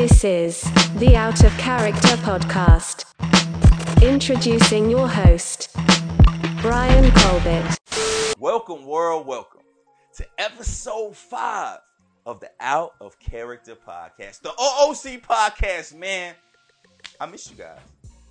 This 0.00 0.24
is 0.24 0.62
the 0.94 1.14
Out 1.14 1.44
of 1.44 1.52
Character 1.58 2.16
podcast. 2.24 3.04
Introducing 4.02 4.88
your 4.88 5.06
host, 5.06 5.76
Brian 6.62 7.12
Colbert. 7.16 7.76
Welcome, 8.38 8.86
world, 8.86 9.26
welcome 9.26 9.60
to 10.14 10.26
episode 10.38 11.14
five 11.14 11.80
of 12.24 12.40
the 12.40 12.50
Out 12.60 12.94
of 13.02 13.18
Character 13.18 13.76
podcast, 13.76 14.40
the 14.40 14.48
OOC 14.48 15.20
podcast, 15.20 15.94
man. 15.94 16.34
I 17.20 17.26
miss 17.26 17.50
you 17.50 17.56
guys. 17.58 17.80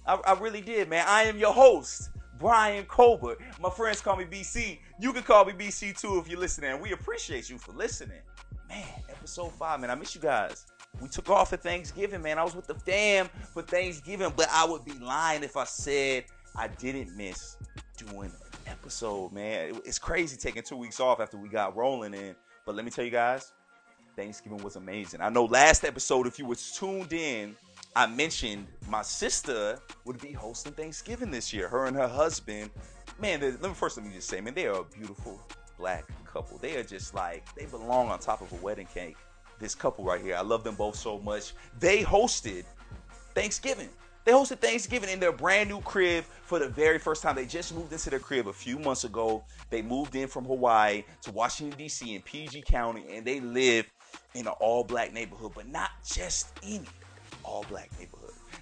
I, 0.08 0.16
I 0.16 0.40
really 0.40 0.62
did, 0.62 0.90
man. 0.90 1.06
I 1.08 1.26
am 1.26 1.38
your 1.38 1.54
host, 1.54 2.10
Brian 2.40 2.86
Colbert. 2.86 3.38
My 3.62 3.70
friends 3.70 4.02
call 4.02 4.16
me 4.16 4.26
BC. 4.26 4.80
You 5.00 5.14
can 5.14 5.22
call 5.22 5.46
me 5.46 5.54
BC 5.54 6.02
too 6.02 6.18
if 6.18 6.28
you're 6.28 6.40
listening. 6.40 6.82
We 6.82 6.94
appreciate 6.94 7.48
you 7.48 7.60
for 7.60 7.74
listening. 7.74 8.22
Man, 8.68 8.88
episode 9.08 9.52
five, 9.52 9.80
man. 9.80 9.92
I 9.92 9.96
miss 9.96 10.16
you 10.16 10.22
guys. 10.22 10.66
We 11.02 11.08
took 11.08 11.30
off 11.30 11.50
for 11.50 11.58
Thanksgiving, 11.58 12.22
man. 12.22 12.38
I 12.38 12.44
was 12.44 12.56
with 12.56 12.68
the 12.68 12.76
fam 12.76 13.30
for 13.54 13.62
Thanksgiving, 13.62 14.34
but 14.36 14.48
I 14.52 14.66
would 14.66 14.84
be 14.84 14.94
lying 14.94 15.44
if 15.44 15.56
I 15.56 15.64
said 15.64 16.26
I 16.56 16.68
didn't 16.68 17.16
miss 17.16 17.58
doing 17.98 18.32
an 18.32 18.32
episode, 18.68 19.32
man. 19.32 19.80
It's 19.86 20.00
crazy 20.00 20.36
taking 20.36 20.64
two 20.64 20.76
weeks 20.76 21.00
off 21.00 21.20
after 21.20 21.38
we 21.38 21.48
got 21.48 21.76
rolling 21.76 22.14
in. 22.14 22.36
But 22.66 22.76
let 22.76 22.84
me 22.84 22.92
tell 22.92 23.06
you 23.06 23.12
guys, 23.12 23.54
Thanksgiving 24.16 24.62
was 24.64 24.76
amazing. 24.76 25.22
I 25.22 25.30
know 25.30 25.46
last 25.46 25.86
episode, 25.86 26.28
if 26.28 26.38
you 26.38 26.46
was 26.46 26.74
tuned 26.74 27.14
in, 27.14 27.56
I 27.96 28.06
mentioned 28.06 28.68
my 28.90 29.02
sister 29.02 29.80
would 30.06 30.20
be 30.20 30.34
hosting 30.34 30.74
Thanksgiving 30.74 31.32
this 31.32 31.54
year. 31.54 31.70
Her 31.70 31.86
and 31.86 31.96
her 31.96 32.08
husband. 32.08 32.72
Man, 33.20 33.42
let 33.42 33.62
me 33.62 33.74
first 33.74 33.98
let 33.98 34.06
me 34.06 34.14
just 34.14 34.28
say, 34.28 34.42
man, 34.42 34.54
they 34.54 34.68
are 34.68 34.82
a 34.82 34.84
beautiful 34.84 35.40
black 35.78 36.06
couple. 36.26 36.58
They 36.58 36.76
are 36.78 36.84
just 36.84 37.14
like 37.14 37.44
they 37.56 37.66
belong 37.66 38.10
on 38.10 38.20
top 38.20 38.42
of 38.42 38.52
a 38.52 38.56
wedding 38.58 38.88
cake 38.94 39.18
this 39.60 39.76
couple 39.76 40.04
right 40.04 40.22
here. 40.22 40.36
I 40.36 40.42
love 40.42 40.64
them 40.64 40.76
both 40.76 40.96
so 40.96 41.20
much. 41.20 41.54
They 41.80 42.04
hosted 42.04 42.66
Thanksgiving. 43.36 43.90
They 44.26 44.32
hosted 44.32 44.60
Thanksgiving 44.60 45.10
in 45.10 45.20
their 45.20 45.32
brand 45.32 45.70
new 45.70 45.82
crib 45.82 46.24
for 46.44 46.60
the 46.60 46.68
very 46.68 47.00
first 47.00 47.24
time. 47.24 47.36
They 47.36 47.46
just 47.46 47.74
moved 47.74 47.92
into 47.94 48.10
their 48.10 48.20
crib 48.20 48.48
a 48.48 48.54
few 48.54 48.78
months 48.78 49.04
ago. 49.04 49.44
They 49.70 49.82
moved 49.82 50.16
in 50.16 50.28
from 50.28 50.46
Hawaii 50.46 51.04
to 51.22 51.32
Washington, 51.32 51.78
D.C. 51.78 52.16
in 52.16 52.22
PG 52.22 52.64
County, 52.64 53.06
and 53.12 53.26
they 53.26 53.40
live 53.40 53.86
in 54.36 54.46
an 54.46 54.54
all 54.60 54.84
black 54.84 55.14
neighborhood, 55.14 55.54
but 55.56 55.68
not 55.68 55.92
just 56.06 56.50
any 56.62 56.82
all 57.44 57.66
black 57.70 57.90
neighborhood. 57.98 58.19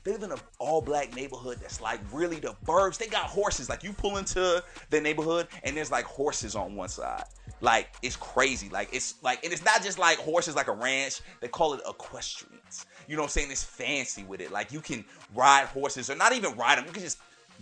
They 0.07 0.13
live 0.13 0.23
in 0.23 0.31
an 0.31 0.39
all 0.57 0.79
black 0.79 1.13
neighborhood 1.13 1.57
that's 1.59 1.81
like 1.81 1.99
really 2.13 2.39
the 2.39 2.55
burbs. 2.65 2.97
They 2.97 3.07
got 3.07 3.25
horses. 3.25 3.67
Like 3.67 3.83
you 3.83 3.91
pull 3.91 4.15
into 4.15 4.63
the 4.89 5.01
neighborhood, 5.01 5.49
and 5.65 5.75
there's 5.75 5.91
like 5.91 6.05
horses 6.05 6.55
on 6.55 6.77
one 6.77 6.87
side. 6.87 7.25
Like 7.59 7.89
it's 8.01 8.15
crazy. 8.15 8.69
Like 8.69 8.87
it's 8.93 9.15
like, 9.21 9.43
and 9.43 9.51
it's 9.51 9.65
not 9.65 9.83
just 9.83 9.99
like 9.99 10.17
horses 10.19 10.55
like 10.55 10.69
a 10.69 10.71
ranch. 10.71 11.19
They 11.41 11.49
call 11.49 11.73
it 11.73 11.81
equestrians. 11.85 12.85
You 13.09 13.17
know 13.17 13.23
what 13.23 13.25
I'm 13.25 13.31
saying? 13.31 13.51
It's 13.51 13.65
fancy 13.65 14.23
with 14.23 14.39
it. 14.39 14.49
Like 14.49 14.71
you 14.71 14.79
can 14.79 15.03
ride 15.35 15.65
horses, 15.65 16.09
or 16.09 16.15
not 16.15 16.31
even 16.31 16.55
ride 16.55 16.77
them. 16.77 16.85
You 16.85 16.93
can 16.93 17.03
just 17.03 17.17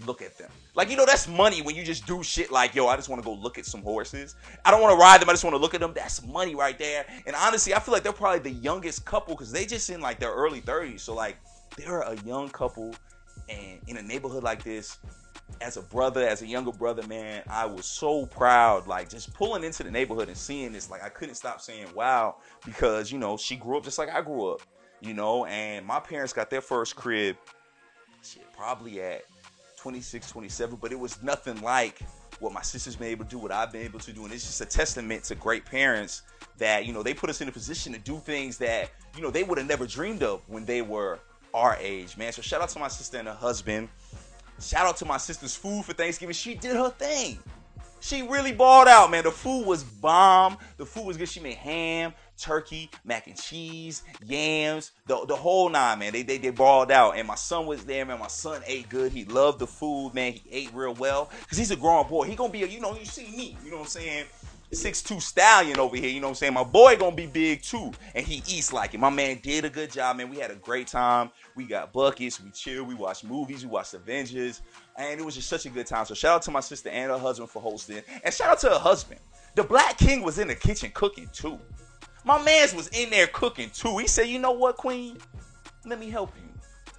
look 0.05 0.21
at 0.21 0.37
them. 0.37 0.51
Like 0.75 0.91
you 0.91 0.97
know, 0.97 1.05
that's 1.07 1.27
money 1.27 1.63
when 1.63 1.75
you 1.75 1.83
just 1.83 2.05
do 2.05 2.21
shit 2.21 2.51
like, 2.51 2.75
yo, 2.75 2.85
I 2.85 2.95
just 2.95 3.09
want 3.09 3.23
to 3.23 3.25
go 3.25 3.33
look 3.33 3.57
at 3.57 3.65
some 3.65 3.81
horses. 3.81 4.35
I 4.63 4.69
don't 4.69 4.83
want 4.83 4.93
to 4.93 5.01
ride 5.01 5.19
them. 5.19 5.29
I 5.29 5.33
just 5.33 5.43
want 5.43 5.55
to 5.55 5.59
look 5.59 5.73
at 5.73 5.79
them. 5.79 5.93
That's 5.95 6.23
money 6.23 6.53
right 6.53 6.77
there. 6.77 7.07
And 7.25 7.35
honestly, 7.35 7.73
I 7.73 7.79
feel 7.79 7.91
like 7.91 8.03
they're 8.03 8.13
probably 8.13 8.51
the 8.51 8.59
youngest 8.59 9.03
couple 9.03 9.33
because 9.33 9.51
they 9.51 9.65
just 9.65 9.89
in 9.89 9.99
like 9.99 10.19
their 10.19 10.31
early 10.31 10.61
30s. 10.61 10.99
So 10.99 11.15
like, 11.15 11.37
they're 11.77 12.01
a 12.01 12.15
young 12.21 12.49
couple, 12.49 12.95
and 13.49 13.79
in 13.87 13.97
a 13.97 14.01
neighborhood 14.01 14.43
like 14.43 14.63
this, 14.63 14.97
as 15.61 15.77
a 15.77 15.81
brother, 15.81 16.27
as 16.27 16.41
a 16.41 16.47
younger 16.47 16.71
brother, 16.71 17.05
man, 17.07 17.43
I 17.49 17.65
was 17.65 17.85
so 17.85 18.25
proud. 18.25 18.87
Like 18.87 19.09
just 19.09 19.33
pulling 19.33 19.63
into 19.63 19.83
the 19.83 19.91
neighborhood 19.91 20.27
and 20.27 20.37
seeing 20.37 20.71
this, 20.71 20.89
like 20.89 21.03
I 21.03 21.09
couldn't 21.09 21.35
stop 21.35 21.61
saying 21.61 21.87
wow 21.93 22.37
because 22.65 23.11
you 23.11 23.17
know 23.17 23.37
she 23.37 23.55
grew 23.55 23.77
up 23.77 23.83
just 23.83 23.97
like 23.97 24.09
I 24.09 24.21
grew 24.21 24.51
up, 24.51 24.61
you 25.01 25.13
know. 25.13 25.45
And 25.45 25.85
my 25.85 25.99
parents 25.99 26.33
got 26.33 26.49
their 26.49 26.61
first 26.61 26.95
crib, 26.95 27.37
shit, 28.23 28.51
probably 28.53 29.01
at 29.01 29.23
26, 29.77 30.31
27, 30.31 30.77
but 30.81 30.91
it 30.91 30.99
was 30.99 31.21
nothing 31.21 31.61
like 31.61 31.99
what 32.39 32.51
my 32.51 32.61
sister's 32.61 32.95
been 32.95 33.07
able 33.07 33.23
to 33.23 33.31
do, 33.31 33.37
what 33.37 33.51
I've 33.51 33.71
been 33.71 33.83
able 33.83 33.99
to 33.99 34.11
do, 34.11 34.25
and 34.25 34.33
it's 34.33 34.45
just 34.45 34.61
a 34.61 34.65
testament 34.65 35.23
to 35.25 35.35
great 35.35 35.65
parents 35.65 36.23
that 36.57 36.85
you 36.85 36.93
know 36.93 37.03
they 37.03 37.13
put 37.13 37.29
us 37.29 37.41
in 37.41 37.47
a 37.47 37.51
position 37.51 37.93
to 37.93 37.99
do 37.99 38.17
things 38.17 38.57
that 38.57 38.91
you 39.15 39.21
know 39.21 39.29
they 39.29 39.43
would 39.43 39.57
have 39.57 39.67
never 39.67 39.85
dreamed 39.85 40.23
of 40.23 40.41
when 40.47 40.65
they 40.65 40.81
were 40.81 41.19
our 41.55 41.77
age, 41.79 42.17
man. 42.17 42.33
So 42.33 42.41
shout 42.41 42.61
out 42.61 42.69
to 42.69 42.79
my 42.79 42.89
sister 42.89 43.17
and 43.17 43.27
her 43.27 43.33
husband. 43.33 43.89
Shout 44.59 44.85
out 44.85 44.97
to 44.97 45.05
my 45.05 45.17
sister's 45.17 45.55
food 45.55 45.85
for 45.85 45.93
Thanksgiving. 45.93 46.33
She 46.33 46.55
did 46.55 46.75
her 46.75 46.89
thing. 46.89 47.39
She 48.01 48.21
really 48.21 48.51
balled 48.51 48.87
out, 48.87 49.09
man. 49.09 49.23
The 49.23 49.31
food 49.31 49.65
was 49.65 49.83
bomb. 49.83 50.57
The 50.77 50.85
food 50.85 51.05
was 51.07 51.17
good. 51.17 51.27
She 51.27 51.39
made 51.39 51.55
ham, 51.55 52.13
turkey, 52.37 52.91
mac 53.03 53.25
and 53.25 53.35
cheese, 53.35 54.03
yams, 54.23 54.91
the, 55.07 55.25
the 55.25 55.35
whole 55.35 55.69
nine, 55.69 55.99
man. 55.99 56.13
They, 56.13 56.21
they 56.21 56.37
they 56.37 56.51
balled 56.51 56.91
out. 56.91 57.17
And 57.17 57.27
my 57.27 57.35
son 57.35 57.65
was 57.65 57.83
there, 57.83 58.05
man. 58.05 58.19
My 58.19 58.27
son 58.27 58.61
ate 58.67 58.89
good. 58.89 59.11
He 59.11 59.25
loved 59.25 59.57
the 59.57 59.65
food, 59.65 60.13
man. 60.13 60.33
He 60.33 60.43
ate 60.51 60.69
real 60.73 60.93
well. 60.93 61.31
Cause 61.49 61.57
he's 61.57 61.71
a 61.71 61.75
grown 61.75 62.07
boy. 62.07 62.25
He 62.25 62.35
gonna 62.35 62.53
be 62.53 62.63
a, 62.63 62.67
you 62.67 62.79
know, 62.79 62.95
you 62.95 63.05
see 63.05 63.35
me, 63.35 63.57
you 63.63 63.71
know 63.71 63.77
what 63.77 63.83
I'm 63.83 63.89
saying? 63.89 64.25
Six 64.71 65.01
two 65.01 65.19
stallion 65.19 65.79
over 65.79 65.95
here. 65.95 66.09
You 66.09 66.19
know 66.19 66.27
what 66.27 66.31
I'm 66.31 66.35
saying? 66.35 66.53
My 66.53 66.63
boy 66.63 66.95
gonna 66.97 67.15
be 67.15 67.27
big 67.27 67.61
too, 67.61 67.91
and 68.13 68.25
he 68.25 68.37
eats 68.47 68.73
like 68.73 68.93
it. 68.93 68.99
My 68.99 69.09
man 69.09 69.39
did 69.41 69.65
a 69.65 69.69
good 69.69 69.91
job, 69.91 70.17
man. 70.17 70.29
We 70.29 70.37
had 70.37 70.51
a 70.51 70.55
great 70.55 70.87
time. 70.87 71.31
We 71.55 71.65
got 71.65 71.93
buckets. 71.93 72.41
We 72.41 72.49
chilled. 72.51 72.87
We 72.87 72.95
watched 72.95 73.23
movies. 73.23 73.63
We 73.63 73.71
watched 73.71 73.93
Avengers, 73.93 74.61
and 74.97 75.19
it 75.19 75.23
was 75.23 75.35
just 75.35 75.49
such 75.49 75.65
a 75.65 75.69
good 75.69 75.87
time. 75.87 76.05
So 76.05 76.13
shout 76.13 76.35
out 76.35 76.41
to 76.43 76.51
my 76.51 76.59
sister 76.59 76.89
and 76.89 77.11
her 77.11 77.17
husband 77.17 77.49
for 77.49 77.61
hosting, 77.61 78.01
and 78.23 78.33
shout 78.33 78.49
out 78.49 78.59
to 78.59 78.69
her 78.69 78.79
husband. 78.79 79.19
The 79.55 79.63
Black 79.63 79.97
King 79.97 80.21
was 80.21 80.39
in 80.39 80.47
the 80.47 80.55
kitchen 80.55 80.91
cooking 80.93 81.29
too. 81.31 81.59
My 82.23 82.41
man's 82.43 82.73
was 82.73 82.87
in 82.89 83.09
there 83.09 83.27
cooking 83.27 83.69
too. 83.69 83.97
He 83.97 84.07
said, 84.07 84.27
"You 84.27 84.39
know 84.39 84.51
what, 84.51 84.77
Queen? 84.77 85.17
Let 85.85 85.99
me 85.99 86.09
help 86.09 86.31
you." 86.35 86.45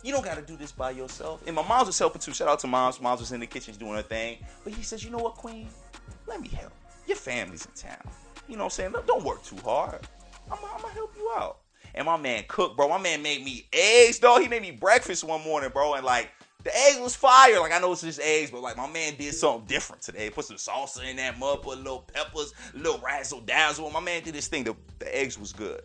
You 0.02 0.12
don't 0.12 0.24
got 0.24 0.36
to 0.36 0.42
do 0.42 0.56
this 0.56 0.70
by 0.70 0.92
yourself. 0.92 1.42
And 1.48 1.56
my 1.56 1.66
mom's 1.66 1.88
was 1.88 1.98
helping 1.98 2.20
too. 2.20 2.32
Shout 2.32 2.46
out 2.46 2.60
to 2.60 2.68
moms. 2.68 3.00
Moms 3.00 3.18
was 3.18 3.32
in 3.32 3.40
the 3.40 3.46
kitchen 3.46 3.74
doing 3.74 3.94
her 3.94 4.02
thing. 4.02 4.38
But 4.62 4.72
he 4.72 4.84
says, 4.84 5.02
you 5.02 5.10
know 5.10 5.18
what, 5.18 5.34
Queen? 5.34 5.68
Let 6.28 6.40
me 6.40 6.46
help 6.46 6.72
your 7.06 7.16
family's 7.16 7.66
in 7.66 7.72
town. 7.72 8.08
You 8.48 8.56
know 8.56 8.64
what 8.64 8.78
I'm 8.78 8.92
saying? 8.92 8.94
Don't 9.06 9.24
work 9.24 9.42
too 9.44 9.56
hard. 9.64 10.00
I'm, 10.50 10.58
I'm 10.74 10.80
gonna 10.80 10.94
help 10.94 11.14
you 11.16 11.32
out. 11.36 11.58
And 11.94 12.06
my 12.06 12.16
man 12.16 12.44
cooked, 12.48 12.76
bro. 12.76 12.88
My 12.88 12.98
man 12.98 13.22
made 13.22 13.44
me 13.44 13.66
eggs, 13.72 14.18
dog. 14.18 14.42
He 14.42 14.48
made 14.48 14.62
me 14.62 14.70
breakfast 14.70 15.24
one 15.24 15.42
morning, 15.42 15.70
bro. 15.72 15.94
And 15.94 16.04
like 16.04 16.30
the 16.62 16.76
eggs 16.76 16.98
was 17.00 17.16
fire. 17.16 17.58
Like 17.60 17.72
I 17.72 17.78
know 17.78 17.92
it's 17.92 18.02
just 18.02 18.20
eggs, 18.20 18.50
but 18.50 18.60
like 18.60 18.76
my 18.76 18.88
man 18.88 19.14
did 19.16 19.34
something 19.34 19.66
different 19.66 20.02
today. 20.02 20.30
Put 20.30 20.44
some 20.44 20.56
salsa 20.56 21.08
in 21.08 21.16
that 21.16 21.38
mud, 21.38 21.62
put 21.62 21.78
a 21.78 21.80
little 21.80 22.04
peppers, 22.12 22.52
a 22.74 22.76
little 22.76 23.00
razzle 23.00 23.40
dazzle. 23.40 23.90
My 23.90 24.00
man 24.00 24.22
did 24.22 24.34
this 24.34 24.48
thing. 24.48 24.64
The, 24.64 24.74
the 24.98 25.16
eggs 25.16 25.38
was 25.38 25.52
good. 25.52 25.82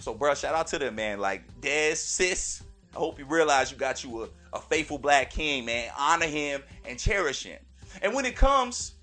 So, 0.00 0.14
bro, 0.14 0.34
shout 0.34 0.54
out 0.54 0.66
to 0.68 0.78
them, 0.78 0.94
man. 0.94 1.20
Like 1.20 1.42
Des, 1.60 1.94
sis. 1.96 2.62
I 2.94 2.98
hope 2.98 3.18
you 3.18 3.24
realize 3.26 3.72
you 3.72 3.76
got 3.76 4.04
you 4.04 4.24
a, 4.24 4.28
a 4.52 4.60
faithful 4.60 4.98
black 4.98 5.30
king, 5.30 5.64
man. 5.64 5.90
Honor 5.98 6.26
him 6.26 6.62
and 6.84 6.98
cherish 6.98 7.42
him. 7.42 7.58
And 8.02 8.14
when 8.14 8.24
it 8.24 8.36
comes 8.36 8.93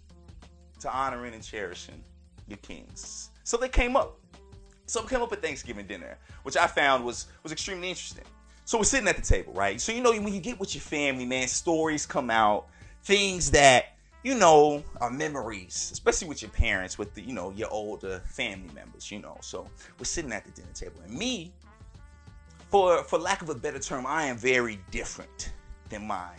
to 0.82 0.94
honoring 0.94 1.34
and 1.34 1.44
cherishing 1.44 2.04
your 2.48 2.58
kings. 2.58 3.30
So 3.44 3.58
they 3.58 3.70
came 3.70 3.96
up. 3.96 4.18
So 4.86 5.02
we 5.02 5.08
came 5.08 5.22
up 5.22 5.32
at 5.32 5.42
Thanksgiving 5.42 5.88
dinner, 5.88 6.18
which 6.44 6.58
I 6.58 6.68
found 6.68 7.06
was 7.06 7.28
was 7.44 7.52
extremely 7.52 7.90
interesting. 7.90 8.26
So 8.66 8.78
we're 8.78 8.84
sitting 8.84 9.08
at 9.08 9.16
the 9.16 9.22
table, 9.22 9.54
right? 9.54 9.80
So 9.80 9.92
you 9.92 10.02
know 10.02 10.12
when 10.12 10.34
you 10.34 10.42
get 10.42 10.60
with 10.60 10.76
your 10.76 10.82
family, 10.82 11.26
man, 11.26 11.48
stories 11.48 12.06
come 12.06 12.30
out, 12.30 12.68
things 13.04 13.52
that 13.52 13.98
you 14.24 14.36
know 14.36 14.84
are 15.00 15.10
memories, 15.10 15.90
especially 15.94 16.28
with 16.28 16.42
your 16.42 16.52
parents, 16.52 16.98
with 16.98 17.14
the 17.14 17.22
you 17.22 17.34
know 17.34 17.52
your 17.52 17.70
older 17.72 18.22
family 18.26 18.70
members, 18.74 19.12
you 19.12 19.20
know. 19.20 19.38
So 19.42 19.68
we're 19.98 20.06
sitting 20.06 20.32
at 20.32 20.46
the 20.46 20.52
dinner 20.52 20.74
table, 20.74 21.02
and 21.04 21.14
me, 21.14 21.52
for 22.70 23.04
for 23.04 23.18
lack 23.18 23.42
of 23.42 23.50
a 23.50 23.56
better 23.56 23.80
term, 23.80 24.06
I 24.06 24.26
am 24.26 24.38
very 24.38 24.80
different 24.92 25.54
than 25.90 26.06
my 26.08 26.32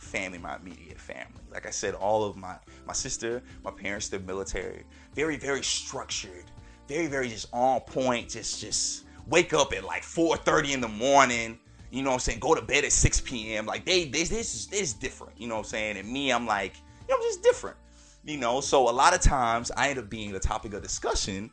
family, 0.00 0.38
my 0.38 0.56
immediate 0.56 0.98
family. 0.98 1.42
Like 1.50 1.66
I 1.66 1.70
said, 1.70 1.94
all 1.94 2.24
of 2.24 2.36
my 2.36 2.56
my 2.86 2.92
sister, 2.92 3.42
my 3.62 3.70
parents, 3.70 4.08
they're 4.08 4.20
military. 4.20 4.84
Very, 5.14 5.36
very 5.36 5.62
structured. 5.62 6.44
Very, 6.88 7.06
very 7.06 7.28
just 7.28 7.46
on 7.52 7.80
point. 7.80 8.30
Just 8.30 8.60
just 8.60 9.04
wake 9.26 9.52
up 9.52 9.72
at 9.72 9.84
like 9.84 10.02
4:30 10.02 10.74
in 10.74 10.80
the 10.80 10.88
morning. 10.88 11.58
You 11.90 12.02
know 12.02 12.10
what 12.10 12.14
I'm 12.14 12.20
saying? 12.20 12.38
Go 12.40 12.54
to 12.54 12.62
bed 12.62 12.84
at 12.84 12.92
6 12.92 13.20
p.m. 13.22 13.66
Like 13.66 13.84
they 13.84 14.04
this 14.04 14.28
this 14.28 14.68
is 14.72 14.94
different. 14.94 15.40
You 15.40 15.48
know 15.48 15.54
what 15.56 15.66
I'm 15.66 15.70
saying? 15.70 15.96
And 15.98 16.10
me, 16.10 16.30
I'm 16.32 16.46
like, 16.46 16.74
you 16.76 17.14
know, 17.14 17.16
I'm 17.16 17.22
just 17.22 17.42
different. 17.42 17.76
You 18.24 18.36
know, 18.36 18.60
so 18.60 18.88
a 18.88 18.92
lot 18.92 19.14
of 19.14 19.20
times 19.20 19.70
I 19.76 19.88
end 19.88 19.98
up 19.98 20.10
being 20.10 20.32
the 20.32 20.40
topic 20.40 20.74
of 20.74 20.82
discussion 20.82 21.50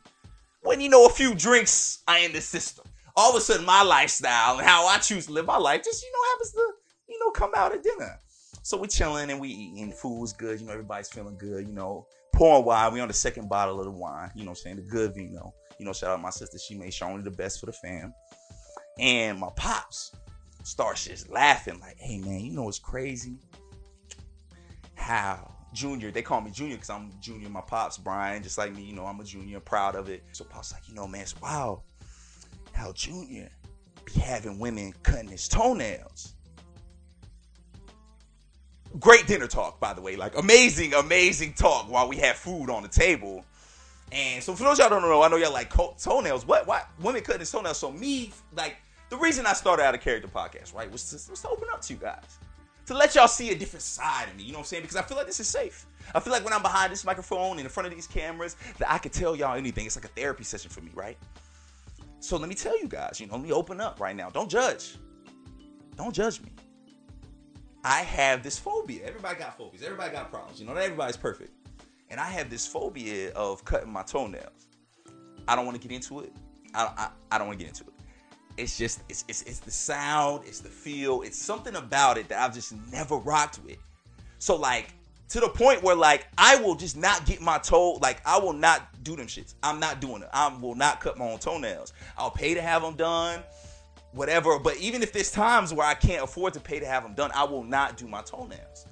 when 0.62 0.80
you 0.80 0.88
know 0.88 1.06
a 1.06 1.10
few 1.10 1.34
drinks 1.34 2.02
I 2.06 2.20
in 2.20 2.32
the 2.32 2.40
system. 2.40 2.84
All 3.16 3.30
of 3.30 3.36
a 3.36 3.40
sudden, 3.40 3.66
my 3.66 3.82
lifestyle 3.82 4.58
and 4.58 4.66
how 4.66 4.86
I 4.86 4.98
choose 4.98 5.26
to 5.26 5.32
live 5.32 5.46
my 5.46 5.56
life 5.56 5.82
just 5.82 6.02
you 6.02 6.12
know 6.12 6.30
happens 6.32 6.52
to 6.52 6.72
you 7.08 7.18
know 7.20 7.30
come 7.30 7.50
out 7.56 7.72
at 7.72 7.82
dinner. 7.82 8.18
So 8.62 8.76
we 8.76 8.88
chilling 8.88 9.30
and 9.30 9.40
we 9.40 9.48
eating. 9.48 9.92
Food's 9.92 10.32
good. 10.32 10.60
You 10.60 10.66
know, 10.66 10.72
everybody's 10.72 11.08
feeling 11.08 11.36
good. 11.38 11.66
You 11.66 11.72
know, 11.72 12.06
pouring 12.32 12.64
wine. 12.64 12.92
We 12.92 13.00
on 13.00 13.08
the 13.08 13.14
second 13.14 13.48
bottle 13.48 13.78
of 13.78 13.84
the 13.84 13.90
wine. 13.90 14.30
You 14.34 14.44
know 14.44 14.50
I'm 14.50 14.56
saying? 14.56 14.76
The 14.76 14.82
good 14.82 15.14
vino. 15.14 15.54
You 15.78 15.86
know, 15.86 15.92
shout 15.92 16.10
out 16.10 16.20
my 16.20 16.30
sister. 16.30 16.58
She 16.58 16.74
made 16.74 16.92
sure 16.92 17.08
only 17.08 17.22
the 17.22 17.30
best 17.30 17.60
for 17.60 17.66
the 17.66 17.72
fam. 17.72 18.12
And 18.98 19.38
my 19.38 19.50
pops 19.56 20.12
starts 20.64 21.04
just 21.04 21.30
laughing 21.30 21.78
like, 21.80 21.96
hey 21.98 22.18
man, 22.18 22.40
you 22.40 22.52
know 22.52 22.64
what's 22.64 22.78
crazy? 22.78 23.38
How 24.94 25.54
Junior, 25.72 26.10
they 26.10 26.22
call 26.22 26.40
me 26.40 26.50
Junior 26.50 26.76
because 26.76 26.90
I'm 26.90 27.12
Junior. 27.20 27.48
My 27.48 27.60
pops, 27.60 27.96
Brian, 27.96 28.42
just 28.42 28.58
like 28.58 28.74
me, 28.74 28.82
you 28.82 28.94
know, 28.94 29.06
I'm 29.06 29.20
a 29.20 29.24
Junior, 29.24 29.60
proud 29.60 29.94
of 29.94 30.08
it. 30.08 30.24
So 30.32 30.44
pops 30.44 30.72
like, 30.72 30.88
you 30.88 30.94
know, 30.94 31.06
man, 31.06 31.22
it's 31.22 31.40
wow 31.40 31.82
how 32.78 32.92
Junior 32.92 33.50
be 34.04 34.20
having 34.20 34.58
women 34.58 34.94
cutting 35.02 35.28
his 35.28 35.48
toenails. 35.48 36.34
Great 38.98 39.26
dinner 39.26 39.46
talk, 39.46 39.78
by 39.80 39.92
the 39.92 40.00
way. 40.00 40.16
Like 40.16 40.36
amazing, 40.36 40.94
amazing 40.94 41.52
talk 41.52 41.90
while 41.90 42.08
we 42.08 42.16
have 42.16 42.36
food 42.36 42.70
on 42.70 42.82
the 42.82 42.88
table. 42.88 43.44
And 44.10 44.42
so 44.42 44.54
for 44.54 44.64
those 44.64 44.78
y'all 44.78 44.88
don't 44.88 45.02
know, 45.02 45.22
I 45.22 45.28
know 45.28 45.36
y'all 45.36 45.52
like 45.52 45.72
toenails. 45.98 46.46
What? 46.46 46.66
Why 46.66 46.82
women 47.00 47.22
cutting 47.22 47.40
his 47.40 47.50
toenails? 47.50 47.78
So 47.78 47.92
me, 47.92 48.32
like 48.56 48.76
the 49.10 49.16
reason 49.16 49.46
I 49.46 49.52
started 49.52 49.82
out 49.82 49.94
a 49.94 49.98
character 49.98 50.28
podcast, 50.28 50.74
right, 50.74 50.90
was 50.90 51.10
to, 51.10 51.30
was 51.30 51.40
to 51.42 51.48
open 51.48 51.68
up 51.72 51.82
to 51.82 51.92
you 51.92 51.98
guys, 51.98 52.38
to 52.86 52.94
let 52.94 53.14
y'all 53.14 53.28
see 53.28 53.50
a 53.50 53.54
different 53.54 53.82
side 53.82 54.28
of 54.28 54.36
me. 54.36 54.44
You 54.44 54.52
know 54.52 54.58
what 54.58 54.62
I'm 54.62 54.66
saying? 54.66 54.82
Because 54.82 54.96
I 54.96 55.02
feel 55.02 55.16
like 55.16 55.26
this 55.26 55.40
is 55.40 55.48
safe. 55.48 55.86
I 56.14 56.20
feel 56.20 56.32
like 56.32 56.44
when 56.44 56.54
I'm 56.54 56.62
behind 56.62 56.90
this 56.90 57.04
microphone 57.04 57.52
and 57.52 57.60
in 57.60 57.68
front 57.68 57.86
of 57.86 57.94
these 57.94 58.06
cameras, 58.06 58.56
that 58.78 58.90
I 58.90 58.98
can 58.98 59.10
tell 59.10 59.36
y'all 59.36 59.56
anything. 59.56 59.84
It's 59.84 59.96
like 59.96 60.06
a 60.06 60.08
therapy 60.08 60.44
session 60.44 60.70
for 60.70 60.80
me, 60.80 60.90
right? 60.94 61.18
So 62.20 62.36
let 62.38 62.48
me 62.48 62.54
tell 62.54 62.78
you 62.78 62.88
guys, 62.88 63.20
you 63.20 63.26
know, 63.26 63.34
let 63.34 63.42
me 63.42 63.52
open 63.52 63.80
up 63.80 64.00
right 64.00 64.16
now. 64.16 64.30
Don't 64.30 64.50
judge. 64.50 64.96
Don't 65.96 66.14
judge 66.14 66.40
me. 66.40 66.48
I 67.84 68.00
have 68.02 68.42
this 68.42 68.58
phobia. 68.58 69.06
Everybody 69.06 69.38
got 69.38 69.56
phobias. 69.56 69.82
Everybody 69.82 70.12
got 70.12 70.30
problems. 70.30 70.60
You 70.60 70.66
know, 70.66 70.74
not 70.74 70.82
everybody's 70.82 71.16
perfect. 71.16 71.52
And 72.10 72.18
I 72.18 72.28
have 72.30 72.50
this 72.50 72.66
phobia 72.66 73.32
of 73.32 73.64
cutting 73.64 73.90
my 73.90 74.02
toenails. 74.02 74.66
I 75.46 75.56
don't 75.56 75.64
want 75.64 75.80
to 75.80 75.86
get 75.86 75.94
into 75.94 76.20
it. 76.20 76.32
I, 76.74 76.84
I, 76.84 77.08
I 77.30 77.38
don't 77.38 77.46
want 77.46 77.58
to 77.58 77.64
get 77.64 77.72
into 77.72 77.88
it. 77.88 77.94
It's 78.56 78.76
just, 78.76 79.02
it's, 79.08 79.24
it's, 79.28 79.42
it's 79.42 79.60
the 79.60 79.70
sound, 79.70 80.42
it's 80.44 80.60
the 80.60 80.68
feel, 80.68 81.22
it's 81.22 81.38
something 81.38 81.76
about 81.76 82.18
it 82.18 82.28
that 82.28 82.38
I've 82.38 82.54
just 82.54 82.74
never 82.90 83.16
rocked 83.16 83.60
with. 83.64 83.78
So, 84.38 84.56
like, 84.56 84.94
to 85.28 85.40
the 85.40 85.48
point 85.48 85.82
where 85.82 85.94
like 85.94 86.26
I 86.36 86.56
will 86.56 86.74
just 86.74 86.96
not 86.96 87.26
get 87.26 87.40
my 87.40 87.58
toe 87.58 87.98
like 88.00 88.20
I 88.26 88.38
will 88.38 88.52
not 88.52 89.02
do 89.04 89.14
them 89.14 89.26
shits. 89.26 89.54
I'm 89.62 89.78
not 89.78 90.00
doing 90.00 90.22
it. 90.22 90.28
I 90.32 90.48
will 90.60 90.74
not 90.74 91.00
cut 91.00 91.18
my 91.18 91.26
own 91.26 91.38
toenails. 91.38 91.92
I'll 92.16 92.30
pay 92.30 92.54
to 92.54 92.62
have 92.62 92.82
them 92.82 92.94
done, 92.94 93.42
whatever. 94.12 94.58
But 94.58 94.76
even 94.78 95.02
if 95.02 95.12
there's 95.12 95.30
times 95.30 95.72
where 95.72 95.86
I 95.86 95.94
can't 95.94 96.24
afford 96.24 96.54
to 96.54 96.60
pay 96.60 96.80
to 96.80 96.86
have 96.86 97.02
them 97.02 97.14
done, 97.14 97.30
I 97.34 97.44
will 97.44 97.64
not 97.64 97.96
do 97.96 98.06
my 98.06 98.22
toenails. 98.22 98.86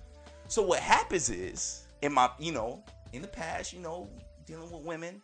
So 0.48 0.62
what 0.62 0.80
happens 0.80 1.28
is 1.28 1.86
in 2.02 2.12
my 2.12 2.30
you 2.38 2.52
know 2.52 2.84
in 3.12 3.22
the 3.22 3.28
past 3.28 3.72
you 3.72 3.80
know 3.80 4.08
dealing 4.46 4.70
with 4.70 4.82
women, 4.82 5.20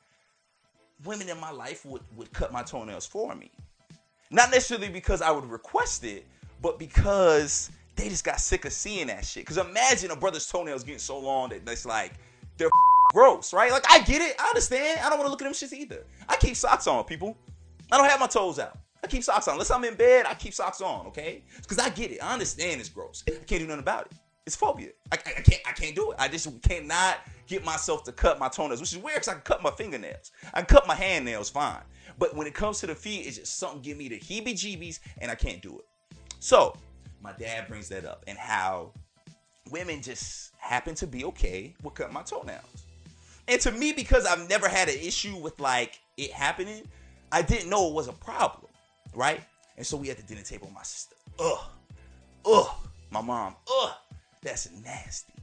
women 1.05 1.29
in 1.29 1.39
my 1.39 1.51
life 1.51 1.85
would 1.85 2.03
would 2.17 2.33
cut 2.33 2.53
my 2.53 2.63
toenails 2.63 3.07
for 3.07 3.35
me. 3.35 3.51
Not 4.31 4.51
necessarily 4.51 4.89
because 4.89 5.21
I 5.23 5.31
would 5.31 5.45
request 5.45 6.05
it, 6.05 6.27
but 6.61 6.79
because 6.79 7.71
they 7.97 8.09
just 8.09 8.25
got 8.25 8.41
sick 8.41 8.65
of 8.65 8.73
seeing 8.73 9.09
that 9.09 9.25
shit. 9.25 9.47
Cause 9.47 9.59
imagine 9.59 10.11
a 10.11 10.17
brother's 10.17 10.47
toenails 10.47 10.83
getting 10.83 10.99
so 10.99 11.19
long 11.19 11.51
that 11.51 11.67
that's 11.67 11.85
like 11.85 12.15
they're 12.57 12.71
gross, 13.13 13.53
right? 13.53 13.71
Like 13.71 13.85
I 13.91 14.01
get 14.01 14.23
it, 14.23 14.35
I 14.39 14.49
understand. 14.49 15.01
I 15.01 15.11
don't 15.11 15.19
want 15.19 15.27
to 15.27 15.31
look 15.31 15.43
at 15.43 15.45
them 15.45 15.53
shits 15.53 15.73
either. 15.73 16.05
I 16.29 16.37
keep 16.37 16.57
socks 16.57 16.87
on, 16.87 17.05
people. 17.05 17.37
I 17.91 17.99
don't 17.99 18.09
have 18.09 18.21
my 18.21 18.27
toes 18.27 18.59
out. 18.59 18.79
I 19.05 19.07
keep 19.09 19.25
socks 19.25 19.49
on. 19.49 19.55
Unless 19.55 19.71
I'm 19.71 19.85
in 19.85 19.95
bed, 19.95 20.27
I 20.29 20.35
keep 20.35 20.55
socks 20.55 20.81
on, 20.81 21.07
okay? 21.07 21.43
Because 21.61 21.79
I 21.79 21.91
get 21.91 22.13
it. 22.13 22.23
I 22.23 22.33
understand 22.33 22.81
it's 22.81 22.89
gross. 22.89 23.25
I 23.27 23.33
can't 23.33 23.61
do 23.61 23.67
nothing 23.67 23.81
about 23.81 24.07
it. 24.07 24.13
It's 24.47 24.57
phobia. 24.57 24.91
I, 25.11 25.17
I, 25.17 25.31
I, 25.39 25.41
can't. 25.41 25.63
I 25.67 25.73
can't 25.73 25.95
do 25.95 26.13
it. 26.13 26.17
I 26.19 26.29
just 26.29 26.63
cannot 26.63 27.19
get 27.47 27.65
myself 27.65 28.05
to 28.05 28.13
cut 28.13 28.39
my 28.39 28.49
toenails, 28.49 28.81
which 28.81 28.93
is 28.93 28.99
weird 28.99 29.17
because 29.17 29.29
I 29.29 29.33
can 29.33 29.43
cut 29.43 29.63
my 29.63 29.71
fingernails. 29.71 30.33
I 30.53 30.63
can 30.63 30.67
cut 30.67 30.87
my 30.87 30.95
hand 30.95 31.25
nails 31.25 31.51
fine. 31.51 31.83
But 32.19 32.37
when 32.37 32.47
it 32.47 32.55
comes 32.55 32.81
to 32.81 32.87
the 32.87 32.95
feet, 32.95 33.27
it's 33.27 33.39
just 33.39 33.59
something 33.59 33.83
give 33.83 33.97
me 33.97 34.09
the 34.09 34.19
heebie-jeebies, 34.19 35.01
and 35.19 35.31
I 35.31 35.35
can't 35.35 35.63
do 35.63 35.79
it. 35.79 35.85
So 36.41 36.77
my 37.23 37.33
dad 37.33 37.69
brings 37.69 37.89
that 37.91 38.05
up 38.05 38.25
and 38.27 38.37
how 38.37 38.93
women 39.71 40.03
just 40.03 40.53
happen 40.59 40.95
to 40.97 41.07
be 41.07 41.25
okay 41.25 41.75
with 41.83 41.95
cutting 41.95 42.13
my 42.13 42.23
toenails. 42.23 42.87
And 43.49 43.61
to 43.63 43.73
me, 43.73 43.93
because 43.93 44.27
I've 44.27 44.49
never 44.49 44.69
had 44.69 44.89
an 44.89 44.99
issue 44.99 45.37
with 45.37 45.59
like 45.61 46.01
it 46.17 46.31
happening, 46.33 46.83
I 47.31 47.43
didn't 47.43 47.71
know 47.71 47.89
it 47.89 47.95
was 47.95 48.09
a 48.09 48.13
problem, 48.13 48.71
right? 49.15 49.41
And 49.77 49.87
so 49.87 49.97
we 49.97 50.11
at 50.11 50.17
the 50.17 50.23
dinner 50.23 50.43
table, 50.43 50.71
my 50.75 50.83
sister, 50.83 51.17
ugh, 51.39 51.59
ugh, 52.45 52.69
my 53.11 53.21
mom, 53.21 53.57
ugh, 53.81 53.93
that's 54.43 54.71
nasty. 54.85 55.35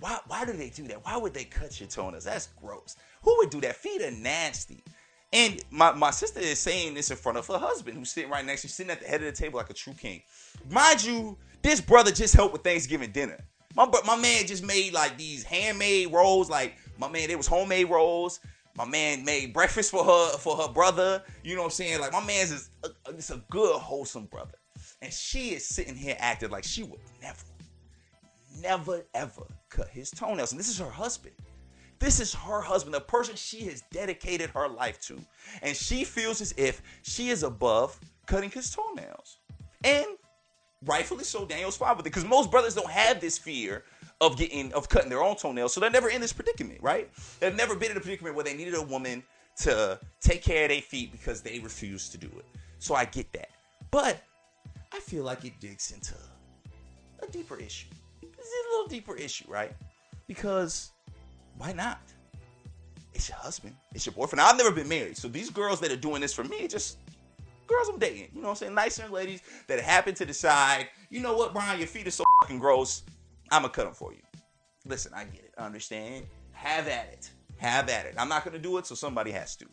Why, 0.00 0.18
why 0.26 0.44
do 0.44 0.52
they 0.52 0.70
do 0.70 0.86
that? 0.88 1.04
Why 1.04 1.16
would 1.16 1.34
they 1.34 1.44
cut 1.44 1.80
your 1.80 1.88
toenails? 1.88 2.24
That's 2.24 2.48
gross. 2.60 2.96
Who 3.22 3.36
would 3.38 3.50
do 3.50 3.60
that? 3.62 3.76
Feet 3.76 4.02
are 4.02 4.10
nasty. 4.10 4.82
And 5.32 5.64
my, 5.70 5.92
my 5.92 6.10
sister 6.10 6.40
is 6.40 6.58
saying 6.58 6.94
this 6.94 7.10
in 7.10 7.16
front 7.16 7.38
of 7.38 7.46
her 7.48 7.58
husband, 7.58 7.96
who's 7.96 8.10
sitting 8.10 8.30
right 8.30 8.44
next 8.44 8.62
to 8.62 8.68
her, 8.68 8.72
sitting 8.72 8.92
at 8.92 9.00
the 9.00 9.06
head 9.06 9.22
of 9.22 9.26
the 9.26 9.32
table 9.32 9.56
like 9.56 9.70
a 9.70 9.74
true 9.74 9.94
king. 9.94 10.22
Mind 10.70 11.02
you, 11.04 11.36
this 11.62 11.80
brother 11.80 12.12
just 12.12 12.34
helped 12.34 12.52
with 12.52 12.62
Thanksgiving 12.62 13.10
dinner. 13.10 13.38
My 13.74 13.90
my 14.06 14.16
man 14.16 14.46
just 14.46 14.62
made 14.62 14.92
like 14.92 15.18
these 15.18 15.42
handmade 15.42 16.12
rolls. 16.12 16.48
Like 16.48 16.76
my 16.98 17.08
man, 17.08 17.30
it 17.30 17.36
was 17.36 17.48
homemade 17.48 17.90
rolls. 17.90 18.38
My 18.76 18.84
man 18.84 19.24
made 19.24 19.52
breakfast 19.52 19.90
for 19.90 20.04
her 20.04 20.36
for 20.38 20.56
her 20.56 20.68
brother. 20.68 21.22
You 21.44 21.54
know 21.54 21.62
what 21.62 21.66
I'm 21.66 21.72
saying? 21.72 22.00
Like 22.00 22.12
my 22.12 22.24
man's 22.24 22.50
is 22.50 22.70
a, 22.82 23.34
a 23.34 23.40
good 23.50 23.76
wholesome 23.76 24.26
brother, 24.26 24.58
and 25.00 25.12
she 25.12 25.50
is 25.50 25.64
sitting 25.64 25.94
here 25.94 26.16
acting 26.18 26.50
like 26.50 26.64
she 26.64 26.82
would 26.82 27.00
never, 27.22 27.44
never 28.60 29.04
ever 29.14 29.46
cut 29.68 29.88
his 29.88 30.10
toenails. 30.10 30.52
And 30.52 30.58
this 30.58 30.68
is 30.68 30.78
her 30.78 30.90
husband. 30.90 31.34
This 32.00 32.18
is 32.20 32.34
her 32.34 32.60
husband, 32.60 32.94
the 32.94 33.00
person 33.00 33.36
she 33.36 33.60
has 33.66 33.82
dedicated 33.92 34.50
her 34.50 34.68
life 34.68 35.00
to. 35.02 35.18
And 35.62 35.76
she 35.76 36.04
feels 36.04 36.40
as 36.40 36.52
if 36.56 36.82
she 37.02 37.30
is 37.30 37.44
above 37.44 37.98
cutting 38.26 38.50
his 38.50 38.70
toenails. 38.70 39.38
And 39.84 40.06
rightfully 40.84 41.24
so, 41.24 41.46
Daniel's 41.46 41.76
fine 41.76 41.96
with 41.96 42.00
it. 42.00 42.10
Because 42.10 42.24
most 42.24 42.50
brothers 42.50 42.74
don't 42.74 42.90
have 42.90 43.20
this 43.20 43.38
fear 43.38 43.84
of 44.20 44.36
getting 44.36 44.72
of 44.72 44.88
cutting 44.88 45.10
their 45.10 45.22
own 45.22 45.36
toenails. 45.36 45.72
So 45.74 45.80
they're 45.80 45.90
never 45.90 46.08
in 46.08 46.20
this 46.20 46.32
predicament, 46.32 46.80
right? 46.82 47.10
They've 47.40 47.54
never 47.54 47.74
been 47.74 47.90
in 47.90 47.96
a 47.96 48.00
predicament 48.00 48.34
where 48.34 48.44
they 48.44 48.54
needed 48.54 48.74
a 48.74 48.82
woman 48.82 49.22
to 49.58 49.98
take 50.20 50.42
care 50.42 50.64
of 50.64 50.70
their 50.70 50.80
feet 50.80 51.12
because 51.12 51.42
they 51.42 51.58
refused 51.60 52.12
to 52.12 52.18
do 52.18 52.26
it. 52.26 52.44
So 52.78 52.94
I 52.94 53.04
get 53.04 53.32
that. 53.32 53.48
But 53.90 54.22
I 54.92 55.00
feel 55.00 55.24
like 55.24 55.44
it 55.44 55.52
digs 55.60 55.92
into 55.92 56.14
a 57.22 57.30
deeper 57.30 57.56
issue. 57.56 57.88
It's 58.22 58.32
a 58.32 58.76
little 58.76 58.88
deeper 58.88 59.16
issue, 59.16 59.46
right? 59.48 59.72
Because 60.26 60.92
why 61.58 61.72
not? 61.72 62.00
It's 63.12 63.28
your 63.28 63.38
husband. 63.38 63.76
It's 63.94 64.06
your 64.06 64.14
boyfriend. 64.14 64.40
I've 64.40 64.56
never 64.56 64.72
been 64.72 64.88
married. 64.88 65.16
So 65.16 65.28
these 65.28 65.50
girls 65.50 65.80
that 65.80 65.92
are 65.92 65.96
doing 65.96 66.20
this 66.20 66.34
for 66.34 66.44
me, 66.44 66.66
just 66.66 66.98
girls 67.66 67.88
I'm 67.88 67.98
dating. 67.98 68.28
You 68.34 68.40
know 68.40 68.48
what 68.48 68.50
I'm 68.50 68.56
saying? 68.56 68.74
Nice 68.74 68.98
young 68.98 69.12
ladies 69.12 69.42
that 69.68 69.80
happen 69.80 70.14
to 70.14 70.24
decide, 70.24 70.88
you 71.10 71.20
know 71.20 71.36
what, 71.36 71.52
Brian, 71.52 71.78
your 71.78 71.86
feet 71.86 72.06
are 72.06 72.10
so 72.10 72.24
fucking 72.42 72.58
gross. 72.58 73.02
I'm 73.50 73.62
to 73.62 73.68
cut 73.68 73.84
them 73.84 73.94
for 73.94 74.12
you. 74.12 74.20
Listen, 74.86 75.12
I 75.14 75.24
get 75.24 75.44
it. 75.44 75.54
I 75.56 75.66
understand. 75.66 76.26
Have 76.52 76.88
at 76.88 77.08
it. 77.12 77.30
Have 77.56 77.88
at 77.88 78.06
it. 78.06 78.14
I'm 78.18 78.28
not 78.28 78.44
to 78.52 78.58
do 78.58 78.78
it, 78.78 78.86
so 78.86 78.94
somebody 78.94 79.30
has 79.30 79.56
to. 79.56 79.66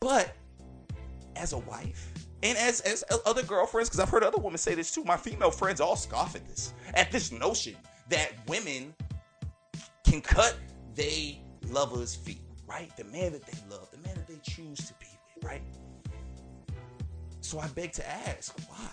But 0.00 0.34
as 1.36 1.52
a 1.52 1.58
wife, 1.58 2.12
and 2.42 2.58
as, 2.58 2.80
as 2.80 3.04
other 3.24 3.42
girlfriends, 3.42 3.88
because 3.88 4.00
I've 4.00 4.08
heard 4.08 4.24
other 4.24 4.40
women 4.40 4.58
say 4.58 4.74
this 4.74 4.92
too, 4.92 5.04
my 5.04 5.16
female 5.16 5.50
friends 5.50 5.80
all 5.80 5.96
scoff 5.96 6.34
at 6.34 6.46
this, 6.48 6.74
at 6.94 7.10
this 7.12 7.32
notion 7.32 7.76
that 8.08 8.32
women 8.48 8.94
can 10.04 10.20
cut 10.20 10.56
they 10.94 11.40
lover's 11.68 12.14
feet, 12.14 12.42
right? 12.66 12.94
The 12.96 13.04
man 13.04 13.32
that 13.32 13.46
they 13.46 13.58
love, 13.70 13.90
the 13.90 13.98
man 13.98 14.14
that 14.16 14.26
they 14.26 14.38
choose 14.42 14.78
to 14.78 14.94
be 14.94 15.06
with, 15.36 15.44
right? 15.44 15.62
So 17.40 17.60
I 17.60 17.68
beg 17.68 17.92
to 17.92 18.08
ask, 18.08 18.56
why? 18.68 18.88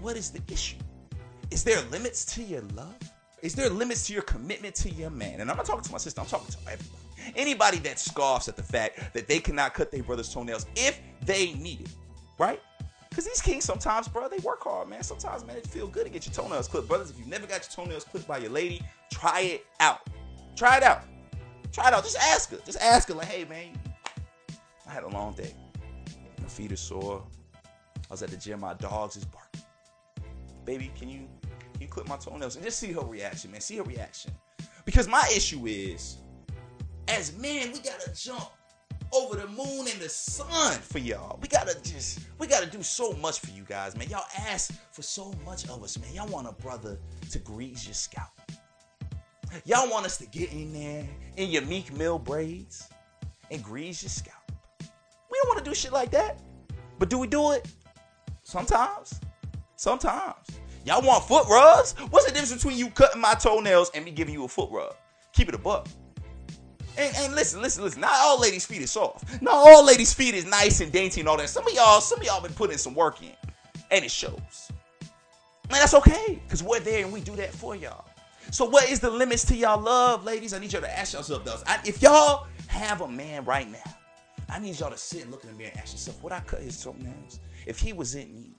what 0.00 0.16
is 0.16 0.30
the 0.30 0.40
issue? 0.52 0.76
Is 1.50 1.64
there 1.64 1.80
limits 1.90 2.24
to 2.34 2.42
your 2.42 2.62
love? 2.74 2.96
Is 3.42 3.54
there 3.54 3.68
limits 3.70 4.06
to 4.06 4.12
your 4.12 4.22
commitment 4.22 4.74
to 4.76 4.90
your 4.90 5.10
man? 5.10 5.40
And 5.40 5.50
I'm 5.50 5.56
not 5.56 5.66
talking 5.66 5.82
to 5.82 5.92
my 5.92 5.98
sister, 5.98 6.20
I'm 6.20 6.26
talking 6.26 6.50
to 6.50 6.58
everybody. 6.70 6.96
Anybody 7.36 7.78
that 7.80 7.98
scoffs 7.98 8.48
at 8.48 8.56
the 8.56 8.62
fact 8.62 9.12
that 9.14 9.28
they 9.28 9.40
cannot 9.40 9.74
cut 9.74 9.90
their 9.90 10.02
brother's 10.02 10.32
toenails 10.32 10.66
if 10.76 11.00
they 11.22 11.52
need 11.54 11.82
it, 11.82 11.90
right? 12.38 12.60
Because 13.08 13.26
these 13.26 13.42
kings 13.42 13.64
sometimes, 13.64 14.08
bro, 14.08 14.28
they 14.28 14.38
work 14.38 14.62
hard, 14.62 14.88
man. 14.88 15.02
Sometimes, 15.02 15.44
man, 15.44 15.56
it 15.56 15.66
feel 15.66 15.88
good 15.88 16.04
to 16.04 16.10
get 16.10 16.24
your 16.24 16.32
toenails 16.32 16.68
clipped. 16.68 16.86
Brothers, 16.86 17.10
if 17.10 17.18
you've 17.18 17.26
never 17.26 17.46
got 17.46 17.66
your 17.66 17.84
toenails 17.84 18.04
clipped 18.04 18.28
by 18.28 18.38
your 18.38 18.50
lady, 18.50 18.82
try 19.12 19.40
it 19.40 19.66
out. 19.80 20.00
Try 20.54 20.76
it 20.76 20.82
out. 20.82 21.02
Try 21.72 21.88
it 21.88 21.94
out. 21.94 22.04
Just 22.04 22.18
ask 22.18 22.50
her. 22.52 22.58
Just 22.64 22.78
ask 22.80 23.08
her, 23.08 23.14
like, 23.14 23.26
hey, 23.26 23.44
man, 23.44 23.78
I 24.86 24.92
had 24.92 25.02
a 25.02 25.08
long 25.08 25.34
day. 25.34 25.54
My 26.40 26.48
feet 26.48 26.70
are 26.72 26.76
sore. 26.76 27.24
I 27.56 28.12
was 28.12 28.22
at 28.22 28.30
the 28.30 28.36
gym. 28.36 28.60
My 28.60 28.74
dogs 28.74 29.16
is 29.16 29.24
barking. 29.24 29.62
Baby, 30.64 30.92
can 30.96 31.08
you 31.08 31.28
can 31.80 31.86
you 31.86 31.92
clip 31.94 32.08
my 32.08 32.16
toenails 32.18 32.56
and 32.56 32.64
just 32.64 32.78
see 32.78 32.92
her 32.92 33.00
reaction, 33.00 33.50
man? 33.50 33.62
See 33.62 33.78
her 33.78 33.82
reaction. 33.82 34.32
Because 34.84 35.08
my 35.08 35.26
issue 35.34 35.64
is, 35.64 36.18
as 37.08 37.34
men, 37.38 37.72
we 37.72 37.78
gotta 37.78 38.14
jump 38.14 38.50
over 39.14 39.36
the 39.36 39.46
moon 39.46 39.88
and 39.90 39.98
the 39.98 40.08
sun 40.10 40.78
for 40.78 40.98
y'all. 40.98 41.38
We 41.40 41.48
gotta 41.48 41.80
just, 41.82 42.20
we 42.38 42.46
gotta 42.46 42.66
do 42.66 42.82
so 42.82 43.14
much 43.14 43.40
for 43.40 43.50
you 43.52 43.62
guys, 43.62 43.96
man. 43.96 44.10
Y'all 44.10 44.26
ask 44.46 44.74
for 44.92 45.00
so 45.00 45.32
much 45.42 45.70
of 45.70 45.82
us, 45.82 45.98
man. 45.98 46.12
Y'all 46.12 46.28
want 46.28 46.46
a 46.46 46.52
brother 46.52 46.98
to 47.30 47.38
grease 47.38 47.86
your 47.86 47.94
scalp. 47.94 48.28
Y'all 49.64 49.88
want 49.90 50.04
us 50.04 50.18
to 50.18 50.26
get 50.26 50.52
in 50.52 50.74
there 50.74 51.08
in 51.38 51.48
your 51.48 51.62
Meek 51.62 51.96
Mill 51.96 52.18
braids 52.18 52.90
and 53.50 53.64
grease 53.64 54.02
your 54.02 54.10
scalp. 54.10 54.36
We 55.30 55.38
don't 55.42 55.48
want 55.48 55.64
to 55.64 55.70
do 55.70 55.74
shit 55.74 55.92
like 55.92 56.10
that. 56.10 56.42
But 56.98 57.08
do 57.08 57.16
we 57.16 57.26
do 57.26 57.52
it? 57.52 57.66
Sometimes. 58.42 59.18
Sometimes. 59.76 60.46
Y'all 60.84 61.02
want 61.02 61.24
foot 61.24 61.46
rubs? 61.48 61.92
What's 62.10 62.26
the 62.26 62.32
difference 62.32 62.54
between 62.54 62.78
you 62.78 62.88
cutting 62.90 63.20
my 63.20 63.34
toenails 63.34 63.90
and 63.94 64.04
me 64.04 64.10
giving 64.10 64.34
you 64.34 64.44
a 64.44 64.48
foot 64.48 64.70
rub? 64.70 64.94
Keep 65.32 65.50
it 65.50 65.54
a 65.54 65.58
buck. 65.58 65.88
And, 66.96 67.14
and 67.16 67.34
listen, 67.34 67.62
listen, 67.62 67.84
listen. 67.84 68.00
Not 68.00 68.12
all 68.14 68.40
ladies' 68.40 68.66
feet 68.66 68.82
is 68.82 68.90
soft. 68.90 69.42
Not 69.42 69.54
all 69.54 69.84
ladies' 69.84 70.12
feet 70.12 70.34
is 70.34 70.44
nice 70.46 70.80
and 70.80 70.90
dainty 70.90 71.20
and 71.20 71.28
all 71.28 71.36
that. 71.36 71.48
Some 71.48 71.66
of 71.66 71.72
y'all, 71.72 72.00
some 72.00 72.18
of 72.20 72.24
y'all 72.24 72.42
been 72.42 72.52
putting 72.52 72.78
some 72.78 72.94
work 72.94 73.22
in, 73.22 73.32
and 73.90 74.04
it 74.04 74.10
shows. 74.10 74.70
And 75.70 75.78
that's 75.78 75.94
okay, 75.94 76.42
cause 76.48 76.64
we're 76.64 76.80
there 76.80 77.04
and 77.04 77.12
we 77.12 77.20
do 77.20 77.36
that 77.36 77.52
for 77.52 77.76
y'all. 77.76 78.04
So 78.50 78.64
what 78.64 78.90
is 78.90 78.98
the 78.98 79.08
limits 79.08 79.44
to 79.46 79.56
y'all 79.56 79.80
love, 79.80 80.24
ladies? 80.24 80.52
I 80.52 80.58
need 80.58 80.72
y'all 80.72 80.82
to 80.82 80.98
ask 80.98 81.12
yourself 81.12 81.44
those. 81.44 81.62
I, 81.66 81.78
if 81.84 82.02
y'all 82.02 82.48
have 82.66 83.02
a 83.02 83.08
man 83.08 83.44
right 83.44 83.70
now, 83.70 83.78
I 84.48 84.58
need 84.58 84.80
y'all 84.80 84.90
to 84.90 84.98
sit 84.98 85.22
and 85.22 85.30
look 85.30 85.44
in 85.44 85.50
the 85.50 85.56
mirror 85.56 85.70
and 85.70 85.80
ask 85.80 85.92
yourself, 85.92 86.20
would 86.24 86.32
I 86.32 86.40
cut 86.40 86.60
his 86.60 86.82
toenails 86.82 87.38
if 87.66 87.78
he 87.78 87.92
was 87.92 88.16
in 88.16 88.34
need? 88.34 88.56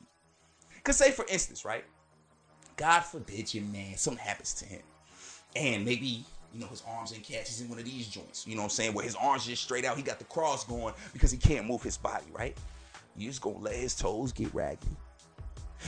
Cause 0.83 0.95
say 0.95 1.11
for 1.11 1.25
instance, 1.29 1.65
right? 1.65 1.83
God 2.81 3.01
forbid 3.01 3.53
your 3.53 3.63
man, 3.65 3.95
something 3.95 4.25
happens 4.25 4.55
to 4.55 4.65
him. 4.65 4.81
And 5.55 5.85
maybe, 5.85 6.25
you 6.51 6.59
know, 6.59 6.65
his 6.65 6.81
arms 6.89 7.13
ain't 7.13 7.21
catch. 7.21 7.47
He's 7.47 7.61
in 7.61 7.69
one 7.69 7.77
of 7.77 7.85
these 7.85 8.07
joints. 8.07 8.47
You 8.47 8.55
know 8.55 8.61
what 8.61 8.65
I'm 8.65 8.69
saying? 8.71 8.95
Where 8.95 9.05
his 9.05 9.13
arms 9.13 9.45
just 9.45 9.61
straight 9.61 9.85
out. 9.85 9.97
He 9.97 10.01
got 10.01 10.17
the 10.17 10.25
cross 10.25 10.65
going 10.65 10.95
because 11.13 11.29
he 11.29 11.37
can't 11.37 11.67
move 11.67 11.83
his 11.83 11.95
body, 11.95 12.25
right? 12.31 12.57
You 13.15 13.27
just 13.27 13.39
gonna 13.39 13.59
let 13.59 13.75
his 13.75 13.93
toes 13.93 14.31
get 14.31 14.51
raggedy. 14.51 14.97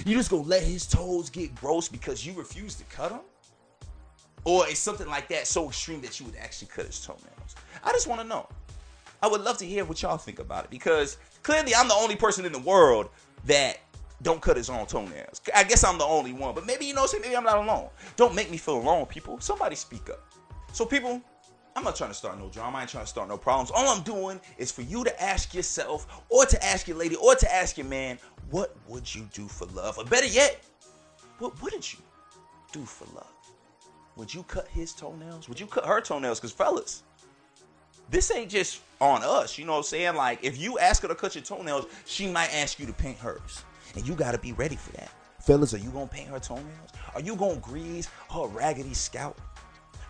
You 0.06 0.16
just 0.16 0.30
gonna 0.30 0.44
let 0.44 0.62
his 0.62 0.86
toes 0.86 1.32
get 1.32 1.56
gross 1.56 1.90
because 1.90 2.24
you 2.28 2.34
refuse 2.34 2.76
to 2.76 2.84
cut 2.84 3.10
them? 3.10 3.22
Or 4.44 4.68
is 4.68 4.78
something 4.78 5.08
like 5.08 5.28
that 5.30 5.48
so 5.48 5.70
extreme 5.70 6.00
that 6.02 6.20
you 6.20 6.28
would 6.28 6.36
actually 6.36 6.68
cut 6.68 6.86
his 6.86 7.04
toenails? 7.04 7.56
I 7.84 7.92
just 7.92 8.06
want 8.06 8.22
to 8.22 8.28
know. 8.28 8.48
I 9.24 9.28
would 9.28 9.42
love 9.42 9.58
to 9.58 9.66
hear 9.66 9.84
what 9.84 10.00
y'all 10.04 10.18
think 10.18 10.38
about 10.38 10.66
it 10.66 10.70
because 10.70 11.18
clearly 11.42 11.74
I'm 11.74 11.88
the 11.88 11.96
only 11.96 12.18
person 12.18 12.46
in 12.46 12.52
the 12.52 12.60
world 12.60 13.10
that 13.46 13.80
don't 14.24 14.42
cut 14.42 14.58
his 14.58 14.70
own 14.70 14.86
toenails. 14.86 15.42
I 15.54 15.64
guess 15.64 15.84
I'm 15.84 15.98
the 15.98 16.06
only 16.06 16.34
one, 16.34 16.56
but 16.56 16.66
maybe 16.66 16.86
you 16.86 16.94
know, 16.94 17.06
maybe 17.22 17.36
I'm 17.36 17.44
not 17.44 17.58
alone. 17.58 17.90
Don't 18.16 18.34
make 18.34 18.50
me 18.50 18.58
feel 18.58 18.78
alone, 18.78 19.06
people. 19.06 19.40
Somebody 19.40 19.76
speak 19.76 20.10
up. 20.10 20.22
So, 20.72 20.86
people, 20.86 21.22
I'm 21.76 21.84
not 21.84 21.96
trying 21.96 22.10
to 22.10 22.16
start 22.16 22.40
no 22.40 22.50
drama. 22.50 22.78
I 22.78 22.82
ain't 22.82 22.90
trying 22.90 23.04
to 23.04 23.10
start 23.10 23.28
no 23.28 23.38
problems. 23.38 23.70
All 23.70 23.88
I'm 23.88 24.04
doing 24.04 24.40
is 24.58 24.72
for 24.72 24.82
you 24.82 25.04
to 25.04 25.24
ask 25.24 25.54
yourself, 25.54 26.24
or 26.30 26.46
to 26.46 26.66
ask 26.66 26.88
your 26.88 26.98
lady, 26.98 27.16
or 27.16 27.36
to 27.36 27.54
ask 27.54 27.78
your 27.78 27.88
man, 27.88 28.18
what 28.50 28.76
would 28.88 29.14
you 29.14 29.28
do 29.34 29.48
for 29.48 29.66
love? 29.68 29.98
Or 29.98 30.06
better 30.06 30.26
yet, 30.26 30.64
what 31.40 31.62
wouldn't 31.62 31.94
you 31.94 32.00
do 32.72 32.86
for 32.86 33.06
love? 33.14 33.28
Would 34.16 34.34
you 34.34 34.44
cut 34.44 34.68
his 34.68 34.94
toenails? 34.94 35.50
Would 35.50 35.60
you 35.60 35.66
cut 35.66 35.86
her 35.86 36.00
toenails? 36.00 36.40
Because, 36.40 36.52
fellas, 36.52 37.04
this 38.10 38.32
ain't 38.32 38.50
just 38.50 38.82
on 39.02 39.22
us. 39.24 39.58
You 39.58 39.66
know 39.66 39.74
what 39.74 39.80
I'm 39.80 39.84
saying? 39.84 40.16
Like, 40.16 40.40
if 40.44 40.58
you 40.58 40.78
ask 40.80 41.02
her 41.02 41.08
to 41.08 41.16
cut 41.16 41.36
your 41.36 41.44
toenails, 41.44 41.88
she 42.06 42.28
might 42.28 42.54
ask 42.54 42.80
you 42.80 42.86
to 42.86 42.94
paint 42.94 43.18
hers. 43.18 43.64
And 43.96 44.08
you 44.08 44.16
gotta 44.16 44.38
be 44.38 44.54
ready 44.54 44.76
for 44.76 44.92
that. 44.94 45.12
Fellas, 45.40 45.74
are 45.74 45.78
you 45.78 45.90
gonna 45.90 46.08
paint 46.08 46.30
her 46.30 46.40
toenails? 46.40 46.90
Are 47.14 47.22
you 47.22 47.36
gonna 47.36 47.58
grease 47.58 48.08
her 48.32 48.48
raggedy 48.48 48.94
scalp 48.94 49.40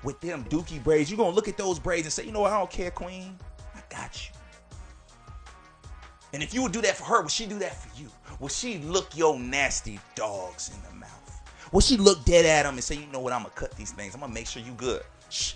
with 0.03 0.19
them 0.21 0.43
dookie 0.45 0.83
braids? 0.83 1.09
You 1.09 1.17
gonna 1.17 1.35
look 1.35 1.47
at 1.47 1.57
those 1.57 1.79
braids 1.79 2.05
and 2.05 2.13
say, 2.13 2.25
you 2.25 2.31
know 2.31 2.41
what, 2.41 2.53
I 2.53 2.59
don't 2.59 2.69
care, 2.69 2.91
queen. 2.91 3.37
I 3.75 3.81
got 3.89 4.27
you. 4.27 4.33
And 6.33 6.41
if 6.41 6.53
you 6.53 6.61
would 6.61 6.71
do 6.71 6.81
that 6.81 6.95
for 6.95 7.03
her, 7.05 7.21
would 7.21 7.31
she 7.31 7.45
do 7.45 7.59
that 7.59 7.75
for 7.75 7.99
you? 7.99 8.09
Will 8.39 8.47
she 8.47 8.77
look 8.79 9.15
your 9.17 9.39
nasty 9.39 9.99
dogs 10.15 10.71
in 10.73 10.81
the 10.89 10.95
mouth? 10.99 11.41
Will 11.71 11.81
she 11.81 11.97
look 11.97 12.23
dead 12.25 12.45
at 12.45 12.63
them 12.63 12.75
and 12.75 12.83
say, 12.83 12.95
you 12.95 13.07
know 13.07 13.19
what, 13.19 13.33
I'm 13.33 13.41
gonna 13.41 13.55
cut 13.55 13.75
these 13.75 13.91
things. 13.91 14.13
I'm 14.13 14.21
gonna 14.21 14.33
make 14.33 14.47
sure 14.47 14.61
you 14.61 14.73
good. 14.73 15.01
Shh, 15.29 15.53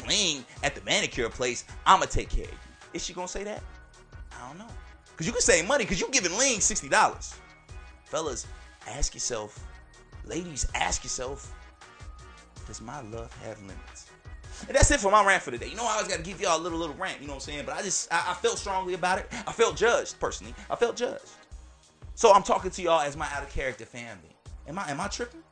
clean 0.00 0.44
at 0.62 0.74
the 0.74 0.80
manicure 0.82 1.28
place. 1.28 1.64
I'm 1.86 1.98
gonna 1.98 2.10
take 2.10 2.28
care 2.28 2.44
of 2.44 2.52
you. 2.52 2.58
Is 2.94 3.04
she 3.04 3.12
gonna 3.12 3.26
say 3.26 3.42
that? 3.44 3.62
I 4.32 4.46
don't 4.46 4.58
know. 4.58 4.66
Cause 5.16 5.26
you 5.26 5.32
can 5.32 5.42
save 5.42 5.66
money 5.66 5.82
because 5.82 6.00
you 6.00 6.08
giving 6.12 6.36
Ling 6.38 6.60
$60 6.60 7.34
fellas, 8.08 8.46
ask 8.86 9.14
yourself, 9.14 9.64
ladies, 10.24 10.66
ask 10.74 11.04
yourself, 11.04 11.54
does 12.66 12.80
my 12.80 13.00
love 13.02 13.34
have 13.44 13.60
limits? 13.60 14.10
And 14.66 14.76
that's 14.76 14.90
it 14.90 15.00
for 15.00 15.12
my 15.12 15.24
rant 15.24 15.42
for 15.42 15.50
today. 15.50 15.68
You 15.68 15.76
know, 15.76 15.84
I 15.86 15.92
always 15.92 16.08
got 16.08 16.16
to 16.16 16.22
give 16.22 16.40
y'all 16.40 16.58
a 16.58 16.62
little, 16.62 16.78
little 16.78 16.96
rant. 16.96 17.20
You 17.20 17.26
know 17.26 17.34
what 17.34 17.46
I'm 17.46 17.52
saying? 17.52 17.64
But 17.64 17.76
I 17.76 17.82
just, 17.82 18.12
I, 18.12 18.32
I, 18.32 18.34
felt 18.34 18.58
strongly 18.58 18.94
about 18.94 19.18
it. 19.18 19.28
I 19.46 19.52
felt 19.52 19.76
judged 19.76 20.18
personally. 20.18 20.54
I 20.68 20.74
felt 20.74 20.96
judged. 20.96 21.30
So 22.14 22.32
I'm 22.32 22.42
talking 22.42 22.70
to 22.72 22.82
y'all 22.82 23.00
as 23.00 23.16
my 23.16 23.28
out 23.32 23.44
of 23.44 23.50
character 23.50 23.84
family. 23.84 24.34
Am 24.66 24.78
I, 24.78 24.90
am 24.90 25.00
I 25.00 25.06
tripping? 25.06 25.42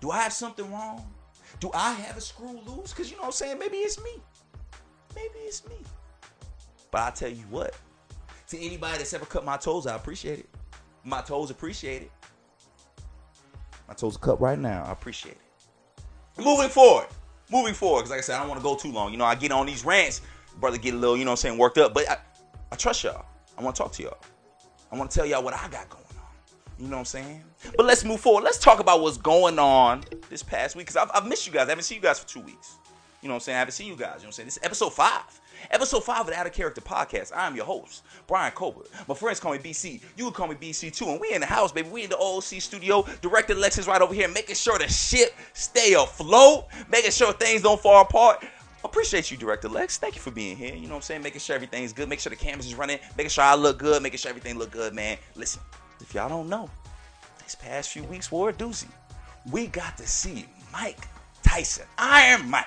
Do 0.00 0.10
I 0.10 0.18
have 0.22 0.32
something 0.32 0.70
wrong? 0.72 1.06
Do 1.60 1.70
I 1.72 1.92
have 1.92 2.16
a 2.16 2.20
screw 2.20 2.58
loose? 2.66 2.92
Because 2.92 3.10
you 3.10 3.16
know 3.16 3.22
what 3.22 3.28
I'm 3.28 3.32
saying? 3.32 3.58
Maybe 3.58 3.76
it's 3.76 4.02
me. 4.02 4.20
Maybe 5.14 5.38
it's 5.40 5.66
me. 5.68 5.76
But 6.90 7.02
I 7.02 7.10
tell 7.10 7.30
you 7.30 7.44
what, 7.50 7.76
to 8.48 8.58
anybody 8.58 8.98
that's 8.98 9.14
ever 9.14 9.26
cut 9.26 9.44
my 9.44 9.56
toes, 9.56 9.86
I 9.86 9.94
appreciate 9.94 10.40
it. 10.40 10.48
My 11.04 11.20
toes 11.22 11.50
appreciate 11.50 12.02
it. 12.02 12.10
My 13.88 13.94
toes 13.94 14.16
are 14.16 14.20
cut 14.20 14.40
right 14.40 14.58
now. 14.58 14.84
I 14.84 14.92
appreciate 14.92 15.36
it. 15.36 16.42
Moving 16.42 16.68
forward. 16.68 17.06
Moving 17.50 17.74
forward. 17.74 18.02
Because 18.02 18.10
like 18.10 18.18
I 18.18 18.22
said, 18.22 18.36
I 18.36 18.40
don't 18.40 18.48
want 18.48 18.60
to 18.60 18.64
go 18.64 18.76
too 18.76 18.92
long. 18.92 19.12
You 19.12 19.18
know, 19.18 19.24
I 19.24 19.34
get 19.34 19.50
on 19.52 19.66
these 19.66 19.84
rants, 19.84 20.20
brother 20.58 20.78
get 20.78 20.94
a 20.94 20.96
little, 20.96 21.16
you 21.16 21.24
know 21.24 21.32
what 21.32 21.38
I'm 21.44 21.48
saying, 21.48 21.58
worked 21.58 21.78
up. 21.78 21.92
But 21.92 22.08
I, 22.08 22.18
I 22.70 22.76
trust 22.76 23.02
y'all. 23.02 23.24
I 23.58 23.62
want 23.62 23.76
to 23.76 23.82
talk 23.82 23.92
to 23.92 24.02
y'all. 24.02 24.18
I 24.92 24.96
want 24.96 25.10
to 25.10 25.16
tell 25.16 25.26
y'all 25.26 25.42
what 25.42 25.54
I 25.54 25.68
got 25.68 25.88
going 25.88 26.04
on. 26.04 26.20
You 26.78 26.86
know 26.86 26.96
what 26.96 27.00
I'm 27.00 27.04
saying? 27.04 27.44
But 27.76 27.84
let's 27.84 28.04
move 28.04 28.20
forward. 28.20 28.44
Let's 28.44 28.58
talk 28.58 28.80
about 28.80 29.02
what's 29.02 29.18
going 29.18 29.58
on 29.58 30.04
this 30.28 30.42
past 30.42 30.76
week. 30.76 30.86
Because 30.86 30.96
I've, 30.96 31.10
I've 31.14 31.28
missed 31.28 31.46
you 31.46 31.52
guys. 31.52 31.66
I 31.66 31.70
haven't 31.70 31.84
seen 31.84 31.96
you 31.96 32.02
guys 32.02 32.18
for 32.20 32.28
two 32.28 32.40
weeks. 32.40 32.76
You 33.22 33.28
know 33.28 33.34
what 33.34 33.36
I'm 33.36 33.40
saying? 33.40 33.56
I 33.56 33.58
haven't 33.58 33.72
seen 33.72 33.88
you 33.88 33.96
guys. 33.96 34.00
You 34.00 34.06
know 34.06 34.14
what 34.14 34.26
I'm 34.26 34.32
saying? 34.32 34.46
This 34.46 34.56
is 34.56 34.62
episode 34.62 34.94
five. 34.94 35.40
Episode 35.70 36.02
5 36.02 36.20
of 36.22 36.26
the 36.28 36.34
Out 36.34 36.46
of 36.46 36.52
Character 36.52 36.80
Podcast. 36.80 37.34
I 37.34 37.46
am 37.46 37.54
your 37.54 37.64
host, 37.64 38.02
Brian 38.26 38.52
Colbert. 38.52 38.86
My 39.06 39.14
friends 39.14 39.40
call 39.40 39.52
me 39.52 39.58
BC. 39.58 40.00
You 40.16 40.24
can 40.24 40.32
call 40.32 40.48
me 40.48 40.54
BC 40.54 40.94
too. 40.94 41.08
And 41.08 41.20
we 41.20 41.32
in 41.32 41.40
the 41.40 41.46
house, 41.46 41.70
baby. 41.70 41.88
We 41.88 42.04
in 42.04 42.10
the 42.10 42.16
OOC 42.16 42.62
studio. 42.62 43.04
Director 43.20 43.54
Lexus 43.54 43.86
right 43.86 44.00
over 44.00 44.14
here, 44.14 44.28
making 44.28 44.54
sure 44.54 44.78
the 44.78 44.88
ship 44.88 45.34
stay 45.52 45.92
afloat, 45.94 46.66
making 46.90 47.10
sure 47.10 47.32
things 47.32 47.62
don't 47.62 47.80
fall 47.80 48.02
apart. 48.02 48.44
Appreciate 48.82 49.30
you, 49.30 49.36
Director 49.36 49.68
Lex. 49.68 49.98
Thank 49.98 50.14
you 50.14 50.22
for 50.22 50.30
being 50.30 50.56
here. 50.56 50.74
You 50.74 50.82
know 50.82 50.94
what 50.94 50.96
I'm 50.96 51.02
saying? 51.02 51.22
Making 51.22 51.40
sure 51.40 51.54
everything's 51.54 51.92
good, 51.92 52.08
making 52.08 52.22
sure 52.22 52.30
the 52.30 52.36
cameras 52.36 52.66
is 52.66 52.74
running, 52.74 52.98
making 53.16 53.30
sure 53.30 53.44
I 53.44 53.54
look 53.54 53.78
good, 53.78 54.02
making 54.02 54.18
sure 54.18 54.30
everything 54.30 54.58
look 54.58 54.70
good, 54.70 54.94
man. 54.94 55.18
Listen, 55.34 55.60
if 56.00 56.14
y'all 56.14 56.30
don't 56.30 56.48
know, 56.48 56.70
these 57.42 57.54
past 57.54 57.90
few 57.90 58.04
weeks 58.04 58.32
were 58.32 58.48
a 58.48 58.52
doozy. 58.52 58.88
We 59.50 59.66
got 59.66 59.98
to 59.98 60.06
see 60.06 60.46
Mike 60.72 61.06
Tyson, 61.42 61.86
Iron 61.98 62.48
Mike, 62.48 62.66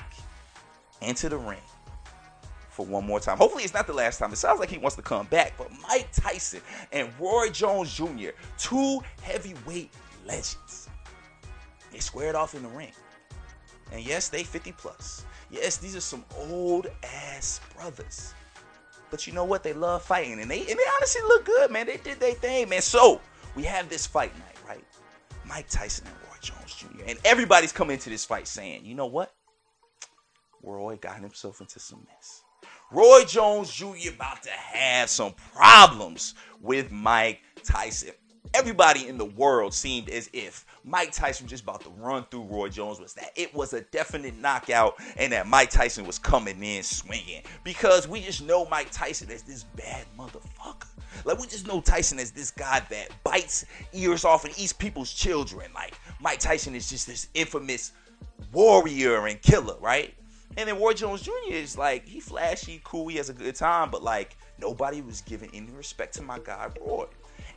enter 1.02 1.30
the 1.30 1.38
ring 1.38 1.60
for 2.74 2.86
one 2.86 3.06
more 3.06 3.20
time. 3.20 3.38
Hopefully, 3.38 3.64
it's 3.64 3.74
not 3.74 3.88
the 3.88 3.94
last 3.94 4.18
time. 4.20 4.32
It 4.32 4.38
sounds 4.38 4.60
like 4.60 4.70
he 4.70 4.78
wants 4.78 4.96
to 4.96 5.02
come 5.02 5.28
back. 5.28 5.54
But 5.58 5.70
Mike 5.88 6.10
Tyson 6.12 6.62
and 6.92 7.10
Roy 7.20 7.50
Jones 7.50 7.94
Jr., 7.94 8.30
two 8.58 9.00
heavyweight 9.22 9.92
legends, 10.26 10.90
they 11.92 12.00
squared 12.00 12.36
off 12.36 12.56
in 12.56 12.64
the 12.64 12.70
ring. 12.70 12.92
And 13.92 14.04
yes, 14.04 14.30
they 14.30 14.44
50 14.44 14.72
plus. 14.74 15.26
Yes, 15.52 15.78
these 15.78 15.96
are 15.96 16.02
some 16.02 16.26
old 16.36 16.88
ass 17.04 17.62
brothers. 17.76 18.34
But 19.12 19.28
you 19.28 19.34
know 19.34 19.44
what? 19.44 19.62
They 19.62 19.74
love 19.74 20.02
fighting, 20.02 20.40
and 20.42 20.50
they 20.50 20.60
and 20.62 20.68
they 20.68 20.84
honestly 20.98 21.22
look 21.22 21.46
good, 21.46 21.70
man. 21.70 21.86
They 21.86 21.98
did 21.98 22.20
their 22.20 22.34
thing, 22.34 22.70
man. 22.70 22.82
So 22.82 23.22
we 23.56 23.62
have 23.64 23.88
this 23.88 24.08
fight 24.08 24.36
night, 24.40 24.58
right? 24.68 24.84
Mike 25.46 25.68
Tyson 25.70 26.08
and 26.08 26.16
Roy 26.16 26.38
Jones 26.42 26.74
Jr. 26.74 27.04
And 27.08 27.20
everybody's 27.24 27.72
coming 27.72 27.94
into 27.94 28.10
this 28.10 28.26
fight 28.26 28.48
saying, 28.48 28.86
you 28.86 28.96
know 28.96 29.06
what? 29.06 29.32
Roy 30.64 30.96
got 30.96 31.20
himself 31.20 31.62
into 31.62 31.80
some 31.80 32.08
mess. 32.08 32.43
Roy 32.94 33.24
Jones 33.24 33.74
Jr. 33.74 34.12
about 34.14 34.44
to 34.44 34.52
have 34.52 35.10
some 35.10 35.34
problems 35.56 36.36
with 36.62 36.92
Mike 36.92 37.42
Tyson. 37.64 38.12
Everybody 38.54 39.08
in 39.08 39.18
the 39.18 39.26
world 39.26 39.74
seemed 39.74 40.10
as 40.10 40.30
if 40.32 40.64
Mike 40.84 41.12
Tyson 41.12 41.46
was 41.46 41.50
just 41.50 41.64
about 41.64 41.82
to 41.82 41.90
run 41.98 42.24
through 42.30 42.44
Roy 42.44 42.70
Jones 42.70 43.00
was 43.00 43.16
that 43.16 43.32
it 43.36 43.52
was 43.56 43.74
a 43.74 43.82
definite 43.82 44.38
knockout 44.38 44.94
and 45.18 45.34
that 45.34 45.48
Mike 45.48 45.72
Tyson 45.72 46.06
was 46.06 46.20
coming 46.20 46.64
in 46.64 46.84
swinging 46.84 47.42
because 47.64 48.08
we 48.08 48.22
just 48.22 48.44
know 48.44 48.66
Mike 48.66 48.92
Tyson 48.92 49.32
as 49.32 49.42
this 49.42 49.64
bad 49.64 50.06
motherfucker. 50.16 50.86
Like 51.26 51.40
we 51.40 51.48
just 51.48 51.68
know 51.68 51.82
Tyson 51.82 52.20
as 52.20 52.30
this 52.30 52.52
guy 52.52 52.80
that 52.92 53.10
bites 53.24 53.66
ears 53.94 54.24
off 54.24 54.46
and 54.46 54.54
eats 54.60 54.72
people's 54.72 55.12
children. 55.12 55.72
Like 55.74 55.96
Mike 56.20 56.38
Tyson 56.38 56.76
is 56.76 56.92
just 56.92 57.08
this 57.08 57.28
infamous 57.34 57.94
warrior 58.52 59.26
and 59.26 59.42
killer, 59.42 59.78
right? 59.80 60.14
And 60.58 60.70
then 60.70 60.80
Roy 60.80 60.94
Jones 60.94 61.22
Jr. 61.22 61.32
is 61.50 61.78
like, 61.78 62.08
he 62.08 62.20
flashy, 62.20 62.82
cool, 62.84 63.08
he 63.08 63.18
has 63.18 63.30
a 63.30 63.34
good 63.34 63.56
time, 63.56 63.90
but 63.90 64.04
like 64.04 64.38
nobody 64.60 65.02
was 65.02 65.22
giving 65.22 65.50
any 65.54 65.72
respect 65.72 66.14
to 66.16 66.22
my 66.22 66.40
guy 66.40 66.70
Roy. 66.80 67.06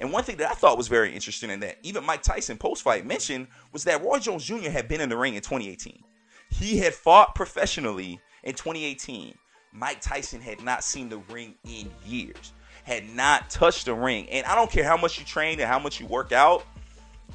And 0.01 0.13
one 0.13 0.25
thing 0.25 0.37
that 0.37 0.51
I 0.51 0.55
thought 0.55 0.77
was 0.77 0.89
very 0.89 1.15
interesting 1.15 1.51
and 1.51 1.63
that 1.63 1.79
even 1.83 2.05
Mike 2.05 2.23
Tyson 2.23 2.59
post 2.59 2.83
fight 2.83 3.07
mentioned 3.07 3.49
was 3.73 3.85
that 3.85 4.03
Roy 4.03 4.19
Jones 4.19 4.45
Jr. 4.45 4.71
had 4.71 4.89
been 4.89 5.01
in 5.01 5.09
the 5.09 5.17
ring 5.17 5.35
in 5.35 5.43
2018. 5.43 6.03
He 6.51 6.79
had 6.79 6.95
fought 6.95 7.35
professionally 7.35 8.21
in 8.43 8.55
2018. 8.55 9.35
Mike 9.73 10.01
Tyson 10.01 10.41
had 10.41 10.63
not 10.63 10.85
seen 10.85 11.09
the 11.09 11.19
ring 11.31 11.55
in 11.65 11.91
years, 12.05 12.53
had 12.85 13.09
not 13.15 13.51
touched 13.51 13.87
the 13.87 13.95
ring. 13.95 14.29
And 14.31 14.47
I 14.47 14.55
don't 14.55 14.71
care 14.71 14.85
how 14.85 14.97
much 14.97 15.19
you 15.19 15.25
train 15.25 15.61
and 15.61 15.69
how 15.69 15.79
much 15.79 16.01
you 16.01 16.07
work 16.07 16.33
out, 16.33 16.65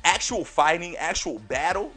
actual 0.03 0.44
fighting, 0.44 0.96
actual 0.98 1.39
battle, 1.39 1.91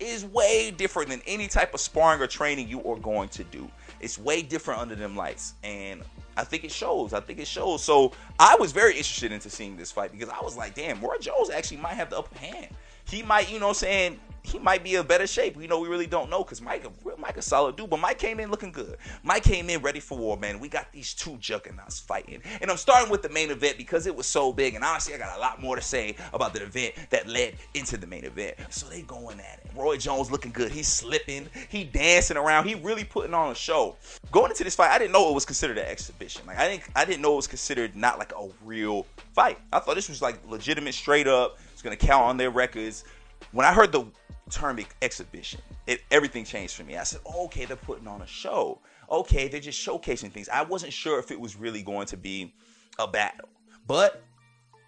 is 0.00 0.24
way 0.24 0.70
different 0.70 1.10
than 1.10 1.22
any 1.26 1.46
type 1.46 1.74
of 1.74 1.80
sparring 1.80 2.20
or 2.20 2.26
training 2.26 2.68
you 2.68 2.82
are 2.84 2.98
going 2.98 3.28
to 3.30 3.44
do. 3.44 3.70
It's 4.00 4.18
way 4.18 4.42
different 4.42 4.80
under 4.80 4.94
them 4.94 5.14
lights. 5.14 5.54
And 5.62 6.02
I 6.36 6.44
think 6.44 6.64
it 6.64 6.72
shows. 6.72 7.12
I 7.12 7.20
think 7.20 7.38
it 7.38 7.46
shows. 7.46 7.84
So 7.84 8.12
I 8.38 8.56
was 8.58 8.72
very 8.72 8.92
interested 8.92 9.30
into 9.30 9.50
seeing 9.50 9.76
this 9.76 9.92
fight 9.92 10.10
because 10.10 10.28
I 10.28 10.40
was 10.42 10.56
like, 10.56 10.74
damn, 10.74 11.00
Roy 11.00 11.18
Jones 11.20 11.50
actually 11.50 11.78
might 11.78 11.94
have 11.94 12.10
the 12.10 12.18
upper 12.18 12.38
hand. 12.38 12.68
He 13.04 13.22
might, 13.22 13.52
you 13.52 13.58
know 13.60 13.72
saying, 13.72 14.18
he 14.42 14.58
might 14.58 14.82
be 14.82 14.94
in 14.94 15.06
better 15.06 15.26
shape. 15.26 15.60
You 15.60 15.68
know, 15.68 15.80
we 15.80 15.88
really 15.88 16.06
don't 16.06 16.30
know 16.30 16.42
because 16.42 16.60
Mike, 16.60 16.86
Mike 17.18 17.36
a 17.36 17.42
solid 17.42 17.76
dude, 17.76 17.90
but 17.90 18.00
Mike 18.00 18.18
came 18.18 18.40
in 18.40 18.50
looking 18.50 18.72
good. 18.72 18.96
Mike 19.22 19.42
came 19.42 19.70
in 19.70 19.82
ready 19.82 20.00
for 20.00 20.16
war, 20.18 20.36
man. 20.36 20.60
We 20.60 20.68
got 20.68 20.90
these 20.92 21.14
two 21.14 21.36
juggernauts 21.38 22.00
fighting, 22.00 22.42
and 22.60 22.70
I'm 22.70 22.76
starting 22.76 23.10
with 23.10 23.22
the 23.22 23.28
main 23.28 23.50
event 23.50 23.76
because 23.76 24.06
it 24.06 24.14
was 24.14 24.26
so 24.26 24.52
big. 24.52 24.74
And 24.74 24.84
honestly, 24.84 25.14
I 25.14 25.18
got 25.18 25.36
a 25.36 25.40
lot 25.40 25.60
more 25.60 25.76
to 25.76 25.82
say 25.82 26.16
about 26.32 26.54
the 26.54 26.62
event 26.62 26.94
that 27.10 27.28
led 27.28 27.56
into 27.74 27.96
the 27.96 28.06
main 28.06 28.24
event. 28.24 28.56
So 28.70 28.88
they 28.88 29.02
going 29.02 29.40
at 29.40 29.60
it. 29.64 29.70
Roy 29.74 29.96
Jones 29.96 30.30
looking 30.30 30.52
good. 30.52 30.72
He's 30.72 30.88
slipping. 30.88 31.48
He 31.68 31.84
dancing 31.84 32.36
around. 32.36 32.66
He 32.66 32.74
really 32.74 33.04
putting 33.04 33.34
on 33.34 33.50
a 33.50 33.54
show. 33.54 33.96
Going 34.32 34.50
into 34.50 34.64
this 34.64 34.74
fight, 34.74 34.90
I 34.90 34.98
didn't 34.98 35.12
know 35.12 35.30
it 35.30 35.34
was 35.34 35.44
considered 35.44 35.78
an 35.78 35.86
exhibition. 35.86 36.42
Like 36.46 36.58
I 36.58 36.68
didn't, 36.68 36.82
I 36.96 37.04
didn't 37.04 37.22
know 37.22 37.32
it 37.34 37.36
was 37.36 37.46
considered 37.46 37.94
not 37.96 38.18
like 38.18 38.32
a 38.32 38.48
real 38.64 39.06
fight. 39.32 39.58
I 39.72 39.80
thought 39.80 39.94
this 39.94 40.08
was 40.08 40.22
like 40.22 40.38
legitimate, 40.48 40.94
straight 40.94 41.28
up. 41.28 41.58
It's 41.72 41.82
gonna 41.82 41.96
count 41.96 42.24
on 42.24 42.36
their 42.36 42.50
records. 42.50 43.04
When 43.52 43.66
I 43.66 43.72
heard 43.72 43.90
the 43.90 44.04
term 44.50 44.78
exhibition, 45.02 45.60
it, 45.86 46.02
everything 46.10 46.44
changed 46.44 46.74
for 46.74 46.84
me. 46.84 46.96
I 46.96 47.04
said, 47.04 47.20
okay, 47.44 47.64
they're 47.64 47.76
putting 47.76 48.06
on 48.06 48.22
a 48.22 48.26
show. 48.26 48.80
Okay, 49.10 49.48
they're 49.48 49.60
just 49.60 49.84
showcasing 49.84 50.30
things. 50.30 50.48
I 50.48 50.62
wasn't 50.62 50.92
sure 50.92 51.18
if 51.18 51.30
it 51.30 51.40
was 51.40 51.56
really 51.56 51.82
going 51.82 52.06
to 52.08 52.16
be 52.16 52.54
a 52.98 53.08
battle. 53.08 53.48
But 53.86 54.22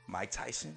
Mike 0.07 0.31
Tyson, 0.31 0.77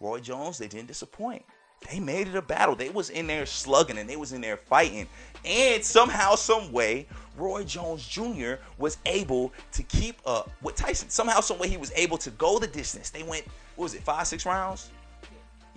Roy 0.00 0.20
Jones, 0.20 0.58
they 0.58 0.68
didn't 0.68 0.88
disappoint. 0.88 1.44
They 1.90 2.00
made 2.00 2.26
it 2.26 2.34
a 2.34 2.42
battle. 2.42 2.74
They 2.74 2.90
was 2.90 3.10
in 3.10 3.26
there 3.26 3.46
slugging 3.46 3.98
and 3.98 4.10
they 4.10 4.16
was 4.16 4.32
in 4.32 4.40
there 4.40 4.56
fighting. 4.56 5.06
And 5.44 5.82
somehow, 5.84 6.34
some 6.34 6.72
way, 6.72 7.06
Roy 7.36 7.62
Jones 7.64 8.06
Jr. 8.06 8.54
was 8.78 8.98
able 9.06 9.52
to 9.72 9.82
keep 9.84 10.20
up 10.26 10.50
with 10.60 10.74
Tyson. 10.74 11.08
Somehow, 11.08 11.40
some 11.40 11.58
way, 11.58 11.68
he 11.68 11.76
was 11.76 11.92
able 11.94 12.18
to 12.18 12.30
go 12.30 12.58
the 12.58 12.66
distance. 12.66 13.10
They 13.10 13.22
went, 13.22 13.44
what 13.76 13.84
was 13.84 13.94
it, 13.94 14.02
five, 14.02 14.26
six 14.26 14.44
rounds? 14.44 14.90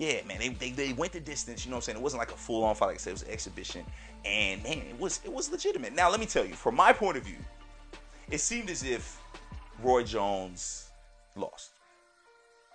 Yeah, 0.01 0.24
man, 0.27 0.39
they, 0.39 0.50
they, 0.50 0.72
they 0.72 0.93
went 0.93 1.12
the 1.13 1.20
distance. 1.20 1.63
You 1.63 1.70
know 1.70 1.75
what 1.75 1.81
I'm 1.81 1.86
saying? 1.86 1.98
It 2.00 2.01
wasn't 2.01 2.22
like 2.22 2.31
a 2.31 2.36
full 2.36 2.63
on 2.63 2.74
fight. 2.74 2.88
Like 2.88 2.96
I 2.96 2.98
said, 2.98 3.10
it 3.12 3.13
was 3.13 3.22
an 3.22 3.29
exhibition, 3.29 3.86
and 4.25 4.63
man, 4.63 4.79
it 4.79 5.00
was 5.00 5.20
it 5.24 5.31
was 5.31 5.51
legitimate. 5.51 5.93
Now 5.93 6.10
let 6.10 6.20
me 6.20 6.25
tell 6.25 6.43
you, 6.43 6.55
from 6.55 6.75
my 6.75 6.91
point 6.91 7.17
of 7.17 7.24
view, 7.24 7.38
it 8.31 8.39
seemed 8.39 8.72
as 8.72 8.84
if 8.84 9.22
Roy 9.84 10.03
Jones 10.03 10.89
lost. 11.36 11.74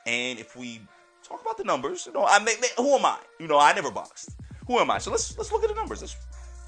And 0.07 0.39
if 0.39 0.55
we 0.57 0.81
talk 1.25 1.41
about 1.41 1.59
the 1.59 1.65
numbers, 1.65 2.07
you 2.07 2.13
know, 2.13 2.25
I 2.25 2.39
may, 2.39 2.55
who 2.77 2.95
am 2.95 3.05
I? 3.05 3.19
You 3.41 3.49
know, 3.49 3.59
I 3.59 3.73
never 3.73 3.91
boxed. 3.91 4.37
Who 4.69 4.79
am 4.79 4.89
I? 4.89 4.99
So 4.99 5.11
let's 5.11 5.37
let's 5.37 5.51
look 5.51 5.65
at 5.65 5.69
the 5.69 5.75
numbers. 5.75 6.03
Let's 6.03 6.15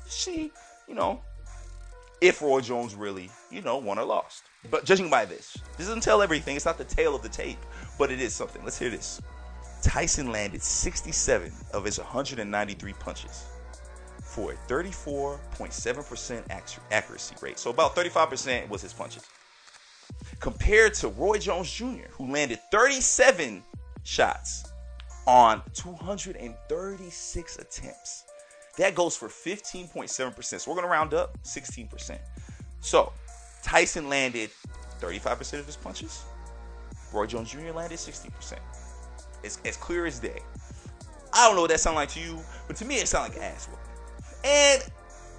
see, 0.09 0.51
you 0.89 0.95
know, 0.97 1.21
if 2.21 2.43
Roy 2.43 2.63
Jones 2.63 2.97
really, 2.97 3.31
you 3.53 3.63
know, 3.63 3.77
won 3.79 3.97
or 3.97 4.05
lost. 4.05 4.43
But 4.73 4.85
judging 4.85 5.09
by 5.09 5.25
this, 5.25 5.57
this 5.77 5.87
doesn't 5.87 6.03
tell 6.03 6.21
everything. 6.21 6.57
It's 6.57 6.65
not 6.65 6.79
the 6.79 6.85
tale 6.85 7.15
of 7.15 7.23
the 7.23 7.29
tape, 7.29 7.65
but 7.97 8.11
it 8.11 8.21
is 8.21 8.35
something. 8.35 8.65
Let's 8.65 8.77
hear 8.77 8.91
this. 8.91 9.23
Tyson 9.83 10.33
landed 10.33 10.63
67 10.63 11.53
of 11.73 11.85
his 11.85 11.99
193 11.99 12.93
punches 12.95 13.47
for 14.23 14.53
a 14.53 14.57
34.7% 14.71 16.75
accuracy 16.91 17.35
rate. 17.41 17.59
So 17.59 17.71
about 17.71 17.97
35% 17.97 18.69
was 18.69 18.83
his 18.83 18.93
punches. 18.93 19.25
Compared 20.41 20.95
to 20.95 21.09
Roy 21.09 21.39
Jones 21.39 21.73
Jr., 21.73 22.09
who 22.11 22.33
landed 22.33 22.59
37 22.71 23.63
shots 24.05 24.71
on 25.27 25.63
236 25.75 27.59
attempts. 27.59 28.25
That 28.79 28.95
goes 28.95 29.17
for 29.17 29.29
15.7%. 29.29 30.61
So 30.61 30.71
we're 30.71 30.77
going 30.77 30.87
to 30.87 30.91
round 30.91 31.15
up 31.15 31.37
16%. 31.43 32.19
So 32.81 33.13
Tyson 33.63 34.09
landed 34.09 34.51
35% 35.01 35.59
of 35.59 35.67
his 35.67 35.77
punches. 35.77 36.25
Roy 37.13 37.27
Jones 37.27 37.51
Jr. 37.51 37.73
landed 37.73 37.99
60%. 37.99 38.59
It's 39.43 39.59
as 39.65 39.77
clear 39.77 40.07
as 40.07 40.19
day. 40.19 40.41
I 41.33 41.47
don't 41.47 41.57
know 41.57 41.63
what 41.63 41.71
that 41.71 41.81
sound 41.81 41.97
like 41.97 42.09
to 42.11 42.21
you, 42.21 42.39
but 42.67 42.77
to 42.77 42.85
me 42.85 42.97
it 42.97 43.09
sound 43.09 43.33
like 43.33 43.43
ass 43.43 43.69
whooping. 43.69 43.85
And 44.45 44.83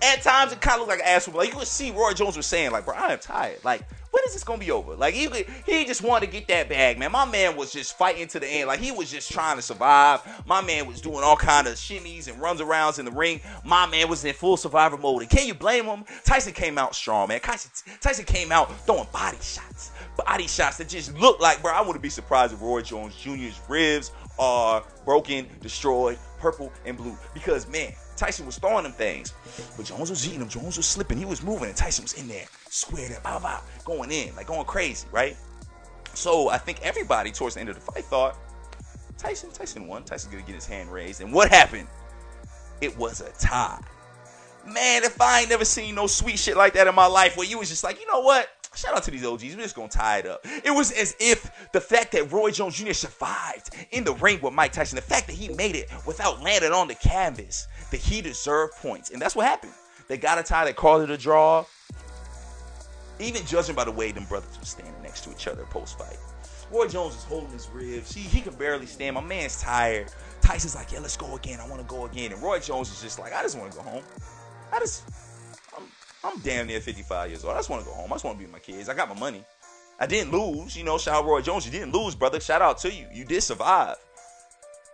at 0.02 0.22
times 0.22 0.52
it 0.52 0.62
kind 0.62 0.82
of 0.82 0.88
looked 0.88 1.00
like 1.00 1.08
ass 1.08 1.28
whooping. 1.28 1.40
Like 1.40 1.50
you 1.50 1.56
could 1.56 1.68
see 1.68 1.92
Roy 1.92 2.14
Jones 2.14 2.38
was 2.38 2.46
saying, 2.46 2.72
like, 2.72 2.86
bro, 2.86 2.96
I 2.96 3.14
am 3.14 3.20
tired. 3.20 3.64
Like, 3.64 3.84
when 4.12 4.24
is 4.26 4.34
this 4.34 4.44
gonna 4.44 4.60
be 4.60 4.72
over? 4.72 4.96
Like 4.96 5.14
he 5.14 5.28
he 5.66 5.86
just 5.86 6.02
wanted 6.02 6.26
to 6.28 6.32
get 6.32 6.48
that 6.48 6.68
bag, 6.70 6.98
man. 6.98 7.12
My 7.12 7.26
man 7.26 7.56
was 7.56 7.72
just 7.72 7.98
fighting 7.98 8.28
to 8.30 8.40
the 8.40 8.48
end. 8.48 8.68
Like 8.68 8.80
he 8.80 8.92
was 8.92 9.12
just 9.12 9.32
trying 9.32 9.58
to 9.58 9.62
survive. 9.62 10.22
My 10.48 10.62
man 10.62 10.88
was 10.88 11.00
doing 11.00 11.24
all 11.24 11.36
kind 11.36 11.68
of 11.68 11.76
shimmies 11.76 12.28
and 12.28 12.42
runs 12.42 12.60
arounds 12.60 12.98
in 13.00 13.06
the 13.06 13.12
ring. 13.12 13.42
My 13.64 13.86
man 13.86 14.10
was 14.10 14.26
in 14.26 14.34
full 14.34 14.58
survivor 14.58 14.98
mode. 14.98 15.22
And 15.22 15.30
can 15.30 15.48
you 15.48 15.54
blame 15.54 15.86
him? 15.86 16.06
Tyson 16.24 16.54
came 16.54 16.78
out 16.78 16.96
strong, 16.96 17.28
man. 17.28 17.40
Tyson, 17.40 17.72
Tyson 18.02 18.26
came 18.26 18.52
out 18.52 18.76
throwing 18.86 19.08
body 19.12 19.38
shots 19.42 19.92
body 20.24 20.48
shots 20.48 20.78
that 20.78 20.90
just 20.90 21.18
look 21.18 21.40
like, 21.40 21.62
bro. 21.62 21.74
I 21.74 21.82
wouldn't 21.82 22.02
be 22.02 22.10
surprised 22.10 22.54
if 22.54 22.62
Roy 22.62 22.82
Jones 22.82 23.16
Jr.'s 23.16 23.60
ribs 23.68 24.12
are 24.38 24.84
broken, 25.06 25.48
destroyed, 25.62 26.18
purple 26.40 26.72
and 26.86 26.96
blue. 26.98 27.18
Because 27.34 27.68
man, 27.68 27.94
Tyson 28.16 28.46
was 28.46 28.58
throwing 28.58 28.84
them 28.84 28.94
things, 28.94 29.34
but 29.76 29.86
Jones 29.86 30.10
was 30.10 30.26
eating 30.28 30.40
them. 30.40 30.50
Jones 30.50 30.78
was 30.78 30.86
slipping. 30.86 31.18
He 31.18 31.26
was 31.26 31.44
moving, 31.44 31.70
and 31.70 31.78
Tyson 31.78 32.04
was 32.04 32.14
in 32.14 32.28
there, 32.28 32.46
squared 32.70 33.12
up, 33.14 33.24
bow, 33.24 33.40
bow, 33.40 33.62
going 33.86 34.12
in, 34.12 34.36
like 34.36 34.48
going 34.48 34.66
crazy, 34.66 35.08
right? 35.12 35.36
So 36.14 36.50
I 36.50 36.58
think 36.58 36.82
everybody 36.82 37.32
towards 37.32 37.56
the 37.56 37.62
end 37.62 37.70
of 37.70 37.76
the 37.76 37.82
fight 37.82 38.06
thought 38.06 38.38
Tyson, 39.20 39.52
Tyson 39.52 39.88
won. 39.88 40.04
Tyson's 40.04 40.34
gonna 40.34 40.46
get 40.46 40.56
his 40.56 40.66
hand 40.66 40.92
raised, 40.92 41.22
and 41.22 41.34
what 41.34 41.50
happened? 41.50 41.88
It 42.82 42.98
was 42.98 43.22
a 43.22 43.32
tie. 43.34 43.82
Man, 44.66 45.04
if 45.04 45.20
I 45.22 45.42
ain't 45.42 45.50
never 45.50 45.66
seen 45.66 45.96
no 45.96 46.08
sweet 46.08 46.40
shit 46.40 46.56
like 46.56 46.74
that 46.74 46.88
in 46.88 46.96
my 46.96 47.06
life, 47.06 47.36
where 47.36 47.46
you 47.46 47.60
was 47.60 47.70
just 47.70 47.84
like, 47.84 48.00
you 48.00 48.08
know 48.08 48.22
what? 48.22 48.48
Shout 48.76 48.96
out 48.96 49.04
to 49.04 49.12
these 49.12 49.26
OGs. 49.26 49.56
We're 49.56 49.64
just 49.64 49.76
gonna 49.76 49.90
tie 49.90 50.20
it 50.20 50.28
up. 50.28 50.46
It 50.64 50.72
was 50.72 50.92
as 50.92 51.16
if 51.20 51.70
the 51.74 51.82
fact 51.82 52.12
that 52.12 52.32
Roy 52.32 52.52
Jones 52.52 52.78
Jr. 52.78 52.94
survived 52.94 53.76
in 53.92 54.04
the 54.04 54.14
ring 54.14 54.40
with 54.42 54.54
Mike 54.54 54.72
Tyson, 54.72 54.96
the 54.96 55.02
fact 55.02 55.28
that 55.28 55.36
he 55.36 55.50
made 55.50 55.76
it 55.76 55.90
without 56.06 56.42
landing 56.42 56.72
on 56.72 56.88
the 56.88 56.96
canvas, 56.96 57.68
that 57.92 58.00
he 58.00 58.22
deserved 58.22 58.74
points, 58.76 59.10
and 59.10 59.22
that's 59.22 59.36
what 59.36 59.48
happened. 59.48 59.74
They 60.08 60.18
got 60.18 60.40
a 60.40 60.44
tie. 60.44 60.66
They 60.66 60.74
called 60.74 61.04
it 61.04 61.10
a 61.10 61.18
draw. 61.18 61.66
Even 63.20 63.46
judging 63.46 63.76
by 63.76 63.84
the 63.84 63.92
way 63.92 64.12
them 64.12 64.26
brothers 64.26 64.58
were 64.58 64.66
standing 64.66 65.02
next 65.04 65.24
to 65.26 65.32
each 65.32 65.48
other 65.48 65.66
post 65.66 65.98
fight. 65.98 66.18
Roy 66.72 66.88
Jones 66.88 67.16
is 67.16 67.24
holding 67.24 67.50
his 67.50 67.68
ribs. 67.70 68.14
He, 68.14 68.22
he 68.22 68.42
can 68.42 68.54
barely 68.54 68.86
stand. 68.86 69.16
My 69.16 69.22
man's 69.22 69.60
tired. 69.62 70.12
Tyson's 70.42 70.76
like, 70.76 70.92
yeah, 70.92 71.00
let's 71.00 71.18
go 71.18 71.36
again. 71.36 71.60
I 71.60 71.68
want 71.68 71.82
to 71.82 71.88
go 71.88 72.06
again. 72.06 72.32
And 72.32 72.42
Roy 72.42 72.60
Jones 72.60 72.92
is 72.92 73.02
just 73.02 73.20
like, 73.20 73.34
I 73.34 73.42
just 73.42 73.58
want 73.58 73.72
to 73.72 73.78
go 73.78 73.84
home. 73.84 74.04
I 74.72 74.80
just 74.80 75.04
I'm 76.24 76.40
damn 76.40 76.68
near 76.68 76.82
55 76.82 77.30
years 77.30 77.46
old. 77.46 77.54
I 77.54 77.58
just 77.58 77.70
want 77.70 77.84
to 77.84 77.90
go 77.90 77.96
home. 77.96 78.12
I 78.12 78.16
just 78.16 78.26
want 78.26 78.36
to 78.36 78.40
be 78.40 78.46
with 78.46 78.54
my 78.54 78.60
kids. 78.60 78.90
I 78.90 78.94
got 78.94 79.08
my 79.08 79.20
money. 79.20 79.44
I 80.00 80.06
didn't 80.06 80.32
lose. 80.32 80.76
You 80.76 80.84
know, 80.84 80.98
shout 80.98 81.16
out 81.16 81.26
Roy 81.26 81.42
Jones. 81.42 81.66
You 81.66 81.72
didn't 81.72 81.94
lose, 81.94 82.16
brother. 82.16 82.40
Shout 82.40 82.62
out 82.62 82.78
to 82.80 82.94
you. 82.94 83.08
You 83.14 83.26
did 83.26 83.42
survive. 83.42 83.96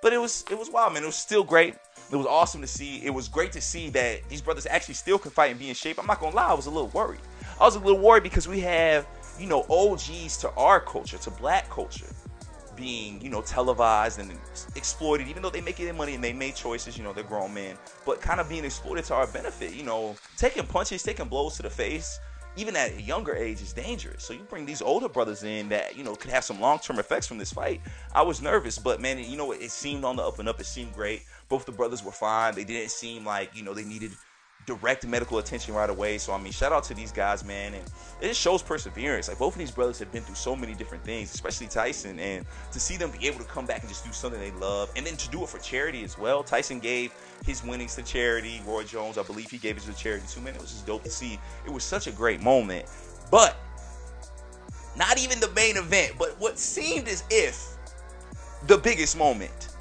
But 0.01 0.13
it 0.13 0.19
was 0.19 0.45
it 0.51 0.57
was 0.57 0.69
wild, 0.69 0.93
man. 0.93 1.03
It 1.03 1.07
was 1.07 1.15
still 1.15 1.43
great. 1.43 1.75
It 2.11 2.15
was 2.15 2.27
awesome 2.27 2.61
to 2.61 2.67
see. 2.67 3.03
It 3.03 3.09
was 3.09 3.27
great 3.27 3.51
to 3.53 3.61
see 3.61 3.89
that 3.91 4.27
these 4.29 4.41
brothers 4.41 4.67
actually 4.67 4.93
still 4.93 5.17
can 5.17 5.31
fight 5.31 5.49
and 5.49 5.59
be 5.59 5.69
in 5.69 5.75
shape. 5.75 5.97
I'm 5.99 6.05
not 6.05 6.19
gonna 6.19 6.35
lie, 6.35 6.49
I 6.49 6.53
was 6.53 6.67
a 6.67 6.69
little 6.69 6.89
worried. 6.89 7.21
I 7.59 7.63
was 7.63 7.75
a 7.75 7.79
little 7.79 7.99
worried 7.99 8.21
because 8.21 8.47
we 8.47 8.59
have, 8.59 9.07
you 9.39 9.47
know, 9.47 9.65
OGs 9.69 10.37
to 10.37 10.51
our 10.51 10.79
culture, 10.79 11.17
to 11.17 11.31
black 11.31 11.67
culture 11.71 12.05
being, 12.75 13.21
you 13.21 13.29
know, 13.29 13.41
televised 13.41 14.19
and 14.19 14.31
exploited, 14.75 15.27
even 15.27 15.41
though 15.41 15.49
they 15.49 15.61
make 15.61 15.79
in 15.79 15.95
money 15.95 16.15
and 16.15 16.23
they 16.23 16.33
made 16.33 16.55
choices, 16.55 16.97
you 16.97 17.03
know, 17.03 17.13
they're 17.13 17.23
grown 17.23 17.53
men, 17.53 17.77
but 18.05 18.21
kind 18.21 18.39
of 18.39 18.49
being 18.49 18.65
exploited 18.65 19.05
to 19.05 19.13
our 19.13 19.27
benefit, 19.27 19.73
you 19.73 19.83
know, 19.83 20.15
taking 20.37 20.65
punches, 20.65 21.03
taking 21.03 21.27
blows 21.27 21.55
to 21.55 21.63
the 21.63 21.69
face, 21.69 22.19
even 22.57 22.75
at 22.75 22.95
a 22.95 23.01
younger 23.01 23.35
age 23.35 23.61
is 23.61 23.73
dangerous. 23.73 24.23
So 24.23 24.33
you 24.33 24.39
bring 24.49 24.65
these 24.65 24.81
older 24.81 25.09
brothers 25.09 25.43
in 25.43 25.67
that, 25.69 25.97
you 25.97 26.03
know, 26.03 26.15
could 26.15 26.31
have 26.31 26.43
some 26.43 26.61
long-term 26.61 26.99
effects 26.99 27.27
from 27.27 27.37
this 27.37 27.51
fight. 27.51 27.81
I 28.13 28.21
was 28.21 28.41
nervous, 28.41 28.77
but 28.77 29.01
man, 29.01 29.19
you 29.19 29.35
know, 29.37 29.51
it 29.51 29.71
seemed 29.71 30.05
on 30.05 30.15
the 30.15 30.23
up 30.23 30.39
and 30.39 30.47
up. 30.47 30.59
It 30.59 30.65
seemed 30.65 30.93
great. 30.93 31.23
Both 31.49 31.65
the 31.65 31.73
brothers 31.73 32.03
were 32.03 32.11
fine. 32.11 32.55
They 32.55 32.63
didn't 32.63 32.91
seem 32.91 33.25
like, 33.25 33.55
you 33.55 33.63
know, 33.63 33.73
they 33.73 33.83
needed 33.83 34.11
direct 34.65 35.05
medical 35.05 35.37
attention 35.37 35.73
right 35.73 35.89
away. 35.89 36.17
So 36.17 36.33
I 36.33 36.41
mean, 36.41 36.51
shout 36.51 36.71
out 36.71 36.83
to 36.85 36.93
these 36.93 37.11
guys, 37.11 37.43
man, 37.45 37.73
and 37.73 37.83
it 38.21 38.35
shows 38.35 38.61
perseverance. 38.61 39.27
Like 39.27 39.37
both 39.37 39.53
of 39.53 39.59
these 39.59 39.71
brothers 39.71 39.99
have 39.99 40.11
been 40.11 40.23
through 40.23 40.35
so 40.35 40.55
many 40.55 40.73
different 40.73 41.03
things, 41.03 41.33
especially 41.33 41.67
Tyson, 41.67 42.19
and 42.19 42.45
to 42.71 42.79
see 42.79 42.97
them 42.97 43.11
be 43.11 43.27
able 43.27 43.39
to 43.39 43.45
come 43.45 43.65
back 43.65 43.81
and 43.81 43.89
just 43.89 44.05
do 44.05 44.11
something 44.11 44.39
they 44.39 44.51
love, 44.51 44.91
and 44.95 45.05
then 45.05 45.15
to 45.17 45.29
do 45.29 45.43
it 45.43 45.49
for 45.49 45.59
charity 45.59 46.03
as 46.03 46.17
well. 46.17 46.43
Tyson 46.43 46.79
gave 46.79 47.13
his 47.45 47.63
winnings 47.63 47.95
to 47.95 48.03
charity. 48.03 48.61
Roy 48.65 48.83
Jones, 48.83 49.17
I 49.17 49.23
believe, 49.23 49.49
he 49.49 49.57
gave 49.57 49.77
it 49.77 49.83
to 49.83 49.93
charity 49.93 50.25
too. 50.27 50.41
Man, 50.41 50.55
it 50.55 50.61
was 50.61 50.71
just 50.71 50.87
dope 50.87 51.03
to 51.03 51.11
see. 51.11 51.39
It 51.65 51.71
was 51.71 51.83
such 51.83 52.07
a 52.07 52.11
great 52.11 52.41
moment, 52.41 52.85
but 53.31 53.57
not 54.97 55.19
even 55.19 55.39
the 55.39 55.51
main 55.51 55.77
event, 55.77 56.13
but 56.17 56.35
what 56.39 56.57
seemed 56.57 57.07
as 57.07 57.23
if 57.29 57.75
the 58.67 58.77
biggest 58.77 59.17
moment 59.17 59.74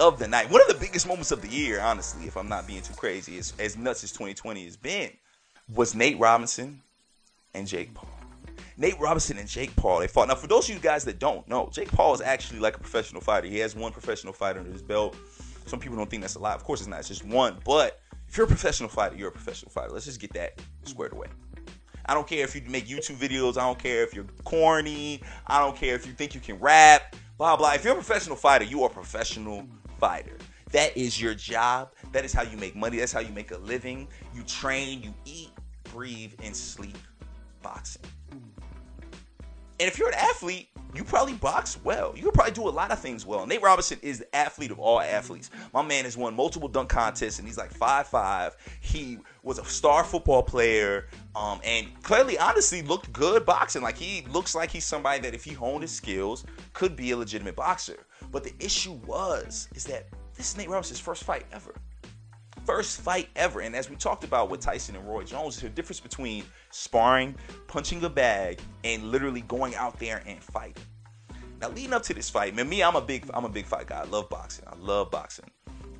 of 0.00 0.18
the 0.18 0.28
night. 0.28 0.50
One 0.50 0.60
of 0.60 0.68
the 0.68 0.74
biggest 0.74 1.06
moments 1.06 1.30
of 1.30 1.42
the 1.42 1.48
year, 1.48 1.80
honestly, 1.80 2.26
if 2.26 2.36
I'm 2.36 2.48
not 2.48 2.66
being 2.66 2.82
too 2.82 2.94
crazy, 2.94 3.38
as, 3.38 3.52
as 3.58 3.76
nuts 3.76 4.04
as 4.04 4.12
2020 4.12 4.64
has 4.64 4.76
been, 4.76 5.10
was 5.74 5.94
Nate 5.94 6.18
Robinson 6.18 6.82
and 7.54 7.66
Jake 7.66 7.94
Paul. 7.94 8.08
Nate 8.78 8.98
Robinson 9.00 9.38
and 9.38 9.48
Jake 9.48 9.74
Paul, 9.76 10.00
they 10.00 10.06
fought. 10.06 10.28
Now, 10.28 10.34
for 10.34 10.46
those 10.46 10.68
of 10.68 10.74
you 10.74 10.80
guys 10.80 11.04
that 11.04 11.18
don't 11.18 11.46
know, 11.48 11.70
Jake 11.72 11.90
Paul 11.90 12.14
is 12.14 12.20
actually 12.20 12.60
like 12.60 12.76
a 12.76 12.80
professional 12.80 13.22
fighter. 13.22 13.46
He 13.46 13.58
has 13.58 13.74
one 13.74 13.92
professional 13.92 14.34
fight 14.34 14.56
under 14.56 14.70
his 14.70 14.82
belt. 14.82 15.16
Some 15.64 15.80
people 15.80 15.96
don't 15.96 16.08
think 16.08 16.22
that's 16.22 16.34
a 16.34 16.38
lot. 16.38 16.56
Of 16.56 16.64
course, 16.64 16.80
it's 16.80 16.88
not. 16.88 17.00
It's 17.00 17.08
just 17.08 17.24
one. 17.24 17.56
But 17.64 18.00
if 18.28 18.36
you're 18.36 18.44
a 18.44 18.48
professional 18.48 18.88
fighter, 18.88 19.16
you're 19.16 19.28
a 19.28 19.32
professional 19.32 19.70
fighter. 19.70 19.92
Let's 19.92 20.04
just 20.04 20.20
get 20.20 20.32
that 20.34 20.60
squared 20.84 21.12
away. 21.12 21.28
I 22.04 22.14
don't 22.14 22.26
care 22.26 22.44
if 22.44 22.54
you 22.54 22.62
make 22.68 22.86
YouTube 22.86 23.16
videos. 23.16 23.56
I 23.56 23.62
don't 23.62 23.78
care 23.78 24.02
if 24.02 24.14
you're 24.14 24.26
corny. 24.44 25.22
I 25.46 25.58
don't 25.58 25.74
care 25.76 25.94
if 25.94 26.06
you 26.06 26.12
think 26.12 26.34
you 26.34 26.40
can 26.40 26.58
rap. 26.60 27.16
Blah 27.38 27.56
blah. 27.56 27.72
If 27.72 27.84
you're 27.84 27.94
a 27.94 27.96
professional 27.96 28.36
fighter, 28.36 28.64
you 28.64 28.82
are 28.82 28.90
a 28.90 28.92
professional 28.92 29.66
fighter. 29.98 30.36
That 30.72 30.96
is 30.96 31.20
your 31.20 31.34
job. 31.34 31.92
That 32.12 32.24
is 32.24 32.32
how 32.32 32.42
you 32.42 32.56
make 32.56 32.74
money. 32.74 32.98
That's 32.98 33.12
how 33.12 33.20
you 33.20 33.32
make 33.32 33.50
a 33.52 33.58
living. 33.58 34.08
You 34.34 34.42
train, 34.42 35.02
you 35.02 35.14
eat, 35.24 35.50
breathe, 35.84 36.32
and 36.42 36.54
sleep 36.56 36.98
boxing. 37.62 38.02
And 39.78 39.86
if 39.88 39.98
you're 39.98 40.08
an 40.08 40.14
athlete, 40.14 40.68
you 40.94 41.04
probably 41.04 41.34
box 41.34 41.78
well. 41.84 42.14
You 42.16 42.30
probably 42.32 42.54
do 42.54 42.66
a 42.66 42.70
lot 42.70 42.90
of 42.90 42.98
things 42.98 43.26
well. 43.26 43.46
Nate 43.46 43.60
Robinson 43.60 43.98
is 44.02 44.20
the 44.20 44.34
athlete 44.34 44.70
of 44.70 44.78
all 44.78 45.00
athletes. 45.00 45.50
My 45.74 45.82
man 45.82 46.04
has 46.04 46.16
won 46.16 46.34
multiple 46.34 46.68
dunk 46.68 46.88
contests, 46.88 47.38
and 47.38 47.46
he's 47.46 47.58
like 47.58 47.70
five 47.70 48.06
five. 48.06 48.56
He 48.80 49.18
was 49.42 49.58
a 49.58 49.64
star 49.66 50.04
football 50.04 50.42
player, 50.42 51.08
um, 51.34 51.60
and 51.62 51.88
clearly, 52.02 52.38
honestly, 52.38 52.80
looked 52.80 53.12
good 53.12 53.44
boxing. 53.44 53.82
Like 53.82 53.98
he 53.98 54.26
looks 54.30 54.54
like 54.54 54.70
he's 54.70 54.86
somebody 54.86 55.20
that, 55.20 55.34
if 55.34 55.44
he 55.44 55.52
honed 55.52 55.82
his 55.82 55.92
skills, 55.92 56.46
could 56.72 56.96
be 56.96 57.10
a 57.10 57.16
legitimate 57.16 57.56
boxer. 57.56 58.06
But 58.32 58.44
the 58.44 58.54
issue 58.58 58.92
was, 59.06 59.68
is 59.74 59.84
that 59.84 60.06
this 60.34 60.50
is 60.50 60.56
Nate 60.56 60.68
Robinson's 60.68 61.00
first 61.00 61.24
fight 61.24 61.44
ever 61.52 61.74
first 62.66 63.00
fight 63.00 63.28
ever. 63.36 63.60
And 63.60 63.74
as 63.74 63.88
we 63.88 63.96
talked 63.96 64.24
about 64.24 64.50
with 64.50 64.60
Tyson 64.60 64.96
and 64.96 65.08
Roy 65.08 65.22
Jones, 65.22 65.62
a 65.62 65.68
difference 65.68 66.00
between 66.00 66.44
sparring, 66.70 67.34
punching 67.68 68.02
a 68.04 68.10
bag, 68.10 68.60
and 68.84 69.04
literally 69.04 69.42
going 69.42 69.76
out 69.76 69.98
there 70.00 70.22
and 70.26 70.42
fighting. 70.42 70.82
Now, 71.60 71.70
leading 71.70 71.94
up 71.94 72.02
to 72.02 72.14
this 72.14 72.28
fight, 72.28 72.54
man, 72.54 72.68
me, 72.68 72.82
I'm 72.82 72.96
a 72.96 73.00
big, 73.00 73.30
I'm 73.32 73.44
a 73.44 73.48
big 73.48 73.64
fight 73.64 73.86
guy. 73.86 74.00
I 74.00 74.04
love 74.04 74.28
boxing. 74.28 74.66
I 74.66 74.76
love 74.76 75.10
boxing. 75.10 75.46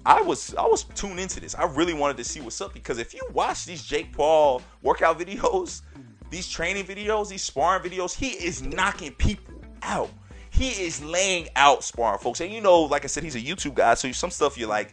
I 0.04 0.20
was, 0.20 0.54
I 0.54 0.66
was 0.66 0.84
tuned 0.84 1.18
into 1.18 1.40
this. 1.40 1.54
I 1.54 1.64
really 1.64 1.94
wanted 1.94 2.16
to 2.18 2.24
see 2.24 2.40
what's 2.40 2.60
up 2.60 2.74
because 2.74 2.98
if 2.98 3.14
you 3.14 3.22
watch 3.32 3.64
these 3.64 3.82
Jake 3.82 4.12
Paul 4.12 4.60
workout 4.82 5.18
videos, 5.18 5.82
these 6.30 6.48
training 6.48 6.84
videos, 6.84 7.28
these 7.28 7.42
sparring 7.42 7.82
videos, 7.88 8.14
he 8.14 8.30
is 8.30 8.62
knocking 8.62 9.12
people 9.12 9.54
out. 9.82 10.10
He 10.56 10.70
is 10.70 11.04
laying 11.04 11.48
out 11.54 11.84
sparring, 11.84 12.18
folks. 12.18 12.40
And 12.40 12.50
you 12.50 12.62
know, 12.62 12.82
like 12.82 13.04
I 13.04 13.08
said, 13.08 13.22
he's 13.22 13.36
a 13.36 13.40
YouTube 13.40 13.74
guy, 13.74 13.94
so 13.94 14.10
some 14.12 14.30
stuff 14.30 14.56
you're 14.56 14.68
like, 14.68 14.92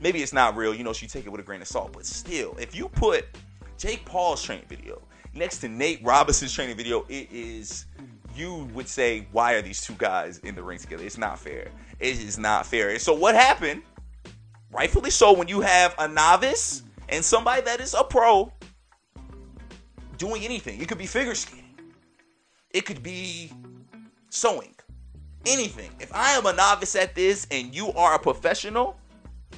maybe 0.00 0.22
it's 0.22 0.32
not 0.32 0.56
real. 0.56 0.74
You 0.74 0.82
know, 0.82 0.92
so 0.92 1.02
you 1.02 1.08
take 1.08 1.24
it 1.24 1.30
with 1.30 1.40
a 1.40 1.44
grain 1.44 1.62
of 1.62 1.68
salt. 1.68 1.92
But 1.92 2.04
still, 2.04 2.56
if 2.58 2.74
you 2.74 2.88
put 2.88 3.26
Jake 3.78 4.04
Paul's 4.04 4.42
training 4.42 4.66
video 4.68 5.00
next 5.32 5.58
to 5.58 5.68
Nate 5.68 6.00
Robinson's 6.02 6.52
training 6.52 6.76
video, 6.76 7.04
it 7.08 7.28
is 7.30 7.86
you 8.34 8.68
would 8.74 8.88
say, 8.88 9.28
why 9.32 9.54
are 9.54 9.62
these 9.62 9.80
two 9.80 9.94
guys 9.94 10.38
in 10.38 10.54
the 10.54 10.62
ring 10.62 10.78
together? 10.78 11.04
It's 11.04 11.18
not 11.18 11.38
fair. 11.38 11.70
It 12.00 12.18
is 12.18 12.38
not 12.38 12.66
fair. 12.66 12.90
And 12.90 13.00
so 13.00 13.14
what 13.14 13.34
happened? 13.34 13.82
Rightfully 14.72 15.10
so, 15.10 15.32
when 15.32 15.46
you 15.46 15.60
have 15.60 15.94
a 15.98 16.08
novice 16.08 16.82
and 17.08 17.24
somebody 17.24 17.62
that 17.62 17.80
is 17.80 17.94
a 17.94 18.02
pro 18.02 18.52
doing 20.18 20.42
anything, 20.42 20.80
it 20.80 20.88
could 20.88 20.98
be 20.98 21.06
figure 21.06 21.34
skating, 21.36 21.64
it 22.70 22.84
could 22.84 23.02
be 23.02 23.52
sewing, 24.30 24.73
anything. 25.46 25.90
If 26.00 26.14
I 26.14 26.32
am 26.32 26.46
a 26.46 26.52
novice 26.52 26.96
at 26.96 27.14
this 27.14 27.46
and 27.50 27.74
you 27.74 27.92
are 27.92 28.14
a 28.14 28.18
professional, 28.18 28.96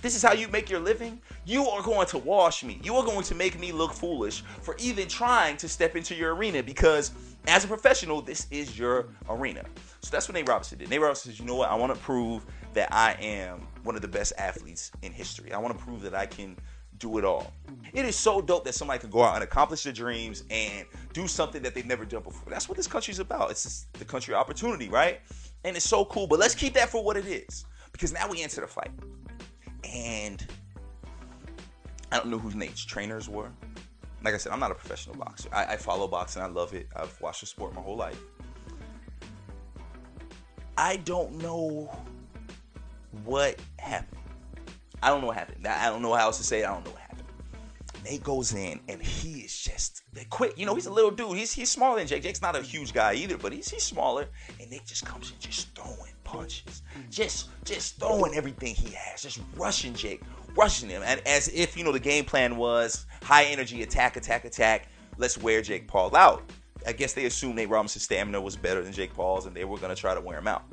this 0.02 0.14
is 0.14 0.22
how 0.22 0.32
you 0.32 0.48
make 0.48 0.68
your 0.68 0.80
living. 0.80 1.20
You 1.44 1.66
are 1.68 1.82
going 1.82 2.06
to 2.08 2.18
wash 2.18 2.62
me. 2.62 2.80
You 2.82 2.94
are 2.96 3.04
going 3.04 3.22
to 3.24 3.34
make 3.34 3.58
me 3.58 3.72
look 3.72 3.92
foolish 3.92 4.42
for 4.62 4.76
even 4.78 5.08
trying 5.08 5.56
to 5.58 5.68
step 5.68 5.96
into 5.96 6.14
your 6.14 6.34
arena 6.34 6.62
because 6.62 7.12
as 7.46 7.64
a 7.64 7.68
professional, 7.68 8.20
this 8.20 8.46
is 8.50 8.78
your 8.78 9.08
arena. 9.28 9.64
So 10.02 10.10
that's 10.10 10.28
what 10.28 10.34
Nate 10.34 10.48
Robinson 10.48 10.78
did. 10.78 10.90
Nate 10.90 11.00
Robinson 11.00 11.32
says, 11.32 11.40
you 11.40 11.46
know 11.46 11.56
what? 11.56 11.70
I 11.70 11.74
want 11.74 11.94
to 11.94 12.00
prove 12.00 12.44
that 12.74 12.92
I 12.92 13.12
am 13.20 13.66
one 13.84 13.96
of 13.96 14.02
the 14.02 14.08
best 14.08 14.32
athletes 14.38 14.90
in 15.02 15.12
history. 15.12 15.52
I 15.52 15.58
want 15.58 15.76
to 15.76 15.82
prove 15.82 16.02
that 16.02 16.14
I 16.14 16.26
can 16.26 16.56
do 16.98 17.18
it 17.18 17.24
all. 17.24 17.52
It 17.92 18.04
is 18.04 18.16
so 18.16 18.40
dope 18.40 18.64
that 18.64 18.74
somebody 18.74 19.00
can 19.00 19.10
go 19.10 19.22
out 19.22 19.34
and 19.34 19.44
accomplish 19.44 19.84
their 19.84 19.92
dreams 19.92 20.44
and 20.50 20.86
do 21.12 21.26
something 21.26 21.62
that 21.62 21.74
they've 21.74 21.86
never 21.86 22.04
done 22.04 22.22
before. 22.22 22.50
That's 22.50 22.68
what 22.68 22.76
this 22.76 22.86
country's 22.86 23.18
about. 23.18 23.50
It's 23.50 23.86
the 23.94 24.04
country 24.04 24.34
opportunity, 24.34 24.88
right? 24.88 25.20
And 25.66 25.76
it's 25.76 25.88
so 25.88 26.04
cool. 26.04 26.28
But 26.28 26.38
let's 26.38 26.54
keep 26.54 26.74
that 26.74 26.88
for 26.88 27.02
what 27.02 27.16
it 27.16 27.26
is. 27.26 27.64
Because 27.90 28.12
now 28.12 28.28
we 28.30 28.40
enter 28.40 28.60
the 28.60 28.68
fight. 28.68 28.92
And 29.84 30.46
I 32.12 32.18
don't 32.18 32.28
know 32.28 32.38
who 32.38 32.56
Nate's 32.56 32.84
trainers 32.84 33.28
were. 33.28 33.50
Like 34.22 34.32
I 34.32 34.36
said, 34.36 34.52
I'm 34.52 34.60
not 34.60 34.70
a 34.70 34.76
professional 34.76 35.16
boxer. 35.16 35.48
I, 35.52 35.64
I 35.64 35.76
follow 35.76 36.06
boxing. 36.06 36.40
I 36.40 36.46
love 36.46 36.72
it. 36.72 36.86
I've 36.94 37.20
watched 37.20 37.40
the 37.40 37.46
sport 37.46 37.74
my 37.74 37.80
whole 37.80 37.96
life. 37.96 38.20
I 40.78 40.98
don't 40.98 41.42
know 41.42 41.90
what 43.24 43.60
happened. 43.80 44.20
I 45.02 45.08
don't 45.08 45.20
know 45.20 45.26
what 45.28 45.36
happened. 45.36 45.66
I 45.66 45.90
don't 45.90 46.00
know 46.00 46.14
how 46.14 46.26
else 46.26 46.38
to 46.38 46.44
say 46.44 46.60
it. 46.60 46.66
I 46.66 46.72
don't 46.72 46.84
know 46.84 46.92
what. 46.92 47.05
Nate 48.08 48.22
goes 48.22 48.54
in 48.54 48.78
and 48.88 49.02
he 49.02 49.40
is 49.40 49.58
just 49.58 50.02
they 50.12 50.24
quick. 50.24 50.56
You 50.56 50.64
know, 50.64 50.74
he's 50.74 50.86
a 50.86 50.92
little 50.92 51.10
dude. 51.10 51.36
He's 51.36 51.52
he's 51.52 51.70
smaller 51.70 51.98
than 51.98 52.06
Jake. 52.06 52.22
Jake's 52.22 52.40
not 52.40 52.54
a 52.54 52.62
huge 52.62 52.92
guy 52.92 53.14
either, 53.14 53.36
but 53.36 53.52
he's 53.52 53.68
he's 53.68 53.82
smaller. 53.82 54.28
And 54.60 54.70
Nate 54.70 54.86
just 54.86 55.04
comes 55.04 55.30
in 55.32 55.36
just 55.40 55.74
throwing 55.74 56.12
punches, 56.22 56.82
just 57.10 57.48
just 57.64 57.98
throwing 57.98 58.34
everything 58.34 58.74
he 58.74 58.92
has, 58.92 59.22
just 59.22 59.40
rushing 59.56 59.92
Jake, 59.92 60.22
rushing 60.56 60.88
him, 60.88 61.02
and 61.04 61.20
as 61.26 61.48
if 61.48 61.76
you 61.76 61.82
know 61.82 61.92
the 61.92 61.98
game 61.98 62.24
plan 62.24 62.56
was 62.56 63.06
high 63.22 63.44
energy 63.44 63.82
attack, 63.82 64.16
attack, 64.16 64.44
attack. 64.44 64.88
Let's 65.18 65.36
wear 65.36 65.60
Jake 65.60 65.88
Paul 65.88 66.14
out. 66.14 66.44
I 66.86 66.92
guess 66.92 67.12
they 67.12 67.24
assumed 67.24 67.56
Nate 67.56 67.68
Robinson's 67.68 68.04
stamina 68.04 68.40
was 68.40 68.54
better 68.54 68.82
than 68.82 68.92
Jake 68.92 69.14
Paul's, 69.14 69.46
and 69.46 69.56
they 69.56 69.64
were 69.64 69.78
gonna 69.78 69.96
try 69.96 70.14
to 70.14 70.20
wear 70.20 70.38
him 70.38 70.46
out. 70.46 70.64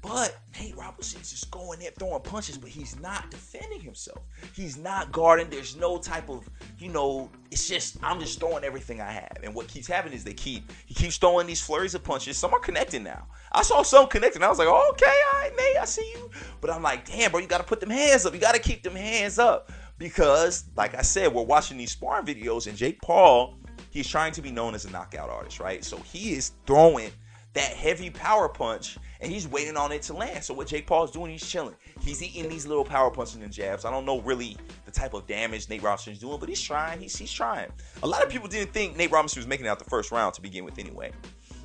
But 0.00 0.38
Nate 0.58 0.76
Robinson's 0.76 1.30
just 1.30 1.50
going 1.50 1.80
there 1.80 1.90
throwing 1.98 2.22
punches, 2.22 2.56
but 2.56 2.70
he's 2.70 2.98
not 3.00 3.30
defending 3.30 3.80
himself. 3.80 4.20
He's 4.54 4.76
not 4.76 5.10
guarding. 5.10 5.50
There's 5.50 5.76
no 5.76 5.98
type 5.98 6.30
of, 6.30 6.48
you 6.78 6.88
know, 6.88 7.28
it's 7.50 7.68
just 7.68 7.98
I'm 8.02 8.20
just 8.20 8.38
throwing 8.38 8.62
everything 8.62 9.00
I 9.00 9.10
have. 9.10 9.38
And 9.42 9.54
what 9.54 9.66
keeps 9.66 9.88
happening 9.88 10.14
is 10.14 10.22
they 10.22 10.34
keep 10.34 10.70
he 10.86 10.94
keeps 10.94 11.16
throwing 11.16 11.46
these 11.46 11.60
flurries 11.60 11.94
of 11.94 12.04
punches. 12.04 12.36
Some 12.38 12.54
are 12.54 12.60
connecting 12.60 13.02
now. 13.02 13.26
I 13.50 13.62
saw 13.62 13.82
some 13.82 14.06
connecting. 14.06 14.42
I 14.42 14.48
was 14.48 14.58
like, 14.58 14.68
okay, 14.68 15.06
all 15.32 15.40
right, 15.40 15.52
Nate, 15.56 15.76
I 15.82 15.84
see 15.84 16.08
you. 16.14 16.30
But 16.60 16.70
I'm 16.70 16.82
like, 16.82 17.04
damn, 17.08 17.32
bro, 17.32 17.40
you 17.40 17.48
gotta 17.48 17.64
put 17.64 17.80
them 17.80 17.90
hands 17.90 18.24
up. 18.24 18.34
You 18.34 18.40
gotta 18.40 18.60
keep 18.60 18.84
them 18.84 18.94
hands 18.94 19.38
up. 19.38 19.72
Because, 19.98 20.66
like 20.76 20.94
I 20.94 21.02
said, 21.02 21.34
we're 21.34 21.42
watching 21.42 21.76
these 21.76 21.90
sparring 21.90 22.24
videos, 22.24 22.68
and 22.68 22.76
Jake 22.76 23.02
Paul, 23.02 23.58
he's 23.90 24.06
trying 24.06 24.32
to 24.32 24.42
be 24.42 24.52
known 24.52 24.76
as 24.76 24.84
a 24.84 24.90
knockout 24.90 25.28
artist, 25.28 25.58
right? 25.58 25.84
So 25.84 25.96
he 25.98 26.34
is 26.34 26.52
throwing 26.66 27.10
that 27.54 27.72
heavy 27.72 28.10
power 28.10 28.48
punch 28.48 28.96
and 29.20 29.32
he's 29.32 29.48
waiting 29.48 29.76
on 29.76 29.92
it 29.92 30.02
to 30.02 30.14
land. 30.14 30.44
So 30.44 30.54
what 30.54 30.68
Jake 30.68 30.86
Paul 30.86 31.04
is 31.04 31.10
doing, 31.10 31.30
he's 31.30 31.46
chilling. 31.46 31.74
He's 32.00 32.22
eating 32.22 32.48
these 32.48 32.66
little 32.66 32.84
power 32.84 33.10
punches 33.10 33.36
and 33.36 33.52
jabs. 33.52 33.84
I 33.84 33.90
don't 33.90 34.04
know 34.04 34.20
really 34.20 34.56
the 34.84 34.90
type 34.90 35.14
of 35.14 35.26
damage 35.26 35.68
Nate 35.68 35.82
Robinson 35.82 36.12
is 36.12 36.18
doing, 36.20 36.38
but 36.38 36.48
he's 36.48 36.60
trying. 36.60 37.00
He's 37.00 37.16
he's 37.16 37.32
trying. 37.32 37.70
A 38.02 38.06
lot 38.06 38.22
of 38.22 38.30
people 38.30 38.48
didn't 38.48 38.72
think 38.72 38.96
Nate 38.96 39.10
Robinson 39.10 39.40
was 39.40 39.46
making 39.46 39.66
it 39.66 39.68
out 39.68 39.78
the 39.78 39.84
first 39.84 40.12
round 40.12 40.34
to 40.34 40.42
begin 40.42 40.64
with, 40.64 40.78
anyway, 40.78 41.12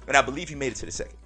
and 0.07 0.17
I 0.17 0.21
believe 0.21 0.49
he 0.49 0.55
made 0.55 0.71
it 0.71 0.75
to 0.77 0.85
the 0.85 0.91
second. 0.91 1.17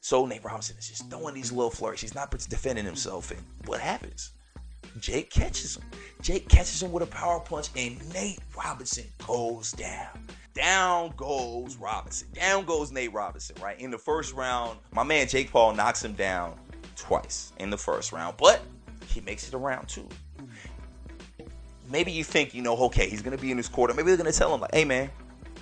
So 0.00 0.26
Nate 0.26 0.44
Robinson 0.44 0.76
is 0.78 0.88
just 0.88 1.08
throwing 1.08 1.34
these 1.34 1.50
little 1.50 1.70
flurries. 1.70 2.00
He's 2.00 2.14
not 2.14 2.30
defending 2.30 2.84
himself, 2.84 3.30
and 3.30 3.40
what 3.66 3.80
happens? 3.80 4.32
Jake 5.00 5.30
catches 5.30 5.76
him. 5.76 5.84
Jake 6.20 6.48
catches 6.48 6.82
him 6.82 6.92
with 6.92 7.02
a 7.02 7.06
power 7.06 7.40
punch, 7.40 7.68
and 7.76 8.12
Nate 8.12 8.40
Robinson 8.56 9.04
goes 9.26 9.72
down. 9.72 10.08
Down 10.54 11.12
goes 11.16 11.76
Robinson. 11.76 12.28
Down 12.32 12.64
goes 12.64 12.92
Nate 12.92 13.12
Robinson, 13.12 13.56
right? 13.60 13.78
In 13.80 13.90
the 13.90 13.98
first 13.98 14.32
round, 14.32 14.78
my 14.92 15.02
man 15.02 15.26
Jake 15.26 15.50
Paul 15.50 15.74
knocks 15.74 16.04
him 16.04 16.12
down 16.12 16.54
twice 16.96 17.52
in 17.58 17.70
the 17.70 17.76
first 17.76 18.12
round, 18.12 18.36
but 18.36 18.60
he 19.06 19.20
makes 19.20 19.48
it 19.48 19.54
around 19.54 19.88
two. 19.88 20.08
Maybe 21.90 22.12
you 22.12 22.24
think, 22.24 22.54
you 22.54 22.62
know, 22.62 22.76
okay, 22.76 23.08
he's 23.08 23.20
gonna 23.20 23.36
be 23.36 23.50
in 23.50 23.56
his 23.56 23.68
quarter. 23.68 23.94
Maybe 23.94 24.08
they're 24.08 24.16
gonna 24.16 24.32
tell 24.32 24.54
him 24.54 24.60
like, 24.60 24.74
hey 24.74 24.84
man, 24.84 25.10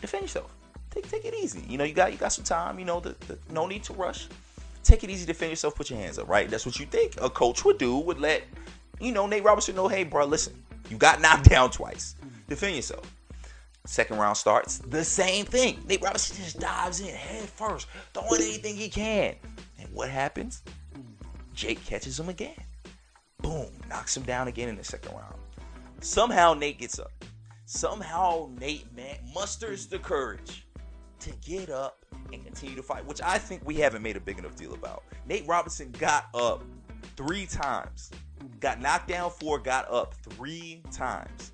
defend 0.03 0.25
yourself. 0.25 0.55
Take 0.91 1.11
take 1.11 1.25
it 1.25 1.35
easy. 1.35 1.65
You 1.67 1.79
know, 1.79 1.85
you 1.85 1.95
got 1.95 2.13
you 2.13 2.19
got 2.19 2.33
some 2.33 2.45
time, 2.45 2.79
you 2.79 2.85
know, 2.85 3.01
the, 3.01 3.17
the, 3.27 3.39
no 3.51 3.67
need 3.67 3.83
to 3.85 3.95
rush. 3.95 4.29
Take 4.85 5.05
it 5.05 5.11
easy, 5.11 5.25
defend 5.25 5.51
yourself, 5.51 5.75
put 5.75 5.89
your 5.89 5.99
hands 5.99 6.19
up, 6.19 6.29
right? 6.29 6.51
That's 6.51 6.67
what 6.67 6.79
you 6.79 6.87
think 6.87 7.15
a 7.21 7.31
coach 7.31 7.65
would 7.65 7.79
do, 7.79 7.97
would 7.99 8.21
let, 8.21 8.43
you 9.01 9.13
know, 9.13 9.27
Nate 9.27 9.45
Robinson 9.45 9.77
know, 9.77 9.89
hey, 9.89 10.05
bro, 10.05 10.27
listen, 10.27 10.61
you 10.91 10.97
got 10.97 11.21
knocked 11.21 11.49
down 11.49 11.71
twice. 11.71 12.17
Defend 12.49 12.77
yourself. 12.77 13.11
Second 13.85 14.19
round 14.19 14.37
starts, 14.37 14.79
the 14.79 15.05
same 15.05 15.45
thing. 15.45 15.83
Nate 15.89 16.03
Robinson 16.03 16.37
just 16.37 16.61
dives 16.61 17.01
in 17.01 17.09
head 17.09 17.49
first, 17.49 17.89
throwing 18.15 18.41
anything 18.41 18.77
he 18.77 18.89
can. 18.89 19.35
And 19.81 19.93
what 19.93 20.09
happens? 20.09 20.63
Jake 21.53 21.85
catches 21.85 22.19
him 22.19 22.29
again. 22.29 22.55
Boom, 23.39 23.67
knocks 23.89 24.17
him 24.17 24.23
down 24.23 24.47
again 24.47 24.69
in 24.69 24.77
the 24.77 24.85
second 24.85 25.13
round. 25.17 25.35
Somehow 26.01 26.55
Nate 26.55 26.79
gets 26.79 27.01
up. 27.01 27.11
Somehow 27.65 28.51
Nate 28.61 28.95
man 28.95 29.17
musters 29.35 29.87
the 29.87 29.99
courage 29.99 30.65
to 31.19 31.33
get 31.45 31.69
up 31.69 32.07
and 32.33 32.45
continue 32.45 32.77
to 32.77 32.83
fight, 32.83 33.05
which 33.05 33.21
I 33.21 33.37
think 33.37 33.63
we 33.65 33.75
haven't 33.75 34.03
made 34.03 34.17
a 34.17 34.21
big 34.21 34.39
enough 34.39 34.55
deal 34.55 34.75
about. 34.75 35.03
Nate 35.27 35.47
Robinson 35.49 35.91
got 35.99 36.27
up 36.35 36.63
three 37.17 37.47
times. 37.47 38.13
Got 38.61 38.81
knocked 38.81 39.09
down 39.09 39.31
four, 39.31 39.59
got 39.59 39.91
up 39.91 40.15
three 40.15 40.83
times 40.93 41.53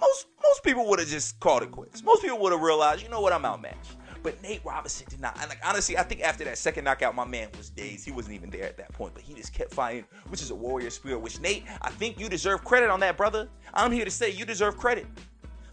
most 0.00 0.26
most 0.42 0.62
people 0.62 0.86
would 0.88 0.98
have 0.98 1.08
just 1.08 1.40
called 1.40 1.62
it 1.62 1.70
quits. 1.70 2.02
Most 2.02 2.22
people 2.22 2.38
would 2.40 2.52
have 2.52 2.60
realized, 2.60 3.02
you 3.02 3.08
know 3.08 3.20
what, 3.20 3.32
I'm 3.32 3.44
outmatched. 3.44 3.96
But 4.22 4.40
Nate 4.42 4.64
Robinson 4.64 5.06
did 5.10 5.20
not. 5.20 5.38
And 5.40 5.48
like 5.48 5.60
honestly, 5.64 5.98
I 5.98 6.02
think 6.02 6.22
after 6.22 6.44
that 6.44 6.56
second 6.56 6.84
knockout, 6.84 7.14
my 7.14 7.26
man 7.26 7.48
was 7.58 7.68
dazed. 7.68 8.04
He 8.04 8.10
wasn't 8.10 8.34
even 8.34 8.50
there 8.50 8.64
at 8.64 8.76
that 8.78 8.92
point, 8.92 9.12
but 9.14 9.22
he 9.22 9.34
just 9.34 9.52
kept 9.52 9.72
fighting, 9.72 10.04
which 10.28 10.40
is 10.40 10.50
a 10.50 10.54
warrior 10.54 10.90
spirit. 10.90 11.18
Which 11.18 11.40
Nate, 11.40 11.64
I 11.82 11.90
think 11.90 12.18
you 12.18 12.28
deserve 12.28 12.64
credit 12.64 12.88
on 12.90 13.00
that, 13.00 13.16
brother. 13.16 13.48
I'm 13.74 13.92
here 13.92 14.04
to 14.04 14.10
say 14.10 14.30
you 14.30 14.46
deserve 14.46 14.78
credit 14.78 15.06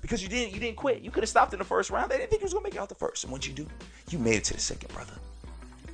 because 0.02 0.22
you 0.22 0.28
didn't 0.28 0.54
you 0.54 0.60
didn't 0.60 0.78
quit. 0.78 1.02
You 1.02 1.12
could 1.12 1.24
have 1.24 1.30
stopped 1.30 1.54
in 1.54 1.60
the 1.60 1.66
first 1.66 1.90
round. 1.90 2.12
They 2.12 2.18
didn't 2.18 2.30
think 2.30 2.42
you 2.42 2.46
was 2.46 2.54
gonna 2.54 2.64
make 2.64 2.76
it 2.76 2.80
out 2.80 2.90
the 2.90 2.96
first, 2.96 3.24
and 3.24 3.32
once 3.32 3.48
you 3.48 3.54
do, 3.54 3.68
you 4.10 4.20
made 4.20 4.36
it 4.36 4.44
to 4.46 4.54
the 4.54 4.60
second, 4.60 4.94
brother. 4.94 5.14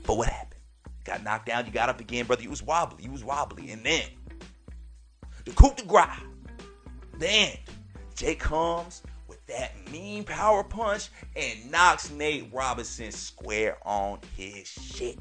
But 0.06 0.18
what 0.18 0.30
happened? 0.30 0.58
got 1.08 1.24
knocked 1.24 1.48
down, 1.48 1.66
you 1.66 1.72
got 1.72 1.90
up 1.90 2.00
again, 2.00 2.26
brother. 2.26 2.44
You 2.44 2.50
was 2.50 2.62
wobbly, 2.62 3.06
you 3.06 3.12
was 3.12 3.24
wobbly, 3.24 3.72
and 3.72 3.84
then 3.84 4.04
the 5.46 5.52
coup 5.52 5.74
de 5.76 5.84
grace. 5.84 6.10
Then 7.18 7.58
Jake 8.18 8.40
comes 8.40 9.04
with 9.28 9.46
that 9.46 9.74
mean 9.92 10.24
power 10.24 10.64
punch 10.64 11.10
and 11.36 11.70
knocks 11.70 12.10
Nate 12.10 12.50
Robinson 12.52 13.12
square 13.12 13.78
on 13.86 14.18
his 14.36 14.68
shit. 14.68 15.20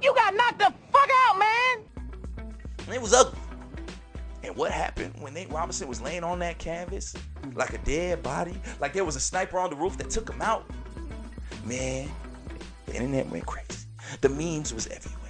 You 0.00 0.14
got 0.14 0.34
knocked 0.34 0.58
the 0.58 0.72
fuck 0.90 1.10
out, 1.26 1.38
man. 1.38 1.84
And 2.86 2.94
it 2.94 3.02
was 3.02 3.12
ugly. 3.12 3.38
And 4.42 4.56
what 4.56 4.70
happened 4.70 5.12
when 5.20 5.34
Nate 5.34 5.52
Robinson 5.52 5.88
was 5.88 6.00
laying 6.00 6.24
on 6.24 6.38
that 6.38 6.56
canvas 6.56 7.14
like 7.52 7.74
a 7.74 7.78
dead 7.78 8.22
body, 8.22 8.58
like 8.80 8.94
there 8.94 9.04
was 9.04 9.14
a 9.14 9.20
sniper 9.20 9.58
on 9.58 9.68
the 9.68 9.76
roof 9.76 9.98
that 9.98 10.08
took 10.08 10.30
him 10.30 10.40
out? 10.40 10.64
Man, 11.66 12.08
the 12.86 12.94
internet 12.94 13.28
went 13.28 13.44
crazy. 13.44 13.84
The 14.22 14.30
memes 14.30 14.72
was 14.72 14.86
everywhere. 14.86 15.27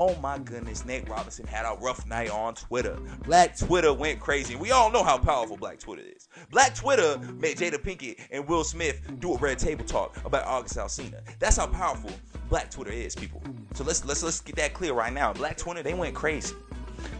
Oh 0.00 0.14
my 0.20 0.38
goodness, 0.38 0.84
Nate 0.84 1.08
Robinson 1.08 1.44
had 1.44 1.64
a 1.64 1.76
rough 1.80 2.06
night 2.06 2.30
on 2.30 2.54
Twitter. 2.54 2.96
Black 3.24 3.56
Twitter 3.56 3.92
went 3.92 4.20
crazy. 4.20 4.54
We 4.54 4.70
all 4.70 4.92
know 4.92 5.02
how 5.02 5.18
powerful 5.18 5.56
Black 5.56 5.80
Twitter 5.80 6.04
is. 6.04 6.28
Black 6.52 6.72
Twitter 6.72 7.18
made 7.40 7.56
Jada 7.56 7.78
Pinkett 7.78 8.20
and 8.30 8.46
Will 8.46 8.62
Smith 8.62 9.00
do 9.18 9.34
a 9.34 9.38
red 9.38 9.58
table 9.58 9.84
talk 9.84 10.16
about 10.24 10.46
August 10.46 10.76
Alsina. 10.76 11.20
That's 11.40 11.56
how 11.56 11.66
powerful 11.66 12.12
Black 12.48 12.70
Twitter 12.70 12.92
is, 12.92 13.16
people. 13.16 13.42
So 13.74 13.82
let's 13.82 14.04
let's 14.04 14.22
let's 14.22 14.40
get 14.40 14.54
that 14.54 14.72
clear 14.72 14.92
right 14.92 15.12
now. 15.12 15.32
Black 15.32 15.56
Twitter, 15.56 15.82
they 15.82 15.94
went 15.94 16.14
crazy. 16.14 16.54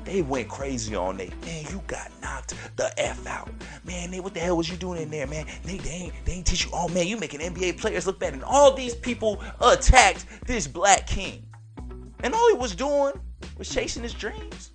They 0.05 0.23
went 0.23 0.49
crazy 0.49 0.95
on 0.95 1.17
Nate. 1.17 1.35
Man, 1.45 1.65
you 1.71 1.83
got 1.89 2.13
knocked 2.23 2.55
the 2.77 2.93
F 2.97 3.27
out. 3.27 3.51
Man, 3.85 4.13
Nate, 4.13 4.23
what 4.23 4.35
the 4.35 4.41
hell 4.41 4.57
was 4.57 4.71
you 4.71 4.77
doing 4.77 5.03
in 5.03 5.11
there, 5.11 5.27
man? 5.27 5.47
Nate, 5.65 5.83
they 5.83 5.91
ain't, 5.91 6.15
they 6.25 6.33
ain't 6.33 6.47
teach 6.47 6.65
you. 6.65 6.71
Oh, 6.73 6.89
man, 6.89 7.07
you 7.07 7.17
making 7.17 7.41
NBA 7.41 7.79
players 7.79 8.07
look 8.07 8.19
bad. 8.19 8.35
And 8.35 8.45
all 8.45 8.73
these 8.73 8.95
people 8.95 9.43
attacked 9.61 10.27
this 10.47 10.67
black 10.67 11.07
king. 11.07 11.45
And 12.23 12.35
all 12.35 12.49
he 12.49 12.57
was 12.57 12.75
doing 12.75 13.13
was 13.57 13.69
chasing 13.69 14.03
his 14.03 14.15
dreams. 14.15 14.73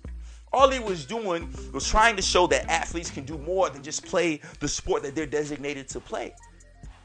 All 0.52 0.70
he 0.70 0.78
was 0.78 1.04
doing 1.04 1.52
was 1.72 1.88
trying 1.88 2.16
to 2.16 2.22
show 2.22 2.46
that 2.46 2.70
athletes 2.70 3.10
can 3.10 3.24
do 3.24 3.36
more 3.38 3.70
than 3.70 3.82
just 3.82 4.06
play 4.06 4.40
the 4.60 4.68
sport 4.68 5.02
that 5.02 5.14
they're 5.14 5.26
designated 5.26 5.88
to 5.88 6.00
play. 6.00 6.34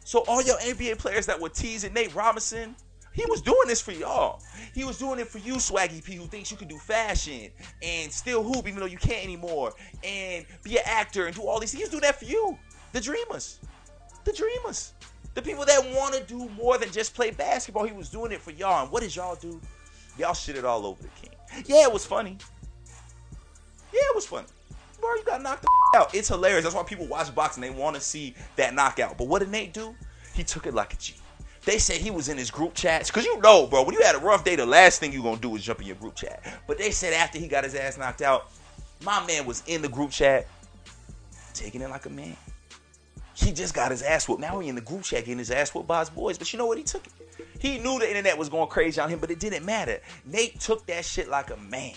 So 0.06 0.23
all 0.28 0.41
your 0.41 0.58
NBA 0.58 0.97
players 0.99 1.25
that 1.25 1.39
were 1.39 1.49
teasing 1.49 1.93
Nate 1.93 2.13
Robinson, 2.13 2.75
he 3.12 3.25
was 3.25 3.41
doing 3.41 3.67
this 3.67 3.82
for 3.82 3.91
y'all. 3.91 4.41
He 4.73 4.84
was 4.84 4.97
doing 4.97 5.19
it 5.19 5.28
for 5.28 5.39
you, 5.39 5.56
Swaggy 5.56 6.04
P, 6.04 6.15
who 6.15 6.25
thinks 6.25 6.52
you 6.52 6.58
can 6.58 6.67
do 6.67 6.78
fashion 6.78 7.49
and 7.82 8.12
still 8.12 8.43
hoop 8.43 8.67
even 8.67 8.80
though 8.80 8.86
you 8.86 8.97
can't 8.97 9.23
anymore, 9.23 9.73
and 10.04 10.45
be 10.63 10.78
an 10.78 10.84
actor 10.86 11.25
and 11.25 11.36
do 11.36 11.41
all 11.41 11.60
these. 11.60 11.71
Things. 11.71 11.82
He 11.82 11.84
was 11.86 11.89
doing 11.91 12.02
that 12.02 12.19
for 12.19 12.25
you, 12.25 12.58
the 12.93 13.02
dreamers, 13.02 13.60
the 14.25 14.34
dreamers, 14.34 14.93
the 15.34 15.41
people 15.41 15.65
that 15.65 15.84
want 15.95 16.13
to 16.13 16.23
do 16.23 16.49
more 16.49 16.78
than 16.78 16.91
just 16.91 17.15
play 17.15 17.32
basketball. 17.32 17.86
He 17.86 17.93
was 17.93 18.10
doing 18.10 18.32
it 18.32 18.41
for 18.41 18.52
y'all. 18.52 18.84
And 18.84 18.91
what 18.91 19.02
did 19.02 19.15
y'all 19.15 19.36
do? 19.36 19.60
Y'all 20.19 20.32
shitted 20.32 20.65
all 20.65 20.86
over 20.86 21.01
the 21.01 21.08
king. 21.21 21.34
Yeah, 21.65 21.84
it 21.84 21.93
was 21.93 22.05
funny. 22.05 22.38
Yeah, 23.93 24.01
it 24.01 24.15
was 24.15 24.25
funny. 24.25 24.47
Bro, 24.99 25.15
you 25.15 25.23
got 25.23 25.41
knocked 25.41 25.65
out. 25.95 26.13
It's 26.13 26.27
hilarious. 26.27 26.63
That's 26.63 26.75
why 26.75 26.84
people 26.84 27.08
watch 27.08 27.34
boxing. 27.34 27.62
They 27.62 27.69
want 27.69 27.95
to 27.95 28.01
see 28.01 28.36
that 28.58 28.73
knockout. 28.73 29.17
But 29.17 29.27
what 29.27 29.39
did 29.39 29.49
Nate 29.49 29.73
do? 29.73 29.95
He 30.34 30.43
took 30.43 30.67
it 30.67 30.73
like 30.73 30.93
a 30.93 30.97
G. 30.97 31.15
They 31.63 31.77
said 31.77 31.97
he 31.97 32.12
was 32.12 32.27
in 32.27 32.38
his 32.38 32.51
group 32.51 32.73
chats. 32.73 33.10
Cause 33.10 33.23
you 33.23 33.39
know, 33.39 33.65
bro, 33.65 33.84
when 33.84 33.95
you 33.95 34.01
had 34.01 34.15
a 34.15 34.19
rough 34.19 34.43
day, 34.43 34.58
the 34.58 34.65
last 34.65 34.99
thing 34.99 35.13
you 35.13 35.23
gonna 35.23 35.38
do 35.38 35.55
is 35.55 35.63
jump 35.63 35.79
in 35.79 35.88
your 35.88 35.95
group 35.95 36.15
chat. 36.15 36.43
But 36.67 36.77
they 36.77 36.91
said 36.91 37.13
after 37.13 37.39
he 37.39 37.47
got 37.47 37.63
his 37.63 37.75
ass 37.75 37.97
knocked 37.97 38.21
out, 38.21 38.51
my 39.05 39.25
man 39.25 39.45
was 39.45 39.63
in 39.67 39.82
the 39.82 39.88
group 39.88 40.12
chat, 40.12 40.47
taking 41.53 41.82
it 41.82 41.89
like 41.89 42.05
a 42.05 42.10
man. 42.10 42.36
He 43.39 43.54
just 43.54 43.73
got 43.73 43.91
his 43.91 44.02
ass 44.02 44.28
whooped. 44.28 44.41
Now 44.41 44.60
he 44.60 44.67
in 44.67 44.75
the 44.75 44.82
group 44.82 45.04
chat 45.04 45.23
getting 45.23 45.38
his 45.38 45.49
ass 45.49 45.73
whooped 45.73 45.88
by 45.88 46.02
his 46.02 46.10
boys. 46.10 46.38
But 46.38 46.52
you 46.52 46.60
know 46.60 46.65
what? 46.65 46.78
He 46.78 46.84
took 46.84 47.08
it. 47.08 47.13
He 47.58 47.78
knew 47.78 47.97
the 47.97 48.08
internet 48.08 48.38
was 48.38 48.49
going 48.49 48.67
crazy 48.67 48.99
on 48.99 49.10
him, 49.10 49.19
but 49.19 49.32
it 49.32 49.39
didn't 49.39 49.65
matter. 49.65 49.99
Nate 50.25 50.60
took 50.60 50.86
that 50.88 51.06
shit 51.06 51.30
like 51.30 51.49
a 51.49 51.58
man. 51.58 51.93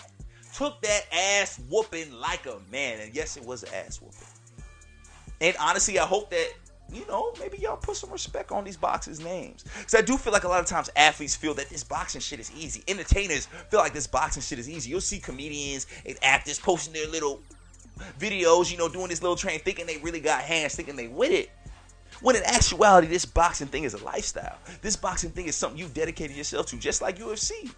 Took 0.54 0.80
that 0.82 1.02
ass 1.12 1.60
whooping 1.68 2.12
like 2.12 2.46
a 2.46 2.58
man. 2.70 3.00
And 3.00 3.12
yes, 3.12 3.36
it 3.36 3.44
was 3.44 3.64
an 3.64 3.70
ass 3.74 4.00
whooping. 4.00 4.28
And 5.40 5.56
honestly, 5.58 5.98
I 5.98 6.04
hope 6.04 6.30
that 6.30 6.52
you 6.92 7.06
know, 7.06 7.32
maybe 7.40 7.58
y'all 7.58 7.76
put 7.76 7.96
some 7.96 8.10
respect 8.10 8.52
on 8.52 8.64
these 8.64 8.76
boxers' 8.76 9.18
names. 9.18 9.64
Because 9.78 9.94
I 9.94 10.02
do 10.02 10.16
feel 10.18 10.32
like 10.32 10.44
a 10.44 10.48
lot 10.48 10.60
of 10.60 10.66
times 10.66 10.90
athletes 10.94 11.34
feel 11.34 11.54
that 11.54 11.70
this 11.70 11.82
boxing 11.82 12.20
shit 12.20 12.38
is 12.38 12.52
easy. 12.56 12.84
Entertainers 12.86 13.46
feel 13.70 13.80
like 13.80 13.94
this 13.94 14.06
boxing 14.06 14.42
shit 14.42 14.58
is 14.58 14.68
easy. 14.68 14.90
You'll 14.90 15.00
see 15.00 15.18
comedians 15.18 15.86
and 16.04 16.18
actors 16.22 16.58
posting 16.58 16.92
their 16.92 17.08
little 17.08 17.40
videos, 18.18 18.70
you 18.70 18.78
know, 18.78 18.88
doing 18.88 19.08
this 19.08 19.22
little 19.22 19.36
train, 19.36 19.60
thinking 19.60 19.86
they 19.86 19.98
really 19.98 20.20
got 20.20 20.42
hands, 20.42 20.74
thinking 20.74 20.96
they 20.96 21.08
with 21.08 21.32
it. 21.32 21.50
When 22.20 22.36
in 22.36 22.42
actuality, 22.44 23.08
this 23.08 23.24
boxing 23.24 23.66
thing 23.66 23.84
is 23.84 23.94
a 23.94 24.04
lifestyle. 24.04 24.58
This 24.80 24.96
boxing 24.96 25.30
thing 25.30 25.46
is 25.46 25.56
something 25.56 25.78
you've 25.78 25.94
dedicated 25.94 26.36
yourself 26.36 26.66
to, 26.66 26.76
just 26.76 27.02
like 27.02 27.18
UFC. 27.18 27.72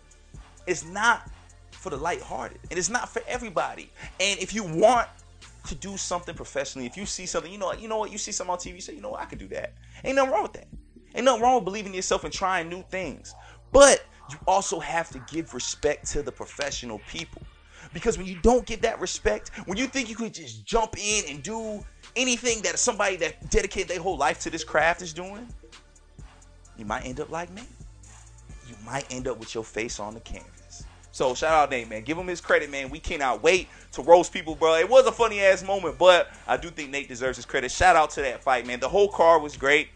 It's 0.66 0.84
not 0.84 1.30
for 1.70 1.90
the 1.90 1.96
lighthearted, 1.96 2.58
and 2.70 2.78
it's 2.78 2.90
not 2.90 3.08
for 3.08 3.22
everybody. 3.26 3.90
And 4.20 4.38
if 4.40 4.54
you 4.54 4.64
want 4.64 5.08
to 5.66 5.74
do 5.74 5.96
something 5.96 6.34
professionally, 6.34 6.86
if 6.86 6.96
you 6.96 7.06
see 7.06 7.26
something, 7.26 7.50
you 7.50 7.58
know, 7.58 7.72
you 7.72 7.88
know 7.88 7.98
what, 7.98 8.10
you 8.10 8.18
see 8.18 8.32
something 8.32 8.52
on 8.52 8.58
TV, 8.58 8.74
you 8.74 8.80
say, 8.80 8.94
you 8.94 9.00
know 9.00 9.10
what, 9.10 9.20
I 9.20 9.26
can 9.26 9.38
do 9.38 9.48
that. 9.48 9.72
Ain't 10.04 10.16
nothing 10.16 10.32
wrong 10.32 10.42
with 10.42 10.54
that. 10.54 10.66
Ain't 11.14 11.24
nothing 11.24 11.42
wrong 11.42 11.56
with 11.56 11.64
believing 11.64 11.92
in 11.92 11.96
yourself 11.96 12.24
and 12.24 12.32
trying 12.32 12.68
new 12.68 12.82
things. 12.90 13.34
But 13.72 14.04
you 14.30 14.36
also 14.46 14.80
have 14.80 15.10
to 15.10 15.18
give 15.30 15.54
respect 15.54 16.06
to 16.12 16.22
the 16.22 16.32
professional 16.32 17.00
people. 17.08 17.42
Because 17.94 18.18
when 18.18 18.26
you 18.26 18.36
don't 18.42 18.66
get 18.66 18.82
that 18.82 19.00
respect, 19.00 19.50
when 19.66 19.78
you 19.78 19.86
think 19.86 20.10
you 20.10 20.16
can 20.16 20.30
just 20.30 20.66
jump 20.66 20.96
in 20.98 21.24
and 21.30 21.42
do 21.42 21.82
anything 22.16 22.60
that 22.62 22.78
somebody 22.78 23.16
that 23.16 23.48
dedicated 23.50 23.88
their 23.88 24.00
whole 24.00 24.18
life 24.18 24.40
to 24.40 24.50
this 24.50 24.64
craft 24.64 25.00
is 25.00 25.12
doing, 25.14 25.48
you 26.76 26.84
might 26.84 27.06
end 27.06 27.20
up 27.20 27.30
like 27.30 27.50
me. 27.52 27.62
You 28.68 28.74
might 28.84 29.06
end 29.10 29.28
up 29.28 29.38
with 29.38 29.54
your 29.54 29.64
face 29.64 30.00
on 30.00 30.12
the 30.14 30.20
canvas. 30.20 30.84
So 31.12 31.32
shout 31.34 31.52
out 31.52 31.70
Nate, 31.70 31.88
man. 31.88 32.02
Give 32.02 32.18
him 32.18 32.26
his 32.26 32.40
credit, 32.40 32.70
man. 32.70 32.90
We 32.90 32.98
cannot 32.98 33.40
wait 33.40 33.68
to 33.92 34.02
roast 34.02 34.32
people, 34.32 34.56
bro. 34.56 34.74
It 34.74 34.88
was 34.88 35.06
a 35.06 35.12
funny 35.12 35.40
ass 35.40 35.62
moment, 35.62 35.96
but 35.96 36.28
I 36.48 36.56
do 36.56 36.70
think 36.70 36.90
Nate 36.90 37.06
deserves 37.06 37.36
his 37.36 37.46
credit. 37.46 37.70
Shout 37.70 37.94
out 37.94 38.10
to 38.10 38.22
that 38.22 38.42
fight, 38.42 38.66
man. 38.66 38.80
The 38.80 38.88
whole 38.88 39.08
car 39.08 39.38
was 39.38 39.56
great. 39.56 39.88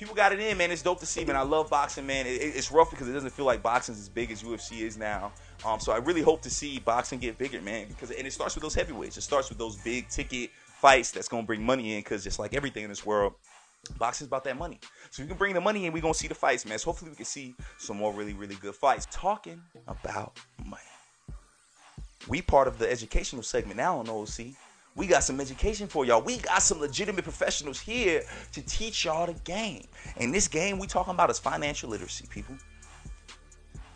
People 0.00 0.14
got 0.14 0.32
it 0.32 0.40
in, 0.40 0.56
man. 0.56 0.70
It's 0.70 0.80
dope 0.80 0.98
to 1.00 1.06
see, 1.06 1.26
man. 1.26 1.36
I 1.36 1.42
love 1.42 1.68
boxing, 1.68 2.06
man. 2.06 2.26
It, 2.26 2.30
it's 2.30 2.72
rough 2.72 2.88
because 2.90 3.06
it 3.06 3.12
doesn't 3.12 3.34
feel 3.34 3.44
like 3.44 3.62
boxing 3.62 3.94
is 3.94 4.00
as 4.00 4.08
big 4.08 4.30
as 4.30 4.42
UFC 4.42 4.80
is 4.80 4.96
now. 4.96 5.30
Um, 5.62 5.78
so 5.78 5.92
I 5.92 5.98
really 5.98 6.22
hope 6.22 6.40
to 6.40 6.48
see 6.48 6.78
boxing 6.78 7.18
get 7.18 7.36
bigger, 7.36 7.60
man. 7.60 7.86
Because 7.88 8.10
and 8.10 8.26
it 8.26 8.32
starts 8.32 8.54
with 8.54 8.62
those 8.62 8.74
heavyweights. 8.74 9.18
It 9.18 9.20
starts 9.20 9.50
with 9.50 9.58
those 9.58 9.76
big 9.76 10.08
ticket 10.08 10.52
fights 10.80 11.10
that's 11.10 11.28
gonna 11.28 11.42
bring 11.42 11.62
money 11.62 11.96
in. 11.96 12.00
Because 12.00 12.24
just 12.24 12.38
like 12.38 12.54
everything 12.54 12.82
in 12.82 12.88
this 12.88 13.04
world, 13.04 13.34
boxing's 13.98 14.28
about 14.28 14.42
that 14.44 14.56
money. 14.56 14.80
So 15.10 15.22
we 15.22 15.28
can 15.28 15.36
bring 15.36 15.52
the 15.52 15.60
money 15.60 15.84
in. 15.84 15.92
We 15.92 16.00
gonna 16.00 16.14
see 16.14 16.28
the 16.28 16.34
fights, 16.34 16.64
man. 16.64 16.78
So 16.78 16.86
hopefully 16.86 17.10
we 17.10 17.16
can 17.16 17.26
see 17.26 17.54
some 17.76 17.98
more 17.98 18.10
really, 18.14 18.32
really 18.32 18.54
good 18.54 18.74
fights. 18.74 19.06
Talking 19.10 19.60
about 19.86 20.38
money. 20.64 20.80
We 22.26 22.40
part 22.40 22.68
of 22.68 22.78
the 22.78 22.90
educational 22.90 23.42
segment 23.42 23.76
now 23.76 23.98
on 23.98 24.08
OC. 24.08 24.54
We 24.96 25.06
got 25.06 25.22
some 25.22 25.40
education 25.40 25.86
for 25.86 26.04
y'all. 26.04 26.20
We 26.20 26.38
got 26.38 26.62
some 26.62 26.80
legitimate 26.80 27.22
professionals 27.22 27.80
here 27.80 28.22
to 28.52 28.62
teach 28.62 29.04
y'all 29.04 29.26
the 29.26 29.34
game. 29.44 29.86
And 30.16 30.34
this 30.34 30.48
game 30.48 30.78
we 30.78 30.86
talking 30.86 31.14
about 31.14 31.30
is 31.30 31.38
financial 31.38 31.90
literacy, 31.90 32.26
people. 32.28 32.56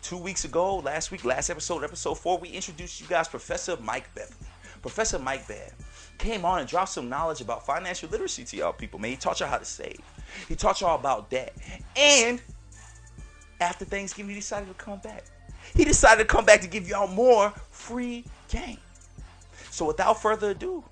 Two 0.01 0.17
weeks 0.17 0.45
ago, 0.45 0.77
last 0.77 1.11
week, 1.11 1.25
last 1.25 1.49
episode, 1.49 1.83
episode 1.83 2.15
four, 2.15 2.37
we 2.37 2.49
introduced 2.49 3.01
you 3.01 3.07
guys 3.07 3.27
Professor 3.27 3.75
Mike 3.77 4.13
Beverly. 4.15 4.35
Professor 4.81 5.17
Mike 5.17 5.47
Bev 5.47 5.73
came 6.19 6.45
on 6.45 6.59
and 6.59 6.69
dropped 6.69 6.91
some 6.91 7.09
knowledge 7.09 7.41
about 7.41 7.65
financial 7.65 8.07
literacy 8.09 8.43
to 8.45 8.57
y'all 8.57 8.71
people, 8.71 8.99
man. 8.99 9.11
He 9.11 9.17
taught 9.17 9.39
y'all 9.39 9.49
how 9.49 9.57
to 9.57 9.65
save. 9.65 9.99
He 10.47 10.55
taught 10.55 10.79
y'all 10.79 10.99
about 10.99 11.29
debt. 11.31 11.55
And 11.97 12.41
after 13.59 13.83
Thanksgiving, 13.83 14.29
he 14.29 14.35
decided 14.35 14.67
to 14.67 14.75
come 14.75 14.99
back. 14.99 15.25
He 15.75 15.83
decided 15.83 16.27
to 16.27 16.27
come 16.27 16.45
back 16.45 16.61
to 16.61 16.67
give 16.67 16.87
y'all 16.87 17.07
more 17.07 17.49
free 17.71 18.25
game. 18.47 18.77
So 19.75 19.83
without 19.83 20.21
further 20.21 20.51
ado, 20.51 20.85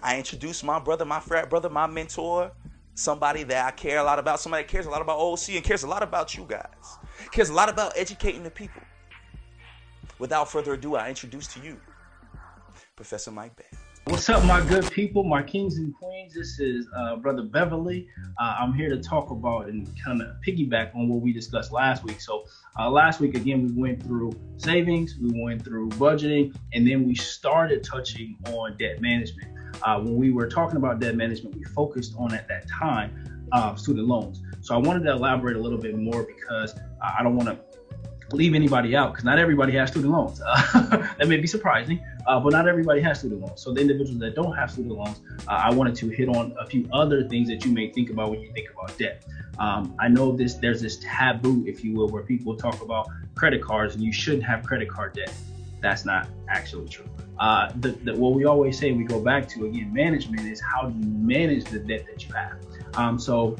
I 0.00 0.18
introduce 0.18 0.62
my 0.62 0.78
brother, 0.78 1.04
my 1.04 1.18
frat 1.18 1.50
brother, 1.50 1.68
my 1.68 1.88
mentor, 1.88 2.52
somebody 2.94 3.42
that 3.42 3.66
I 3.66 3.72
care 3.72 3.98
a 3.98 4.04
lot 4.04 4.20
about, 4.20 4.38
somebody 4.38 4.62
that 4.62 4.68
cares 4.70 4.86
a 4.86 4.90
lot 4.90 5.02
about 5.02 5.18
OC 5.18 5.48
and 5.56 5.64
cares 5.64 5.82
a 5.82 5.88
lot 5.88 6.00
about 6.04 6.36
you 6.36 6.46
guys, 6.48 6.98
cares 7.32 7.48
a 7.48 7.52
lot 7.52 7.68
about 7.68 7.92
educating 7.96 8.44
the 8.44 8.52
people. 8.52 8.82
Without 10.20 10.48
further 10.48 10.74
ado, 10.74 10.94
I 10.94 11.08
introduce 11.08 11.48
to 11.54 11.60
you 11.60 11.80
Professor 12.94 13.32
Mike 13.32 13.56
Bev. 13.56 13.83
What's 14.08 14.28
up, 14.28 14.44
my 14.44 14.60
good 14.60 14.90
people, 14.90 15.24
my 15.24 15.42
kings 15.42 15.78
and 15.78 15.94
queens? 15.94 16.34
This 16.34 16.60
is 16.60 16.86
uh, 16.94 17.16
Brother 17.16 17.42
Beverly. 17.42 18.06
Uh, 18.38 18.56
I'm 18.60 18.74
here 18.74 18.90
to 18.90 18.98
talk 19.00 19.30
about 19.30 19.66
and 19.68 19.88
kind 20.04 20.20
of 20.20 20.28
piggyback 20.46 20.94
on 20.94 21.08
what 21.08 21.22
we 21.22 21.32
discussed 21.32 21.72
last 21.72 22.04
week. 22.04 22.20
So, 22.20 22.44
uh, 22.78 22.90
last 22.90 23.18
week, 23.18 23.34
again, 23.34 23.64
we 23.66 23.72
went 23.80 24.02
through 24.02 24.32
savings, 24.58 25.16
we 25.18 25.42
went 25.42 25.64
through 25.64 25.88
budgeting, 25.90 26.54
and 26.74 26.86
then 26.86 27.06
we 27.06 27.14
started 27.14 27.82
touching 27.82 28.36
on 28.48 28.76
debt 28.76 29.00
management. 29.00 29.48
Uh, 29.82 29.98
when 30.00 30.16
we 30.16 30.30
were 30.30 30.48
talking 30.48 30.76
about 30.76 31.00
debt 31.00 31.16
management, 31.16 31.56
we 31.56 31.64
focused 31.64 32.14
on 32.18 32.34
at 32.34 32.46
that 32.48 32.68
time 32.68 33.46
uh, 33.52 33.74
student 33.74 34.06
loans. 34.06 34.42
So, 34.60 34.74
I 34.74 34.78
wanted 34.78 35.04
to 35.04 35.12
elaborate 35.12 35.56
a 35.56 35.60
little 35.60 35.78
bit 35.78 35.96
more 35.96 36.24
because 36.24 36.78
I 37.02 37.22
don't 37.22 37.36
want 37.36 37.48
to 37.48 37.58
leave 38.36 38.54
anybody 38.54 38.96
out 38.96 39.12
because 39.12 39.24
not 39.24 39.38
everybody 39.38 39.72
has 39.72 39.90
student 39.90 40.12
loans. 40.12 40.38
that 40.74 41.26
may 41.26 41.38
be 41.38 41.46
surprising, 41.46 42.04
uh, 42.26 42.40
but 42.40 42.52
not 42.52 42.68
everybody 42.68 43.00
has 43.00 43.20
student 43.20 43.40
loans. 43.40 43.60
So 43.60 43.72
the 43.72 43.80
individuals 43.80 44.18
that 44.20 44.34
don't 44.34 44.54
have 44.54 44.70
student 44.70 44.94
loans, 44.94 45.20
uh, 45.48 45.52
I 45.52 45.72
wanted 45.72 45.94
to 45.96 46.08
hit 46.08 46.28
on 46.28 46.54
a 46.58 46.66
few 46.66 46.88
other 46.92 47.28
things 47.28 47.48
that 47.48 47.64
you 47.64 47.72
may 47.72 47.90
think 47.90 48.10
about 48.10 48.30
when 48.30 48.40
you 48.40 48.52
think 48.52 48.70
about 48.70 48.96
debt. 48.98 49.24
Um, 49.58 49.94
I 49.98 50.08
know 50.08 50.32
this 50.32 50.54
there's 50.54 50.80
this 50.80 50.98
taboo, 51.02 51.64
if 51.66 51.84
you 51.84 51.94
will, 51.94 52.08
where 52.08 52.22
people 52.22 52.56
talk 52.56 52.82
about 52.82 53.08
credit 53.34 53.62
cards 53.62 53.94
and 53.94 54.02
you 54.02 54.12
shouldn't 54.12 54.44
have 54.44 54.64
credit 54.64 54.88
card 54.88 55.14
debt. 55.14 55.32
That's 55.80 56.04
not 56.04 56.28
actually 56.48 56.88
true. 56.88 57.04
Uh, 57.38 57.70
the, 57.80 57.90
the, 57.90 58.14
what 58.14 58.32
we 58.32 58.44
always 58.44 58.78
say, 58.78 58.92
we 58.92 59.04
go 59.04 59.20
back 59.20 59.48
to 59.48 59.66
again, 59.66 59.92
management 59.92 60.46
is 60.46 60.60
how 60.60 60.88
do 60.88 60.98
you 60.98 61.12
manage 61.14 61.64
the 61.64 61.78
debt 61.78 62.06
that 62.06 62.26
you 62.26 62.32
have. 62.34 62.56
Um, 62.94 63.18
so 63.18 63.56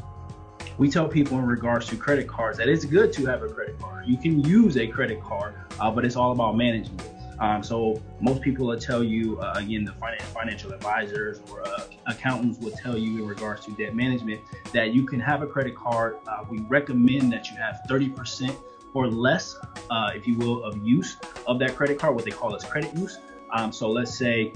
we 0.79 0.89
tell 0.89 1.09
people 1.09 1.39
in 1.39 1.47
regards 1.47 1.87
to 1.89 1.97
credit 1.97 2.27
cards 2.27 2.59
that 2.59 2.69
it's 2.69 2.85
good 2.85 3.13
to 3.15 3.27
have 3.27 3.43
a 3.43 3.49
credit 3.49 3.79
card. 3.79 4.07
You 4.07 4.17
can 4.17 4.43
use 4.45 4.77
a 4.77 4.87
credit 4.87 5.23
card, 5.23 5.55
uh, 5.81 5.91
but 5.91 6.05
it's 6.05 6.17
all 6.17 6.33
about 6.33 6.57
managing 6.57 6.99
it. 7.01 7.14
Um, 7.41 7.63
so 7.63 8.01
most 8.21 8.43
people 8.43 8.67
will 8.67 8.79
tell 8.79 9.03
you, 9.03 9.39
uh, 9.41 9.55
again, 9.57 9.85
the 9.85 9.93
financial 10.33 10.73
advisors 10.73 11.41
or 11.51 11.67
uh, 11.67 11.85
accountants 12.07 12.59
will 12.59 12.73
tell 12.73 12.97
you 12.97 13.23
in 13.23 13.27
regards 13.27 13.65
to 13.67 13.73
debt 13.73 13.95
management 13.95 14.41
that 14.73 14.95
you 14.95 15.05
can 15.07 15.21
have 15.21 15.43
a 15.43 15.47
credit 15.47 15.75
card. 15.75 16.19
Uh, 16.27 16.45
we 16.49 16.61
recommend 16.61 17.33
that 17.33 17.51
you 17.51 17.57
have 17.57 17.81
30% 17.89 18.57
or 18.95 19.09
less, 19.09 19.57
uh, 19.91 20.11
if 20.15 20.27
you 20.27 20.37
will, 20.39 20.65
of 20.65 20.87
use 20.87 21.17
of 21.47 21.59
that 21.59 21.75
credit 21.77 21.99
card, 21.99 22.15
what 22.15 22.25
they 22.25 22.31
call 22.31 22.55
as 22.55 22.65
credit 22.65 22.95
use. 22.97 23.19
Um, 23.53 23.73
so 23.73 23.91
let's 23.91 24.17
say 24.17 24.53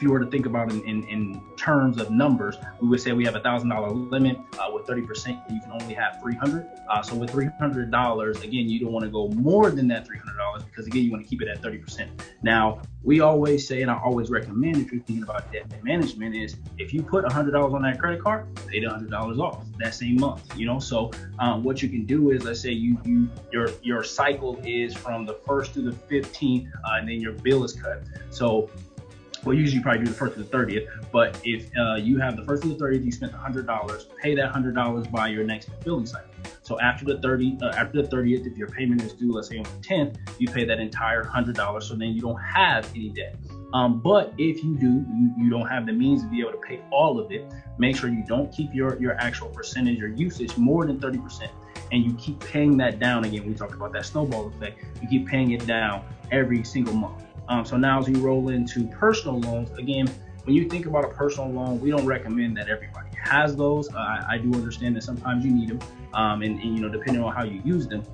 if 0.00 0.04
you 0.04 0.10
were 0.10 0.18
to 0.18 0.30
think 0.30 0.46
about 0.46 0.72
in, 0.72 0.82
in, 0.84 1.04
in 1.08 1.42
terms 1.58 2.00
of 2.00 2.10
numbers, 2.10 2.56
we 2.80 2.88
would 2.88 3.02
say 3.02 3.12
we 3.12 3.22
have 3.26 3.34
a 3.34 3.40
thousand 3.40 3.68
dollar 3.68 3.90
limit 3.90 4.38
uh, 4.58 4.70
with 4.72 4.86
30%. 4.86 5.28
You 5.52 5.60
can 5.60 5.72
only 5.72 5.92
have 5.92 6.22
300. 6.22 6.66
Uh, 6.88 7.02
so 7.02 7.14
with 7.14 7.30
$300, 7.30 8.42
again, 8.42 8.68
you 8.70 8.80
don't 8.80 8.92
want 8.92 9.04
to 9.04 9.10
go 9.10 9.28
more 9.28 9.70
than 9.70 9.86
that 9.88 10.08
$300 10.08 10.64
because 10.64 10.86
again, 10.86 11.04
you 11.04 11.10
want 11.10 11.22
to 11.22 11.28
keep 11.28 11.42
it 11.42 11.48
at 11.48 11.60
30%. 11.60 12.08
Now, 12.42 12.80
we 13.02 13.20
always 13.20 13.66
say, 13.66 13.82
and 13.82 13.90
I 13.90 13.98
always 13.98 14.30
recommend 14.30 14.76
if 14.76 14.90
you're 14.90 15.02
thinking 15.02 15.22
about 15.22 15.52
debt 15.52 15.66
management 15.82 16.34
is 16.34 16.56
if 16.78 16.94
you 16.94 17.02
put 17.02 17.24
$100 17.24 17.74
on 17.74 17.82
that 17.82 17.98
credit 17.98 18.22
card, 18.22 18.46
pay 18.68 18.80
the 18.80 18.86
$100 18.86 19.38
off 19.38 19.64
that 19.78 19.94
same 19.94 20.16
month, 20.16 20.58
you 20.58 20.66
know? 20.66 20.78
So 20.78 21.10
um, 21.38 21.62
what 21.62 21.82
you 21.82 21.90
can 21.90 22.06
do 22.06 22.30
is, 22.30 22.44
let's 22.44 22.60
say 22.60 22.70
you, 22.70 22.98
you, 23.04 23.28
your, 23.52 23.68
your 23.82 24.02
cycle 24.02 24.60
is 24.64 24.94
from 24.94 25.26
the 25.26 25.34
first 25.46 25.74
to 25.74 25.82
the 25.82 25.92
15th, 25.92 26.68
uh, 26.68 26.78
and 26.94 27.08
then 27.08 27.20
your 27.20 27.32
bill 27.32 27.64
is 27.64 27.72
cut. 27.72 28.02
So 28.30 28.70
well, 29.44 29.54
usually 29.54 29.78
you 29.78 29.82
probably 29.82 30.04
do 30.04 30.10
the 30.10 30.16
first 30.16 30.34
to 30.34 30.42
the 30.42 30.56
30th, 30.56 30.86
but 31.10 31.40
if 31.44 31.70
uh, 31.76 31.94
you 31.94 32.18
have 32.18 32.36
the 32.36 32.44
first 32.44 32.62
to 32.62 32.68
the 32.68 32.74
30th, 32.74 33.04
you 33.04 33.12
spent 33.12 33.32
$100, 33.32 34.16
pay 34.16 34.34
that 34.34 34.52
$100 34.52 35.10
by 35.10 35.28
your 35.28 35.44
next 35.44 35.70
billing 35.84 36.06
cycle. 36.06 36.30
So 36.62 36.78
after 36.80 37.04
the 37.04 37.18
30, 37.18 37.58
uh, 37.62 37.68
after 37.68 38.02
the 38.02 38.08
30th, 38.08 38.46
if 38.46 38.56
your 38.56 38.68
payment 38.68 39.02
is 39.02 39.12
due, 39.12 39.32
let's 39.32 39.48
say 39.48 39.58
on 39.58 39.64
the 39.64 39.70
10th, 39.86 40.16
you 40.38 40.48
pay 40.48 40.64
that 40.64 40.78
entire 40.78 41.24
$100. 41.24 41.82
So 41.82 41.94
then 41.94 42.08
you 42.08 42.20
don't 42.20 42.40
have 42.40 42.88
any 42.94 43.08
debt. 43.08 43.36
Um, 43.72 44.00
but 44.00 44.34
if 44.36 44.62
you 44.62 44.76
do, 44.76 44.86
you, 44.86 45.32
you 45.38 45.50
don't 45.50 45.68
have 45.68 45.86
the 45.86 45.92
means 45.92 46.22
to 46.22 46.28
be 46.28 46.40
able 46.40 46.52
to 46.52 46.58
pay 46.58 46.82
all 46.90 47.20
of 47.20 47.30
it, 47.30 47.44
make 47.78 47.96
sure 47.96 48.10
you 48.10 48.24
don't 48.26 48.52
keep 48.52 48.74
your, 48.74 49.00
your 49.00 49.14
actual 49.14 49.48
percentage 49.48 50.02
or 50.02 50.08
usage 50.08 50.56
more 50.56 50.84
than 50.84 50.98
30% 50.98 51.48
and 51.92 52.04
you 52.04 52.14
keep 52.14 52.38
paying 52.40 52.76
that 52.78 52.98
down. 52.98 53.24
Again, 53.24 53.46
we 53.46 53.54
talked 53.54 53.74
about 53.74 53.92
that 53.92 54.06
snowball 54.06 54.48
effect. 54.48 54.82
You 55.02 55.08
keep 55.08 55.26
paying 55.26 55.52
it 55.52 55.66
down 55.66 56.04
every 56.30 56.64
single 56.64 56.94
month. 56.94 57.24
Um, 57.50 57.64
so 57.64 57.76
now 57.76 57.98
as 57.98 58.08
we 58.08 58.14
roll 58.14 58.48
into 58.50 58.86
personal 58.86 59.40
loans, 59.40 59.76
again, 59.76 60.08
when 60.44 60.54
you 60.54 60.68
think 60.68 60.86
about 60.86 61.04
a 61.04 61.08
personal 61.08 61.50
loan, 61.50 61.80
we 61.80 61.90
don't 61.90 62.06
recommend 62.06 62.56
that 62.56 62.68
everybody 62.68 63.10
has 63.20 63.56
those. 63.56 63.92
Uh, 63.92 63.98
I, 63.98 64.24
I, 64.30 64.38
do 64.38 64.54
understand 64.54 64.96
that 64.96 65.02
sometimes 65.02 65.44
you 65.44 65.50
need 65.50 65.68
them, 65.68 65.80
um, 66.14 66.42
and, 66.42 66.60
and, 66.60 66.76
you 66.76 66.80
know 66.80 66.88
depending 66.88 67.22
on 67.22 67.34
how 67.34 67.42
you 67.42 67.60
use 67.64 67.88
them. 67.88 68.04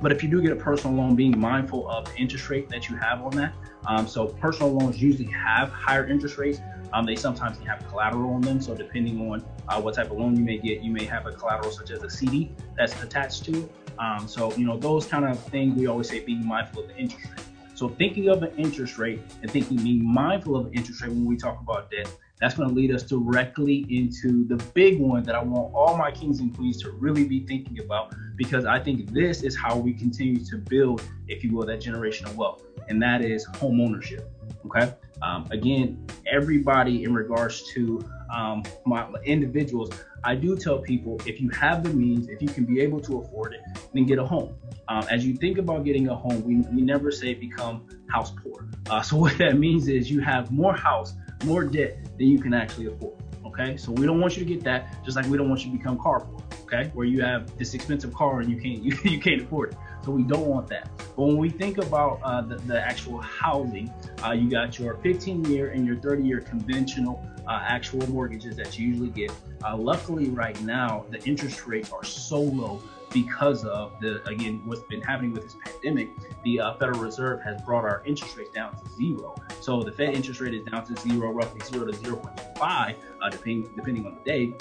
But 0.00 0.12
if 0.12 0.22
you 0.22 0.30
do 0.30 0.40
get 0.42 0.50
a 0.50 0.56
personal 0.56 0.96
loan, 0.96 1.14
being 1.14 1.38
mindful 1.38 1.88
of 1.90 2.06
the 2.06 2.16
interest 2.16 2.48
rate 2.48 2.68
that 2.70 2.88
you 2.88 2.96
have 2.96 3.22
on 3.22 3.30
that. 3.32 3.54
Um, 3.86 4.08
so 4.08 4.26
personal 4.26 4.72
loans 4.72 5.00
usually 5.00 5.30
have 5.30 5.68
higher 5.68 6.06
interest 6.06 6.38
rates. 6.38 6.60
Um, 6.92 7.04
they 7.04 7.16
sometimes 7.16 7.58
can 7.58 7.66
have 7.66 7.86
collateral 7.88 8.32
on 8.32 8.40
them. 8.40 8.60
So 8.62 8.74
depending 8.74 9.30
on 9.30 9.44
uh, 9.68 9.80
what 9.80 9.94
type 9.94 10.10
of 10.10 10.16
loan 10.16 10.36
you 10.36 10.42
may 10.42 10.58
get, 10.58 10.82
you 10.82 10.90
may 10.90 11.04
have 11.04 11.26
a 11.26 11.32
collateral 11.32 11.70
such 11.70 11.90
as 11.90 12.02
a 12.02 12.10
CD 12.10 12.50
that's 12.76 13.00
attached 13.02 13.44
to 13.44 13.64
it. 13.64 13.72
Um, 13.98 14.26
so 14.26 14.52
you 14.56 14.66
know 14.66 14.76
those 14.76 15.06
kind 15.06 15.24
of 15.24 15.38
things 15.44 15.78
we 15.78 15.86
always 15.86 16.08
say 16.08 16.20
being 16.20 16.44
mindful 16.46 16.82
of 16.82 16.88
the 16.88 16.96
interest 16.96 17.26
rate. 17.30 17.53
So 17.74 17.88
thinking 17.88 18.28
of 18.28 18.42
an 18.42 18.56
interest 18.56 18.98
rate 18.98 19.20
and 19.42 19.50
thinking 19.50 19.76
being 19.78 20.04
mindful 20.04 20.56
of 20.56 20.66
an 20.66 20.72
interest 20.74 21.02
rate 21.02 21.10
when 21.10 21.24
we 21.24 21.36
talk 21.36 21.60
about 21.60 21.90
debt, 21.90 22.08
that's 22.40 22.54
going 22.54 22.68
to 22.68 22.74
lead 22.74 22.94
us 22.94 23.02
directly 23.02 23.86
into 23.88 24.46
the 24.46 24.56
big 24.74 25.00
one 25.00 25.22
that 25.24 25.34
I 25.34 25.42
want 25.42 25.74
all 25.74 25.96
my 25.96 26.10
kings 26.10 26.40
and 26.40 26.54
queens 26.54 26.80
to 26.82 26.90
really 26.90 27.24
be 27.24 27.40
thinking 27.40 27.80
about 27.80 28.14
because 28.36 28.64
I 28.64 28.78
think 28.78 29.10
this 29.12 29.42
is 29.42 29.56
how 29.56 29.76
we 29.76 29.92
continue 29.92 30.44
to 30.44 30.58
build, 30.58 31.02
if 31.26 31.42
you 31.42 31.52
will, 31.52 31.66
that 31.66 31.80
generational 31.80 32.34
wealth, 32.34 32.62
and 32.88 33.02
that 33.02 33.22
is 33.22 33.44
home 33.44 33.80
ownership. 33.80 34.30
Okay. 34.66 34.92
Um, 35.22 35.48
again, 35.50 36.06
everybody 36.30 37.04
in 37.04 37.14
regards 37.14 37.62
to 37.72 38.04
um, 38.34 38.62
my 38.84 39.08
individuals, 39.24 39.90
I 40.24 40.34
do 40.34 40.56
tell 40.56 40.78
people 40.78 41.20
if 41.26 41.40
you 41.40 41.50
have 41.50 41.84
the 41.84 41.90
means, 41.90 42.28
if 42.28 42.40
you 42.40 42.48
can 42.48 42.64
be 42.64 42.80
able 42.80 43.00
to 43.00 43.18
afford 43.18 43.54
it, 43.54 43.60
then 43.92 44.04
get 44.06 44.18
a 44.18 44.24
home. 44.24 44.54
Um, 44.88 45.04
as 45.10 45.24
you 45.24 45.34
think 45.34 45.58
about 45.58 45.84
getting 45.84 46.08
a 46.08 46.14
home, 46.14 46.42
we, 46.44 46.56
we 46.74 46.82
never 46.82 47.10
say 47.10 47.34
become 47.34 47.86
house 48.10 48.32
poor. 48.42 48.68
Uh, 48.90 49.02
so 49.02 49.16
what 49.24 49.36
that 49.38 49.58
means 49.58 49.88
is 49.88 50.10
you 50.10 50.20
have 50.20 50.50
more 50.50 50.74
house, 50.74 51.14
more 51.44 51.64
debt 51.64 51.98
than 52.18 52.28
you 52.28 52.38
can 52.38 52.54
actually 52.54 52.86
afford. 52.86 53.14
Okay, 53.46 53.76
so 53.76 53.92
we 53.92 54.04
don't 54.04 54.20
want 54.20 54.36
you 54.36 54.44
to 54.44 54.52
get 54.52 54.64
that, 54.64 55.04
just 55.04 55.16
like 55.16 55.26
we 55.26 55.36
don't 55.36 55.48
want 55.48 55.64
you 55.64 55.70
to 55.70 55.78
become 55.78 55.98
car 55.98 56.20
poor. 56.20 56.42
Okay, 56.64 56.90
where 56.94 57.06
you 57.06 57.22
have 57.22 57.56
this 57.56 57.74
expensive 57.74 58.12
car 58.12 58.40
and 58.40 58.50
you 58.50 58.56
can't 58.56 58.82
you, 58.82 58.96
you 59.10 59.20
can't 59.20 59.42
afford 59.42 59.72
it. 59.72 59.78
So 60.04 60.12
we 60.12 60.22
don't 60.22 60.46
want 60.46 60.68
that. 60.68 60.90
But 61.16 61.22
when 61.24 61.38
we 61.38 61.48
think 61.48 61.78
about 61.78 62.20
uh, 62.22 62.42
the, 62.42 62.56
the, 62.56 62.80
actual 62.80 63.20
housing, 63.20 63.92
uh, 64.22 64.32
you 64.32 64.50
got 64.50 64.78
your 64.78 64.96
15 64.96 65.44
year 65.46 65.70
and 65.70 65.86
your 65.86 65.96
30 65.96 66.22
year 66.24 66.40
conventional 66.40 67.24
uh, 67.46 67.60
actual 67.62 68.06
mortgages 68.10 68.56
that 68.56 68.78
you 68.78 68.88
usually 68.88 69.08
get. 69.08 69.32
Uh, 69.64 69.76
luckily, 69.76 70.28
right 70.28 70.60
now, 70.62 71.06
the 71.10 71.22
interest 71.24 71.66
rates 71.66 71.90
are 71.90 72.04
so 72.04 72.40
low 72.40 72.82
because 73.12 73.64
of 73.64 73.92
the 74.00 74.26
again 74.28 74.60
what's 74.64 74.82
been 74.82 75.00
happening 75.00 75.32
with 75.32 75.44
this 75.44 75.54
pandemic 75.64 76.10
the 76.42 76.58
uh, 76.58 76.74
federal 76.74 76.98
reserve 76.98 77.40
has 77.40 77.62
brought 77.62 77.84
our 77.84 78.02
interest 78.04 78.36
rates 78.36 78.50
down 78.50 78.74
to 78.76 78.90
zero 78.90 79.36
so 79.60 79.84
the 79.84 79.92
fed 79.92 80.14
interest 80.14 80.40
rate 80.40 80.52
is 80.52 80.64
down 80.64 80.84
to 80.84 80.96
zero 81.00 81.30
roughly 81.30 81.60
zero 81.64 81.86
to 81.86 81.92
0.5 81.92 82.96
uh, 83.22 83.30
depending 83.30 83.70
depending 83.76 84.04
on 84.04 84.16
the 84.16 84.20
day 84.24 84.52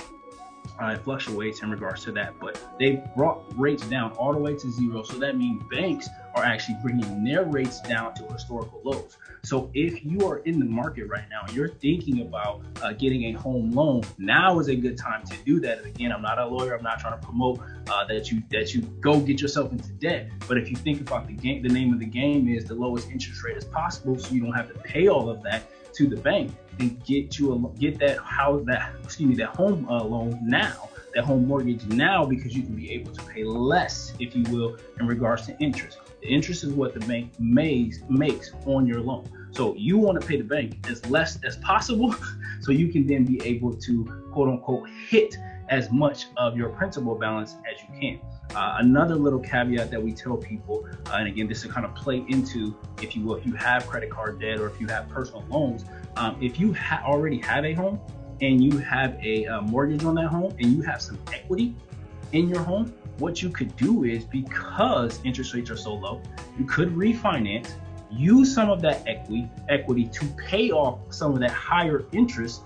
uh, 0.80 0.98
fluctuates 0.98 1.62
in 1.62 1.72
regards 1.72 2.04
to 2.04 2.12
that, 2.14 2.34
but 2.40 2.60
they 2.80 3.04
brought 3.16 3.44
rates 3.58 3.86
down 3.88 4.12
all 4.14 4.34
the 4.34 4.40
way 4.40 4.56
to 4.56 4.72
zero. 4.72 5.04
So 5.04 5.18
that 5.18 5.38
means 5.38 5.62
banks 5.70 6.10
are 6.36 6.44
actually 6.44 6.78
bringing 6.82 7.24
their 7.24 7.46
rates 7.46 7.80
down 7.82 8.14
to 8.16 8.24
historical 8.34 8.82
lows. 8.84 9.18
So 9.44 9.70
if 9.74 10.04
you 10.04 10.28
are 10.28 10.38
in 10.40 10.60
the 10.60 10.66
market 10.66 11.08
right 11.08 11.26
now, 11.30 11.44
and 11.46 11.56
you're 11.56 11.70
thinking 11.70 12.22
about 12.22 12.64
uh, 12.82 12.94
getting 12.94 13.26
a 13.26 13.32
home 13.34 13.72
loan. 13.72 14.02
Now 14.18 14.60
is 14.60 14.68
a 14.68 14.76
good 14.76 14.98
time 14.98 15.26
to 15.26 15.38
do 15.46 15.60
that. 15.62 15.80
And 15.80 15.88
again, 15.88 16.12
I'm 16.12 16.22
not 16.22 16.40
a 16.40 16.46
lawyer. 16.46 16.76
I'm 16.76 16.84
not 16.84 17.00
trying 17.00 17.20
to 17.20 17.26
promote 17.26 17.60
uh, 17.90 18.06
that 18.06 18.32
you 18.32 18.42
that 18.52 18.74
you 18.74 18.82
go 19.02 19.20
get 19.20 19.42
yourself 19.42 19.72
into 19.72 19.90
debt. 19.94 20.30
But 20.48 20.58
if 20.58 20.70
you 20.70 20.76
think 20.76 21.02
about 21.02 21.28
the 21.28 21.34
game, 21.34 21.62
the 21.64 21.70
name 21.70 21.94
of 21.94 22.00
the 22.00 22.06
game 22.06 22.48
is 22.48 22.66
the 22.66 22.76
lowest 22.76 23.10
interest 23.10 23.44
rate 23.44 23.58
as 23.58 23.66
possible, 23.66 24.18
so 24.18 24.34
you 24.34 24.42
don't 24.42 24.54
have 24.54 24.72
to 24.74 24.80
pay 24.80 25.08
all 25.08 25.30
of 25.30 25.44
that 25.44 25.64
to 25.94 26.08
the 26.08 26.18
bank 26.18 26.52
and 26.80 27.04
get 27.06 27.38
you 27.38 27.54
a 27.54 27.80
get 27.80 28.00
that 28.00 28.18
house 28.20 28.64
that 28.66 28.94
excuse 29.04 29.30
me 29.30 29.36
that 29.36 29.56
home 29.56 29.88
uh, 29.90 30.04
loan 30.04 30.40
now 30.44 30.90
that 31.14 31.24
home 31.24 31.48
mortgage 31.48 31.86
now 31.86 32.26
because 32.26 32.56
you 32.56 32.64
can 32.64 32.76
be 32.76 32.92
able 32.92 33.12
to 33.12 33.24
pay 33.26 33.44
less 33.44 34.14
if 34.20 34.36
you 34.36 34.44
will 34.52 34.78
in 35.00 35.08
regards 35.08 35.46
to 35.46 35.58
interest. 35.60 36.00
The 36.22 36.28
interest 36.28 36.64
is 36.64 36.72
what 36.72 36.94
the 36.94 37.02
bank 37.02 37.32
makes 37.40 38.00
makes 38.10 38.52
on 38.66 38.86
your 38.86 39.02
loan. 39.02 39.30
So 39.52 39.76
you 39.76 39.98
want 39.98 40.20
to 40.20 40.28
pay 40.28 40.38
the 40.38 40.44
bank 40.44 40.90
as 40.90 41.06
less 41.10 41.38
as 41.44 41.58
possible 41.58 42.16
so 42.62 42.72
you 42.72 42.92
can 42.92 43.06
then 43.06 43.26
be 43.26 43.42
able 43.46 43.76
to 43.76 44.06
quote 44.32 44.50
unquote 44.50 44.90
hit 45.08 45.36
as 45.70 45.92
much 45.92 46.28
of 46.38 46.58
your 46.58 46.70
principal 46.70 47.16
balance 47.16 47.56
as 47.72 47.82
you 47.82 48.00
can. 48.00 48.20
Uh, 48.56 48.78
another 48.80 49.16
little 49.16 49.40
caveat 49.40 49.90
that 49.90 50.02
we 50.02 50.12
tell 50.12 50.38
people, 50.38 50.86
uh, 51.08 51.16
and 51.16 51.28
again, 51.28 51.48
this 51.48 51.62
to 51.64 51.70
kind 51.70 51.86
of 51.86 51.96
play 51.96 52.24
into, 52.28 52.76
if 53.02 53.16
you 53.16 53.24
will, 53.24 53.36
if 53.36 53.46
you 53.46 53.54
have 53.54 53.88
credit 53.88 54.10
card 54.10 54.40
debt 54.40 54.60
or 54.60 54.68
if 54.68 54.80
you 54.80 54.88
have 54.88 55.08
personal 55.10 55.44
loans, 55.50 55.86
um, 56.18 56.38
if 56.42 56.60
you 56.60 56.74
ha- 56.74 57.02
already 57.06 57.40
have 57.40 57.66
a 57.66 57.74
home 57.74 58.00
and 58.42 58.64
you 58.64 58.78
have 58.78 59.18
a 59.24 59.46
uh, 59.46 59.62
mortgage 59.62 60.04
on 60.04 60.16
that 60.16 60.28
home 60.28 60.54
and 60.60 60.72
you 60.72 60.82
have 60.82 61.02
some 61.02 61.18
equity 61.34 61.74
in 62.34 62.50
your 62.50 62.62
home, 62.62 62.94
what 63.20 63.42
you 63.42 63.50
could 63.50 63.76
do 63.78 64.04
is 64.04 64.26
because 64.26 65.20
interest 65.24 65.54
rates 65.54 65.70
are 65.70 65.78
so 65.78 65.94
low, 65.94 66.22
you 66.58 66.66
could 66.66 66.90
refinance, 66.90 67.74
use 68.12 68.54
some 68.54 68.70
of 68.70 68.82
that 68.82 69.04
equity 69.08 69.50
equity 69.70 70.06
to 70.06 70.26
pay 70.38 70.72
off 70.72 71.00
some 71.10 71.34
of 71.34 71.40
that 71.40 71.52
higher 71.52 72.06
interest 72.12 72.64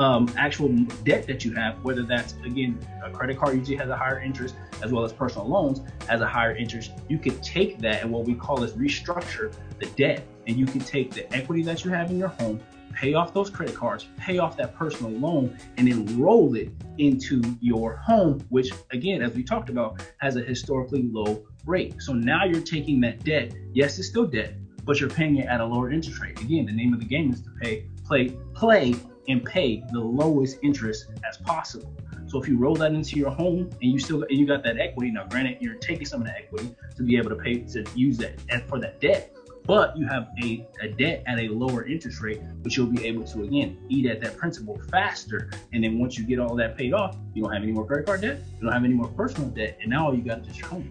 um, 0.00 0.32
actual 0.38 0.68
debt 1.04 1.26
that 1.26 1.44
you 1.44 1.52
have, 1.54 1.84
whether 1.84 2.02
that's 2.02 2.34
again 2.44 2.78
a 3.04 3.10
credit 3.10 3.38
card 3.38 3.54
usually 3.54 3.76
has 3.76 3.90
a 3.90 3.96
higher 3.96 4.18
interest, 4.18 4.54
as 4.82 4.90
well 4.90 5.04
as 5.04 5.12
personal 5.12 5.46
loans 5.46 5.82
has 6.08 6.22
a 6.22 6.26
higher 6.26 6.56
interest. 6.56 6.92
You 7.08 7.18
can 7.18 7.38
take 7.40 7.78
that 7.80 8.02
and 8.02 8.10
what 8.10 8.24
we 8.24 8.34
call 8.34 8.64
is 8.64 8.72
restructure 8.72 9.52
the 9.78 9.86
debt, 9.86 10.26
and 10.46 10.56
you 10.56 10.64
can 10.64 10.80
take 10.80 11.12
the 11.12 11.32
equity 11.34 11.62
that 11.64 11.84
you 11.84 11.90
have 11.90 12.10
in 12.10 12.18
your 12.18 12.28
home, 12.28 12.60
pay 12.94 13.12
off 13.12 13.34
those 13.34 13.50
credit 13.50 13.74
cards, 13.74 14.08
pay 14.16 14.38
off 14.38 14.56
that 14.56 14.74
personal 14.74 15.12
loan, 15.12 15.56
and 15.76 15.86
then 15.86 16.18
roll 16.18 16.54
it 16.54 16.70
into 16.96 17.42
your 17.60 17.96
home, 17.96 18.42
which 18.48 18.70
again, 18.92 19.20
as 19.20 19.34
we 19.34 19.42
talked 19.42 19.68
about, 19.68 20.02
has 20.16 20.36
a 20.36 20.40
historically 20.40 21.02
low 21.02 21.44
rate. 21.66 22.00
So 22.00 22.14
now 22.14 22.46
you're 22.46 22.62
taking 22.62 23.02
that 23.02 23.22
debt. 23.22 23.52
Yes, 23.74 23.98
it's 23.98 24.08
still 24.08 24.26
debt, 24.26 24.54
but 24.84 24.98
you're 24.98 25.10
paying 25.10 25.36
it 25.36 25.46
at 25.46 25.60
a 25.60 25.66
lower 25.66 25.92
interest 25.92 26.20
rate. 26.20 26.40
Again, 26.40 26.64
the 26.64 26.72
name 26.72 26.94
of 26.94 27.00
the 27.00 27.06
game 27.06 27.30
is 27.34 27.42
to 27.42 27.50
pay, 27.60 27.84
play, 28.06 28.30
play, 28.54 28.94
and 29.30 29.44
pay 29.44 29.84
the 29.92 30.00
lowest 30.00 30.58
interest 30.62 31.06
as 31.28 31.36
possible. 31.38 31.92
So 32.26 32.40
if 32.40 32.48
you 32.48 32.56
roll 32.58 32.74
that 32.76 32.92
into 32.92 33.16
your 33.16 33.30
home 33.30 33.70
and 33.82 33.92
you 33.92 33.98
still 33.98 34.22
and 34.22 34.38
you 34.38 34.46
got 34.46 34.62
that 34.64 34.78
equity, 34.78 35.10
now 35.10 35.26
granted 35.28 35.58
you're 35.60 35.74
taking 35.74 36.06
some 36.06 36.20
of 36.20 36.28
the 36.28 36.36
equity 36.36 36.74
to 36.96 37.02
be 37.02 37.16
able 37.16 37.30
to 37.30 37.36
pay 37.36 37.58
to 37.58 37.84
use 37.94 38.18
that 38.18 38.34
and 38.50 38.62
for 38.68 38.78
that 38.80 39.00
debt, 39.00 39.34
but 39.66 39.96
you 39.96 40.06
have 40.06 40.28
a, 40.42 40.66
a 40.80 40.88
debt 40.88 41.24
at 41.26 41.38
a 41.38 41.48
lower 41.48 41.86
interest 41.86 42.20
rate, 42.20 42.40
which 42.62 42.76
you'll 42.76 42.86
be 42.86 43.04
able 43.06 43.24
to 43.24 43.42
again 43.42 43.78
eat 43.88 44.06
at 44.06 44.20
that 44.20 44.36
principal 44.36 44.80
faster. 44.90 45.50
And 45.72 45.82
then 45.82 45.98
once 45.98 46.16
you 46.16 46.24
get 46.24 46.38
all 46.38 46.54
that 46.56 46.76
paid 46.76 46.92
off, 46.92 47.16
you 47.34 47.42
don't 47.42 47.52
have 47.52 47.62
any 47.62 47.72
more 47.72 47.84
credit 47.84 48.06
card 48.06 48.20
debt, 48.20 48.40
you 48.56 48.62
don't 48.62 48.72
have 48.72 48.84
any 48.84 48.94
more 48.94 49.08
personal 49.08 49.50
debt, 49.50 49.78
and 49.80 49.90
now 49.90 50.06
all 50.06 50.14
you 50.14 50.22
got 50.22 50.46
is 50.46 50.58
your 50.58 50.68
home. 50.68 50.90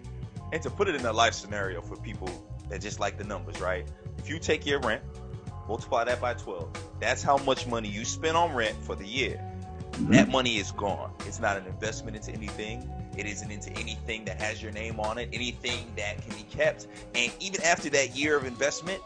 And 0.51 0.61
to 0.63 0.69
put 0.69 0.89
it 0.89 0.95
in 0.95 1.05
a 1.05 1.13
life 1.13 1.35
scenario 1.35 1.81
for 1.81 1.95
people 1.95 2.29
that 2.69 2.81
just 2.81 2.99
like 2.99 3.17
the 3.17 3.23
numbers, 3.23 3.61
right? 3.61 3.87
If 4.17 4.29
you 4.29 4.39
take 4.39 4.65
your 4.65 4.79
rent, 4.79 5.01
multiply 5.69 6.03
that 6.03 6.19
by 6.19 6.33
12, 6.33 6.67
that's 6.99 7.21
how 7.21 7.37
much 7.37 7.67
money 7.67 7.87
you 7.87 8.03
spend 8.03 8.35
on 8.35 8.53
rent 8.53 8.75
for 8.83 8.95
the 8.95 9.05
year. 9.05 9.39
Mm-hmm. 9.91 10.11
That 10.13 10.29
money 10.29 10.57
is 10.57 10.71
gone. 10.71 11.11
It's 11.27 11.39
not 11.39 11.57
an 11.57 11.67
investment 11.67 12.17
into 12.17 12.31
anything. 12.31 12.89
It 13.15 13.27
isn't 13.27 13.51
into 13.51 13.71
anything 13.73 14.25
that 14.25 14.41
has 14.41 14.63
your 14.63 14.71
name 14.71 14.99
on 14.99 15.19
it, 15.19 15.29
anything 15.31 15.91
that 15.95 16.21
can 16.23 16.35
be 16.35 16.43
kept. 16.43 16.87
And 17.13 17.31
even 17.39 17.61
after 17.63 17.89
that 17.91 18.17
year 18.17 18.35
of 18.35 18.45
investment, 18.45 19.01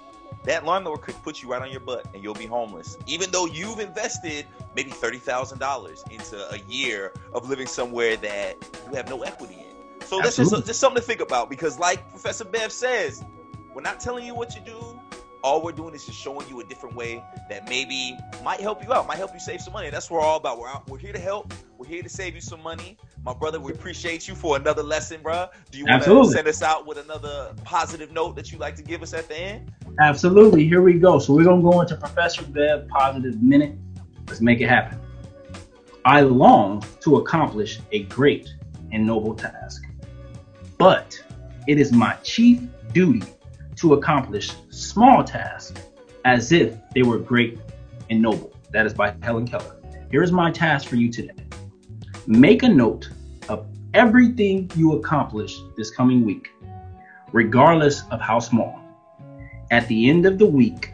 that 0.45 0.65
landlord 0.65 1.01
could 1.01 1.15
put 1.15 1.41
you 1.41 1.51
right 1.51 1.61
on 1.61 1.69
your 1.69 1.81
butt 1.81 2.07
and 2.13 2.23
you'll 2.23 2.33
be 2.33 2.45
homeless. 2.45 2.97
Even 3.07 3.29
though 3.31 3.45
you've 3.45 3.79
invested 3.79 4.45
maybe 4.73 4.91
$30,000 4.91 6.11
into 6.11 6.53
a 6.53 6.59
year 6.71 7.11
of 7.33 7.49
living 7.49 7.67
somewhere 7.67 8.15
that 8.17 8.55
you 8.89 8.95
have 8.95 9.09
no 9.09 9.23
equity 9.23 9.55
in. 9.55 10.01
So 10.07 10.21
this 10.21 10.39
is 10.39 10.51
just 10.51 10.79
something 10.79 11.01
to 11.01 11.05
think 11.05 11.21
about 11.21 11.49
because, 11.49 11.77
like 11.79 12.09
Professor 12.09 12.45
Bev 12.45 12.71
says, 12.71 13.23
we're 13.73 13.81
not 13.81 13.99
telling 13.99 14.25
you 14.25 14.35
what 14.35 14.49
to 14.51 14.59
do 14.59 14.99
all 15.43 15.61
we're 15.61 15.73
doing 15.73 15.93
is 15.93 16.05
just 16.05 16.17
showing 16.17 16.47
you 16.47 16.61
a 16.61 16.63
different 16.63 16.95
way 16.95 17.21
that 17.49 17.67
maybe 17.67 18.17
might 18.43 18.61
help 18.61 18.83
you 18.83 18.93
out, 18.93 19.05
might 19.07 19.17
help 19.17 19.33
you 19.33 19.39
save 19.39 19.61
some 19.61 19.73
money. 19.73 19.89
That's 19.89 20.09
what 20.09 20.21
we're 20.21 20.25
all 20.25 20.37
about. 20.37 20.57
We're 20.57 20.69
out, 20.69 20.89
we're 20.89 20.97
here 20.97 21.11
to 21.11 21.19
help. 21.19 21.53
We're 21.77 21.87
here 21.87 22.01
to 22.01 22.09
save 22.09 22.33
you 22.33 22.41
some 22.41 22.63
money. 22.63 22.97
My 23.25 23.33
brother, 23.33 23.59
we 23.59 23.73
appreciate 23.73 24.25
you 24.25 24.35
for 24.35 24.55
another 24.55 24.81
lesson, 24.81 25.21
bro. 25.21 25.47
Do 25.69 25.77
you 25.77 25.85
want 25.85 26.03
to 26.03 26.25
send 26.25 26.47
us 26.47 26.61
out 26.61 26.87
with 26.87 26.97
another 26.97 27.53
positive 27.65 28.11
note 28.11 28.37
that 28.37 28.53
you 28.53 28.57
like 28.57 28.75
to 28.77 28.83
give 28.83 29.03
us 29.03 29.13
at 29.13 29.27
the 29.27 29.37
end? 29.37 29.71
Absolutely. 29.99 30.65
Here 30.65 30.81
we 30.81 30.93
go. 30.93 31.19
So 31.19 31.33
we're 31.33 31.43
gonna 31.43 31.61
go 31.61 31.81
into 31.81 31.97
Professor 31.97 32.43
Bev 32.43 32.87
positive 32.87 33.41
minute. 33.41 33.75
Let's 34.27 34.39
make 34.39 34.61
it 34.61 34.69
happen. 34.69 34.99
I 36.05 36.21
long 36.21 36.83
to 37.01 37.17
accomplish 37.17 37.79
a 37.91 38.03
great 38.03 38.53
and 38.91 39.05
noble 39.05 39.35
task, 39.35 39.83
but 40.77 41.21
it 41.67 41.79
is 41.79 41.91
my 41.91 42.13
chief 42.23 42.61
duty 42.93 43.23
to 43.83 43.95
accomplish 43.95 44.53
small 44.69 45.25
tasks 45.25 45.73
as 46.23 46.53
if 46.53 46.73
they 46.95 47.01
were 47.01 47.17
great 47.17 47.59
and 48.09 48.21
noble. 48.21 48.55
That 48.71 48.85
is 48.85 48.93
by 48.93 49.13
Helen 49.21 49.45
Keller. 49.45 49.75
Here 50.09 50.23
is 50.23 50.31
my 50.31 50.51
task 50.51 50.87
for 50.87 50.95
you 50.95 51.11
today. 51.11 51.35
Make 52.25 52.63
a 52.63 52.69
note 52.69 53.09
of 53.49 53.67
everything 53.93 54.71
you 54.77 54.93
accomplish 54.93 55.59
this 55.75 55.91
coming 55.91 56.23
week, 56.23 56.49
regardless 57.33 58.03
of 58.09 58.21
how 58.21 58.39
small. 58.39 58.79
At 59.69 59.85
the 59.89 60.09
end 60.09 60.25
of 60.25 60.39
the 60.39 60.45
week, 60.45 60.93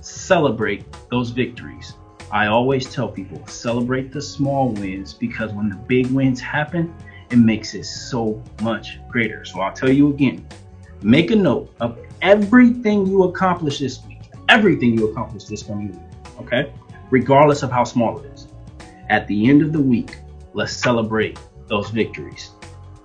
celebrate 0.00 0.86
those 1.10 1.28
victories. 1.28 1.92
I 2.32 2.46
always 2.46 2.90
tell 2.90 3.08
people 3.08 3.46
celebrate 3.48 4.12
the 4.12 4.22
small 4.22 4.70
wins 4.70 5.12
because 5.12 5.52
when 5.52 5.68
the 5.68 5.76
big 5.76 6.06
wins 6.06 6.40
happen, 6.40 6.94
it 7.30 7.36
makes 7.36 7.74
it 7.74 7.84
so 7.84 8.42
much 8.62 8.98
greater. 9.10 9.44
So 9.44 9.60
I'll 9.60 9.74
tell 9.74 9.92
you 9.92 10.08
again 10.08 10.46
make 11.02 11.30
a 11.30 11.36
note 11.36 11.74
of 11.80 11.98
everything 12.22 13.06
you 13.06 13.24
accomplish 13.24 13.78
this 13.78 14.04
week, 14.06 14.18
everything 14.48 14.98
you 14.98 15.10
accomplish 15.10 15.44
this 15.44 15.62
coming 15.62 15.92
week, 15.92 16.00
okay? 16.40 16.72
Regardless 17.10 17.62
of 17.62 17.70
how 17.70 17.84
small 17.84 18.18
it 18.18 18.32
is. 18.32 18.46
At 19.08 19.26
the 19.26 19.48
end 19.48 19.62
of 19.62 19.72
the 19.72 19.80
week, 19.80 20.18
let's 20.54 20.72
celebrate 20.72 21.38
those 21.66 21.90
victories. 21.90 22.50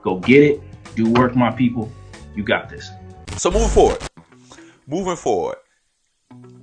Go 0.01 0.19
get 0.19 0.43
it. 0.43 0.61
Do 0.95 1.11
work, 1.11 1.35
my 1.35 1.51
people. 1.51 1.91
You 2.35 2.43
got 2.43 2.69
this. 2.69 2.89
So 3.37 3.51
moving 3.51 3.69
forward, 3.69 4.01
moving 4.87 5.15
forward, 5.15 5.57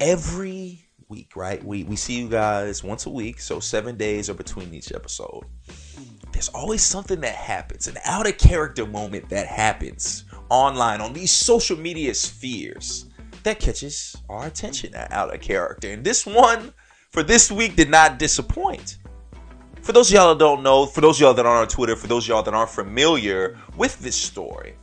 every 0.00 0.84
week, 1.09 1.36
right? 1.36 1.62
We 1.62 1.84
we 1.84 1.96
see 1.96 2.20
you 2.20 2.28
guys 2.28 2.82
once 2.82 3.07
a 3.07 3.11
week, 3.11 3.40
so 3.40 3.61
seven 3.61 3.96
days 3.96 4.30
are 4.30 4.34
between 4.34 4.72
each 4.72 4.92
episode. 4.92 5.44
There's 6.32 6.48
always 6.48 6.82
something 6.82 7.20
that 7.20 7.34
happens, 7.34 7.88
an 7.88 7.98
out 8.05 8.26
of 8.26 8.38
character 8.38 8.86
moment 8.86 9.28
that 9.28 9.46
happens 9.46 10.24
online 10.53 11.00
on 11.00 11.14
these 11.14 11.32
social 11.32 11.78
media 11.78 12.14
spheres 12.14 13.07
that 13.42 13.59
catches 13.59 14.14
our 14.28 14.46
attention 14.46 14.94
out 14.94 15.34
of 15.34 15.40
character. 15.40 15.90
And 15.90 16.05
this 16.05 16.26
one 16.26 16.74
for 17.11 17.22
this 17.22 17.50
week 17.50 17.74
did 17.74 17.90
not 17.90 18.18
disappoint. 18.18 18.98
For 19.80 19.92
those 19.92 20.12
y'all 20.12 20.28
that 20.28 20.38
don't 20.38 20.62
know, 20.62 20.86
for 20.86 21.00
those 21.00 21.18
y'all 21.18 21.34
that 21.34 21.46
aren't 21.46 21.62
on 21.62 21.68
Twitter, 21.68 21.96
for 21.96 22.07
those 22.07 22.28
y'all 22.28 22.42
that 22.42 22.55
aren't 22.55 22.70
familiar 22.70 23.59
with 23.76 23.98
this 24.00 24.14
story, 24.14 24.76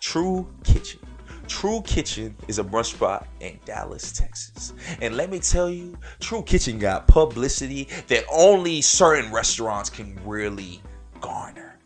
True 0.00 0.48
Kitchen. 0.64 1.00
True 1.48 1.82
Kitchen 1.82 2.34
is 2.48 2.58
a 2.58 2.64
brunch 2.64 2.94
spot 2.94 3.26
in 3.40 3.58
Dallas, 3.64 4.12
Texas. 4.12 4.72
And 5.00 5.16
let 5.16 5.30
me 5.30 5.38
tell 5.40 5.68
you, 5.68 5.98
True 6.20 6.42
Kitchen 6.42 6.78
got 6.78 7.08
publicity 7.08 7.88
that 8.06 8.24
only 8.32 8.80
certain 8.80 9.32
restaurants 9.32 9.90
can 9.90 10.18
really 10.24 10.80
garner. 11.20 11.78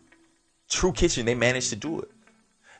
True 0.69 0.91
Kitchen, 0.91 1.25
they 1.25 1.35
managed 1.35 1.69
to 1.71 1.75
do 1.75 1.99
it. 1.99 2.11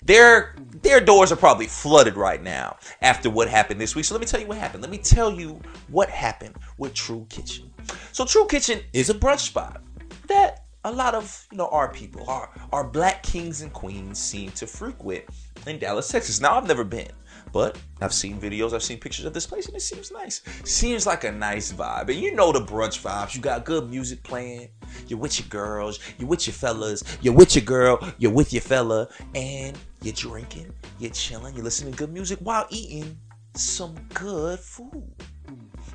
Their 0.03 0.55
their 0.81 0.99
doors 0.99 1.31
are 1.31 1.35
probably 1.35 1.67
flooded 1.67 2.17
right 2.17 2.41
now 2.41 2.77
after 3.01 3.29
what 3.29 3.47
happened 3.47 3.79
this 3.79 3.95
week. 3.95 4.05
So 4.05 4.15
let 4.15 4.21
me 4.21 4.25
tell 4.25 4.39
you 4.39 4.47
what 4.47 4.57
happened. 4.57 4.81
Let 4.81 4.91
me 4.91 4.97
tell 4.97 5.31
you 5.31 5.61
what 5.89 6.09
happened 6.09 6.55
with 6.77 6.93
True 6.95 7.27
Kitchen. 7.29 7.71
So 8.11 8.25
True 8.25 8.47
Kitchen 8.47 8.81
is 8.93 9.11
a 9.11 9.13
brunch 9.13 9.41
spot 9.41 9.83
that 10.27 10.65
a 10.83 10.91
lot 10.91 11.13
of 11.13 11.47
you 11.51 11.57
know 11.57 11.67
our 11.67 11.91
people, 11.93 12.27
our 12.27 12.49
our 12.71 12.83
black 12.83 13.21
kings 13.21 13.61
and 13.61 13.71
queens 13.71 14.17
seem 14.17 14.51
to 14.51 14.65
frequent 14.65 15.25
in 15.67 15.77
Dallas, 15.77 16.07
Texas. 16.07 16.41
Now 16.41 16.57
I've 16.57 16.67
never 16.67 16.83
been. 16.83 17.11
But 17.51 17.77
I've 17.99 18.13
seen 18.13 18.39
videos, 18.39 18.73
I've 18.73 18.83
seen 18.83 18.99
pictures 18.99 19.25
of 19.25 19.33
this 19.33 19.45
place, 19.45 19.67
and 19.67 19.75
it 19.75 19.81
seems 19.81 20.11
nice. 20.11 20.41
Seems 20.63 21.05
like 21.05 21.23
a 21.23 21.31
nice 21.31 21.71
vibe. 21.71 22.09
And 22.09 22.15
you 22.15 22.33
know 22.33 22.51
the 22.51 22.61
brunch 22.61 23.01
vibes. 23.01 23.35
You 23.35 23.41
got 23.41 23.65
good 23.65 23.89
music 23.89 24.23
playing. 24.23 24.69
You're 25.07 25.19
with 25.19 25.39
your 25.39 25.47
girls. 25.49 25.99
You're 26.17 26.29
with 26.29 26.47
your 26.47 26.53
fellas. 26.53 27.03
You're 27.21 27.33
with 27.33 27.55
your 27.55 27.65
girl. 27.65 27.99
You're 28.17 28.31
with 28.31 28.53
your 28.53 28.61
fella. 28.61 29.09
And 29.35 29.77
you're 30.01 30.13
drinking. 30.13 30.73
You're 30.99 31.11
chilling. 31.11 31.55
You're 31.55 31.65
listening 31.65 31.93
to 31.93 31.97
good 31.97 32.13
music 32.13 32.39
while 32.39 32.65
eating 32.69 33.17
some 33.55 33.95
good 34.13 34.59
food. 34.59 35.13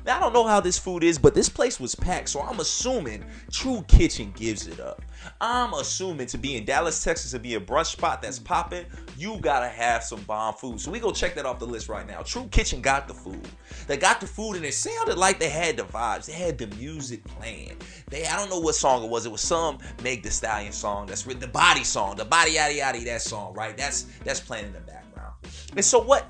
Now, 0.07 0.15
I 0.15 0.19
don't 0.21 0.31
know 0.31 0.47
how 0.47 0.61
this 0.61 0.79
food 0.79 1.03
is, 1.03 1.19
but 1.19 1.33
this 1.33 1.49
place 1.49 1.81
was 1.81 1.93
packed, 1.93 2.29
so 2.29 2.39
I'm 2.39 2.61
assuming 2.61 3.25
True 3.51 3.83
Kitchen 3.89 4.31
gives 4.37 4.65
it 4.65 4.79
up. 4.79 5.01
I'm 5.41 5.73
assuming 5.73 6.27
to 6.27 6.37
be 6.37 6.55
in 6.55 6.63
Dallas, 6.63 7.03
Texas, 7.03 7.31
to 7.31 7.39
be 7.39 7.55
a 7.55 7.59
brunch 7.59 7.87
spot 7.87 8.21
that's 8.21 8.39
popping, 8.39 8.85
you 9.17 9.37
gotta 9.41 9.67
have 9.67 10.05
some 10.05 10.21
bomb 10.21 10.53
food. 10.53 10.79
So 10.79 10.91
we 10.91 11.01
go 11.01 11.11
check 11.11 11.35
that 11.35 11.45
off 11.45 11.59
the 11.59 11.67
list 11.67 11.89
right 11.89 12.07
now. 12.07 12.21
True 12.21 12.47
Kitchen 12.51 12.79
got 12.79 13.09
the 13.09 13.13
food. 13.13 13.45
They 13.87 13.97
got 13.97 14.21
the 14.21 14.27
food, 14.27 14.55
and 14.55 14.63
it 14.63 14.73
sounded 14.75 15.17
like 15.17 15.39
they 15.39 15.49
had 15.49 15.75
the 15.75 15.83
vibes. 15.83 16.27
They 16.27 16.31
had 16.31 16.57
the 16.57 16.67
music 16.77 17.25
playing. 17.25 17.75
They, 18.09 18.25
I 18.25 18.37
don't 18.37 18.49
know 18.49 18.61
what 18.61 18.75
song 18.75 19.03
it 19.03 19.09
was. 19.09 19.25
It 19.25 19.31
was 19.33 19.41
some 19.41 19.77
Meg 20.03 20.23
Thee 20.23 20.29
Stallion 20.29 20.71
song. 20.71 21.07
That's 21.07 21.23
the 21.23 21.47
body 21.47 21.83
song, 21.83 22.15
the 22.15 22.23
body 22.23 22.53
yaddy 22.53 22.79
yaddy 22.79 23.03
that 23.03 23.23
song, 23.23 23.53
right? 23.53 23.75
That's 23.75 24.03
that's 24.23 24.39
playing 24.39 24.67
in 24.67 24.71
the 24.71 24.79
background. 24.79 25.33
And 25.75 25.83
so 25.83 25.99
what 25.99 26.29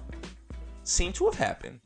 seemed 0.83 1.13
to 1.13 1.25
have 1.25 1.35
happened 1.35 1.79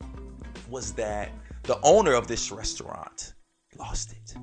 was 0.70 0.94
that 0.94 1.32
the 1.64 1.80
owner 1.84 2.14
of 2.14 2.28
this 2.28 2.52
restaurant 2.52 3.34
lost 3.78 4.12
it. 4.12 4.36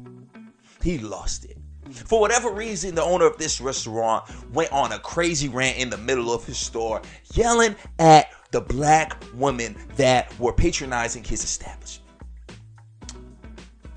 He 0.83 0.99
lost 0.99 1.45
it. 1.45 1.57
For 1.93 2.21
whatever 2.21 2.51
reason, 2.51 2.95
the 2.95 3.03
owner 3.03 3.27
of 3.27 3.39
this 3.39 3.61
restaurant 3.61 4.29
went 4.53 4.71
on 4.73 4.93
a 4.93 4.99
crazy 4.99 5.49
rant 5.49 5.79
in 5.79 5.91
the 5.91 5.97
middle 5.97 6.33
of 6.33 6.45
his 6.45 6.59
store, 6.59 7.01
yelling 7.35 7.75
at 7.99 8.31
the 8.51 8.61
black 8.61 9.23
women 9.35 9.77
that 9.97 10.39
were 10.39 10.53
patronizing 10.53 11.25
his 11.25 11.43
establishment. 11.45 12.11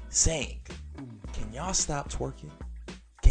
Saying, 0.09 0.61
Can 1.33 1.51
y'all 1.53 1.73
stop 1.73 2.11
twerking? 2.11 2.51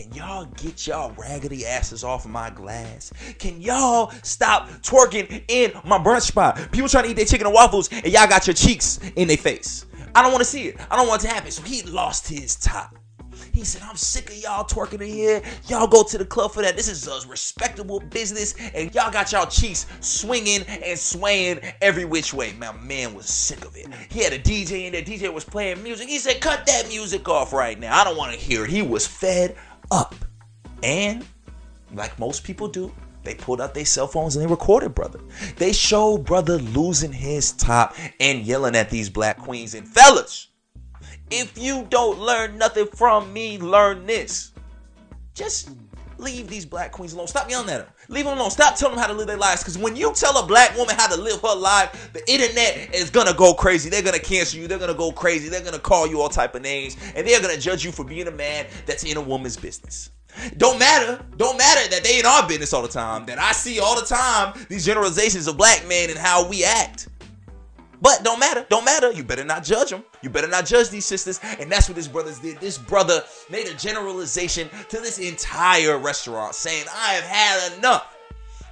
Can 0.01 0.14
y'all 0.14 0.46
get 0.57 0.86
y'all 0.86 1.12
raggedy 1.18 1.66
asses 1.66 2.05
off 2.05 2.26
my 2.26 2.48
glass? 2.48 3.12
Can 3.38 3.61
y'all 3.61 4.11
stop 4.22 4.70
twerking 4.80 5.44
in 5.48 5.72
my 5.84 5.98
brunch 5.98 6.22
spot? 6.22 6.57
People 6.72 6.88
trying 6.88 7.05
to 7.05 7.11
eat 7.11 7.16
their 7.16 7.26
chicken 7.26 7.46
and 7.46 7.53
waffles, 7.53 7.90
and 7.92 8.07
y'all 8.07 8.26
got 8.26 8.46
your 8.46 8.55
cheeks 8.55 8.98
in 9.16 9.28
their 9.28 9.36
face. 9.36 9.84
I 10.14 10.22
don't 10.22 10.32
want 10.32 10.40
to 10.40 10.48
see 10.48 10.68
it. 10.68 10.80
I 10.90 10.96
don't 10.96 11.07
want 11.07 11.22
it 11.22 11.28
to 11.28 11.34
happen. 11.34 11.51
So 11.51 11.62
he 11.62 11.82
lost 11.82 12.26
his 12.26 12.57
top. 12.57 12.96
He 13.53 13.64
said, 13.64 13.82
I'm 13.82 13.96
sick 13.96 14.30
of 14.30 14.36
y'all 14.36 14.64
twerking 14.64 15.03
in 15.03 15.09
here. 15.09 15.42
Y'all 15.66 15.86
go 15.86 16.03
to 16.03 16.16
the 16.16 16.24
club 16.24 16.53
for 16.53 16.62
that. 16.62 16.76
This 16.76 16.88
is 16.88 17.07
a 17.07 17.28
respectable 17.28 18.01
business. 18.01 18.55
And 18.74 18.94
y'all 18.94 19.11
got 19.11 19.32
y'all 19.32 19.46
cheeks 19.46 19.86
swinging 20.01 20.62
and 20.62 20.98
swaying 20.98 21.61
every 21.82 22.07
which 22.07 22.32
way. 22.32 22.55
My 22.59 22.72
man 22.72 23.12
was 23.12 23.26
sick 23.26 23.64
of 23.66 23.76
it. 23.76 23.86
He 24.09 24.22
had 24.22 24.32
a 24.32 24.38
DJ 24.38 24.86
in 24.86 24.92
there. 24.92 25.03
DJ 25.03 25.32
was 25.32 25.44
playing 25.44 25.82
music. 25.82 26.09
He 26.09 26.18
said, 26.18 26.40
cut 26.40 26.64
that 26.66 26.88
music 26.88 27.28
off 27.28 27.53
right 27.53 27.78
now. 27.78 28.01
I 28.01 28.05
don't 28.05 28.16
want 28.16 28.32
to 28.32 28.38
hear 28.38 28.64
it. 28.64 28.70
He 28.70 28.82
was 28.82 29.07
fed 29.07 29.57
up. 29.91 30.14
And 30.82 31.26
like 31.93 32.18
most 32.18 32.45
people 32.45 32.68
do, 32.68 32.93
They 33.22 33.34
pulled 33.34 33.61
out 33.61 33.74
their 33.74 33.84
cell 33.84 34.07
phones 34.07 34.34
and 34.36 34.45
they 34.45 34.51
recorded 34.51 34.95
brother. 34.95 35.20
They 35.57 35.72
showed 35.72 36.24
brother 36.24 36.59
losing 36.59 37.12
his 37.12 37.53
top 37.53 37.95
and 38.18 38.43
yelling 38.43 38.76
at 38.76 38.91
these 38.91 39.11
black 39.11 39.38
queens 39.38 39.74
and 39.74 39.86
fellas. 39.86 40.49
If 41.30 41.57
you 41.59 41.86
don't 41.91 42.18
learn 42.18 42.59
nothing 42.59 42.86
from 42.86 43.32
me, 43.32 43.59
learn 43.59 44.07
this. 44.07 44.53
Just 45.34 45.70
leave 46.20 46.48
these 46.48 46.64
black 46.66 46.92
queens 46.92 47.12
alone. 47.12 47.26
Stop 47.26 47.50
yelling 47.50 47.68
at 47.70 47.78
them. 47.78 47.92
Leave 48.08 48.24
them 48.24 48.36
alone. 48.36 48.50
Stop 48.50 48.76
telling 48.76 48.94
them 48.94 49.02
how 49.02 49.08
to 49.08 49.14
live 49.14 49.26
their 49.26 49.36
lives. 49.36 49.62
Because 49.62 49.78
when 49.78 49.96
you 49.96 50.12
tell 50.14 50.36
a 50.38 50.46
black 50.46 50.76
woman 50.76 50.94
how 50.96 51.08
to 51.08 51.20
live 51.20 51.40
her 51.40 51.54
life, 51.54 52.10
the 52.12 52.30
internet 52.30 52.94
is 52.94 53.10
gonna 53.10 53.34
go 53.34 53.54
crazy. 53.54 53.90
They're 53.90 54.02
gonna 54.02 54.18
cancel 54.18 54.60
you. 54.60 54.68
They're 54.68 54.78
gonna 54.78 54.94
go 54.94 55.12
crazy. 55.12 55.48
They're 55.48 55.64
gonna 55.64 55.78
call 55.78 56.06
you 56.06 56.20
all 56.20 56.28
type 56.28 56.54
of 56.54 56.62
names, 56.62 56.96
and 57.14 57.26
they're 57.26 57.40
gonna 57.40 57.56
judge 57.56 57.84
you 57.84 57.92
for 57.92 58.04
being 58.04 58.28
a 58.28 58.32
man 58.32 58.66
that's 58.86 59.04
in 59.04 59.16
a 59.16 59.20
woman's 59.20 59.56
business. 59.56 60.10
Don't 60.56 60.78
matter. 60.78 61.24
Don't 61.36 61.58
matter 61.58 61.88
that 61.90 62.04
they 62.04 62.20
in 62.20 62.26
our 62.26 62.46
business 62.46 62.72
all 62.72 62.82
the 62.82 62.88
time. 62.88 63.26
That 63.26 63.38
I 63.38 63.52
see 63.52 63.80
all 63.80 63.98
the 63.98 64.06
time 64.06 64.54
these 64.68 64.84
generalizations 64.86 65.46
of 65.46 65.56
black 65.56 65.86
men 65.88 66.10
and 66.10 66.18
how 66.18 66.48
we 66.48 66.64
act. 66.64 67.08
But 68.01 68.24
don't 68.24 68.40
matter. 68.40 68.64
Don't 68.68 68.84
matter. 68.84 69.12
You 69.12 69.22
better 69.24 69.44
not 69.44 69.62
judge 69.62 69.90
them. 69.90 70.05
You 70.22 70.30
better 70.30 70.48
not 70.48 70.64
judge 70.66 70.88
these 70.88 71.05
sisters. 71.05 71.38
And 71.59 71.70
that's 71.70 71.88
what 71.88 71.96
this 71.96 72.09
brothers 72.09 72.38
did. 72.38 72.59
This 72.59 72.78
brother 72.78 73.22
made 73.51 73.66
a 73.66 73.74
generalization 73.74 74.68
to 74.88 75.01
this 75.01 75.18
entire 75.18 75.98
restaurant 75.98 76.55
saying, 76.55 76.86
I 76.92 77.12
have 77.14 77.24
had 77.24 77.78
enough. 77.78 78.16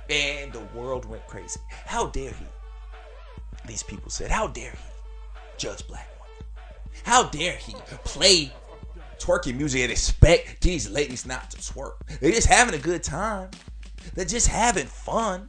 And 0.08 0.52
the 0.52 0.64
world 0.74 1.04
went 1.04 1.26
crazy. 1.26 1.60
How 1.68 2.06
dare 2.06 2.32
he? 2.32 2.46
These 3.66 3.82
people 3.82 4.10
said, 4.10 4.30
How 4.30 4.46
dare 4.46 4.70
he 4.70 4.78
judge 5.58 5.86
black 5.86 6.08
women? 6.20 6.46
How 7.04 7.24
dare 7.24 7.56
he 7.56 7.74
play 8.04 8.50
twerking 9.18 9.56
music 9.56 9.82
and 9.82 9.92
expect 9.92 10.62
these 10.62 10.88
ladies 10.88 11.26
not 11.26 11.50
to 11.50 11.58
twerk? 11.58 11.96
They're 12.20 12.32
just 12.32 12.48
having 12.48 12.74
a 12.74 12.82
good 12.82 13.02
time. 13.02 13.50
They're 14.14 14.24
just 14.24 14.48
having 14.48 14.86
fun. 14.86 15.48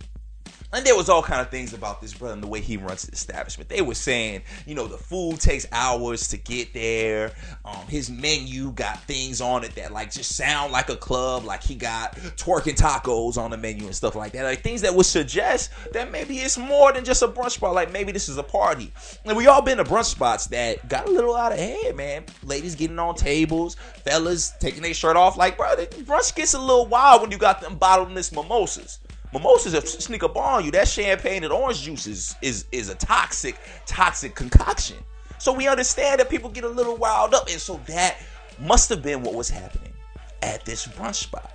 And 0.72 0.86
there 0.86 0.96
was 0.96 1.10
all 1.10 1.24
kind 1.24 1.42
of 1.42 1.50
things 1.50 1.74
about 1.74 2.00
this 2.00 2.14
brother 2.14 2.36
and 2.36 2.44
the 2.44 2.48
way 2.48 2.62
he 2.62 2.78
runs 2.78 3.04
the 3.04 3.12
establishment. 3.12 3.70
They 3.70 3.82
were 3.82 3.96
saying, 3.96 4.44
you 4.68 4.76
know, 4.76 4.88
the 4.88 5.00
food 5.00 5.40
takes 5.40 5.66
hours 5.72 6.28
to 6.28 6.38
get 6.38 6.74
there. 6.76 7.32
Um, 7.66 7.88
his 7.88 8.12
menu 8.12 8.72
got 8.72 9.02
things 9.04 9.42
on 9.42 9.64
it 9.64 9.74
that 9.76 9.92
like 9.92 10.12
just 10.12 10.36
sound 10.36 10.72
like 10.72 10.90
a 10.90 10.96
club, 10.96 11.44
like 11.44 11.64
he 11.64 11.74
got 11.74 12.16
twerking 12.38 12.78
tacos 12.78 13.36
on 13.38 13.50
the 13.50 13.58
menu 13.58 13.86
and 13.86 13.96
stuff 13.96 14.16
like 14.16 14.32
that. 14.34 14.44
Like 14.44 14.62
things 14.62 14.82
that 14.82 14.94
would 14.94 15.08
suggest 15.08 15.72
that 15.94 16.12
maybe 16.12 16.38
it's 16.38 16.58
more 16.58 16.94
than 16.94 17.04
just 17.04 17.24
a 17.24 17.28
brunch 17.28 17.52
spot. 17.52 17.74
Like 17.74 17.92
maybe 17.92 18.12
this 18.12 18.30
is 18.30 18.38
a 18.38 18.44
party. 18.44 18.94
And 19.26 19.36
we 19.36 19.48
all 19.48 19.64
been 19.64 19.78
to 19.78 19.84
brunch 19.84 20.06
spots 20.06 20.46
that 20.48 20.88
got 20.88 21.08
a 21.08 21.12
little 21.12 21.36
out 21.36 21.52
of 21.52 21.58
hand, 21.58 21.98
man. 21.98 22.26
Ladies 22.44 22.76
getting 22.76 23.00
on 23.00 23.16
tables, 23.16 23.76
fellas 24.04 24.54
taking 24.60 24.84
their 24.84 24.94
shirt 24.94 25.16
off. 25.16 25.36
Like, 25.36 25.58
bro, 25.58 25.76
brunch 25.78 26.36
gets 26.36 26.54
a 26.54 26.60
little 26.60 26.86
wild 26.86 27.24
when 27.24 27.32
you 27.32 27.40
got 27.40 27.60
them 27.60 27.76
bottomless 27.76 28.32
mimosas. 28.32 29.00
Mimosas 29.34 29.94
sneak 30.04 30.24
up 30.24 30.36
on 30.36 30.66
you. 30.66 30.72
That 30.72 30.88
champagne 30.88 31.44
and 31.44 31.54
orange 31.54 31.82
juice 31.84 32.08
is, 32.08 32.36
is 32.42 32.66
is 32.72 32.90
a 32.90 32.96
toxic, 32.96 33.60
toxic 33.86 34.36
concoction. 34.36 34.98
So 35.38 35.54
we 35.54 35.68
understand 35.68 36.20
that 36.20 36.30
people 36.30 36.50
get 36.50 36.64
a 36.64 36.70
little 36.70 36.98
wild 36.98 37.34
up, 37.34 37.48
and 37.50 37.60
so 37.60 37.80
that 37.88 38.18
must 38.60 38.90
have 38.90 39.02
been 39.02 39.24
what 39.24 39.36
was 39.36 39.50
happening 39.50 39.94
at 40.42 40.66
this 40.66 40.88
brunch 40.88 41.16
spot. 41.16 41.52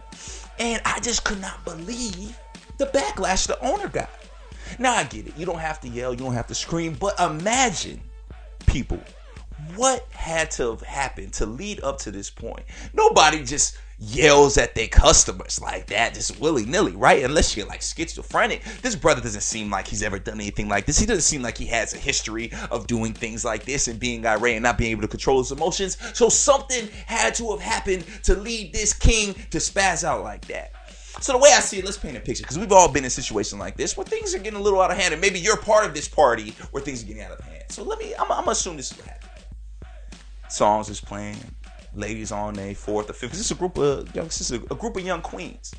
And 0.59 0.81
I 0.85 1.01
just 1.01 1.25
could 1.25 1.41
not 1.41 1.65
believe 1.65 2.39
the 2.79 2.87
backlash 2.87 3.47
the 3.47 3.61
owner 3.61 3.89
got. 3.89 4.11
Now 4.79 4.95
I 4.95 5.05
get 5.05 5.27
it. 5.27 5.37
You 5.37 5.47
don't 5.47 5.59
have 5.59 5.81
to 5.81 5.89
yell, 5.89 6.13
you 6.13 6.19
don't 6.19 6.33
have 6.33 6.47
to 6.47 6.55
scream, 6.55 6.95
but 6.99 7.19
imagine 7.21 8.01
people 8.67 9.01
what 9.77 10.07
had 10.11 10.51
to 10.53 10.71
have 10.71 10.83
happened 10.83 11.33
to 11.35 11.47
lead 11.47 11.83
up 11.83 11.99
to 11.99 12.11
this 12.11 12.31
point. 12.31 12.65
Nobody 12.93 13.45
just 13.45 13.79
yells 14.05 14.59
at 14.59 14.75
their 14.75 14.89
customers 14.89 15.61
like 15.61 15.87
that, 15.87 16.15
just 16.15 16.39
willy 16.41 16.65
nilly, 16.65 16.97
right? 16.97 17.25
Unless 17.25 17.57
you're 17.57 17.67
like 17.67 17.83
schizophrenic. 17.83 18.63
This 18.83 18.97
brother 18.97 19.21
doesn't 19.21 19.43
seem 19.43 19.71
like 19.71 19.87
he's 19.87 20.03
ever 20.03 20.19
done 20.19 20.41
anything 20.41 20.69
like 20.69 20.87
this. 20.87 20.99
He 20.99 21.07
doesn't 21.07 21.23
seem 21.23 21.43
like 21.43 21.59
he 21.59 21.67
has 21.67 21.95
a 21.95 21.99
history 21.99 22.53
of 22.71 22.87
doing 22.87 23.13
things 23.13 23.45
like 23.45 23.65
this 23.65 23.89
and 23.89 23.99
being 23.99 24.27
irate 24.27 24.57
and 24.57 24.63
not 24.63 24.79
being 24.79 24.91
able 24.91 25.03
to 25.03 25.09
control 25.09 25.39
his 25.39 25.53
emotions. 25.53 25.97
So 26.17 26.29
something 26.29 26.89
had 27.07 27.35
to 27.37 27.51
have 27.51 27.61
happened 27.61 28.05
to 28.25 28.35
lead 28.35 28.73
this 28.73 28.93
king 28.93 29.35
to 29.51 29.59
spaz 29.59 30.05
out 30.05 30.23
like 30.23 30.45
that. 30.47 30.73
So 31.21 31.33
the 31.33 31.39
way 31.39 31.51
I 31.57 31.61
see 31.61 31.79
it, 31.79 31.85
let's 31.85 31.97
paint 31.97 32.17
a 32.17 32.21
picture 32.21 32.43
because 32.43 32.59
we've 32.59 32.73
all 32.73 32.89
been 32.89 33.05
in 33.05 33.11
situations 33.11 33.61
like 33.61 33.77
this 33.77 33.97
where 33.97 34.05
things 34.05 34.35
are 34.35 34.39
getting 34.39 34.59
a 34.59 34.63
little 34.63 34.81
out 34.81 34.91
of 34.91 34.97
hand, 34.97 35.13
and 35.13 35.21
maybe 35.21 35.39
you're 35.39 35.57
part 35.57 35.87
of 35.87 35.95
this 35.95 36.09
party 36.09 36.55
where 36.73 36.83
things 36.83 37.03
are 37.03 37.07
getting 37.07 37.23
out 37.23 37.31
of 37.31 37.41
hand. 37.41 37.65
So 37.69 37.85
let 37.85 37.99
me, 37.99 38.15
I'm, 38.19 38.31
I'm 38.31 38.45
this 38.47 38.67
is 38.67 38.99
what 38.99 39.07
happened. 39.07 39.31
Songs 40.49 40.89
is 40.89 41.01
playing, 41.01 41.37
ladies 41.95 42.33
on 42.33 42.59
a 42.59 42.75
fourth 42.75 43.11
or 43.11 43.13
fifth. 43.13 43.33
This 43.33 43.41
is 43.41 43.51
a 43.51 43.55
group 43.55 43.79
of 43.79 44.15
young, 44.15 44.27
this 44.27 44.41
is 44.41 44.53
a, 44.53 44.57
a 44.57 44.77
group 44.77 44.97
of 44.97 45.05
young 45.05 45.23
queens. 45.23 45.75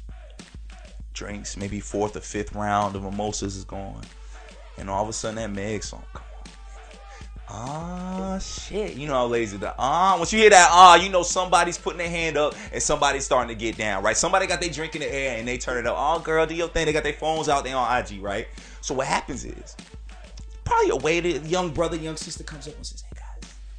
Drinks, 1.14 1.56
maybe 1.56 1.80
fourth 1.80 2.16
or 2.16 2.22
fifth 2.22 2.54
round 2.54 2.96
of 2.96 3.04
mimosas 3.04 3.56
is 3.56 3.64
going, 3.64 4.04
and 4.78 4.90
all 4.90 5.04
of 5.04 5.10
a 5.10 5.14
sudden 5.14 5.36
that 5.36 5.50
Meg 5.50 5.84
song. 5.84 6.04
Ah 7.48 8.40
shit, 8.40 8.96
you 8.96 9.08
know 9.08 9.14
how 9.14 9.28
lazy. 9.28 9.58
The, 9.58 9.74
ah, 9.78 10.16
once 10.18 10.34
you 10.34 10.40
hear 10.40 10.50
that 10.50 10.68
ah, 10.72 10.96
you 10.96 11.10
know 11.10 11.24
somebody's 11.24 11.78
putting 11.78 12.00
their 12.00 12.10
hand 12.10 12.38
up 12.38 12.56
and 12.74 12.82
somebody's 12.82 13.24
starting 13.24 13.56
to 13.56 13.60
get 13.60 13.78
down, 13.78 14.04
right? 14.04 14.18
Somebody 14.18 14.48
got 14.48 14.60
their 14.60 14.70
drink 14.70 14.96
in 14.96 15.02
the 15.02 15.14
air 15.14 15.38
and 15.38 15.48
they 15.48 15.58
turn 15.58 15.78
it 15.78 15.86
up. 15.86 15.96
Oh, 15.98 16.20
girl, 16.20 16.46
do 16.46 16.56
your 16.56 16.68
thing. 16.68 16.86
They 16.86 16.94
got 16.94 17.04
their 17.04 17.14
phones 17.14 17.48
out. 17.48 17.64
They 17.64 17.72
on 17.72 17.98
IG, 17.98 18.22
right? 18.22 18.48
So 18.82 18.96
what 18.96 19.08
happens 19.08 19.46
is, 19.46 19.76
probably 20.64 20.90
a 20.90 20.96
waiter, 20.96 21.30
young 21.48 21.70
brother, 21.72 21.96
young 21.96 22.18
sister 22.18 22.44
comes 22.44 22.68
up 22.68 22.76
and 22.76 22.86
says, 22.86 23.04
"Hey 23.04 23.15
guys," 23.15 23.15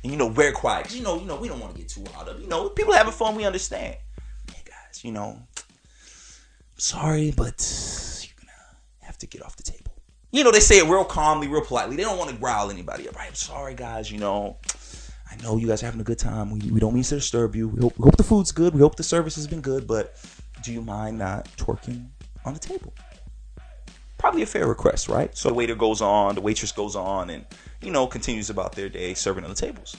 and 0.03 0.13
you 0.13 0.19
know, 0.19 0.29
very 0.29 0.53
quiet. 0.53 0.95
You 0.95 1.03
know, 1.03 1.19
you 1.19 1.27
know, 1.27 1.37
we 1.37 1.49
don't 1.49 1.61
want 1.61 1.75
to 1.75 1.81
get 1.81 1.89
too 1.89 2.03
wild 2.15 2.29
up. 2.29 2.41
You 2.41 2.47
know, 2.47 2.69
people 2.69 2.93
having 2.93 3.13
fun. 3.13 3.35
We 3.35 3.45
understand. 3.45 3.97
Hey 4.53 4.63
guys, 4.65 5.05
you 5.05 5.13
know, 5.13 5.41
sorry, 6.77 7.33
but 7.37 7.61
you're 8.23 8.37
gonna 8.41 8.77
have 9.01 9.19
to 9.19 9.27
get 9.27 9.43
off 9.43 9.57
the 9.57 9.63
table. 9.63 9.93
You 10.33 10.45
know, 10.45 10.51
they 10.51 10.61
say 10.61 10.79
it 10.79 10.85
real 10.85 11.05
calmly, 11.05 11.49
real 11.49 11.63
politely. 11.63 11.97
They 11.97 12.03
don't 12.03 12.19
want 12.19 12.31
to 12.31 12.37
growl 12.37 12.71
anybody 12.71 13.09
up. 13.09 13.17
Right? 13.17 13.29
I'm 13.29 13.35
sorry, 13.35 13.75
guys. 13.75 14.11
You 14.11 14.19
know, 14.19 14.59
I 15.31 15.37
know 15.43 15.57
you 15.57 15.67
guys 15.67 15.83
are 15.83 15.87
having 15.87 16.01
a 16.01 16.05
good 16.05 16.19
time. 16.19 16.51
We, 16.51 16.71
we 16.71 16.81
don't 16.81 16.95
mean 16.95 17.05
to 17.05 17.15
disturb 17.15 17.57
you. 17.57 17.69
We 17.69 17.81
hope, 17.81 17.99
we 17.99 18.05
hope 18.05 18.17
the 18.17 18.25
food's 18.25 18.53
good. 18.53 18.75
We 18.75 18.81
hope 18.81 18.97
the 18.97 19.03
service 19.03 19.35
has 19.37 19.47
been 19.47 19.61
good. 19.61 19.87
But 19.87 20.17
do 20.63 20.73
you 20.73 20.83
mind 20.83 21.19
not 21.19 21.49
twerking 21.57 22.09
on 22.45 22.55
the 22.55 22.61
table? 22.61 22.93
Probably 24.19 24.43
a 24.43 24.47
fair 24.47 24.67
request, 24.67 25.09
right? 25.09 25.37
So 25.37 25.49
the 25.49 25.55
waiter 25.55 25.75
goes 25.75 26.01
on, 26.01 26.35
the 26.35 26.41
waitress 26.41 26.73
goes 26.73 26.97
on, 26.97 27.31
and 27.31 27.45
you 27.87 27.93
know 27.93 28.07
continues 28.07 28.51
about 28.51 28.73
their 28.73 28.89
day 28.89 29.15
serving 29.15 29.45
on 29.45 29.51
the 29.51 29.57
tables. 29.57 29.97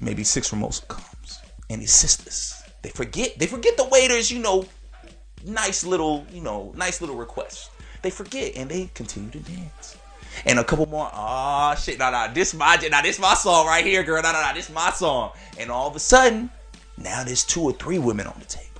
Maybe 0.00 0.24
six 0.24 0.48
Formosa 0.48 0.86
comes, 0.86 1.40
and 1.68 1.80
his 1.82 1.92
sisters 1.92 2.62
they 2.82 2.88
forget 2.88 3.38
they 3.38 3.46
forget 3.46 3.76
the 3.76 3.84
waiters. 3.84 4.30
You 4.30 4.40
know, 4.40 4.64
nice 5.44 5.84
little 5.84 6.26
you 6.32 6.40
know 6.40 6.72
nice 6.74 7.00
little 7.00 7.16
request. 7.16 7.70
They 8.02 8.10
forget 8.10 8.56
and 8.56 8.70
they 8.70 8.90
continue 8.94 9.30
to 9.30 9.40
dance. 9.40 9.98
And 10.46 10.58
a 10.58 10.64
couple 10.64 10.86
more, 10.86 11.10
oh 11.12 11.74
shit, 11.74 11.98
nah, 11.98 12.10
nah, 12.10 12.28
this 12.28 12.54
my, 12.54 12.78
nah, 12.88 13.02
this 13.02 13.18
my 13.18 13.34
song 13.34 13.66
right 13.66 13.84
here, 13.84 14.04
girl, 14.04 14.22
nah, 14.22 14.30
nah, 14.30 14.40
nah, 14.40 14.52
this 14.52 14.70
my 14.70 14.90
song. 14.92 15.32
And 15.58 15.68
all 15.68 15.88
of 15.88 15.96
a 15.96 15.98
sudden, 15.98 16.48
now 16.96 17.24
there's 17.24 17.44
two 17.44 17.62
or 17.62 17.72
three 17.72 17.98
women 17.98 18.28
on 18.28 18.38
the 18.38 18.44
table. 18.44 18.77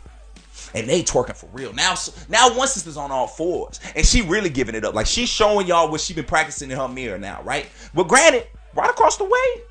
And 0.75 0.89
they 0.89 1.03
twerking 1.03 1.37
for 1.37 1.49
real. 1.53 1.73
Now, 1.73 1.95
now 2.29 2.57
one 2.57 2.69
sister's 2.69 2.97
on 2.97 3.11
all 3.11 3.27
fours. 3.27 3.81
And 3.97 4.05
she 4.07 4.23
really 4.23 4.51
giving 4.51 4.75
it 4.75 4.85
up. 4.85 4.95
Like 4.95 5.07
she's 5.07 5.29
showing 5.29 5.67
y'all 5.67 5.91
what 5.91 6.01
she 6.01 6.15
been 6.15 6.25
practicing 6.25 6.71
in 6.71 6.77
her 6.77 6.89
mirror 6.89 7.19
now, 7.19 7.43
right? 7.43 7.67
But 7.95 8.09
granted, 8.09 8.47
right 8.75 8.91
across 8.91 9.17
the 9.17 9.25
way, 9.25 9.63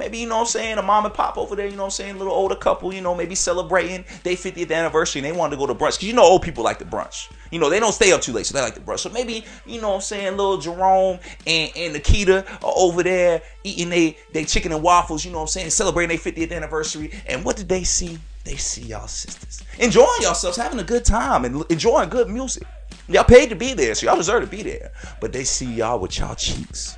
maybe 0.00 0.18
you 0.18 0.26
know 0.26 0.36
what 0.36 0.42
I'm 0.42 0.46
saying, 0.46 0.78
a 0.78 0.82
mom 0.82 1.04
and 1.04 1.14
pop 1.14 1.36
over 1.36 1.54
there, 1.54 1.66
you 1.66 1.72
know 1.72 1.82
what 1.82 1.86
I'm 1.86 1.90
saying, 1.90 2.18
little 2.18 2.32
older 2.32 2.54
couple, 2.54 2.92
you 2.92 3.02
know, 3.02 3.14
maybe 3.14 3.34
celebrating 3.34 4.04
their 4.22 4.34
50th 4.34 4.72
anniversary 4.72 5.20
and 5.20 5.26
they 5.26 5.38
wanted 5.38 5.56
to 5.56 5.58
go 5.58 5.66
to 5.66 5.74
brunch. 5.74 5.98
Cause 5.98 6.02
you 6.02 6.14
know 6.14 6.22
old 6.22 6.42
people 6.42 6.64
like 6.64 6.78
the 6.78 6.84
brunch. 6.84 7.30
You 7.50 7.58
know, 7.58 7.68
they 7.68 7.78
don't 7.78 7.92
stay 7.92 8.12
up 8.12 8.22
too 8.22 8.32
late, 8.32 8.46
so 8.46 8.54
they 8.54 8.62
like 8.62 8.74
the 8.74 8.80
brunch. 8.80 9.00
So 9.00 9.10
maybe, 9.10 9.44
you 9.66 9.80
know 9.80 9.90
what 9.90 9.94
I'm 9.96 10.00
saying, 10.00 10.36
little 10.36 10.58
Jerome 10.58 11.18
and, 11.46 11.70
and 11.76 11.92
Nikita 11.92 12.44
are 12.64 12.72
over 12.74 13.02
there 13.02 13.42
eating 13.62 13.90
they, 13.90 14.16
they 14.32 14.44
chicken 14.44 14.72
and 14.72 14.82
waffles, 14.82 15.24
you 15.24 15.30
know 15.30 15.38
what 15.38 15.42
I'm 15.42 15.48
saying, 15.48 15.70
celebrating 15.70 16.16
their 16.16 16.32
50th 16.32 16.52
anniversary. 16.52 17.12
And 17.26 17.44
what 17.44 17.56
did 17.56 17.68
they 17.68 17.84
see? 17.84 18.18
They 18.44 18.56
see 18.56 18.82
y'all 18.82 19.06
sisters. 19.06 19.62
Enjoying 19.78 20.08
yourselves, 20.20 20.56
having 20.56 20.80
a 20.80 20.84
good 20.84 21.04
time 21.04 21.44
and 21.44 21.64
enjoying 21.70 22.08
good 22.08 22.28
music. 22.28 22.64
Y'all 23.08 23.24
paid 23.24 23.50
to 23.50 23.56
be 23.56 23.74
there, 23.74 23.94
so 23.94 24.06
y'all 24.06 24.16
deserve 24.16 24.42
to 24.42 24.48
be 24.48 24.62
there. 24.62 24.92
But 25.20 25.32
they 25.32 25.44
see 25.44 25.72
y'all 25.72 25.98
with 25.98 26.18
y'all 26.18 26.34
cheeks 26.34 26.96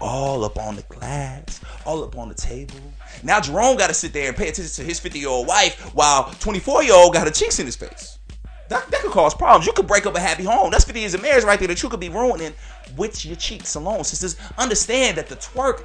all 0.00 0.44
up 0.44 0.58
on 0.58 0.76
the 0.76 0.82
glass, 0.82 1.60
all 1.84 2.02
up 2.02 2.16
on 2.16 2.28
the 2.28 2.34
table. 2.34 2.76
Now 3.22 3.40
Jerome 3.40 3.76
got 3.76 3.88
to 3.88 3.94
sit 3.94 4.12
there 4.12 4.28
and 4.28 4.36
pay 4.36 4.48
attention 4.48 4.72
to 4.72 4.82
his 4.82 4.98
50 4.98 5.18
year 5.18 5.28
old 5.28 5.46
wife 5.46 5.94
while 5.94 6.30
24 6.40 6.84
year 6.84 6.94
old 6.94 7.12
got 7.12 7.26
her 7.26 7.32
cheeks 7.32 7.58
in 7.58 7.66
his 7.66 7.76
face. 7.76 8.18
That, 8.68 8.88
that 8.90 9.00
could 9.00 9.10
cause 9.10 9.34
problems. 9.34 9.66
You 9.66 9.72
could 9.72 9.88
break 9.88 10.06
up 10.06 10.14
a 10.14 10.20
happy 10.20 10.44
home. 10.44 10.70
That's 10.70 10.84
50 10.84 11.00
years 11.00 11.14
of 11.14 11.22
marriage 11.22 11.44
right 11.44 11.58
there 11.58 11.68
that 11.68 11.82
you 11.82 11.88
could 11.88 12.00
be 12.00 12.08
ruining 12.08 12.52
with 12.96 13.24
your 13.24 13.36
cheeks 13.36 13.74
alone. 13.74 14.04
Sisters, 14.04 14.36
understand 14.58 15.18
that 15.18 15.28
the 15.28 15.34
twerk 15.36 15.84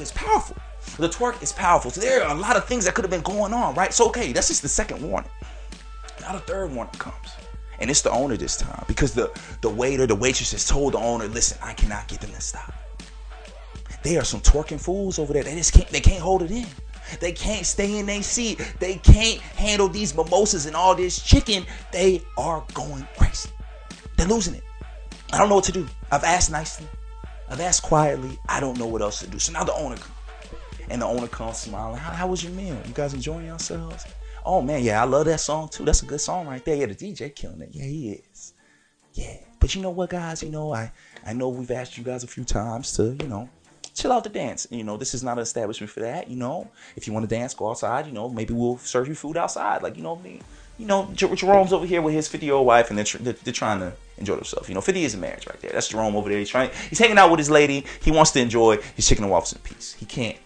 is 0.00 0.10
powerful. 0.12 0.56
The 0.96 1.08
twerk 1.08 1.42
is 1.42 1.52
powerful. 1.52 1.90
So 1.90 2.00
there 2.00 2.22
are 2.22 2.34
a 2.34 2.38
lot 2.38 2.56
of 2.56 2.66
things 2.66 2.84
that 2.84 2.94
could 2.94 3.04
have 3.04 3.10
been 3.10 3.22
going 3.22 3.52
on, 3.52 3.74
right? 3.74 3.92
So 3.92 4.08
okay, 4.08 4.32
that's 4.32 4.48
just 4.48 4.62
the 4.62 4.68
second 4.68 5.02
warning. 5.02 5.30
Now 6.20 6.32
the 6.32 6.40
third 6.40 6.72
warning 6.72 6.94
comes. 6.94 7.34
And 7.80 7.90
it's 7.90 8.02
the 8.02 8.10
owner 8.10 8.36
this 8.36 8.56
time 8.56 8.84
because 8.86 9.14
the, 9.14 9.36
the 9.60 9.68
waiter, 9.68 10.06
the 10.06 10.14
waitress 10.14 10.52
has 10.52 10.66
told 10.66 10.94
the 10.94 10.98
owner, 10.98 11.26
listen, 11.26 11.58
I 11.60 11.74
cannot 11.74 12.06
get 12.06 12.20
them 12.20 12.30
to 12.30 12.40
stop. 12.40 12.72
There 14.04 14.20
are 14.20 14.24
some 14.24 14.40
twerking 14.40 14.80
fools 14.80 15.18
over 15.18 15.32
there. 15.32 15.42
They 15.42 15.54
just 15.56 15.72
can't 15.72 15.88
they 15.88 16.00
can't 16.00 16.20
hold 16.20 16.42
it 16.42 16.50
in. 16.50 16.66
They 17.20 17.32
can't 17.32 17.66
stay 17.66 17.98
in 17.98 18.06
their 18.06 18.22
seat. 18.22 18.60
They 18.78 18.96
can't 18.96 19.40
handle 19.40 19.88
these 19.88 20.14
mimosas 20.14 20.66
and 20.66 20.76
all 20.76 20.94
this 20.94 21.22
chicken. 21.22 21.64
They 21.90 22.22
are 22.36 22.64
going 22.74 23.06
crazy. 23.16 23.50
They're 24.16 24.28
losing 24.28 24.54
it. 24.54 24.62
I 25.32 25.38
don't 25.38 25.48
know 25.48 25.56
what 25.56 25.64
to 25.64 25.72
do. 25.72 25.86
I've 26.12 26.24
asked 26.24 26.50
nicely. 26.50 26.86
I've 27.48 27.60
asked 27.60 27.82
quietly. 27.82 28.38
I 28.48 28.60
don't 28.60 28.78
know 28.78 28.86
what 28.86 29.02
else 29.02 29.20
to 29.20 29.26
do. 29.26 29.38
So 29.38 29.52
now 29.52 29.64
the 29.64 29.74
owner 29.74 29.96
comes. 29.96 30.13
And 30.90 31.02
the 31.02 31.06
owner 31.06 31.28
comes 31.28 31.58
smiling. 31.58 31.98
How, 31.98 32.12
how 32.12 32.26
was 32.26 32.42
your 32.42 32.52
meal? 32.52 32.76
You 32.86 32.94
guys 32.94 33.14
enjoying 33.14 33.46
yourselves? 33.46 34.04
Oh 34.44 34.60
man, 34.60 34.82
yeah, 34.82 35.00
I 35.00 35.06
love 35.06 35.24
that 35.26 35.40
song 35.40 35.68
too. 35.68 35.84
That's 35.84 36.02
a 36.02 36.06
good 36.06 36.20
song 36.20 36.46
right 36.46 36.64
there. 36.64 36.76
Yeah, 36.76 36.86
the 36.86 36.94
DJ 36.94 37.34
killing 37.34 37.62
it. 37.62 37.70
Yeah, 37.72 37.84
he 37.84 38.10
is. 38.10 38.52
Yeah. 39.14 39.36
But 39.58 39.74
you 39.74 39.80
know 39.80 39.90
what, 39.90 40.10
guys? 40.10 40.42
You 40.42 40.50
know, 40.50 40.74
I 40.74 40.92
I 41.24 41.32
know 41.32 41.48
we've 41.48 41.70
asked 41.70 41.96
you 41.96 42.04
guys 42.04 42.24
a 42.24 42.26
few 42.26 42.44
times 42.44 42.92
to, 42.96 43.16
you 43.18 43.28
know, 43.28 43.48
chill 43.94 44.12
out 44.12 44.24
to 44.24 44.30
dance. 44.30 44.66
You 44.70 44.84
know, 44.84 44.96
this 44.96 45.14
is 45.14 45.22
not 45.22 45.38
an 45.38 45.42
establishment 45.42 45.90
for 45.90 46.00
that. 46.00 46.28
You 46.28 46.36
know, 46.36 46.70
if 46.96 47.06
you 47.06 47.12
want 47.12 47.28
to 47.28 47.34
dance, 47.34 47.54
go 47.54 47.70
outside. 47.70 48.06
You 48.06 48.12
know, 48.12 48.28
maybe 48.28 48.52
we'll 48.52 48.78
serve 48.78 49.08
you 49.08 49.14
food 49.14 49.36
outside. 49.36 49.82
Like, 49.82 49.96
you 49.96 50.02
know, 50.02 50.16
me, 50.16 50.40
you 50.78 50.86
know, 50.86 51.10
Jerome's 51.14 51.72
over 51.72 51.86
here 51.86 52.02
with 52.02 52.14
his 52.14 52.28
50 52.28 52.44
year 52.44 52.56
old 52.56 52.66
wife, 52.66 52.90
and 52.90 52.98
they're, 52.98 53.04
tr- 53.04 53.18
they're, 53.18 53.52
trying 53.52 53.78
to 53.80 53.92
enjoy 54.18 54.34
themselves. 54.34 54.68
You 54.68 54.74
know, 54.74 54.80
50 54.80 55.04
is 55.04 55.14
a 55.14 55.18
marriage 55.18 55.46
right 55.46 55.60
there. 55.60 55.70
That's 55.72 55.88
Jerome 55.88 56.16
over 56.16 56.28
there. 56.28 56.38
He's 56.38 56.48
trying. 56.48 56.70
He's 56.90 56.98
hanging 56.98 57.18
out 57.18 57.30
with 57.30 57.38
his 57.38 57.50
lady. 57.50 57.84
He 58.02 58.10
wants 58.10 58.32
to 58.32 58.40
enjoy 58.40 58.78
his 58.96 59.08
chicken 59.08 59.24
and 59.24 59.30
waffles 59.30 59.52
in 59.52 59.60
peace. 59.60 59.94
He 59.94 60.04
can't 60.04 60.36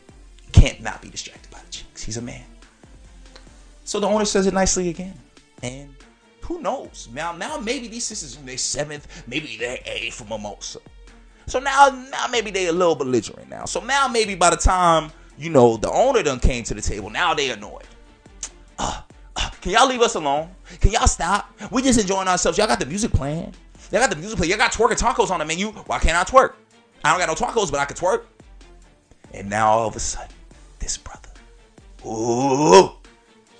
can't 0.52 0.80
not 0.80 1.02
be 1.02 1.08
distracted 1.08 1.50
by 1.50 1.58
the 1.64 1.70
chicks. 1.70 2.02
He's 2.02 2.16
a 2.16 2.22
man. 2.22 2.44
So 3.84 4.00
the 4.00 4.06
owner 4.06 4.24
says 4.24 4.46
it 4.46 4.54
nicely 4.54 4.90
again, 4.90 5.14
and 5.62 5.94
who 6.42 6.60
knows? 6.60 7.08
Now, 7.12 7.32
now 7.32 7.58
maybe 7.58 7.88
these 7.88 8.04
sisters 8.04 8.36
in 8.36 8.46
their 8.46 8.58
seventh, 8.58 9.24
maybe 9.26 9.56
their 9.58 9.78
eighth 9.84 10.14
for 10.14 10.24
mimosa. 10.24 10.80
So 11.46 11.58
now, 11.58 11.88
now 12.10 12.26
maybe 12.26 12.50
they 12.50 12.66
a 12.66 12.72
little 12.72 12.94
belligerent 12.94 13.48
now. 13.48 13.64
So 13.64 13.80
now 13.80 14.08
maybe 14.08 14.34
by 14.34 14.50
the 14.50 14.56
time 14.56 15.10
you 15.38 15.50
know 15.50 15.76
the 15.76 15.90
owner 15.90 16.22
done 16.22 16.40
came 16.40 16.64
to 16.64 16.74
the 16.74 16.82
table, 16.82 17.10
now 17.10 17.32
they 17.34 17.50
annoyed. 17.50 17.84
Uh, 18.78 19.02
uh, 19.36 19.50
can 19.60 19.72
y'all 19.72 19.88
leave 19.88 20.02
us 20.02 20.14
alone? 20.14 20.50
Can 20.80 20.90
y'all 20.92 21.06
stop? 21.06 21.50
We 21.70 21.82
just 21.82 22.00
enjoying 22.00 22.28
ourselves. 22.28 22.58
Y'all 22.58 22.66
got 22.66 22.80
the 22.80 22.86
music 22.86 23.12
playing. 23.12 23.54
Y'all 23.90 24.00
got 24.00 24.10
the 24.10 24.16
music 24.16 24.36
playing. 24.36 24.50
Y'all 24.50 24.58
got 24.58 24.72
twerking 24.72 24.98
tacos 24.98 25.30
on 25.30 25.38
the 25.38 25.44
menu. 25.44 25.68
Why 25.68 25.98
can't 25.98 26.16
I 26.16 26.24
twerk? 26.24 26.54
I 27.04 27.10
don't 27.10 27.26
got 27.26 27.28
no 27.28 27.46
tacos, 27.46 27.70
but 27.70 27.80
I 27.80 27.84
can 27.84 27.96
twerk. 27.96 28.24
And 29.32 29.48
now 29.48 29.68
all 29.68 29.88
of 29.88 29.96
a 29.96 30.00
sudden, 30.00 30.34
this 30.88 30.96
brother, 30.96 31.28
ooh, 32.06 32.92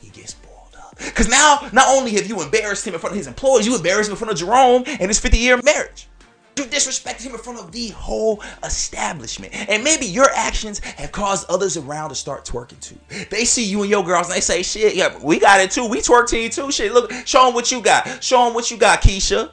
he 0.01 0.09
gets 0.09 0.33
boiled 0.33 0.75
up. 0.79 0.99
Cause 1.15 1.29
now, 1.29 1.69
not 1.75 1.87
only 1.89 2.13
have 2.13 2.27
you 2.27 2.41
embarrassed 2.41 2.87
him 2.87 2.95
in 2.95 3.01
front 3.01 3.13
of 3.13 3.19
his 3.19 3.27
employees, 3.27 3.67
you 3.67 3.77
embarrassed 3.77 4.09
him 4.09 4.13
in 4.15 4.17
front 4.17 4.33
of 4.33 4.39
Jerome 4.39 4.85
and 4.87 5.09
his 5.09 5.19
50 5.19 5.37
year 5.37 5.61
marriage. 5.63 6.09
You 6.57 6.65
disrespected 6.65 7.25
him 7.25 7.33
in 7.33 7.39
front 7.39 7.59
of 7.59 7.71
the 7.71 7.89
whole 7.89 8.43
establishment. 8.65 9.53
And 9.69 9.85
maybe 9.85 10.07
your 10.07 10.29
actions 10.35 10.79
have 10.79 11.13
caused 11.13 11.49
others 11.51 11.77
around 11.77 12.09
to 12.09 12.15
start 12.15 12.47
twerking 12.47 12.81
too. 12.81 12.99
They 13.31 13.45
see 13.45 13.63
you 13.63 13.83
and 13.83 13.91
your 13.91 14.03
girls 14.03 14.29
and 14.29 14.37
they 14.37 14.41
say, 14.41 14.63
shit, 14.63 14.97
yeah, 14.97 15.17
we 15.23 15.39
got 15.39 15.61
it 15.61 15.71
too. 15.71 15.87
We 15.87 15.99
twerk 15.99 16.29
team 16.29 16.49
too. 16.49 16.73
Shit, 16.73 16.93
look, 16.95 17.13
show 17.27 17.45
them 17.45 17.55
what 17.55 17.71
you 17.71 17.83
got. 17.83 18.25
Show 18.25 18.47
them 18.47 18.55
what 18.55 18.71
you 18.71 18.79
got, 18.79 19.03
Keisha. 19.03 19.53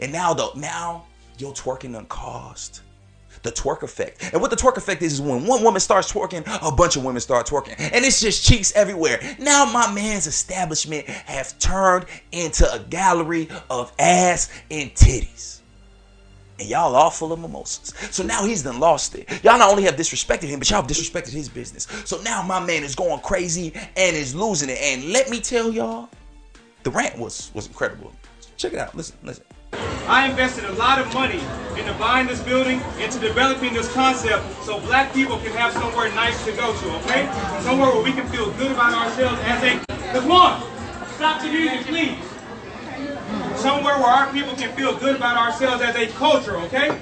And 0.00 0.10
now 0.12 0.34
though, 0.34 0.50
now 0.56 1.04
your 1.38 1.54
twerking 1.54 1.92
done 1.92 2.06
caused 2.06 2.80
the 3.46 3.52
twerk 3.52 3.82
effect. 3.82 4.30
And 4.32 4.42
what 4.42 4.50
the 4.50 4.56
twerk 4.56 4.76
effect 4.76 5.02
is 5.02 5.14
is 5.14 5.20
when 5.20 5.46
one 5.46 5.62
woman 5.62 5.80
starts 5.80 6.12
twerking, 6.12 6.44
a 6.66 6.74
bunch 6.74 6.96
of 6.96 7.04
women 7.04 7.20
start 7.20 7.46
twerking. 7.46 7.76
And 7.78 8.04
it's 8.04 8.20
just 8.20 8.44
cheeks 8.44 8.72
everywhere. 8.74 9.20
Now 9.38 9.64
my 9.64 9.90
man's 9.92 10.26
establishment 10.26 11.06
have 11.06 11.58
turned 11.58 12.06
into 12.32 12.70
a 12.70 12.78
gallery 12.78 13.48
of 13.70 13.92
ass 13.98 14.50
and 14.70 14.92
titties. 14.94 15.60
And 16.58 16.68
y'all 16.68 16.94
all 16.96 17.10
full 17.10 17.32
of 17.32 17.38
mimosas. 17.38 17.94
So 18.10 18.22
now 18.22 18.44
he's 18.44 18.62
done 18.62 18.80
lost 18.80 19.14
it. 19.14 19.28
Y'all 19.44 19.58
not 19.58 19.70
only 19.70 19.84
have 19.84 19.96
disrespected 19.96 20.48
him, 20.48 20.58
but 20.58 20.68
y'all 20.68 20.80
have 20.80 20.90
disrespected 20.90 21.32
his 21.32 21.48
business. 21.48 21.86
So 22.04 22.20
now 22.22 22.42
my 22.42 22.64
man 22.64 22.82
is 22.82 22.94
going 22.94 23.20
crazy 23.20 23.72
and 23.96 24.16
is 24.16 24.34
losing 24.34 24.70
it. 24.70 24.78
And 24.80 25.12
let 25.12 25.30
me 25.30 25.40
tell 25.40 25.70
y'all, 25.70 26.08
the 26.82 26.90
rant 26.90 27.18
was 27.18 27.50
was 27.54 27.66
incredible. 27.66 28.12
Check 28.56 28.72
it 28.72 28.78
out. 28.78 28.94
Listen, 28.94 29.16
listen. 29.22 29.44
I 30.08 30.28
invested 30.30 30.64
a 30.64 30.72
lot 30.74 31.00
of 31.00 31.12
money 31.12 31.40
into 31.76 31.92
buying 31.94 32.28
this 32.28 32.40
building, 32.40 32.80
into 33.00 33.18
developing 33.18 33.74
this 33.74 33.92
concept, 33.92 34.44
so 34.62 34.78
black 34.80 35.12
people 35.12 35.36
can 35.38 35.50
have 35.50 35.72
somewhere 35.72 36.08
nice 36.14 36.44
to 36.44 36.52
go 36.52 36.72
to, 36.72 36.90
okay? 36.98 37.26
Somewhere 37.62 37.90
where 37.92 38.04
we 38.04 38.12
can 38.12 38.24
feel 38.28 38.52
good 38.52 38.70
about 38.70 38.94
ourselves 38.94 39.40
as 39.42 39.62
a... 39.64 39.84
Come 40.12 40.30
on! 40.30 40.62
Stop 41.16 41.42
the 41.42 41.48
music, 41.48 41.86
please! 41.86 42.18
Somewhere 43.56 43.98
where 43.98 44.06
our 44.06 44.32
people 44.32 44.54
can 44.54 44.74
feel 44.76 44.96
good 44.96 45.16
about 45.16 45.36
ourselves 45.36 45.82
as 45.82 45.96
a 45.96 46.06
culture, 46.12 46.56
okay? 46.58 46.96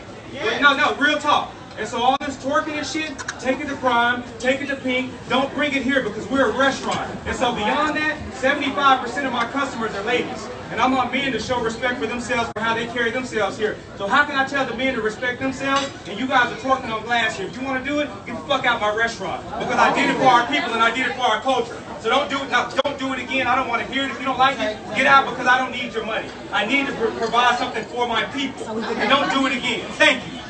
No, 0.62 0.74
no, 0.74 0.96
real 0.96 1.18
talk. 1.18 1.52
And 1.76 1.88
so 1.88 2.00
all 2.00 2.16
this 2.20 2.36
twerking 2.36 2.74
and 2.74 2.86
shit, 2.86 3.18
take 3.40 3.58
it 3.58 3.66
to 3.66 3.76
Prime, 3.76 4.22
take 4.38 4.60
it 4.60 4.66
to 4.68 4.76
Pink, 4.76 5.12
don't 5.28 5.52
bring 5.54 5.72
it 5.74 5.82
here 5.82 6.02
because 6.02 6.26
we're 6.28 6.50
a 6.50 6.56
restaurant. 6.56 7.10
And 7.26 7.36
so 7.36 7.52
beyond 7.52 7.96
that, 7.96 8.16
75% 8.34 9.26
of 9.26 9.32
my 9.32 9.46
customers 9.50 9.92
are 9.94 10.04
ladies. 10.04 10.48
And 10.70 10.80
I 10.80 10.88
want 10.88 11.12
men 11.12 11.32
to 11.32 11.38
show 11.40 11.60
respect 11.60 11.98
for 11.98 12.06
themselves 12.06 12.50
for 12.56 12.62
how 12.62 12.74
they 12.74 12.86
carry 12.86 13.10
themselves 13.10 13.58
here. 13.58 13.76
So 13.96 14.06
how 14.06 14.24
can 14.24 14.36
I 14.36 14.44
tell 14.44 14.64
the 14.66 14.76
men 14.76 14.94
to 14.94 15.02
respect 15.02 15.40
themselves 15.40 15.90
and 16.08 16.18
you 16.18 16.26
guys 16.26 16.52
are 16.52 16.56
twerking 16.56 16.90
on 16.90 17.02
glass 17.04 17.36
here? 17.36 17.46
If 17.46 17.56
you 17.56 17.64
want 17.64 17.84
to 17.84 17.88
do 17.90 18.00
it, 18.00 18.08
get 18.24 18.36
the 18.36 18.42
fuck 18.42 18.64
out 18.64 18.80
my 18.80 18.94
restaurant. 18.94 19.44
Because 19.58 19.76
I 19.76 19.94
did 19.94 20.10
it 20.10 20.16
for 20.16 20.24
our 20.26 20.46
people 20.46 20.72
and 20.72 20.82
I 20.82 20.94
did 20.94 21.06
it 21.06 21.14
for 21.14 21.22
our 21.22 21.40
culture. 21.40 21.80
So 22.00 22.08
don't 22.08 22.30
do 22.30 22.42
it 22.42 22.50
now. 22.50 22.68
Don't 22.68 22.98
do 22.98 23.12
it 23.12 23.18
again. 23.20 23.46
I 23.46 23.54
don't 23.56 23.68
want 23.68 23.86
to 23.86 23.92
hear 23.92 24.04
it. 24.04 24.10
If 24.10 24.18
you 24.18 24.24
don't 24.24 24.38
like 24.38 24.58
it, 24.60 24.78
get 24.94 25.06
out 25.06 25.28
because 25.28 25.46
I 25.46 25.58
don't 25.58 25.72
need 25.72 25.92
your 25.92 26.06
money. 26.06 26.28
I 26.52 26.66
need 26.66 26.86
to 26.86 26.92
pr- 26.92 27.18
provide 27.18 27.58
something 27.58 27.84
for 27.84 28.06
my 28.08 28.24
people. 28.26 28.66
And 28.68 29.10
don't 29.10 29.30
do 29.30 29.46
it 29.46 29.56
again. 29.56 29.86
Thank 29.92 30.24
you. 30.26 30.43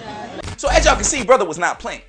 So 0.57 0.69
as 0.69 0.85
y'all 0.85 0.95
can 0.95 1.05
see, 1.05 1.25
brother 1.25 1.45
was 1.45 1.59
not 1.59 1.79
playing. 1.79 2.03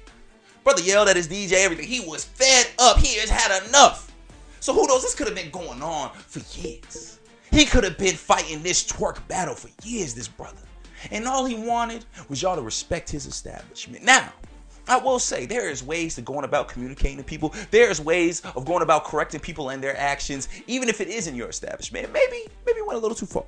Brother 0.63 0.81
yelled 0.81 1.09
at 1.09 1.15
his 1.15 1.27
DJ, 1.27 1.53
everything. 1.53 1.87
He 1.87 1.99
was 1.99 2.25
fed 2.25 2.67
up. 2.79 2.97
He 2.97 3.19
has 3.19 3.29
had 3.29 3.67
enough. 3.67 4.11
So 4.59 4.73
who 4.73 4.87
knows? 4.87 5.03
This 5.03 5.13
could 5.13 5.27
have 5.27 5.35
been 5.35 5.51
going 5.51 5.81
on 5.81 6.11
for 6.13 6.39
years. 6.59 7.19
He 7.51 7.65
could 7.65 7.83
have 7.83 7.97
been 7.97 8.15
fighting 8.15 8.63
this 8.63 8.83
twerk 8.83 9.25
battle 9.27 9.55
for 9.55 9.69
years, 9.87 10.13
this 10.15 10.27
brother. 10.27 10.57
And 11.11 11.27
all 11.27 11.45
he 11.45 11.55
wanted 11.55 12.05
was 12.29 12.41
y'all 12.41 12.55
to 12.55 12.61
respect 12.61 13.09
his 13.09 13.27
establishment. 13.27 14.03
Now, 14.03 14.33
I 14.87 14.97
will 14.97 15.19
say 15.19 15.45
there 15.45 15.69
is 15.69 15.83
ways 15.83 16.15
to 16.15 16.21
going 16.21 16.45
about 16.45 16.67
communicating 16.67 17.17
to 17.17 17.23
people. 17.23 17.53
There's 17.71 17.99
ways 17.99 18.41
of 18.55 18.65
going 18.65 18.83
about 18.83 19.03
correcting 19.03 19.39
people 19.39 19.69
and 19.69 19.83
their 19.83 19.97
actions, 19.97 20.47
even 20.67 20.89
if 20.89 21.01
it 21.01 21.07
isn't 21.07 21.35
your 21.35 21.49
establishment. 21.49 22.11
Maybe, 22.13 22.47
maybe 22.65 22.81
went 22.81 22.97
a 22.97 23.01
little 23.01 23.15
too 23.15 23.25
far. 23.25 23.45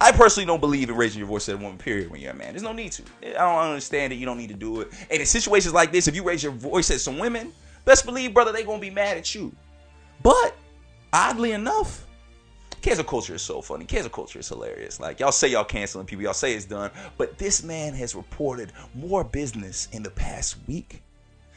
I 0.00 0.12
personally 0.12 0.46
don't 0.46 0.60
believe 0.60 0.90
in 0.90 0.96
raising 0.96 1.18
your 1.18 1.28
voice 1.28 1.48
at 1.48 1.54
a 1.54 1.58
woman, 1.58 1.78
period, 1.78 2.10
when 2.10 2.20
you're 2.20 2.32
a 2.32 2.34
man. 2.34 2.52
There's 2.52 2.62
no 2.62 2.72
need 2.72 2.92
to. 2.92 3.02
I 3.22 3.38
don't 3.38 3.70
understand 3.70 4.12
it. 4.12 4.16
You 4.16 4.26
don't 4.26 4.38
need 4.38 4.50
to 4.50 4.54
do 4.54 4.80
it. 4.80 4.88
And 5.10 5.20
in 5.20 5.26
situations 5.26 5.72
like 5.72 5.92
this, 5.92 6.08
if 6.08 6.14
you 6.14 6.22
raise 6.22 6.42
your 6.42 6.52
voice 6.52 6.90
at 6.90 7.00
some 7.00 7.18
women, 7.18 7.52
best 7.84 8.04
believe, 8.04 8.34
brother, 8.34 8.52
they 8.52 8.64
gonna 8.64 8.80
be 8.80 8.90
mad 8.90 9.16
at 9.16 9.34
you. 9.34 9.52
But 10.22 10.54
oddly 11.12 11.52
enough, 11.52 12.06
cancel 12.82 13.04
culture 13.04 13.34
is 13.34 13.42
so 13.42 13.62
funny. 13.62 13.84
Cancel 13.84 14.10
culture 14.10 14.38
is 14.38 14.48
hilarious. 14.48 15.00
Like 15.00 15.20
y'all 15.20 15.32
say 15.32 15.48
y'all 15.48 15.64
canceling 15.64 16.06
people, 16.06 16.24
y'all 16.24 16.34
say 16.34 16.54
it's 16.54 16.66
done, 16.66 16.90
but 17.16 17.38
this 17.38 17.62
man 17.62 17.94
has 17.94 18.14
reported 18.14 18.72
more 18.94 19.24
business 19.24 19.88
in 19.92 20.02
the 20.02 20.10
past 20.10 20.56
week 20.66 21.02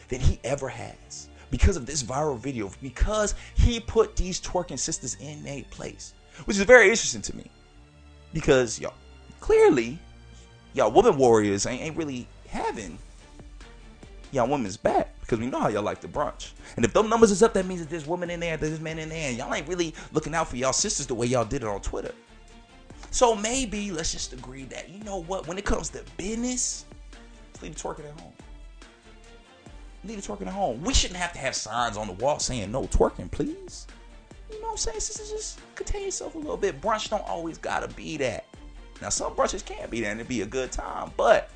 than 0.09 0.19
he 0.19 0.39
ever 0.43 0.69
has 0.69 1.29
because 1.49 1.77
of 1.77 1.85
this 1.85 2.03
viral 2.03 2.37
video. 2.37 2.71
Because 2.81 3.35
he 3.55 3.79
put 3.79 4.15
these 4.15 4.41
twerking 4.41 4.79
sisters 4.79 5.17
in 5.19 5.45
a 5.47 5.63
place, 5.69 6.13
which 6.45 6.57
is 6.57 6.63
very 6.63 6.89
interesting 6.89 7.21
to 7.21 7.35
me. 7.35 7.49
Because 8.33 8.79
y'all 8.79 8.93
clearly 9.39 9.99
y'all 10.73 10.91
woman 10.91 11.17
warriors 11.17 11.65
ain't, 11.65 11.81
ain't 11.81 11.97
really 11.97 12.27
having 12.47 12.97
y'all 14.31 14.47
women's 14.47 14.77
back 14.77 15.19
because 15.21 15.39
we 15.39 15.45
know 15.45 15.59
how 15.59 15.69
y'all 15.69 15.83
like 15.83 16.01
the 16.01 16.07
brunch. 16.07 16.51
And 16.75 16.83
if 16.83 16.93
those 16.93 17.07
numbers 17.09 17.31
is 17.31 17.43
up, 17.43 17.53
that 17.53 17.65
means 17.65 17.81
that 17.81 17.89
there's 17.89 18.07
women 18.07 18.29
in 18.29 18.39
there, 18.39 18.57
there's 18.57 18.79
men 18.79 18.99
in 18.99 19.09
there, 19.09 19.29
and 19.29 19.37
y'all 19.37 19.53
ain't 19.53 19.67
really 19.67 19.93
looking 20.11 20.33
out 20.35 20.49
for 20.49 20.57
y'all 20.57 20.73
sisters 20.73 21.07
the 21.07 21.15
way 21.15 21.27
y'all 21.27 21.45
did 21.45 21.63
it 21.63 21.67
on 21.67 21.81
Twitter. 21.81 22.13
So 23.11 23.35
maybe 23.35 23.91
let's 23.91 24.11
just 24.11 24.33
agree 24.33 24.63
that 24.65 24.89
you 24.89 25.03
know 25.03 25.21
what, 25.21 25.47
when 25.47 25.57
it 25.57 25.65
comes 25.65 25.89
to 25.89 26.03
business, 26.17 26.85
leave 27.61 27.75
twerking 27.75 28.05
at 28.09 28.19
home. 28.19 28.33
Leave 30.03 30.19
twerking 30.19 30.47
at 30.47 30.53
home. 30.53 30.81
We 30.83 30.93
shouldn't 30.93 31.19
have 31.19 31.31
to 31.33 31.39
have 31.39 31.55
signs 31.55 31.95
on 31.95 32.07
the 32.07 32.13
wall 32.13 32.39
saying 32.39 32.71
no 32.71 32.83
twerking, 32.83 33.29
please. 33.29 33.87
You 34.53 34.61
know 34.61 34.67
what 34.67 34.87
I'm 34.87 34.99
saying? 34.99 35.29
Just 35.29 35.59
contain 35.75 36.05
yourself 36.05 36.35
a 36.35 36.37
little 36.37 36.57
bit. 36.57 36.79
Brunch 36.79 37.09
don't 37.09 37.27
always 37.27 37.57
gotta 37.57 37.87
be 37.95 38.17
that. 38.17 38.45
Now 39.01 39.09
some 39.09 39.33
brunches 39.33 39.65
can 39.65 39.89
be 39.89 40.01
that 40.01 40.11
and 40.11 40.19
it'd 40.19 40.29
be 40.29 40.41
a 40.41 40.45
good 40.45 40.71
time, 40.71 41.11
but 41.17 41.49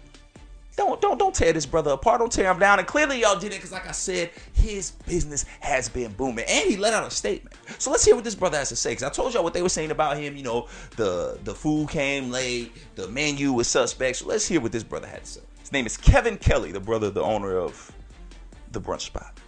don't 0.77 1.01
don't 1.01 1.17
don't 1.17 1.33
tear 1.33 1.53
this 1.53 1.65
brother 1.65 1.91
apart. 1.91 2.19
Don't 2.19 2.31
tear 2.31 2.51
him 2.51 2.59
down. 2.59 2.77
And 2.79 2.87
clearly 2.87 3.21
y'all 3.21 3.39
did 3.39 3.51
it 3.51 3.55
because, 3.55 3.71
like 3.71 3.87
I 3.87 3.91
said, 3.91 4.29
his 4.53 4.91
business 4.91 5.43
has 5.59 5.89
been 5.89 6.11
booming, 6.13 6.45
and 6.47 6.69
he 6.69 6.77
let 6.77 6.93
out 6.93 7.05
a 7.05 7.09
statement. 7.09 7.55
So 7.79 7.89
let's 7.89 8.05
hear 8.05 8.15
what 8.15 8.23
this 8.23 8.35
brother 8.35 8.57
has 8.57 8.69
to 8.69 8.75
say. 8.75 8.91
Because 8.91 9.03
I 9.03 9.09
told 9.09 9.33
y'all 9.33 9.43
what 9.43 9.53
they 9.53 9.63
were 9.63 9.69
saying 9.69 9.91
about 9.91 10.17
him. 10.17 10.37
You 10.37 10.43
know, 10.43 10.67
the 10.95 11.39
the 11.43 11.55
food 11.55 11.89
came 11.89 12.29
late, 12.29 12.73
the 12.95 13.07
menu 13.07 13.53
was 13.53 13.67
suspect. 13.67 14.17
So 14.17 14.27
let's 14.27 14.47
hear 14.47 14.61
what 14.61 14.71
this 14.71 14.83
brother 14.83 15.07
had 15.07 15.23
to 15.23 15.29
say. 15.31 15.41
His 15.59 15.71
name 15.71 15.85
is 15.87 15.97
Kevin 15.97 16.37
Kelly, 16.37 16.71
the 16.71 16.79
brother, 16.79 17.09
the 17.09 17.23
owner 17.23 17.57
of 17.57 17.91
the 18.71 18.79
brunch 18.79 19.01
spot. 19.01 19.39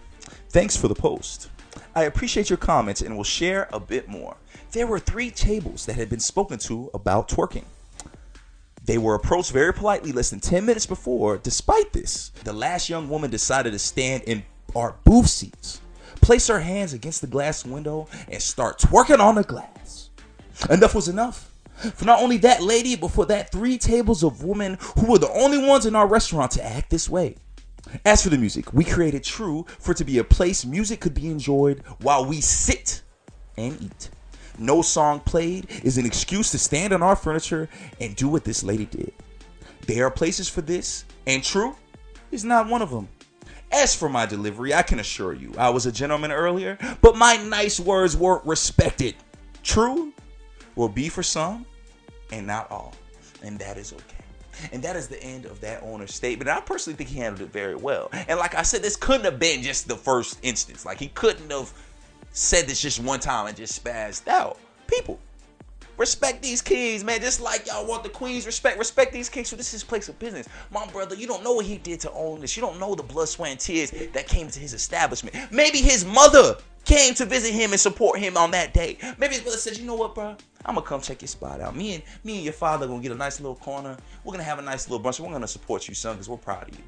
Thanks 0.48 0.76
for 0.76 0.88
the 0.88 0.96
post. 0.96 1.48
I 1.94 2.04
appreciate 2.04 2.50
your 2.50 2.56
comments 2.56 3.00
and 3.00 3.16
will 3.16 3.24
share 3.24 3.68
a 3.72 3.80
bit 3.80 4.08
more. 4.08 4.36
There 4.72 4.86
were 4.86 4.98
three 4.98 5.30
tables 5.30 5.86
that 5.86 5.96
had 5.96 6.08
been 6.08 6.20
spoken 6.20 6.58
to 6.60 6.90
about 6.94 7.28
twerking. 7.28 7.64
They 8.84 8.98
were 8.98 9.14
approached 9.14 9.52
very 9.52 9.72
politely 9.72 10.12
less 10.12 10.30
than 10.30 10.40
10 10.40 10.64
minutes 10.64 10.86
before. 10.86 11.38
Despite 11.38 11.92
this, 11.92 12.30
the 12.44 12.52
last 12.52 12.88
young 12.88 13.08
woman 13.08 13.30
decided 13.30 13.72
to 13.72 13.78
stand 13.78 14.22
in 14.24 14.44
our 14.74 14.96
booth 15.04 15.28
seats. 15.28 15.80
place 16.20 16.48
her 16.48 16.60
hands 16.60 16.92
against 16.92 17.22
the 17.22 17.26
glass 17.26 17.64
window, 17.64 18.06
and 18.28 18.42
start 18.42 18.78
twerking 18.78 19.20
on 19.20 19.36
the 19.36 19.42
glass. 19.42 20.10
Enough 20.68 20.94
was 20.94 21.08
enough. 21.08 21.50
For 21.94 22.04
not 22.04 22.20
only 22.20 22.36
that 22.38 22.62
lady, 22.62 22.94
but 22.94 23.10
for 23.10 23.24
that 23.26 23.50
three 23.50 23.78
tables 23.78 24.22
of 24.22 24.44
women 24.44 24.76
who 24.98 25.10
were 25.10 25.18
the 25.18 25.30
only 25.30 25.58
ones 25.66 25.86
in 25.86 25.96
our 25.96 26.06
restaurant 26.06 26.52
to 26.52 26.64
act 26.64 26.90
this 26.90 27.08
way. 27.08 27.36
As 28.04 28.22
for 28.22 28.28
the 28.28 28.38
music, 28.38 28.72
we 28.72 28.84
created 28.84 29.24
True 29.24 29.66
for 29.78 29.92
it 29.92 29.98
to 29.98 30.04
be 30.04 30.18
a 30.18 30.24
place 30.24 30.64
music 30.64 31.00
could 31.00 31.14
be 31.14 31.26
enjoyed 31.28 31.82
while 32.00 32.24
we 32.24 32.40
sit 32.40 33.02
and 33.56 33.80
eat. 33.82 34.10
No 34.58 34.82
song 34.82 35.20
played 35.20 35.66
is 35.82 35.98
an 35.98 36.06
excuse 36.06 36.50
to 36.50 36.58
stand 36.58 36.92
on 36.92 37.02
our 37.02 37.16
furniture 37.16 37.68
and 38.00 38.14
do 38.14 38.28
what 38.28 38.44
this 38.44 38.62
lady 38.62 38.86
did. 38.86 39.12
There 39.86 40.06
are 40.06 40.10
places 40.10 40.48
for 40.48 40.60
this, 40.60 41.04
and 41.26 41.42
True 41.42 41.74
is 42.30 42.44
not 42.44 42.68
one 42.68 42.82
of 42.82 42.90
them. 42.90 43.08
As 43.72 43.94
for 43.94 44.08
my 44.08 44.26
delivery, 44.26 44.74
I 44.74 44.82
can 44.82 44.98
assure 44.98 45.32
you, 45.32 45.54
I 45.56 45.70
was 45.70 45.86
a 45.86 45.92
gentleman 45.92 46.32
earlier, 46.32 46.76
but 47.00 47.16
my 47.16 47.36
nice 47.36 47.78
words 47.78 48.16
weren't 48.16 48.44
respected. 48.44 49.14
True 49.62 50.12
will 50.74 50.88
be 50.88 51.08
for 51.08 51.22
some 51.22 51.64
and 52.32 52.46
not 52.46 52.70
all, 52.70 52.94
and 53.42 53.58
that 53.58 53.76
is 53.76 53.92
okay. 53.92 54.24
And 54.72 54.82
that 54.82 54.96
is 54.96 55.08
the 55.08 55.22
end 55.22 55.46
of 55.46 55.60
that 55.60 55.82
owner's 55.82 56.14
statement. 56.14 56.48
I 56.48 56.60
personally 56.60 56.96
think 56.96 57.10
he 57.10 57.18
handled 57.18 57.48
it 57.48 57.52
very 57.52 57.74
well. 57.74 58.10
And 58.12 58.38
like 58.38 58.54
I 58.54 58.62
said, 58.62 58.82
this 58.82 58.96
couldn't 58.96 59.24
have 59.24 59.38
been 59.38 59.62
just 59.62 59.88
the 59.88 59.96
first 59.96 60.38
instance. 60.42 60.84
Like 60.84 60.98
he 60.98 61.08
couldn't 61.08 61.50
have 61.50 61.72
said 62.32 62.66
this 62.66 62.80
just 62.80 63.00
one 63.00 63.20
time 63.20 63.46
and 63.46 63.56
just 63.56 63.82
spazzed 63.82 64.28
out. 64.28 64.58
People, 64.86 65.18
respect 65.96 66.42
these 66.42 66.62
kings, 66.62 67.04
man. 67.04 67.20
Just 67.20 67.40
like 67.40 67.66
y'all 67.66 67.86
want 67.86 68.02
the 68.02 68.08
queens 68.08 68.46
respect, 68.46 68.78
respect 68.78 69.12
these 69.12 69.28
kings. 69.28 69.48
So 69.48 69.56
this 69.56 69.74
is 69.74 69.84
place 69.84 70.08
of 70.08 70.18
business. 70.18 70.48
My 70.70 70.86
brother, 70.86 71.14
you 71.14 71.26
don't 71.26 71.44
know 71.44 71.52
what 71.52 71.66
he 71.66 71.78
did 71.78 72.00
to 72.00 72.12
own 72.12 72.40
this. 72.40 72.56
You 72.56 72.62
don't 72.62 72.80
know 72.80 72.94
the 72.94 73.02
blood, 73.02 73.28
sweat, 73.28 73.50
and 73.50 73.60
tears 73.60 73.92
that 74.12 74.26
came 74.26 74.48
to 74.48 74.58
his 74.58 74.74
establishment. 74.74 75.36
Maybe 75.52 75.78
his 75.78 76.04
mother 76.04 76.56
came 76.84 77.14
to 77.14 77.24
visit 77.24 77.52
him 77.52 77.72
and 77.72 77.80
support 77.80 78.18
him 78.18 78.36
on 78.36 78.50
that 78.52 78.74
day. 78.74 78.98
Maybe 79.18 79.34
his 79.34 79.42
brother 79.42 79.58
said, 79.58 79.76
you 79.76 79.84
know 79.84 79.94
what, 79.94 80.14
bro? 80.14 80.36
I'm 80.64 80.74
gonna 80.74 80.86
come 80.86 81.00
check 81.00 81.22
your 81.22 81.28
spot 81.28 81.60
out. 81.60 81.76
Me 81.76 81.94
and 81.94 82.02
me 82.24 82.36
and 82.36 82.44
your 82.44 82.52
father 82.52 82.86
gonna 82.86 83.02
get 83.02 83.12
a 83.12 83.16
nice 83.16 83.40
little 83.40 83.56
corner. 83.56 83.96
We're 84.24 84.32
gonna 84.32 84.44
have 84.44 84.58
a 84.58 84.62
nice 84.62 84.88
little 84.88 85.04
brunch. 85.04 85.20
We're 85.20 85.32
gonna 85.32 85.48
support 85.48 85.88
you, 85.88 85.94
son, 85.94 86.14
because 86.14 86.28
we're 86.28 86.36
proud 86.36 86.68
of 86.68 86.76
you. 86.76 86.84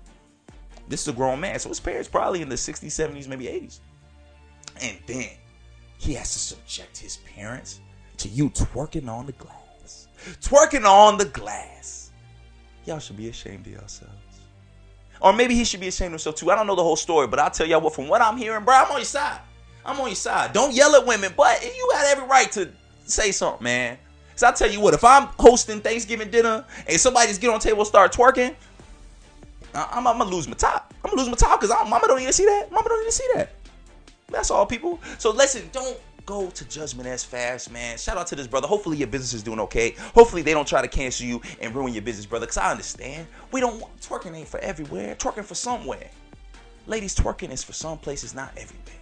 This 0.89 1.03
is 1.03 1.09
a 1.09 1.13
grown 1.13 1.41
man, 1.41 1.59
so 1.59 1.69
his 1.69 1.81
parents 1.81 2.09
probably 2.09 2.43
in 2.43 2.49
the 2.49 2.57
60s, 2.57 2.87
70s, 2.87 3.29
maybe 3.29 3.47
80s. 3.47 3.81
And 4.83 4.99
then 5.07 5.29
he 5.99 6.15
has 6.15 6.33
to 6.33 6.39
subject 6.39 6.99
his 6.99 7.19
parents 7.19 7.81
to 8.19 8.29
you 8.29 8.51
twerking 8.51 9.09
on 9.09 9.27
the 9.27 9.33
glass. 9.33 10.09
Twerking 10.41 10.85
on 10.85 11.19
the 11.19 11.27
glass. 11.27 12.11
Y'all 12.85 12.99
should 12.99 13.17
be 13.17 13.29
ashamed 13.29 13.67
of 13.67 13.73
yourselves. 13.73 14.13
Or 15.21 15.33
maybe 15.33 15.55
he 15.55 15.65
should 15.65 15.81
be 15.81 15.89
ashamed 15.89 16.09
of 16.09 16.13
himself 16.13 16.35
too. 16.35 16.51
I 16.51 16.57
don't 16.57 16.67
know 16.67 16.75
the 16.75 16.83
whole 16.83 16.97
story, 16.97 17.29
but 17.29 17.39
I'll 17.39 17.51
tell 17.51 17.67
y'all 17.67 17.81
what, 17.81 17.95
from 17.95 18.09
what 18.09 18.21
I'm 18.21 18.37
hearing, 18.37 18.65
bro, 18.65 18.75
I'm 18.75 18.91
on 18.91 18.97
your 18.99 19.05
side. 19.05 19.41
I'm 19.85 20.01
on 20.01 20.09
your 20.09 20.15
side. 20.15 20.53
Don't 20.53 20.75
yell 20.75 20.95
at 20.95 21.07
women, 21.07 21.33
but 21.37 21.63
you 21.63 21.89
got 21.93 22.07
every 22.07 22.27
right 22.29 22.51
to 22.53 22.71
say 23.05 23.33
something, 23.33 23.65
man. 23.65 23.99
So 24.37 24.49
I 24.49 24.53
tell 24.53 24.71
you 24.71 24.81
what, 24.81 24.95
if 24.95 25.05
I'm 25.05 25.25
hosting 25.39 25.81
Thanksgiving 25.81 26.31
dinner 26.31 26.65
and 26.87 27.01
somebody 27.01 27.29
just 27.29 27.41
get 27.41 27.51
on 27.51 27.61
table 27.61 27.85
start 27.85 28.13
twerking, 28.13 28.55
I'm, 29.75 30.07
I'm, 30.07 30.19
gonna 30.19 30.31
lose 30.31 30.49
my 30.49 30.55
top. 30.55 30.93
I'm 31.05 31.11
gonna 31.11 31.23
lose 31.23 31.31
my 31.31 31.37
top 31.37 31.61
because 31.61 31.75
mama 31.89 32.07
don't 32.07 32.21
to 32.21 32.33
see 32.33 32.45
that. 32.45 32.71
Mama 32.71 32.89
don't 32.89 33.05
to 33.05 33.13
see 33.13 33.29
that. 33.35 33.55
That's 34.29 34.51
all, 34.51 34.67
people. 34.67 35.01
So 35.19 35.31
listen, 35.31 35.69
don't 35.73 35.99
go 36.25 36.49
to 36.51 36.69
judgment 36.69 37.09
as 37.09 37.25
fast, 37.25 37.71
man. 37.71 37.99
Shout 37.99 38.17
out 38.17 38.27
to 38.29 38.37
this 38.37 38.47
brother. 38.47 38.67
Hopefully 38.67 38.97
your 38.97 39.09
business 39.09 39.35
is 39.35 39.43
doing 39.43 39.61
okay. 39.61 39.95
Hopefully 40.15 40.43
they 40.43 40.53
don't 40.53 40.69
try 40.69 40.83
to 40.83 40.89
cancel 40.89 41.27
you 41.27 41.41
and 41.61 41.75
ruin 41.75 41.93
your 41.93 42.03
business, 42.03 42.27
brother. 42.27 42.47
Cause 42.47 42.59
I 42.59 42.71
understand. 42.71 43.27
We 43.51 43.61
don't 43.61 43.81
want 43.81 44.01
twerking 44.01 44.37
ain't 44.37 44.49
for 44.49 44.61
everywhere. 44.61 45.15
Twerking 45.17 45.45
for 45.45 45.55
somewhere. 45.55 46.09
Ladies, 46.87 47.15
twerking 47.15 47.51
is 47.51 47.63
for 47.63 47.73
some 47.73 47.99
places, 47.99 48.35
not 48.35 48.53
everywhere. 48.57 49.02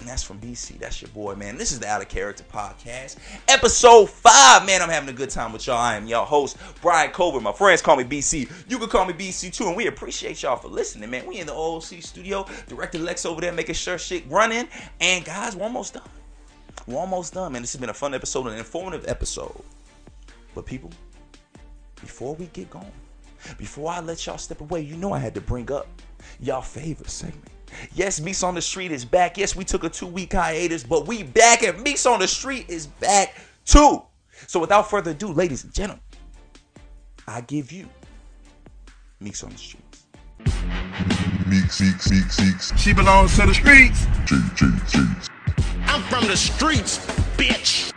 And 0.00 0.08
that's 0.08 0.22
from 0.22 0.40
BC. 0.40 0.78
That's 0.78 1.02
your 1.02 1.10
boy, 1.10 1.34
man. 1.34 1.58
This 1.58 1.72
is 1.72 1.78
the 1.78 1.86
Out 1.86 2.00
of 2.00 2.08
Character 2.08 2.42
Podcast. 2.50 3.18
Episode 3.48 4.08
5. 4.08 4.64
Man, 4.64 4.80
I'm 4.80 4.88
having 4.88 5.10
a 5.10 5.12
good 5.12 5.28
time 5.28 5.52
with 5.52 5.66
y'all. 5.66 5.76
I 5.76 5.94
am 5.94 6.06
y'all 6.06 6.24
host, 6.24 6.56
Brian 6.80 7.10
Colbert. 7.10 7.40
My 7.40 7.52
friends 7.52 7.82
call 7.82 7.96
me 7.96 8.04
BC. 8.04 8.50
You 8.66 8.78
can 8.78 8.88
call 8.88 9.04
me 9.04 9.12
BC 9.12 9.52
too. 9.52 9.66
And 9.66 9.76
we 9.76 9.88
appreciate 9.88 10.42
y'all 10.42 10.56
for 10.56 10.68
listening, 10.68 11.10
man. 11.10 11.26
We 11.26 11.38
in 11.38 11.46
the 11.46 11.52
OOC 11.52 12.02
studio. 12.02 12.46
Director 12.66 12.98
Lex 12.98 13.26
over 13.26 13.42
there 13.42 13.52
making 13.52 13.74
sure 13.74 13.98
shit 13.98 14.24
running. 14.30 14.68
And 15.02 15.22
guys, 15.22 15.54
we're 15.54 15.64
almost 15.64 15.92
done. 15.92 16.08
We're 16.86 16.98
almost 16.98 17.34
done, 17.34 17.52
man. 17.52 17.60
This 17.60 17.72
has 17.74 17.80
been 17.80 17.90
a 17.90 17.94
fun 17.94 18.14
episode, 18.14 18.46
an 18.46 18.56
informative 18.56 19.06
episode. 19.06 19.62
But 20.54 20.64
people, 20.64 20.90
before 22.00 22.34
we 22.36 22.46
get 22.46 22.70
going, 22.70 22.90
before 23.58 23.92
I 23.92 24.00
let 24.00 24.24
y'all 24.24 24.38
step 24.38 24.62
away, 24.62 24.80
you 24.80 24.96
know 24.96 25.12
I 25.12 25.18
had 25.18 25.34
to 25.34 25.42
bring 25.42 25.70
up 25.70 25.88
y'all 26.40 26.62
favorite 26.62 27.10
segment. 27.10 27.50
Yes, 27.94 28.20
Meeks 28.20 28.42
on 28.42 28.54
the 28.54 28.62
Street 28.62 28.92
is 28.92 29.04
back. 29.04 29.38
Yes, 29.38 29.56
we 29.56 29.64
took 29.64 29.84
a 29.84 29.88
two 29.88 30.06
week 30.06 30.32
hiatus, 30.32 30.84
but 30.84 31.06
we 31.06 31.22
back 31.22 31.62
and 31.62 31.82
Meeks 31.82 32.06
on 32.06 32.20
the 32.20 32.28
Street 32.28 32.66
is 32.68 32.86
back 32.86 33.36
too. 33.64 34.02
So 34.46 34.60
without 34.60 34.88
further 34.88 35.10
ado, 35.12 35.32
ladies 35.32 35.64
and 35.64 35.72
gentlemen, 35.72 36.02
I 37.26 37.42
give 37.42 37.72
you 37.72 37.88
Meeks 39.20 39.42
on 39.44 39.50
the 39.50 39.58
Streets. 39.58 40.04
Meeks, 41.46 41.80
Meeks, 41.80 42.10
Meeks, 42.10 42.40
Meeks. 42.40 42.80
She 42.80 42.92
belongs 42.92 43.36
to 43.36 43.46
the 43.46 43.54
streets. 43.54 44.06
G, 44.24 44.36
G, 44.54 44.66
G. 44.88 44.98
I'm 45.86 46.02
from 46.02 46.26
the 46.26 46.36
streets, 46.36 46.98
bitch. 47.36 47.92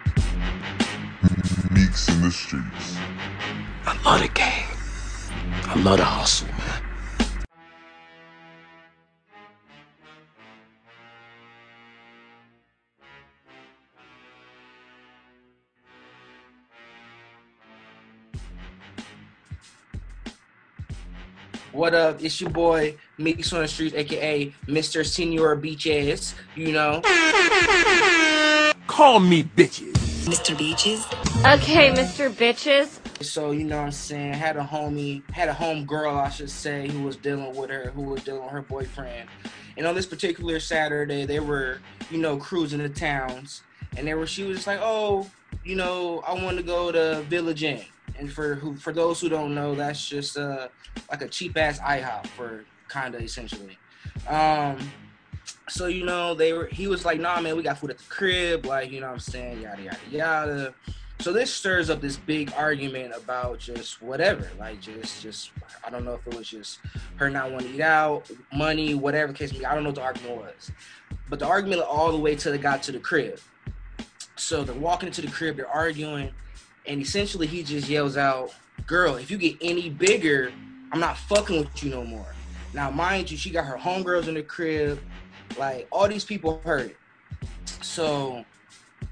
Meeks 1.71 2.09
in 2.09 2.21
the 2.21 2.32
streets. 2.32 2.97
I 3.86 4.01
love 4.03 4.21
the 4.21 4.28
game. 4.30 4.67
I 5.65 5.80
love 5.80 5.97
the 5.97 6.05
hustle, 6.05 6.47
man. 6.47 6.93
What 21.74 21.95
up? 21.95 22.24
It's 22.24 22.39
your 22.39 22.51
boy 22.51 22.97
Meeks 23.17 23.51
on 23.51 23.63
the 23.63 23.67
streets, 23.67 23.95
aka 23.95 24.53
Mr. 24.67 25.03
Senior 25.03 25.55
Beaches. 25.55 26.36
You 26.55 26.71
know. 26.71 27.01
Call 28.86 29.19
me 29.19 29.43
bitches. 29.43 29.93
Mr. 30.28 30.55
Beaches. 30.55 31.03
Okay, 31.39 31.89
Mr. 31.89 32.30
Bitches. 32.30 32.99
So 33.24 33.49
you 33.49 33.63
know 33.63 33.78
what 33.78 33.86
I'm 33.86 33.91
saying. 33.91 34.34
Had 34.34 34.55
a 34.55 34.61
homie, 34.63 35.28
had 35.32 35.49
a 35.49 35.53
home 35.53 35.86
girl, 35.86 36.15
I 36.15 36.30
should 36.30 36.51
say, 36.51 36.88
who 36.89 37.01
was 37.01 37.15
dealing 37.15 37.55
with 37.55 37.71
her, 37.71 37.89
who 37.89 38.03
was 38.03 38.24
dealing 38.24 38.43
with 38.43 38.51
her 38.51 38.61
boyfriend. 38.61 39.28
And 39.76 39.88
on 39.88 39.95
this 39.95 40.05
particular 40.05 40.59
Saturday, 40.59 41.26
they 41.26 41.39
were, 41.39 41.80
you 42.11 42.19
know, 42.19 42.38
cruising 42.38 42.84
the 42.84 42.89
towns, 42.89 43.63
and 43.97 44.05
they 44.05 44.13
were. 44.13 44.28
She 44.28 44.43
was 44.43 44.57
just 44.57 44.67
like, 44.67 44.80
oh, 44.80 45.28
you 45.63 45.76
know, 45.76 46.19
I 46.28 46.36
want 46.36 46.57
to 46.57 46.63
go 46.63 46.91
to 46.91 47.24
Village 47.24 47.63
Inn. 47.63 47.82
And 48.18 48.32
for 48.32 48.55
who, 48.55 48.76
for 48.76 48.93
those 48.93 49.20
who 49.20 49.30
don't 49.30 49.55
know, 49.55 49.76
that's 49.76 50.07
just 50.07 50.38
uh 50.38 50.68
like 51.09 51.22
a 51.22 51.28
cheap 51.28 51.57
ass 51.57 51.80
IHOP 51.80 52.28
for 52.28 52.66
kinda 52.89 53.20
essentially. 53.20 53.78
Um, 54.28 54.78
so 55.70 55.88
you 55.88 56.05
know 56.05 56.34
they 56.34 56.53
were. 56.53 56.68
He 56.68 56.88
was 56.88 57.05
like, 57.05 57.20
nah, 57.20 57.39
man, 57.41 57.55
we 57.57 57.64
got 57.64 57.78
food 57.78 57.91
at 57.91 57.97
the 57.97 58.03
crib, 58.05 58.66
like 58.66 58.91
you 58.91 58.99
know 58.99 59.07
what 59.07 59.14
I'm 59.14 59.20
saying, 59.20 59.61
yada 59.61 59.82
yada 59.82 59.97
yada. 60.11 60.74
So 61.20 61.32
this 61.32 61.53
stirs 61.53 61.89
up 61.89 62.01
this 62.01 62.18
big 62.18 62.51
argument 62.57 63.14
about 63.16 63.59
just 63.59 64.01
whatever, 64.01 64.49
like 64.59 64.82
just 64.82 65.22
just 65.22 65.51
I 65.86 65.89
don't 65.89 66.03
know 66.03 66.16
if 66.16 66.28
it 66.28 66.36
was 66.36 66.49
just 66.49 66.80
her 67.16 67.30
not 67.30 67.51
wanting 67.51 67.70
to 67.70 67.76
eat 67.76 67.82
out, 67.82 68.30
money, 68.53 68.93
whatever 68.93 69.32
case 69.32 69.53
may. 69.57 69.64
I 69.64 69.74
don't 69.74 69.84
know 69.84 69.89
what 69.89 69.95
the 69.95 70.01
argument 70.01 70.41
was, 70.41 70.72
but 71.30 71.39
the 71.39 71.47
argument 71.47 71.82
all 71.82 72.11
the 72.11 72.18
way 72.18 72.36
till 72.36 72.51
they 72.51 72.57
got 72.57 72.84
to 72.84 72.91
the 72.91 72.99
crib. 72.99 73.39
So 74.36 74.64
they're 74.64 74.76
walking 74.76 75.07
into 75.07 75.22
the 75.22 75.30
crib, 75.30 75.55
they're 75.55 75.70
arguing, 75.70 76.32
and 76.86 77.02
essentially 77.02 77.48
he 77.48 77.64
just 77.64 77.90
yells 77.90 78.18
out, 78.18 78.54
"Girl, 78.86 79.16
if 79.16 79.32
you 79.32 79.38
get 79.38 79.58
any 79.62 79.90
bigger, 79.90 80.52
I'm 80.92 81.00
not 81.00 81.18
fucking 81.18 81.58
with 81.60 81.84
you 81.84 81.90
no 81.90 82.04
more." 82.04 82.34
Now, 82.74 82.90
mind 82.90 83.30
you, 83.30 83.38
she 83.38 83.50
got 83.50 83.66
her 83.66 83.78
homegirls 83.78 84.28
in 84.28 84.34
the 84.34 84.44
crib, 84.44 85.00
like 85.58 85.88
all 85.92 86.08
these 86.08 86.26
people 86.26 86.62
heard 86.66 86.92
it. 86.92 86.98
So 87.82 88.46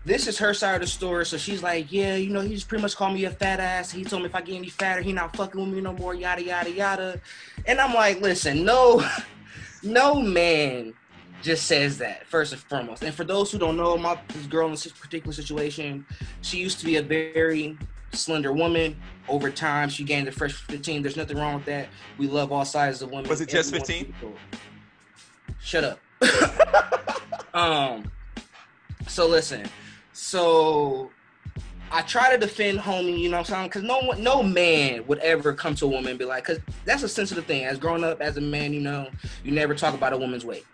this 0.03 0.27
is 0.27 0.37
her 0.39 0.53
side 0.53 0.75
of 0.75 0.81
the 0.81 0.87
story. 0.87 1.25
So 1.25 1.37
she's 1.37 1.61
like, 1.61 1.91
yeah, 1.91 2.15
you 2.15 2.29
know, 2.29 2.41
he 2.41 2.55
just 2.55 2.67
pretty 2.67 2.81
much 2.81 2.95
called 2.95 3.13
me 3.13 3.25
a 3.25 3.29
fat 3.29 3.59
ass. 3.59 3.91
He 3.91 4.03
told 4.03 4.23
me 4.23 4.29
if 4.29 4.35
I 4.35 4.41
get 4.41 4.55
any 4.55 4.69
fatter, 4.69 5.01
he 5.01 5.13
not 5.13 5.35
fucking 5.35 5.59
with 5.59 5.73
me 5.73 5.81
no 5.81 5.93
more, 5.93 6.15
yada 6.15 6.43
yada 6.43 6.71
yada. 6.71 7.21
And 7.65 7.79
I'm 7.79 7.93
like, 7.93 8.19
listen, 8.19 8.65
no, 8.65 9.05
no 9.83 10.15
man 10.15 10.93
just 11.41 11.67
says 11.67 11.97
that 11.99 12.27
first 12.27 12.53
and 12.53 12.61
foremost. 12.61 13.03
And 13.03 13.13
for 13.13 13.23
those 13.23 13.51
who 13.51 13.57
don't 13.57 13.77
know, 13.77 13.97
my 13.97 14.17
this 14.29 14.45
girl 14.47 14.65
in 14.65 14.71
this 14.71 14.87
particular 14.87 15.33
situation, 15.33 16.05
she 16.41 16.57
used 16.57 16.79
to 16.79 16.85
be 16.85 16.97
a 16.97 17.01
very 17.01 17.77
slender 18.13 18.53
woman. 18.53 18.95
Over 19.27 19.49
time, 19.49 19.89
she 19.89 20.03
gained 20.03 20.27
a 20.27 20.31
fresh 20.31 20.53
15. 20.53 21.01
There's 21.01 21.17
nothing 21.17 21.37
wrong 21.37 21.55
with 21.55 21.65
that. 21.65 21.87
We 22.17 22.27
love 22.27 22.51
all 22.51 22.65
sizes 22.65 23.01
of 23.01 23.11
women. 23.11 23.29
Was 23.29 23.41
it 23.41 23.49
just 23.49 23.71
15? 23.71 24.13
Shut 25.59 25.83
up. 25.83 25.99
um. 27.53 28.11
So 29.07 29.27
listen. 29.27 29.65
So 30.13 31.11
I 31.91 32.01
try 32.03 32.31
to 32.31 32.37
defend 32.37 32.79
homie, 32.79 33.19
you 33.19 33.29
know 33.29 33.37
what 33.37 33.49
I'm 33.49 33.55
saying? 33.55 33.67
Because 33.67 33.83
no 33.83 33.99
one, 33.99 34.23
no 34.23 34.41
man 34.41 35.05
would 35.07 35.19
ever 35.19 35.53
come 35.53 35.75
to 35.75 35.85
a 35.85 35.87
woman 35.89 36.11
and 36.11 36.19
be 36.19 36.23
like, 36.23 36.45
because 36.45 36.61
that's 36.85 37.03
a 37.03 37.09
sensitive 37.09 37.45
thing. 37.45 37.65
As 37.65 37.77
growing 37.77 38.03
up 38.03 38.21
as 38.21 38.37
a 38.37 38.41
man, 38.41 38.73
you 38.73 38.79
know, 38.79 39.09
you 39.43 39.51
never 39.51 39.75
talk 39.75 39.93
about 39.93 40.13
a 40.13 40.17
woman's 40.17 40.45
weight. 40.45 40.65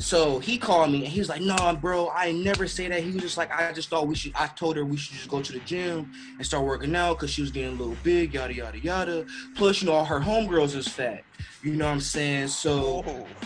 So 0.00 0.38
he 0.38 0.58
called 0.58 0.90
me 0.90 1.04
and 1.04 1.08
he 1.08 1.20
was 1.20 1.28
like, 1.28 1.42
"Nah, 1.42 1.74
bro, 1.74 2.10
I 2.10 2.32
never 2.32 2.66
say 2.66 2.88
that." 2.88 3.02
He 3.02 3.10
was 3.12 3.22
just 3.22 3.36
like, 3.36 3.52
"I 3.52 3.72
just 3.72 3.90
thought 3.90 4.08
we 4.08 4.14
should." 4.14 4.32
I 4.34 4.46
told 4.48 4.76
her 4.76 4.84
we 4.84 4.96
should 4.96 5.16
just 5.16 5.28
go 5.28 5.42
to 5.42 5.52
the 5.52 5.60
gym 5.60 6.10
and 6.38 6.46
start 6.46 6.64
working 6.64 6.96
out 6.96 7.18
because 7.18 7.30
she 7.30 7.42
was 7.42 7.50
getting 7.50 7.74
a 7.74 7.78
little 7.78 7.96
big, 8.02 8.34
yada 8.34 8.54
yada 8.54 8.78
yada. 8.78 9.26
Plus, 9.56 9.82
you 9.82 9.88
know, 9.88 9.94
all 9.94 10.04
her 10.04 10.20
homegirls 10.20 10.74
is 10.74 10.88
fat. 10.88 11.22
You 11.62 11.74
know 11.74 11.84
what 11.84 11.92
I'm 11.92 12.00
saying? 12.00 12.48
So. 12.48 13.04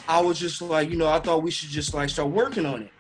I 0.09 0.21
was 0.21 0.39
just 0.39 0.61
like, 0.61 0.91
you 0.91 0.97
know, 0.97 1.09
I 1.09 1.19
thought 1.19 1.43
we 1.43 1.51
should 1.51 1.71
just 1.71 1.95
like 1.95 2.11
start 2.11 2.31
working 2.31 2.67
on 2.67 2.83
it. 2.83 2.91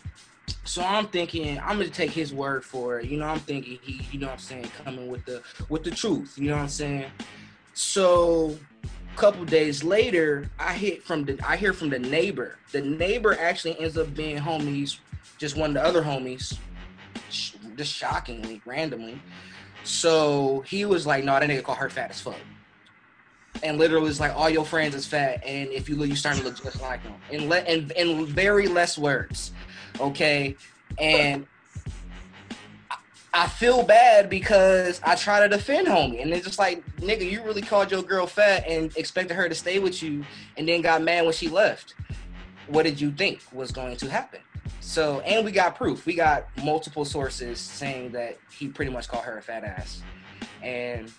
So 0.64 0.82
I'm 0.82 1.06
thinking 1.08 1.58
I'm 1.60 1.78
gonna 1.78 1.88
take 1.88 2.10
his 2.10 2.32
word 2.32 2.64
for 2.64 2.98
it. 2.98 3.06
You 3.06 3.18
know, 3.18 3.26
I'm 3.26 3.40
thinking 3.40 3.78
he, 3.82 4.06
you 4.10 4.18
know 4.18 4.26
what 4.28 4.34
I'm 4.34 4.38
saying, 4.38 4.70
coming 4.84 5.08
with 5.08 5.24
the 5.24 5.42
with 5.68 5.84
the 5.84 5.90
truth. 5.90 6.34
You 6.36 6.50
know 6.50 6.56
what 6.56 6.62
I'm 6.62 6.68
saying? 6.68 7.10
So 7.74 8.56
couple 9.14 9.44
days 9.44 9.82
later, 9.82 10.50
I 10.58 10.74
hit 10.74 11.02
from 11.04 11.24
the 11.24 11.38
I 11.46 11.56
hear 11.56 11.72
from 11.72 11.90
the 11.90 11.98
neighbor. 11.98 12.58
The 12.72 12.82
neighbor 12.82 13.36
actually 13.38 13.78
ends 13.80 13.96
up 13.96 14.14
being 14.14 14.38
homies, 14.38 14.98
just 15.38 15.56
one 15.56 15.70
of 15.70 15.74
the 15.74 15.84
other 15.84 16.02
homies, 16.02 16.58
just 17.76 17.92
shockingly, 17.92 18.60
randomly. 18.64 19.20
So 19.84 20.64
he 20.66 20.84
was 20.84 21.06
like, 21.06 21.24
"No, 21.24 21.38
that 21.38 21.48
nigga 21.48 21.62
called 21.62 21.78
her 21.78 21.90
fat 21.90 22.10
as 22.10 22.20
fuck." 22.20 22.36
And 23.62 23.78
literally, 23.78 24.10
it's 24.10 24.20
like 24.20 24.34
all 24.34 24.50
your 24.50 24.64
friends 24.64 24.94
is 24.94 25.06
fat, 25.06 25.42
and 25.44 25.68
if 25.70 25.88
you 25.88 25.96
look, 25.96 26.08
you 26.08 26.16
starting 26.16 26.42
to 26.42 26.48
look 26.48 26.62
just 26.62 26.80
like 26.82 27.02
them. 27.02 27.14
In 27.30 27.48
le- 27.48 27.64
in, 27.64 27.90
in 27.96 28.26
very 28.26 28.66
less 28.66 28.98
words, 28.98 29.52
okay. 30.00 30.56
And 30.98 31.46
I- 33.34 33.48
feel 33.48 33.82
bad 33.82 34.30
because 34.30 35.00
I 35.02 35.14
try 35.16 35.40
to 35.40 35.48
defend 35.48 35.86
homie, 35.86 36.22
and 36.22 36.32
it's 36.32 36.46
just 36.46 36.58
like, 36.58 36.84
nigga, 36.96 37.28
you 37.28 37.42
really 37.42 37.62
called 37.62 37.90
your 37.90 38.02
girl 38.02 38.26
fat 38.26 38.64
and 38.66 38.96
expected 38.96 39.34
her 39.34 39.48
to 39.48 39.54
stay 39.54 39.78
with 39.78 40.02
you, 40.02 40.24
and 40.56 40.68
then 40.68 40.80
got 40.82 41.02
mad 41.02 41.24
when 41.24 41.32
she 41.32 41.48
left. 41.48 41.94
What 42.68 42.84
did 42.84 43.00
you 43.00 43.10
think 43.10 43.40
was 43.52 43.72
going 43.72 43.96
to 43.96 44.10
happen? 44.10 44.40
So, 44.80 45.20
and 45.20 45.44
we 45.44 45.52
got 45.52 45.76
proof. 45.76 46.06
We 46.06 46.14
got 46.14 46.46
multiple 46.62 47.04
sources 47.04 47.58
saying 47.58 48.12
that 48.12 48.38
he 48.50 48.68
pretty 48.68 48.90
much 48.90 49.08
called 49.08 49.24
her 49.24 49.38
a 49.38 49.42
fat 49.42 49.64
ass, 49.64 50.02
and 50.62 51.10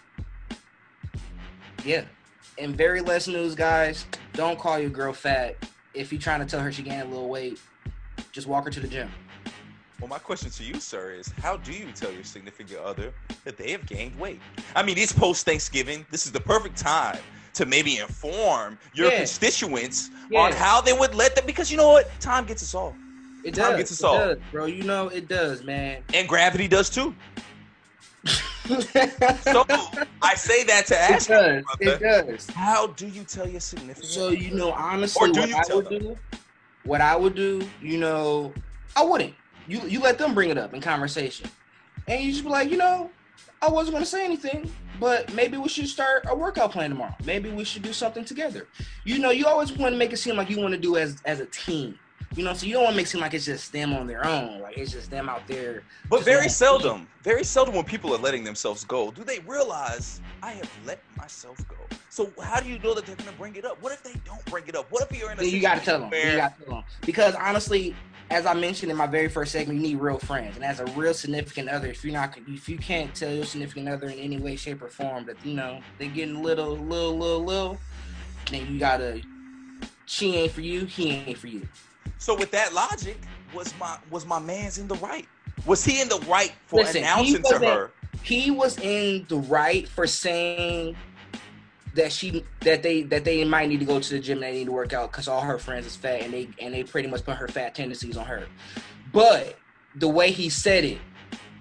yeah. 1.83 2.03
In 2.57 2.73
very 2.73 3.01
less 3.01 3.27
news, 3.27 3.53
guys, 3.53 4.05
don't 4.33 4.57
call 4.57 4.79
your 4.79 4.89
girl 4.89 5.11
fat. 5.11 5.57
If 5.93 6.11
you're 6.13 6.21
trying 6.21 6.39
to 6.39 6.45
tell 6.45 6.61
her 6.61 6.71
she 6.71 6.83
gained 6.83 7.01
a 7.01 7.05
little 7.05 7.27
weight, 7.27 7.59
just 8.31 8.47
walk 8.47 8.63
her 8.63 8.71
to 8.71 8.79
the 8.79 8.87
gym. 8.87 9.09
Well, 9.99 10.09
my 10.09 10.19
question 10.19 10.49
to 10.51 10.63
you, 10.63 10.79
sir, 10.79 11.11
is 11.11 11.31
how 11.41 11.57
do 11.57 11.71
you 11.71 11.91
tell 11.93 12.11
your 12.11 12.23
significant 12.23 12.79
other 12.79 13.13
that 13.45 13.57
they 13.57 13.71
have 13.71 13.85
gained 13.85 14.17
weight? 14.19 14.41
I 14.75 14.83
mean, 14.83 14.97
it's 14.97 15.13
post 15.13 15.45
Thanksgiving. 15.45 16.05
This 16.11 16.25
is 16.25 16.31
the 16.31 16.39
perfect 16.41 16.77
time 16.77 17.17
to 17.53 17.65
maybe 17.65 17.97
inform 17.97 18.77
your 18.93 19.09
Yeah. 19.11 19.17
constituents 19.19 20.09
Yeah. 20.29 20.41
on 20.41 20.51
how 20.51 20.81
they 20.81 20.91
would 20.93 21.15
let 21.15 21.35
them. 21.35 21.45
Because 21.45 21.71
you 21.71 21.77
know 21.77 21.91
what? 21.91 22.09
Time 22.19 22.45
gets 22.45 22.61
us 22.61 22.73
all, 22.75 22.97
It 23.45 23.55
Time 23.55 23.71
does, 23.71 23.77
gets 23.77 23.91
us 23.93 24.01
it 24.01 24.05
all. 24.05 24.17
does, 24.17 24.37
bro. 24.51 24.65
You 24.65 24.83
know 24.83 25.07
it 25.07 25.27
does, 25.29 25.63
man. 25.63 26.03
and 26.13 26.27
gravity 26.27 26.67
does 26.67 26.89
too. 26.89 27.15
So 29.41 29.63
I 30.21 30.33
say 30.35 30.63
that 30.65 30.87
to 30.87 30.95
it 30.95 30.99
ask 30.99 31.29
you, 31.29 31.35
does. 31.35 31.63
brother, 31.63 31.95
It 31.97 31.99
does. 31.99 32.47
how 32.49 32.87
do 32.87 33.07
you 33.07 33.23
tell 33.23 33.47
your 33.47 33.59
significant? 33.61 34.09
So 34.09 34.29
you 34.29 34.51
know, 34.55 34.71
honestly, 34.71 35.29
Or 35.29 35.31
do 35.33 35.39
what 35.41 35.49
you 35.49 35.55
I 35.55 35.63
tell 35.63 35.77
would 35.77 35.89
them? 35.89 35.99
do, 35.99 36.19
what 36.83 36.99
I 37.01 37.15
would 37.15 37.35
do, 37.35 37.61
you 37.81 37.97
know, 37.99 38.53
I 38.95 39.03
wouldn't. 39.03 39.35
You 39.67 39.81
you 39.87 39.99
let 39.99 40.17
them 40.17 40.33
bring 40.33 40.49
it 40.49 40.57
up 40.57 40.73
in 40.73 40.81
conversation, 40.81 41.49
and 42.07 42.23
you 42.23 42.31
just 42.31 42.43
be 42.43 42.49
like, 42.49 42.69
you 42.69 42.77
know, 42.77 43.09
I 43.61 43.69
wasn't 43.69 43.95
gonna 43.95 44.05
say 44.05 44.23
anything, 44.23 44.71
but 44.99 45.33
maybe 45.33 45.57
we 45.57 45.69
should 45.69 45.87
start 45.87 46.25
a 46.29 46.35
workout 46.35 46.71
plan 46.71 46.89
tomorrow. 46.89 47.15
Maybe 47.25 47.49
we 47.49 47.63
should 47.63 47.81
do 47.81 47.93
something 47.93 48.25
together. 48.25 48.67
You 49.03 49.19
know, 49.19 49.31
you 49.31 49.45
always 49.45 49.71
want 49.71 49.93
to 49.93 49.97
make 49.97 50.13
it 50.13 50.17
seem 50.17 50.35
like 50.35 50.49
you 50.49 50.59
want 50.59 50.73
to 50.73 50.79
do 50.79 50.97
as 50.97 51.17
as 51.25 51.39
a 51.39 51.45
team. 51.47 51.97
You 52.35 52.43
know, 52.43 52.53
so 52.53 52.65
you 52.65 52.73
don't 52.73 52.83
want 52.83 52.93
to 52.93 52.97
make 52.97 53.05
it 53.05 53.09
seem 53.09 53.21
like 53.21 53.33
it's 53.33 53.45
just 53.45 53.71
them 53.71 53.93
on 53.93 54.07
their 54.07 54.25
own, 54.25 54.59
like 54.59 54.77
it's 54.77 54.91
just 54.91 55.09
them 55.09 55.29
out 55.29 55.47
there. 55.47 55.83
But 56.09 56.23
very 56.25 56.49
seldom, 56.49 57.07
very 57.23 57.45
seldom 57.45 57.75
when 57.75 57.85
people 57.85 58.13
are 58.13 58.17
letting 58.17 58.43
themselves 58.43 58.83
go, 58.83 59.09
do 59.11 59.23
they 59.23 59.39
realize 59.39 60.19
I 60.43 60.51
have 60.51 60.69
let 60.85 60.99
myself 61.17 61.57
go. 61.69 61.77
So 62.09 62.31
how 62.41 62.59
do 62.59 62.67
you 62.67 62.77
know 62.79 62.93
that 62.93 63.05
they're 63.05 63.15
gonna 63.15 63.31
bring 63.37 63.55
it 63.55 63.63
up? 63.63 63.81
What 63.81 63.93
if 63.93 64.03
they 64.03 64.19
don't 64.25 64.43
bring 64.45 64.67
it 64.67 64.75
up? 64.75 64.91
What 64.91 65.09
if 65.09 65.17
you're 65.17 65.31
in 65.31 65.39
a 65.39 65.43
you 65.43 65.61
gotta 65.61 65.81
tell 65.81 65.99
them. 65.99 66.09
where 66.09 66.31
You 66.31 66.37
gotta 66.37 66.55
tell 66.63 66.75
them 66.75 66.83
because 67.05 67.35
honestly, 67.35 67.95
as 68.29 68.45
I 68.45 68.53
mentioned 68.53 68.91
in 68.91 68.97
my 68.97 69.07
very 69.07 69.29
first 69.29 69.51
segment, 69.51 69.79
you 69.79 69.87
need 69.87 69.99
real 69.99 70.17
friends, 70.17 70.55
and 70.55 70.65
as 70.65 70.79
a 70.79 70.85
real 70.87 71.13
significant 71.13 71.69
other, 71.69 71.87
if 71.87 72.03
you're 72.03 72.13
not, 72.13 72.37
if 72.47 72.67
you 72.67 72.77
can't 72.77 73.13
tell 73.13 73.31
your 73.31 73.45
significant 73.45 73.87
other 73.87 74.07
in 74.07 74.17
any 74.17 74.37
way, 74.37 74.55
shape, 74.55 74.81
or 74.81 74.87
form 74.87 75.25
that 75.25 75.37
you 75.45 75.53
know 75.53 75.81
they're 75.97 76.09
getting 76.09 76.41
little, 76.41 76.75
little, 76.77 77.17
little, 77.17 77.43
little, 77.43 77.79
then 78.49 78.65
you 78.71 78.79
gotta. 78.79 79.21
She 80.07 80.35
ain't 80.35 80.51
for 80.51 80.61
you. 80.61 80.85
He 80.85 81.11
ain't 81.11 81.37
for 81.37 81.47
you. 81.47 81.67
So 82.17 82.35
with 82.35 82.51
that 82.51 82.73
logic, 82.73 83.17
was 83.53 83.73
my 83.79 83.97
was 84.09 84.25
my 84.25 84.39
man's 84.39 84.77
in 84.77 84.87
the 84.87 84.95
right? 84.95 85.27
Was 85.65 85.83
he 85.83 86.01
in 86.01 86.09
the 86.09 86.19
right 86.27 86.53
for 86.65 86.81
Listen, 86.81 86.97
announcing 86.97 87.43
to 87.43 87.59
her? 87.59 87.91
He 88.23 88.49
was 88.49 88.79
in 88.79 89.25
the 89.29 89.37
right 89.37 89.87
for 89.87 90.07
saying 90.07 90.95
that 91.95 92.11
she 92.11 92.43
that 92.61 92.83
they 92.83 93.03
that 93.03 93.25
they 93.25 93.43
might 93.43 93.69
need 93.69 93.79
to 93.79 93.85
go 93.85 93.99
to 93.99 94.09
the 94.09 94.19
gym. 94.19 94.37
and 94.37 94.43
They 94.43 94.51
need 94.53 94.65
to 94.65 94.71
work 94.71 94.93
out 94.93 95.11
because 95.11 95.27
all 95.27 95.41
her 95.41 95.57
friends 95.57 95.85
is 95.85 95.95
fat, 95.95 96.21
and 96.21 96.33
they 96.33 96.49
and 96.59 96.73
they 96.73 96.83
pretty 96.83 97.09
much 97.09 97.23
put 97.23 97.37
her 97.37 97.47
fat 97.47 97.73
tendencies 97.73 98.17
on 98.17 98.25
her. 98.25 98.47
But 99.11 99.57
the 99.95 100.07
way 100.07 100.31
he 100.31 100.49
said 100.49 100.83
it 100.83 100.99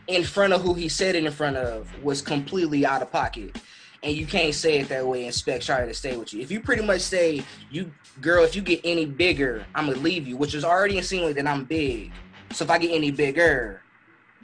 in 0.08 0.24
front 0.24 0.52
of 0.52 0.60
who 0.60 0.74
he 0.74 0.88
said 0.88 1.14
it 1.14 1.24
in 1.24 1.32
front 1.32 1.56
of 1.56 1.88
was 2.02 2.20
completely 2.20 2.84
out 2.84 3.00
of 3.00 3.10
pocket. 3.10 3.56
And 4.02 4.14
you 4.14 4.26
can't 4.26 4.54
say 4.54 4.80
it 4.80 4.88
that 4.90 5.06
way 5.06 5.20
and 5.20 5.28
expect 5.28 5.66
Shia 5.66 5.86
to 5.86 5.94
stay 5.94 6.14
with 6.16 6.34
you. 6.34 6.42
If 6.42 6.50
you 6.50 6.60
pretty 6.60 6.84
much 6.84 7.00
say, 7.00 7.42
you 7.70 7.90
girl, 8.20 8.44
if 8.44 8.54
you 8.54 8.60
get 8.60 8.80
any 8.84 9.06
bigger, 9.06 9.64
I'm 9.74 9.86
gonna 9.86 9.98
leave 9.98 10.28
you, 10.28 10.36
which 10.36 10.54
is 10.54 10.64
already 10.64 10.98
insinuating 10.98 11.42
that 11.42 11.50
I'm 11.50 11.64
big. 11.64 12.12
So 12.52 12.64
if 12.64 12.70
I 12.70 12.76
get 12.76 12.90
any 12.90 13.10
bigger, 13.10 13.80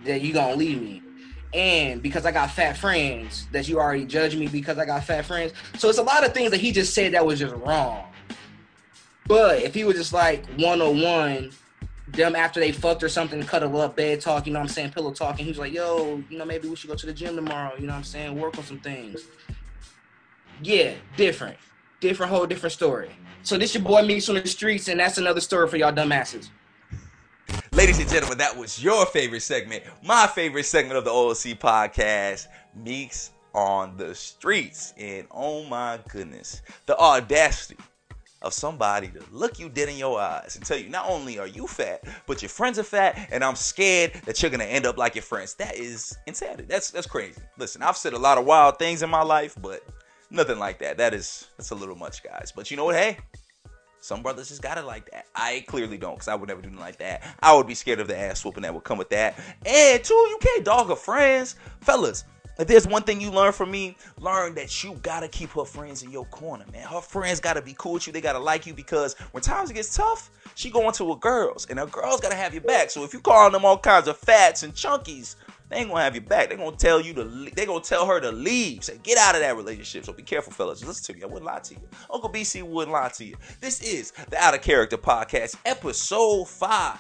then 0.03 0.23
you 0.23 0.33
gonna 0.33 0.57
leave 0.57 0.81
me. 0.81 1.03
And 1.53 2.01
because 2.01 2.27
I 2.27 2.33
got 2.33 2.51
fat 2.51 2.77
friends, 2.77 3.47
that 3.53 3.69
you 3.69 3.81
already 3.81 4.05
judge 4.05 4.37
me 4.37 4.47
because 4.47 4.79
I 4.79 4.87
got 4.87 5.05
fat 5.05 5.25
friends. 5.25 5.53
So 5.79 5.89
it's 5.89 5.99
a 5.99 6.03
lot 6.03 6.25
of 6.25 6.33
things 6.33 6.53
that 6.53 6.61
he 6.61 6.71
just 6.71 6.95
said 6.95 7.13
that 7.15 7.27
was 7.27 7.41
just 7.41 7.55
wrong. 7.57 8.05
But 9.27 9.63
if 9.63 9.75
he 9.75 9.85
was 9.85 9.97
just 9.97 10.13
like 10.13 10.47
one 10.59 10.81
on 10.81 11.01
one, 11.01 11.51
them 12.09 12.35
after 12.35 12.61
they 12.61 12.73
fucked 12.73 13.03
or 13.03 13.09
something, 13.09 13.43
cuddle 13.45 13.81
up, 13.81 13.97
bed 13.97 14.21
talk, 14.21 14.47
you 14.47 14.53
know 14.53 14.59
what 14.59 14.69
I'm 14.69 14.69
saying, 14.69 14.91
pillow 14.91 15.13
talking, 15.13 15.45
he 15.45 15.51
was 15.51 15.59
like, 15.59 15.73
yo, 15.73 16.23
you 16.29 16.39
know, 16.39 16.45
maybe 16.45 16.69
we 16.69 16.77
should 16.77 16.91
go 16.91 16.97
to 16.97 17.07
the 17.07 17.13
gym 17.13 17.37
tomorrow, 17.37 17.75
you 17.77 17.87
know 17.87 17.93
what 17.93 17.99
I'm 17.99 18.05
saying, 18.05 18.39
work 18.39 18.59
on 18.59 18.65
some 18.65 18.81
things. 18.81 19.23
Yeah, 20.63 20.95
different. 21.17 21.57
Different 22.01 22.33
whole 22.33 22.47
different 22.47 22.73
story. 22.73 23.11
So 23.43 23.57
this 23.57 23.75
your 23.75 23.83
boy 23.83 24.03
Meeks 24.03 24.29
on 24.29 24.35
the 24.37 24.47
streets, 24.47 24.89
and 24.89 24.99
that's 25.01 25.19
another 25.19 25.41
story 25.41 25.69
for 25.69 25.77
y'all 25.77 25.93
dumbasses. 25.93 26.51
Ladies 27.81 27.99
and 27.99 28.11
gentlemen, 28.11 28.37
that 28.37 28.55
was 28.55 28.85
your 28.85 29.07
favorite 29.07 29.41
segment, 29.41 29.83
my 30.05 30.27
favorite 30.27 30.67
segment 30.67 30.99
of 30.99 31.05
the 31.07 31.11
OOC 31.11 31.59
podcast, 31.59 32.47
Meeks 32.77 33.31
on 33.55 33.97
the 33.97 34.15
Streets. 34.15 34.93
And 34.99 35.27
oh 35.31 35.65
my 35.65 35.99
goodness, 36.11 36.61
the 36.85 36.95
audacity 36.99 37.79
of 38.43 38.53
somebody 38.53 39.09
to 39.09 39.25
look 39.33 39.59
you 39.59 39.71
dead 39.71 39.89
in 39.89 39.97
your 39.97 40.21
eyes 40.21 40.57
and 40.57 40.67
tell 40.67 40.77
you 40.77 40.91
not 40.91 41.09
only 41.09 41.39
are 41.39 41.47
you 41.47 41.67
fat, 41.67 42.05
but 42.27 42.43
your 42.43 42.51
friends 42.51 42.79
are 42.79 42.83
fat, 42.83 43.31
and 43.33 43.43
I'm 43.43 43.57
scared 43.57 44.13
that 44.27 44.43
you're 44.43 44.51
gonna 44.51 44.65
end 44.65 44.85
up 44.85 44.99
like 44.99 45.15
your 45.15 45.23
friends. 45.23 45.55
That 45.55 45.75
is 45.75 46.15
insanity. 46.27 46.65
That's 46.69 46.91
that's 46.91 47.07
crazy. 47.07 47.41
Listen, 47.57 47.83
I've 47.83 47.97
said 47.97 48.13
a 48.13 48.19
lot 48.19 48.37
of 48.37 48.45
wild 48.45 48.79
things 48.79 49.03
in 49.03 49.09
my 49.09 49.23
life, 49.23 49.57
but 49.59 49.83
nothing 50.31 50.59
like 50.59 50.81
that. 50.81 50.99
That 50.99 51.15
is 51.15 51.49
that's 51.57 51.71
a 51.71 51.77
little 51.77 51.97
much, 51.97 52.23
guys. 52.23 52.53
But 52.55 52.71
you 52.71 52.77
know 52.77 52.85
what? 52.85 52.97
Hey, 52.97 53.17
some 54.01 54.23
brothers 54.23 54.49
just 54.49 54.63
got 54.63 54.79
it 54.79 54.85
like 54.85 55.11
that. 55.11 55.27
I 55.35 55.65
clearly 55.69 55.99
don't, 55.99 56.15
because 56.15 56.29
I 56.29 56.35
would 56.35 56.49
never 56.49 56.63
do 56.63 56.69
nothing 56.71 56.85
like 56.85 56.99
that. 56.99 57.23
I 57.41 57.55
would 57.55 57.67
be 57.67 57.75
scared 57.75 58.01
of 58.01 58.09
the 58.09 58.19
ass 58.19 58.45
whooping 58.45 58.63
that 58.63 58.75
would 58.75 58.85
come 58.85 58.99
with 58.99 59.11
that. 59.11 59.39
And 59.65 60.03
two, 60.03 60.15
you 60.15 60.39
can't 60.41 60.65
dog 60.65 60.89
her 60.89 60.97
friends. 60.97 61.57
Fellas, 61.81 62.25
if 62.59 62.67
there's 62.67 62.87
one 62.87 63.03
thing 63.03 63.21
you 63.21 63.31
learn 63.31 63.53
from 63.53 63.71
me, 63.71 63.97
learn 64.19 64.55
that 64.55 64.85
you 64.85 64.99
gotta 65.03 65.29
keep 65.29 65.51
her 65.51 65.65
friends 65.65 66.03
in 66.03 66.11
your 66.11 66.27
corner, 66.27 66.65
man. 66.73 66.87
Her 66.87 67.01
friends 67.01 67.41
gotta 67.41 67.63
be 67.63 67.75
cool 67.79 67.95
with 67.95 68.07
you. 68.07 68.13
They 68.13 68.21
gotta 68.21 68.39
like 68.39 68.67
you 68.67 68.75
because 68.75 69.15
when 69.33 69.43
times 69.43 69.73
gets 69.73 69.95
tough, 69.95 70.31
she 70.55 70.71
going 70.71 70.93
to 70.93 71.11
her 71.11 71.19
girls, 71.19 71.67
and 71.71 71.79
her 71.79 71.87
girls 71.87 72.21
gotta 72.21 72.35
have 72.35 72.53
your 72.53 72.63
back. 72.63 72.91
So 72.91 73.03
if 73.03 73.15
you 73.15 73.21
calling 73.21 73.53
them 73.53 73.65
all 73.65 73.79
kinds 73.79 74.09
of 74.09 74.19
fats 74.19 74.63
and 74.63 74.75
chunkies, 74.75 75.37
they 75.71 75.77
ain't 75.79 75.89
gonna 75.89 76.03
have 76.03 76.15
your 76.15 76.25
back. 76.25 76.51
They 76.51 76.57
gonna 76.57 76.77
tell 76.77 77.01
you 77.01 77.15
to. 77.15 77.23
le- 77.25 77.51
They 77.51 77.65
gonna 77.65 77.81
tell 77.83 78.05
her 78.07 78.21
to 78.21 78.33
leave. 78.33 78.85
Say 78.85 78.99
get 79.03 79.17
out 79.19 79.35
of 79.37 79.41
that 79.41 79.57
relationship. 79.57 80.05
So 80.05 80.13
be 80.13 80.23
careful, 80.23 80.53
fellas. 80.53 80.85
Listen 80.85 81.15
to 81.15 81.19
me. 81.19 81.23
I 81.23 81.27
wouldn't 81.27 81.45
lie 81.45 81.61
to 81.61 81.75
you. 81.75 81.81
Uncle 82.13 82.29
BC 82.31 82.63
wouldn't 82.63 82.93
lie 82.93 83.09
to 83.11 83.25
you. 83.25 83.37
This 83.61 83.81
is 83.81 84.13
the 84.31 84.37
Out 84.37 84.55
of 84.55 84.63
Character 84.63 84.99
Podcast, 84.99 85.57
episode 85.65 86.49
five. 86.49 86.99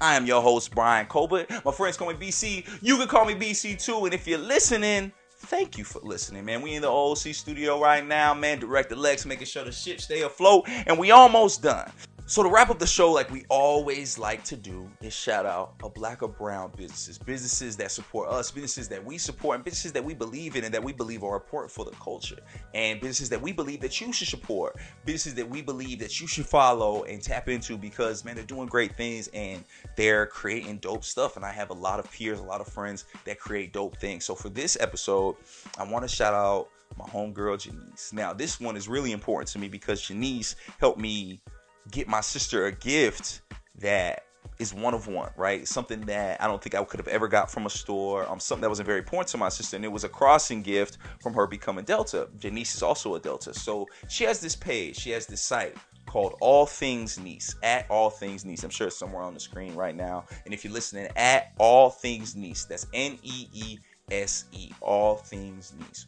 I 0.00 0.14
am 0.14 0.26
your 0.26 0.42
host, 0.42 0.74
Brian 0.74 1.06
Colbert. 1.06 1.46
My 1.64 1.72
friends 1.72 1.96
call 1.96 2.08
me 2.08 2.14
BC. 2.14 2.80
You 2.82 2.96
can 2.98 3.08
call 3.08 3.24
me 3.24 3.34
BC 3.34 3.82
too. 3.82 4.04
And 4.04 4.12
if 4.14 4.26
you're 4.26 4.38
listening, 4.38 5.10
thank 5.38 5.78
you 5.78 5.84
for 5.84 6.00
listening, 6.02 6.44
man. 6.44 6.60
We 6.62 6.74
in 6.74 6.82
the 6.82 6.90
OC 6.90 7.34
studio 7.34 7.80
right 7.80 8.06
now, 8.06 8.34
man. 8.34 8.58
Director 8.58 8.94
Lex 8.94 9.24
making 9.24 9.46
sure 9.46 9.64
the 9.64 9.72
ship 9.72 10.00
stay 10.00 10.22
afloat, 10.22 10.68
and 10.86 10.98
we 10.98 11.10
almost 11.12 11.62
done. 11.62 11.90
So 12.28 12.42
to 12.42 12.48
wrap 12.48 12.70
up 12.70 12.80
the 12.80 12.88
show, 12.88 13.12
like 13.12 13.30
we 13.30 13.44
always 13.48 14.18
like 14.18 14.42
to 14.46 14.56
do, 14.56 14.90
is 15.00 15.14
shout 15.14 15.46
out 15.46 15.74
a 15.84 15.88
black 15.88 16.24
or 16.24 16.28
brown 16.28 16.72
businesses, 16.76 17.18
businesses 17.18 17.76
that 17.76 17.92
support 17.92 18.28
us, 18.28 18.50
businesses 18.50 18.88
that 18.88 19.04
we 19.04 19.16
support, 19.16 19.54
and 19.54 19.64
businesses 19.64 19.92
that 19.92 20.04
we 20.04 20.12
believe 20.12 20.56
in 20.56 20.64
and 20.64 20.74
that 20.74 20.82
we 20.82 20.92
believe 20.92 21.22
are 21.22 21.36
important 21.36 21.70
for 21.70 21.84
the 21.84 21.92
culture, 21.92 22.38
and 22.74 23.00
businesses 23.00 23.28
that 23.28 23.40
we 23.40 23.52
believe 23.52 23.80
that 23.80 24.00
you 24.00 24.12
should 24.12 24.26
support, 24.26 24.76
businesses 25.04 25.34
that 25.34 25.48
we 25.48 25.62
believe 25.62 26.00
that 26.00 26.20
you 26.20 26.26
should 26.26 26.46
follow 26.46 27.04
and 27.04 27.22
tap 27.22 27.48
into 27.48 27.78
because 27.78 28.24
man, 28.24 28.34
they're 28.34 28.44
doing 28.44 28.66
great 28.66 28.96
things 28.96 29.28
and 29.28 29.62
they're 29.94 30.26
creating 30.26 30.78
dope 30.78 31.04
stuff. 31.04 31.36
And 31.36 31.44
I 31.44 31.52
have 31.52 31.70
a 31.70 31.74
lot 31.74 32.00
of 32.00 32.10
peers, 32.10 32.40
a 32.40 32.42
lot 32.42 32.60
of 32.60 32.66
friends 32.66 33.04
that 33.24 33.38
create 33.38 33.72
dope 33.72 33.98
things. 33.98 34.24
So 34.24 34.34
for 34.34 34.48
this 34.48 34.76
episode, 34.80 35.36
I 35.78 35.88
want 35.88 36.02
to 36.02 36.08
shout 36.08 36.34
out 36.34 36.70
my 36.98 37.04
homegirl 37.04 37.60
Janice. 37.60 38.12
Now, 38.12 38.32
this 38.32 38.58
one 38.58 38.76
is 38.76 38.88
really 38.88 39.12
important 39.12 39.48
to 39.50 39.60
me 39.60 39.68
because 39.68 40.02
Janice 40.02 40.56
helped 40.80 40.98
me 40.98 41.40
get 41.90 42.08
my 42.08 42.20
sister 42.20 42.66
a 42.66 42.72
gift 42.72 43.42
that 43.78 44.24
is 44.58 44.72
one 44.72 44.94
of 44.94 45.06
one, 45.06 45.30
right? 45.36 45.66
Something 45.68 46.00
that 46.02 46.42
I 46.42 46.46
don't 46.46 46.62
think 46.62 46.74
I 46.74 46.82
could 46.84 47.00
have 47.00 47.08
ever 47.08 47.28
got 47.28 47.50
from 47.50 47.66
a 47.66 47.70
store. 47.70 48.28
Um, 48.28 48.40
something 48.40 48.62
that 48.62 48.68
wasn't 48.68 48.86
very 48.86 48.98
important 48.98 49.28
to 49.28 49.38
my 49.38 49.48
sister, 49.48 49.76
and 49.76 49.84
it 49.84 49.92
was 49.92 50.04
a 50.04 50.08
crossing 50.08 50.62
gift 50.62 50.98
from 51.20 51.34
her 51.34 51.46
becoming 51.46 51.84
Delta. 51.84 52.28
Janice 52.38 52.74
is 52.74 52.82
also 52.82 53.14
a 53.14 53.20
Delta, 53.20 53.52
so 53.52 53.86
she 54.08 54.24
has 54.24 54.40
this 54.40 54.56
page, 54.56 54.96
she 54.96 55.10
has 55.10 55.26
this 55.26 55.42
site 55.42 55.76
called 56.06 56.36
All 56.40 56.66
Things 56.66 57.18
Neese 57.18 57.54
at 57.62 57.86
All 57.90 58.10
Things 58.10 58.44
Neese. 58.44 58.64
I'm 58.64 58.70
sure 58.70 58.86
it's 58.86 58.96
somewhere 58.96 59.22
on 59.22 59.34
the 59.34 59.40
screen 59.40 59.74
right 59.74 59.94
now. 59.94 60.24
And 60.44 60.54
if 60.54 60.64
you're 60.64 60.72
listening, 60.72 61.08
at 61.16 61.52
All 61.58 61.90
Things 61.90 62.34
Neese, 62.34 62.66
that's 62.66 62.86
N 62.94 63.18
E 63.22 63.48
E 63.52 63.78
S 64.10 64.44
E, 64.52 64.70
All 64.80 65.16
Things 65.16 65.74
Neese. 65.78 66.06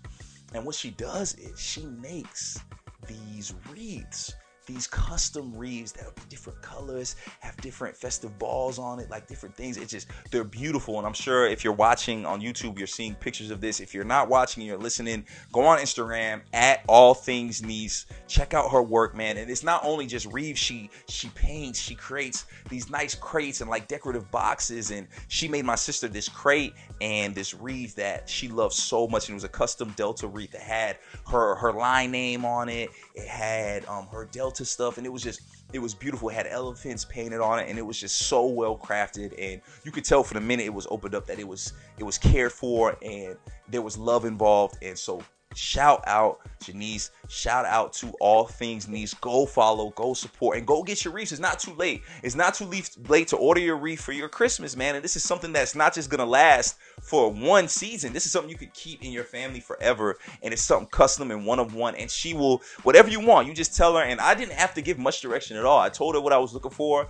And 0.54 0.64
what 0.64 0.74
she 0.74 0.90
does 0.90 1.34
is 1.34 1.60
she 1.60 1.84
makes 1.84 2.58
these 3.06 3.54
wreaths 3.70 4.34
these 4.68 4.86
custom 4.86 5.52
wreaths 5.56 5.92
that 5.92 6.14
be 6.14 6.22
different 6.28 6.60
colors, 6.60 7.16
have 7.40 7.56
different 7.56 7.96
festive 7.96 8.38
balls 8.38 8.78
on 8.78 9.00
it, 9.00 9.10
like 9.10 9.26
different 9.26 9.56
things. 9.56 9.78
It's 9.78 9.90
just 9.90 10.08
they're 10.30 10.44
beautiful. 10.44 10.98
And 10.98 11.06
I'm 11.06 11.14
sure 11.14 11.46
if 11.46 11.64
you're 11.64 11.72
watching 11.72 12.26
on 12.26 12.40
YouTube, 12.42 12.76
you're 12.78 12.86
seeing 12.86 13.14
pictures 13.14 13.50
of 13.50 13.62
this. 13.62 13.80
If 13.80 13.94
you're 13.94 14.04
not 14.04 14.28
watching, 14.28 14.62
you're 14.62 14.76
listening, 14.76 15.24
go 15.52 15.62
on 15.62 15.78
Instagram 15.78 16.42
at 16.52 16.82
All 16.86 17.14
Things 17.14 17.62
Neese. 17.62 18.04
Check 18.26 18.52
out 18.52 18.70
her 18.70 18.82
work, 18.82 19.16
man. 19.16 19.38
And 19.38 19.50
it's 19.50 19.64
not 19.64 19.84
only 19.84 20.06
just 20.06 20.26
wreaths 20.26 20.60
she 20.60 20.90
she 21.08 21.30
paints, 21.30 21.80
she 21.80 21.94
creates 21.94 22.44
these 22.68 22.90
nice 22.90 23.14
crates 23.14 23.62
and 23.62 23.70
like 23.70 23.88
decorative 23.88 24.30
boxes. 24.30 24.90
And 24.90 25.08
she 25.28 25.48
made 25.48 25.64
my 25.64 25.76
sister 25.76 26.08
this 26.08 26.28
crate 26.28 26.74
and 27.00 27.34
this 27.34 27.54
wreath 27.54 27.94
that 27.96 28.28
she 28.28 28.48
loves 28.48 28.76
so 28.76 29.08
much. 29.08 29.28
And 29.28 29.34
it 29.34 29.36
was 29.36 29.44
a 29.44 29.48
custom 29.48 29.94
Delta 29.96 30.26
wreath 30.26 30.52
that 30.52 30.60
had 30.60 30.98
her 31.30 31.54
her 31.54 31.72
line 31.72 32.10
name 32.10 32.44
on 32.44 32.68
it. 32.68 32.90
It 33.14 33.26
had 33.26 33.86
um 33.86 34.06
her 34.08 34.26
Delta 34.30 34.57
stuff, 34.66 34.98
and 34.98 35.06
it 35.06 35.10
was 35.10 35.22
just 35.22 35.40
it 35.72 35.78
was 35.78 35.94
beautiful. 35.94 36.28
It 36.28 36.34
had 36.34 36.46
elephants 36.46 37.04
painted 37.04 37.40
on 37.40 37.58
it, 37.58 37.68
and 37.68 37.78
it 37.78 37.86
was 37.86 37.98
just 37.98 38.18
so 38.18 38.46
well 38.46 38.76
crafted. 38.76 39.34
And 39.38 39.60
you 39.84 39.92
could 39.92 40.04
tell 40.04 40.22
from 40.22 40.36
the 40.36 40.46
minute 40.46 40.66
it 40.66 40.74
was 40.74 40.86
opened 40.90 41.14
up 41.14 41.26
that 41.26 41.38
it 41.38 41.46
was 41.46 41.72
it 41.98 42.04
was 42.04 42.18
cared 42.18 42.52
for, 42.52 42.96
and 43.02 43.36
there 43.68 43.82
was 43.82 43.98
love 43.98 44.24
involved. 44.24 44.76
And 44.82 44.98
so 44.98 45.22
shout 45.54 46.02
out 46.06 46.40
Janice. 46.60 47.10
Shout 47.28 47.64
out 47.66 47.92
to 47.94 48.12
All 48.20 48.46
Things 48.46 48.86
Neese. 48.86 49.18
Go 49.20 49.46
follow, 49.46 49.90
go 49.90 50.14
support, 50.14 50.58
and 50.58 50.66
go 50.66 50.82
get 50.82 51.04
your 51.04 51.14
wreaths. 51.14 51.32
It's 51.32 51.40
not 51.40 51.58
too 51.58 51.74
late. 51.74 52.02
It's 52.22 52.34
not 52.34 52.54
too 52.54 52.70
late 53.08 53.28
to 53.28 53.36
order 53.36 53.60
your 53.60 53.76
wreath 53.76 54.00
for 54.00 54.12
your 54.12 54.28
Christmas, 54.28 54.76
man. 54.76 54.94
And 54.94 55.04
this 55.04 55.16
is 55.16 55.22
something 55.22 55.52
that's 55.52 55.74
not 55.74 55.94
just 55.94 56.10
gonna 56.10 56.26
last 56.26 56.76
for 57.00 57.30
one 57.30 57.68
season. 57.68 58.12
This 58.12 58.26
is 58.26 58.32
something 58.32 58.50
you 58.50 58.56
could 58.56 58.74
keep 58.74 59.04
in 59.04 59.12
your 59.12 59.24
family 59.24 59.60
forever, 59.60 60.16
and 60.42 60.52
it's 60.52 60.62
something 60.62 60.88
custom 60.88 61.30
and 61.30 61.46
one 61.46 61.58
of 61.58 61.74
one. 61.74 61.94
And 61.94 62.10
she 62.10 62.34
will 62.34 62.62
whatever 62.82 63.08
you 63.08 63.20
want. 63.20 63.46
You 63.46 63.54
just 63.54 63.76
tell 63.76 63.96
her. 63.96 64.02
And 64.02 64.20
I 64.20 64.34
didn't 64.34 64.54
have 64.54 64.74
to 64.74 64.82
give 64.82 64.98
much 64.98 65.20
direction 65.20 65.56
at 65.56 65.64
all. 65.64 65.78
I 65.78 65.88
told 65.88 66.14
her 66.14 66.20
what 66.20 66.32
I 66.32 66.38
was 66.38 66.54
looking 66.54 66.70
for 66.70 67.08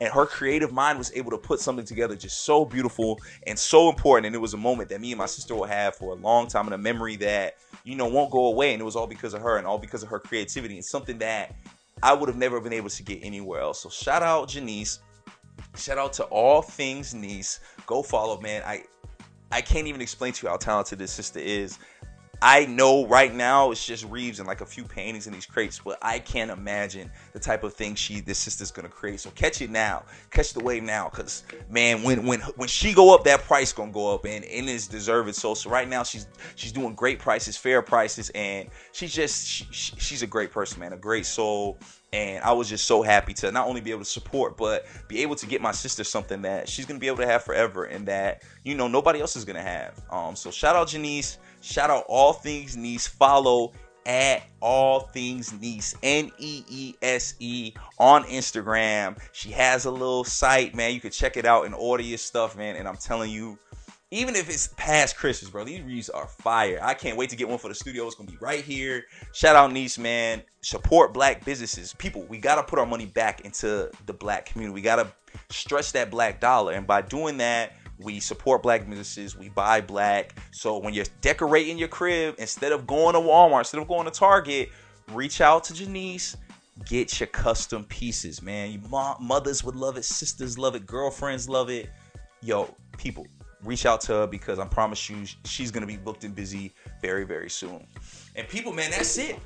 and 0.00 0.12
her 0.12 0.26
creative 0.26 0.72
mind 0.72 0.98
was 0.98 1.10
able 1.14 1.30
to 1.30 1.38
put 1.38 1.58
something 1.60 1.84
together 1.84 2.14
just 2.14 2.44
so 2.44 2.64
beautiful 2.66 3.18
and 3.46 3.58
so 3.58 3.88
important 3.88 4.26
and 4.26 4.34
it 4.34 4.38
was 4.38 4.52
a 4.52 4.58
moment 4.58 4.88
that 4.90 5.00
me 5.00 5.12
and 5.12 5.18
my 5.18 5.26
sister 5.26 5.54
will 5.54 5.64
have 5.64 5.94
for 5.94 6.12
a 6.12 6.16
long 6.16 6.46
time 6.46 6.66
and 6.66 6.74
a 6.74 6.78
memory 6.78 7.16
that 7.16 7.56
you 7.86 7.94
know 7.94 8.06
won't 8.06 8.30
go 8.30 8.46
away 8.46 8.72
and 8.72 8.80
it 8.82 8.84
was 8.84 8.96
all 8.96 9.06
because 9.06 9.32
of 9.32 9.40
her 9.40 9.56
and 9.56 9.66
all 9.66 9.78
because 9.78 10.02
of 10.02 10.08
her 10.08 10.18
creativity 10.18 10.74
and 10.74 10.84
something 10.84 11.18
that 11.18 11.54
i 12.02 12.12
would 12.12 12.28
have 12.28 12.36
never 12.36 12.60
been 12.60 12.72
able 12.72 12.90
to 12.90 13.02
get 13.02 13.18
anywhere 13.22 13.60
else. 13.60 13.80
So 13.80 13.88
shout 13.88 14.22
out 14.22 14.48
janice. 14.48 14.98
Shout 15.74 15.96
out 15.96 16.12
to 16.14 16.24
All 16.24 16.60
Things 16.60 17.14
Neese. 17.14 17.60
Go 17.86 18.02
follow 18.02 18.40
man. 18.40 18.62
I 18.66 18.84
i 19.52 19.60
can't 19.60 19.86
even 19.86 20.00
explain 20.00 20.32
to 20.34 20.46
you 20.46 20.50
how 20.50 20.56
talented 20.56 20.98
this 20.98 21.12
sister 21.12 21.38
is 21.38 21.78
I 22.42 22.66
know 22.66 23.06
right 23.06 23.34
now 23.34 23.70
it's 23.70 23.84
just 23.84 24.04
Reeves 24.04 24.38
and 24.38 24.46
like 24.46 24.60
a 24.60 24.66
few 24.66 24.84
paintings 24.84 25.26
in 25.26 25.32
these 25.32 25.46
crates, 25.46 25.80
but 25.82 25.98
I 26.02 26.18
can't 26.18 26.50
imagine 26.50 27.10
the 27.32 27.38
type 27.38 27.64
of 27.64 27.74
thing 27.74 27.94
she 27.94 28.20
this 28.20 28.38
sister's 28.38 28.70
gonna 28.70 28.88
create. 28.88 29.20
So 29.20 29.30
catch 29.30 29.62
it 29.62 29.70
now, 29.70 30.04
catch 30.30 30.52
the 30.52 30.62
wave 30.62 30.82
now, 30.82 31.08
cause 31.08 31.44
man, 31.70 32.02
when 32.02 32.26
when 32.26 32.40
when 32.56 32.68
she 32.68 32.92
go 32.92 33.14
up, 33.14 33.24
that 33.24 33.42
price 33.42 33.72
gonna 33.72 33.92
go 33.92 34.14
up, 34.14 34.26
and 34.26 34.44
and 34.44 34.68
it's 34.68 34.86
deserved. 34.86 35.34
So 35.34 35.54
so 35.54 35.70
right 35.70 35.88
now 35.88 36.02
she's 36.02 36.26
she's 36.56 36.72
doing 36.72 36.94
great 36.94 37.18
prices, 37.18 37.56
fair 37.56 37.80
prices, 37.80 38.30
and 38.30 38.68
she's 38.92 39.14
just 39.14 39.46
she, 39.46 39.94
she's 39.96 40.22
a 40.22 40.26
great 40.26 40.52
person, 40.52 40.80
man, 40.80 40.92
a 40.92 40.98
great 40.98 41.26
soul. 41.26 41.78
And 42.12 42.42
I 42.44 42.52
was 42.52 42.68
just 42.68 42.86
so 42.86 43.02
happy 43.02 43.34
to 43.34 43.50
not 43.50 43.66
only 43.66 43.80
be 43.80 43.90
able 43.90 44.00
to 44.00 44.06
support, 44.06 44.56
but 44.56 44.86
be 45.08 45.22
able 45.22 45.34
to 45.36 45.46
get 45.46 45.60
my 45.60 45.72
sister 45.72 46.04
something 46.04 46.42
that 46.42 46.68
she's 46.68 46.86
gonna 46.86 47.00
be 47.00 47.08
able 47.08 47.18
to 47.18 47.26
have 47.26 47.44
forever, 47.44 47.84
and 47.84 48.06
that 48.08 48.42
you 48.62 48.74
know 48.74 48.88
nobody 48.88 49.20
else 49.20 49.36
is 49.36 49.44
gonna 49.44 49.62
have. 49.62 50.00
Um, 50.10 50.36
so 50.36 50.50
shout 50.50 50.76
out 50.76 50.88
Janice. 50.88 51.38
Shout 51.66 51.90
out 51.90 52.04
All 52.06 52.32
Things 52.32 52.76
Neese. 52.76 53.08
Follow 53.08 53.72
at 54.06 54.44
All 54.60 55.00
Things 55.00 55.52
Neese, 55.52 55.96
N 56.00 56.30
E 56.38 56.62
E 56.68 56.94
S 57.02 57.34
E, 57.40 57.74
on 57.98 58.22
Instagram. 58.24 59.18
She 59.32 59.50
has 59.50 59.84
a 59.84 59.90
little 59.90 60.22
site, 60.22 60.76
man. 60.76 60.94
You 60.94 61.00
can 61.00 61.10
check 61.10 61.36
it 61.36 61.44
out 61.44 61.66
and 61.66 61.74
order 61.74 62.04
your 62.04 62.18
stuff, 62.18 62.56
man. 62.56 62.76
And 62.76 62.86
I'm 62.86 62.96
telling 62.96 63.32
you, 63.32 63.58
even 64.12 64.36
if 64.36 64.48
it's 64.48 64.68
past 64.76 65.16
Christmas, 65.16 65.50
bro, 65.50 65.64
these 65.64 65.82
wreaths 65.82 66.08
are 66.08 66.28
fire. 66.28 66.78
I 66.80 66.94
can't 66.94 67.18
wait 67.18 67.30
to 67.30 67.36
get 67.36 67.48
one 67.48 67.58
for 67.58 67.68
the 67.68 67.74
studio. 67.74 68.06
It's 68.06 68.14
gonna 68.14 68.30
be 68.30 68.38
right 68.40 68.62
here. 68.62 69.04
Shout 69.32 69.56
out 69.56 69.72
Neese, 69.72 69.98
man. 69.98 70.42
Support 70.60 71.12
black 71.12 71.44
businesses. 71.44 71.94
People, 71.94 72.22
we 72.28 72.38
gotta 72.38 72.62
put 72.62 72.78
our 72.78 72.86
money 72.86 73.06
back 73.06 73.40
into 73.40 73.90
the 74.06 74.12
black 74.12 74.46
community. 74.46 74.72
We 74.72 74.82
gotta 74.82 75.12
stretch 75.50 75.92
that 75.92 76.12
black 76.12 76.40
dollar. 76.40 76.74
And 76.74 76.86
by 76.86 77.02
doing 77.02 77.38
that, 77.38 77.72
we 77.98 78.20
support 78.20 78.62
black 78.62 78.88
businesses. 78.88 79.36
We 79.36 79.48
buy 79.48 79.80
black. 79.80 80.34
So 80.50 80.78
when 80.78 80.94
you're 80.94 81.06
decorating 81.20 81.78
your 81.78 81.88
crib, 81.88 82.34
instead 82.38 82.72
of 82.72 82.86
going 82.86 83.14
to 83.14 83.20
Walmart, 83.20 83.60
instead 83.60 83.80
of 83.80 83.88
going 83.88 84.04
to 84.04 84.10
Target, 84.10 84.70
reach 85.12 85.40
out 85.40 85.64
to 85.64 85.74
Janice. 85.74 86.36
Get 86.84 87.20
your 87.20 87.28
custom 87.28 87.84
pieces, 87.84 88.42
man. 88.42 88.70
Your 88.70 88.82
mom, 88.90 89.16
mothers 89.20 89.64
would 89.64 89.76
love 89.76 89.96
it. 89.96 90.04
Sisters 90.04 90.58
love 90.58 90.74
it. 90.74 90.84
Girlfriends 90.84 91.48
love 91.48 91.70
it. 91.70 91.88
Yo, 92.42 92.74
people, 92.98 93.26
reach 93.64 93.86
out 93.86 94.02
to 94.02 94.12
her 94.12 94.26
because 94.26 94.58
I 94.58 94.66
promise 94.66 95.08
you 95.08 95.24
she's 95.46 95.70
gonna 95.70 95.86
be 95.86 95.96
booked 95.96 96.24
and 96.24 96.34
busy 96.34 96.74
very, 97.00 97.24
very 97.24 97.48
soon. 97.48 97.86
And 98.34 98.46
people, 98.46 98.72
man, 98.72 98.90
that's 98.90 99.16
it. 99.16 99.38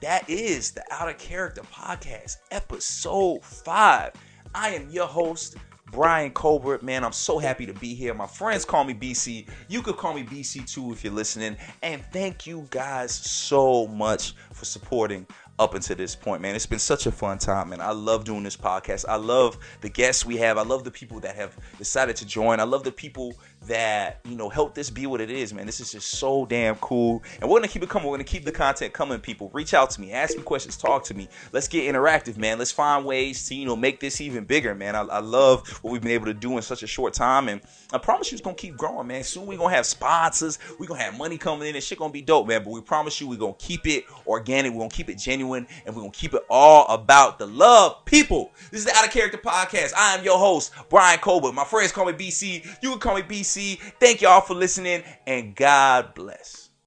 That 0.00 0.28
is 0.28 0.72
the 0.72 0.82
Out 0.90 1.08
of 1.08 1.18
Character 1.18 1.62
Podcast, 1.72 2.38
episode 2.50 3.44
five. 3.44 4.12
I 4.52 4.70
am 4.70 4.90
your 4.90 5.06
host, 5.06 5.56
Brian 5.92 6.30
Colbert, 6.30 6.82
man, 6.82 7.04
I'm 7.04 7.12
so 7.12 7.38
happy 7.38 7.66
to 7.66 7.74
be 7.74 7.94
here. 7.94 8.14
My 8.14 8.26
friends 8.26 8.64
call 8.64 8.82
me 8.82 8.94
BC. 8.94 9.46
You 9.68 9.82
could 9.82 9.98
call 9.98 10.14
me 10.14 10.24
BC 10.24 10.66
too 10.66 10.90
if 10.90 11.04
you're 11.04 11.12
listening. 11.12 11.54
And 11.82 12.02
thank 12.10 12.46
you 12.46 12.66
guys 12.70 13.12
so 13.12 13.86
much 13.88 14.34
for 14.54 14.64
supporting 14.64 15.26
up 15.58 15.74
until 15.74 15.96
this 15.96 16.16
point, 16.16 16.40
man. 16.40 16.54
It's 16.54 16.64
been 16.64 16.78
such 16.78 17.04
a 17.04 17.12
fun 17.12 17.36
time, 17.36 17.68
man. 17.68 17.82
I 17.82 17.90
love 17.90 18.24
doing 18.24 18.42
this 18.42 18.56
podcast. 18.56 19.04
I 19.06 19.16
love 19.16 19.58
the 19.82 19.90
guests 19.90 20.24
we 20.24 20.38
have. 20.38 20.56
I 20.56 20.62
love 20.62 20.82
the 20.82 20.90
people 20.90 21.20
that 21.20 21.36
have 21.36 21.56
decided 21.76 22.16
to 22.16 22.26
join. 22.26 22.58
I 22.58 22.64
love 22.64 22.84
the 22.84 22.92
people 22.92 23.34
that 23.66 24.20
you 24.24 24.36
know 24.36 24.48
help 24.48 24.74
this 24.74 24.90
be 24.90 25.06
what 25.06 25.20
it 25.20 25.30
is 25.30 25.52
man. 25.52 25.66
This 25.66 25.80
is 25.80 25.92
just 25.92 26.10
so 26.10 26.46
damn 26.46 26.76
cool. 26.76 27.22
And 27.40 27.50
we're 27.50 27.58
gonna 27.58 27.68
keep 27.68 27.82
it 27.82 27.88
coming. 27.88 28.08
We're 28.08 28.16
gonna 28.16 28.24
keep 28.24 28.44
the 28.44 28.52
content 28.52 28.92
coming 28.92 29.20
people. 29.20 29.50
Reach 29.52 29.74
out 29.74 29.90
to 29.90 30.00
me. 30.00 30.12
Ask 30.12 30.36
me 30.36 30.42
questions. 30.42 30.76
Talk 30.76 31.04
to 31.04 31.14
me. 31.14 31.28
Let's 31.52 31.68
get 31.68 31.92
interactive 31.92 32.36
man. 32.36 32.58
Let's 32.58 32.72
find 32.72 33.04
ways 33.04 33.48
to 33.48 33.54
you 33.54 33.66
know 33.66 33.76
make 33.76 34.00
this 34.00 34.20
even 34.20 34.44
bigger 34.44 34.74
man. 34.74 34.94
I, 34.94 35.02
I 35.02 35.18
love 35.20 35.68
what 35.82 35.92
we've 35.92 36.02
been 36.02 36.12
able 36.12 36.26
to 36.26 36.34
do 36.34 36.56
in 36.56 36.62
such 36.62 36.82
a 36.82 36.86
short 36.86 37.14
time. 37.14 37.48
And 37.48 37.60
i 37.92 37.98
promise 37.98 38.30
you 38.30 38.36
it's 38.36 38.44
gonna 38.44 38.56
keep 38.56 38.76
growing 38.76 39.06
man. 39.06 39.24
Soon 39.24 39.46
we're 39.46 39.58
gonna 39.58 39.74
have 39.74 39.86
sponsors. 39.86 40.58
We're 40.78 40.86
gonna 40.86 41.02
have 41.02 41.16
money 41.16 41.38
coming 41.38 41.68
in. 41.68 41.74
And 41.74 41.82
shit 41.82 41.98
gonna 41.98 42.12
be 42.12 42.22
dope 42.22 42.46
man. 42.46 42.64
But 42.64 42.70
we 42.70 42.80
promise 42.80 43.20
you 43.20 43.28
we're 43.28 43.38
gonna 43.38 43.54
keep 43.58 43.86
it 43.86 44.04
organic. 44.26 44.72
We're 44.72 44.80
gonna 44.80 44.90
keep 44.90 45.08
it 45.08 45.18
genuine. 45.18 45.66
And 45.86 45.94
we're 45.94 46.02
gonna 46.02 46.12
keep 46.12 46.34
it 46.34 46.42
all 46.50 46.86
about 46.88 47.38
the 47.38 47.46
love 47.46 48.04
people. 48.04 48.52
This 48.70 48.80
is 48.80 48.86
the 48.86 48.96
out 48.96 49.06
of 49.06 49.10
character 49.10 49.38
podcast. 49.38 49.92
I 49.96 50.16
am 50.16 50.24
your 50.24 50.38
host 50.38 50.72
brian 50.90 51.18
colbert 51.18 51.52
my 51.52 51.64
friends 51.64 51.92
call 51.92 52.06
me 52.06 52.12
bc 52.12 52.64
you 52.82 52.90
can 52.90 52.98
call 52.98 53.14
me 53.14 53.22
Thank 53.54 54.22
y'all 54.22 54.40
for 54.40 54.54
listening 54.54 55.02
and 55.26 55.54
God 55.54 56.14
bless. 56.14 56.61